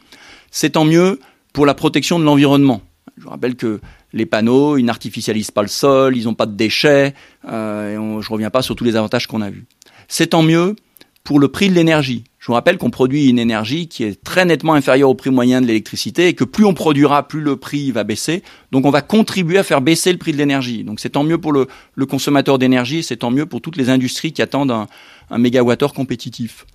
C'est 0.52 0.72
tant 0.72 0.86
mieux 0.86 1.20
pour 1.54 1.66
la 1.66 1.74
protection 1.74 2.20
de 2.20 2.24
l'environnement. 2.24 2.82
Je 3.18 3.24
vous 3.24 3.30
rappelle 3.30 3.56
que 3.56 3.82
les 4.14 4.26
panneaux, 4.26 4.78
ils 4.78 4.86
n'artificialisent 4.86 5.52
pas 5.52 5.62
le 5.62 5.68
sol, 5.68 6.16
ils 6.16 6.26
n'ont 6.26 6.34
pas 6.34 6.45
de 6.45 6.56
déchets, 6.56 7.14
euh, 7.47 8.22
je 8.22 8.28
ne 8.28 8.34
reviens 8.34 8.49
pas 8.49 8.62
sur 8.62 8.76
tous 8.76 8.84
les 8.84 8.95
avantages 8.95 9.28
qu'on 9.28 9.41
a 9.41 9.49
vus. 9.49 9.66
C'est 10.08 10.28
tant 10.28 10.43
mieux 10.43 10.76
pour 11.24 11.39
le 11.39 11.47
prix 11.47 11.70
de 11.70 11.74
l'énergie. 11.74 12.24
Je 12.42 12.48
vous 12.48 12.54
rappelle 12.54 12.80
qu'on 12.80 12.89
produit 12.89 13.30
une 13.30 13.38
énergie 13.38 13.88
qui 13.88 14.04
est 14.04 14.24
très 14.24 14.46
nettement 14.46 14.74
inférieure 14.74 15.12
au 15.12 15.14
prix 15.14 15.30
moyen 15.30 15.62
de 15.62 15.68
l'électricité 15.68 16.28
et 16.28 16.34
que 16.34 16.44
plus 16.44 16.66
on 16.66 16.74
produira, 16.74 17.28
plus 17.28 17.39
le 17.39 17.56
prix 17.56 17.92
va 17.92 18.04
baisser. 18.04 18.42
Donc 18.72 18.88
on 18.88 18.89
va 18.89 19.04
contribuer 19.04 19.60
à 19.60 19.64
faire 19.64 19.80
baisser 19.80 20.12
le 20.12 20.18
prix 20.18 20.32
de 20.32 20.38
l'énergie. 20.38 20.84
Donc 20.84 21.00
c'est 21.00 21.12
tant 21.12 21.24
mieux 21.24 21.38
pour 21.38 21.54
le, 21.54 21.68
consommateur 22.08 22.58
d'énergie, 22.58 23.04
c'est 23.04 23.18
tant 23.18 23.30
mieux 23.30 23.46
pour 23.46 23.62
toutes 23.62 23.78
les 23.78 23.92
industries 23.92 24.34
qui 24.34 24.42
attendent 24.42 24.72
un, 24.72 24.88
un 25.30 25.38
mégawattheure 25.38 25.94
compétitif. 25.94 26.66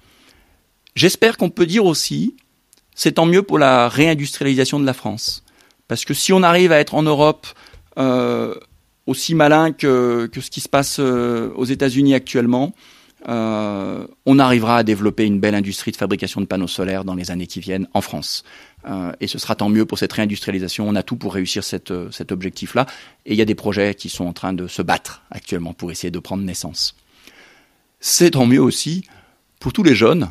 J'espère 0.95 1.37
qu'on 1.37 1.51
peut 1.51 1.67
dire 1.67 1.85
aussi, 1.85 2.37
c'est 2.95 3.12
tant 3.12 3.27
mieux 3.27 3.43
pour 3.43 3.59
la 3.59 3.89
réindustrialisation 3.89 4.79
de 4.79 4.87
la 4.87 4.95
France. 4.95 5.43
Parce 5.89 6.05
que 6.05 6.14
si 6.14 6.33
on 6.33 6.45
arrive 6.45 6.71
à 6.71 6.79
être 6.79 6.95
en 6.95 7.03
Europe 7.03 7.45
euh, 7.99 8.55
aussi 9.09 9.35
malin 9.35 9.73
que, 9.73 10.29
que, 10.31 10.41
ce 10.41 10.51
qui 10.51 10.61
se 10.61 10.69
passe 10.69 10.99
euh, 11.01 11.51
aux 11.57 11.64
États-Unis 11.64 12.14
actuellement, 12.14 12.73
euh, 13.29 14.07
on 14.27 14.39
arrivera 14.39 14.79
à 14.79 14.83
développer 14.83 15.25
une 15.25 15.41
belle 15.41 15.55
industrie 15.55 15.91
de 15.91 15.97
fabrication 15.97 16.41
de 16.41 16.47
panneaux 16.47 16.67
solaires 16.67 17.05
dans 17.05 17.14
les 17.14 17.31
années 17.31 17.47
qui 17.47 17.61
viennent 17.61 17.89
en 17.95 18.01
France. 18.01 18.45
Euh, 18.87 19.12
et 19.21 19.27
ce 19.27 19.39
sera 19.39 19.57
tant 19.57 19.69
mieux 19.69 19.85
pour 19.85 19.99
cette 19.99 20.12
réindustrialisation. 20.12 20.89
On 20.89 20.95
a 20.95 21.03
tout 21.03 21.17
pour 21.17 21.35
réussir 21.35 21.62
euh, 21.91 22.09
cet 22.11 22.33
objectif-là. 22.33 22.87
Et 23.25 23.33
il 23.33 23.37
y 23.37 23.43
a 23.43 23.47
des 23.47 23.55
projets 23.55 23.95
qui 23.95 24.09
sont 24.09 24.27
en 24.27 24.33
train 24.33 24.53
de 24.53 24.67
se 24.67 24.83
battre 24.83 25.23
actuellement 25.31 25.73
pour 25.73 25.91
essayer 25.91 26.11
de 26.11 26.19
prendre 26.19 26.45
naissance. 26.45 26.95
C'est 28.01 28.33
tant 28.33 28.47
mieux 28.47 28.62
aussi 28.62 29.05
pour 29.59 29.73
tous 29.73 29.83
les 29.83 29.95
jeunes 29.95 30.29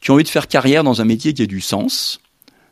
qui 0.00 0.10
ont 0.10 0.14
envie 0.14 0.24
de 0.24 0.28
faire 0.28 0.46
carrière 0.46 0.84
dans 0.84 1.00
un 1.00 1.04
métier 1.04 1.34
qui 1.34 1.42
a 1.42 1.46
du 1.46 1.60
sens, 1.60 2.20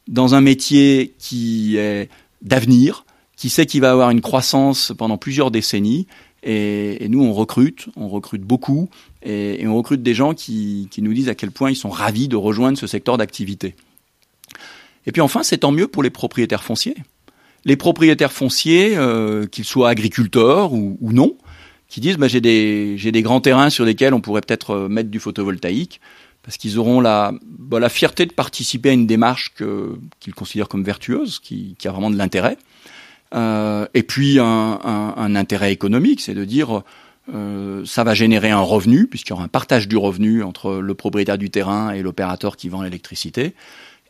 dans 0.06 0.36
un 0.36 0.40
métier 0.40 1.14
qui 1.18 1.76
est 1.76 2.08
d'avenir, 2.40 3.04
qui 3.36 3.50
sait 3.50 3.66
qu'il 3.66 3.80
va 3.80 3.90
avoir 3.90 4.10
une 4.10 4.20
croissance 4.20 4.92
pendant 4.96 5.18
plusieurs 5.18 5.50
décennies. 5.50 6.06
Et, 6.48 7.08
nous, 7.08 7.24
on 7.24 7.32
recrute, 7.32 7.88
on 7.96 8.08
recrute 8.08 8.42
beaucoup, 8.42 8.88
et, 9.24 9.66
on 9.66 9.76
recrute 9.76 10.02
des 10.02 10.14
gens 10.14 10.32
qui, 10.32 10.88
nous 10.98 11.12
disent 11.12 11.28
à 11.28 11.34
quel 11.34 11.50
point 11.50 11.70
ils 11.70 11.76
sont 11.76 11.90
ravis 11.90 12.28
de 12.28 12.36
rejoindre 12.36 12.78
ce 12.78 12.86
secteur 12.86 13.18
d'activité. 13.18 13.74
Et 15.06 15.12
puis 15.12 15.20
enfin, 15.20 15.42
c'est 15.42 15.58
tant 15.58 15.72
mieux 15.72 15.88
pour 15.88 16.04
les 16.04 16.10
propriétaires 16.10 16.62
fonciers. 16.62 16.96
Les 17.64 17.76
propriétaires 17.76 18.32
fonciers, 18.32 18.96
euh, 18.96 19.46
qu'ils 19.46 19.64
soient 19.64 19.88
agriculteurs 19.88 20.72
ou, 20.72 20.96
non, 21.00 21.36
qui 21.88 22.00
disent 22.00 22.16
bah, 22.16 22.28
j'ai 22.28 22.40
des, 22.40 23.22
grands 23.22 23.40
terrains 23.40 23.70
sur 23.70 23.84
lesquels 23.84 24.14
on 24.14 24.20
pourrait 24.20 24.40
peut-être 24.40 24.70
euh, 24.70 24.88
mettre 24.88 25.10
du 25.10 25.18
photovoltaïque 25.18 26.00
parce 26.42 26.58
qu'ils 26.58 26.78
auront 26.78 27.00
la, 27.00 27.32
bah, 27.42 27.88
fierté 27.88 28.24
de 28.24 28.32
participer 28.32 28.90
à 28.90 28.92
une 28.92 29.08
démarche 29.08 29.52
qu'ils 30.20 30.34
considèrent 30.34 30.68
comme 30.68 30.84
vertueuse, 30.84 31.40
qui 31.40 31.76
a 31.84 31.90
vraiment 31.90 32.10
de 32.10 32.16
l'intérêt. 32.16 32.56
Euh, 33.34 33.86
et 33.94 34.02
puis 34.02 34.38
un, 34.38 35.34
intérêt 35.34 35.72
économique, 35.72 36.20
c'est 36.20 36.34
de 36.34 36.44
dire 36.44 36.82
euh, 37.34 37.84
ça 37.84 38.04
va 38.04 38.14
générer 38.14 38.50
un 38.50 38.60
revenu, 38.60 39.06
puisqu'il 39.06 39.30
y 39.30 39.32
aura 39.32 39.44
un 39.44 39.48
partage 39.48 39.88
du 39.88 39.96
revenu 39.96 40.42
entre 40.42 40.76
le 40.76 40.94
propriétaire 40.94 41.38
du 41.38 41.50
terrain 41.50 41.90
et 41.90 42.02
l'opérateur 42.02 42.56
qui 42.56 42.68
vend 42.68 42.82
l'électricité. 42.82 43.54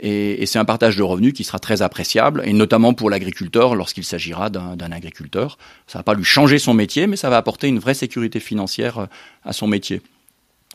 Et, 0.01 0.45
c'est 0.45 0.59
un 0.59 0.67
partage 0.67 0.97
de 0.97 1.03
revenus 1.03 1.33
qui 1.33 1.43
sera 1.43 1.59
très 1.59 1.81
appréciable, 1.81 2.43
et 2.45 2.53
notamment 2.53 2.93
pour 2.93 3.09
l'agriculteur 3.09 3.75
lorsqu'il 3.75 4.05
s'agira 4.05 4.51
d'un 4.51 4.93
agriculteur. 4.93 5.57
Ça 5.87 5.99
va 5.99 6.03
pas 6.03 6.15
lui 6.15 6.25
changer 6.25 6.59
son 6.59 6.75
métier, 6.75 7.07
mais 7.07 7.17
ça 7.17 7.31
va 7.31 7.39
apporter 7.39 7.69
une 7.69 7.79
vraie 7.79 7.95
sécurité 7.95 8.39
financière 8.41 8.99
euh, 8.99 9.07
à 9.45 9.53
son 9.53 9.67
métier. 9.67 10.03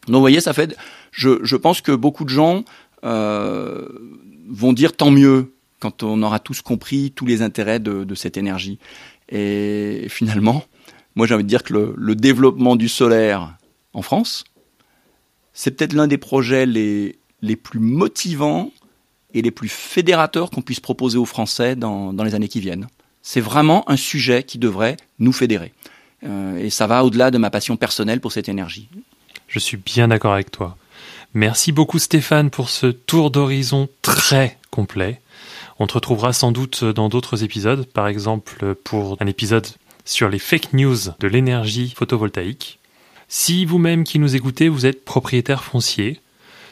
Donc 0.08 0.16
vous 0.16 0.22
voyez, 0.22 0.42
ça 0.42 0.54
fait. 0.54 0.76
Je, 1.12 1.40
je 1.44 1.56
pense 1.56 1.82
que 1.82 1.92
beaucoup 1.92 2.24
de 2.24 2.30
gens 2.30 2.64
euh, 3.04 3.88
vont 4.50 4.74
dire 4.74 4.96
tant 4.96 5.12
mieux 5.12 5.54
quand 5.82 6.04
on 6.04 6.24
aura 6.24 6.40
tous 6.40 6.62
compris 6.62 7.12
tous 7.12 7.26
les 7.26 7.42
intérêts 7.42 7.80
de, 7.80 8.16
cette 8.16 8.38
énergie. 8.38 8.80
Et 9.30 10.06
finalement, 10.10 10.64
moi 11.16 11.28
j'ai 11.28 11.34
envie 11.34 11.44
de 11.44 11.50
dire 11.50 11.64
que 11.64 11.96
le, 11.98 12.16
développement 12.16 12.76
du 12.76 12.88
solaire 12.88 13.58
en 13.94 14.02
France, 14.02 14.46
c'est 15.54 15.72
peut-être 15.72 15.94
l'un 15.94 16.08
des 16.08 16.18
projets 16.18 16.66
les, 16.66 17.18
plus 17.56 17.80
motivants 17.80 18.72
et 19.34 19.42
les 19.42 19.52
plus 19.52 19.70
fédérateurs 19.70 20.52
qu'on 20.52 20.62
puisse 20.62 20.80
proposer 20.80 21.18
aux 21.18 21.26
Français 21.26 21.76
dans, 21.76 22.14
dans 22.14 22.24
les 22.24 22.36
années 22.36 22.48
qui 22.48 22.60
viennent. 22.60 22.88
C'est 23.24 23.42
vraiment 23.42 23.90
un 23.90 23.98
sujet 23.98 24.44
qui 24.44 24.58
devrait 24.58 24.98
nous 25.20 25.34
fédérer. 25.34 25.74
Euh, 26.24 26.58
et 26.58 26.70
ça 26.70 26.88
va 26.88 27.04
au-delà 27.04 27.32
de 27.32 27.38
ma 27.38 27.50
passion 27.50 27.78
personnelle 27.78 28.20
pour 28.20 28.32
cette 28.32 28.50
énergie. 28.50 28.88
Je 29.48 29.60
suis 29.60 29.78
bien 29.78 30.08
d'accord 30.08 30.34
avec 30.34 30.52
toi. 30.52 30.78
Merci 31.34 31.72
beaucoup 31.72 32.00
Stéphane 32.00 32.50
pour 32.50 32.70
ce 32.70 32.88
tour 32.88 33.32
d'horizon 33.32 33.88
très 34.02 34.58
complet. 34.70 35.21
On 35.82 35.88
te 35.88 35.96
retrouvera 35.96 36.32
sans 36.32 36.52
doute 36.52 36.84
dans 36.84 37.10
d'autres 37.10 37.44
épisodes, 37.44 37.88
par 37.88 38.08
exemple 38.08 38.76
pour 38.76 39.18
un 39.20 39.26
épisode 39.26 39.66
sur 40.06 40.30
les 40.30 40.38
fake 40.38 40.74
news 40.74 40.96
de 41.20 41.28
l'énergie 41.28 41.92
photovoltaïque. 41.98 42.78
Si 43.30 43.66
vous-même 43.66 44.04
qui 44.04 44.20
nous 44.20 44.36
écoutez, 44.36 44.70
vous 44.70 44.86
êtes 44.86 45.04
propriétaire 45.04 45.64
foncier, 45.64 46.20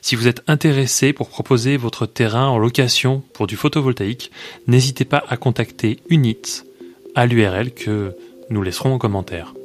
si 0.04 0.16
vous 0.16 0.28
êtes 0.28 0.44
intéressé 0.46 1.12
pour 1.12 1.30
proposer 1.30 1.76
votre 1.76 2.06
terrain 2.06 2.50
en 2.50 2.60
location 2.60 3.24
pour 3.34 3.48
du 3.48 3.56
photovoltaïque, 3.56 4.30
n'hésitez 4.68 5.06
pas 5.06 5.24
à 5.28 5.38
contacter 5.38 5.98
Unit 6.12 6.62
à 7.16 7.26
l'URL 7.26 7.74
que 7.74 8.16
nous 8.52 8.62
laisserons 8.62 8.94
en 8.94 9.00
commentaire. 9.00 9.56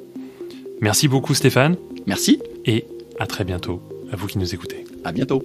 Merci 0.80 1.06
beaucoup 1.06 1.34
Stéphane. 1.34 1.76
Merci. 2.06 2.40
Et 2.64 2.86
à 3.18 3.26
très 3.26 3.44
bientôt, 3.44 3.82
à 4.10 4.16
vous 4.16 4.26
qui 4.26 4.38
nous 4.38 4.54
écoutez. 4.54 4.86
À 5.04 5.12
bientôt. 5.12 5.42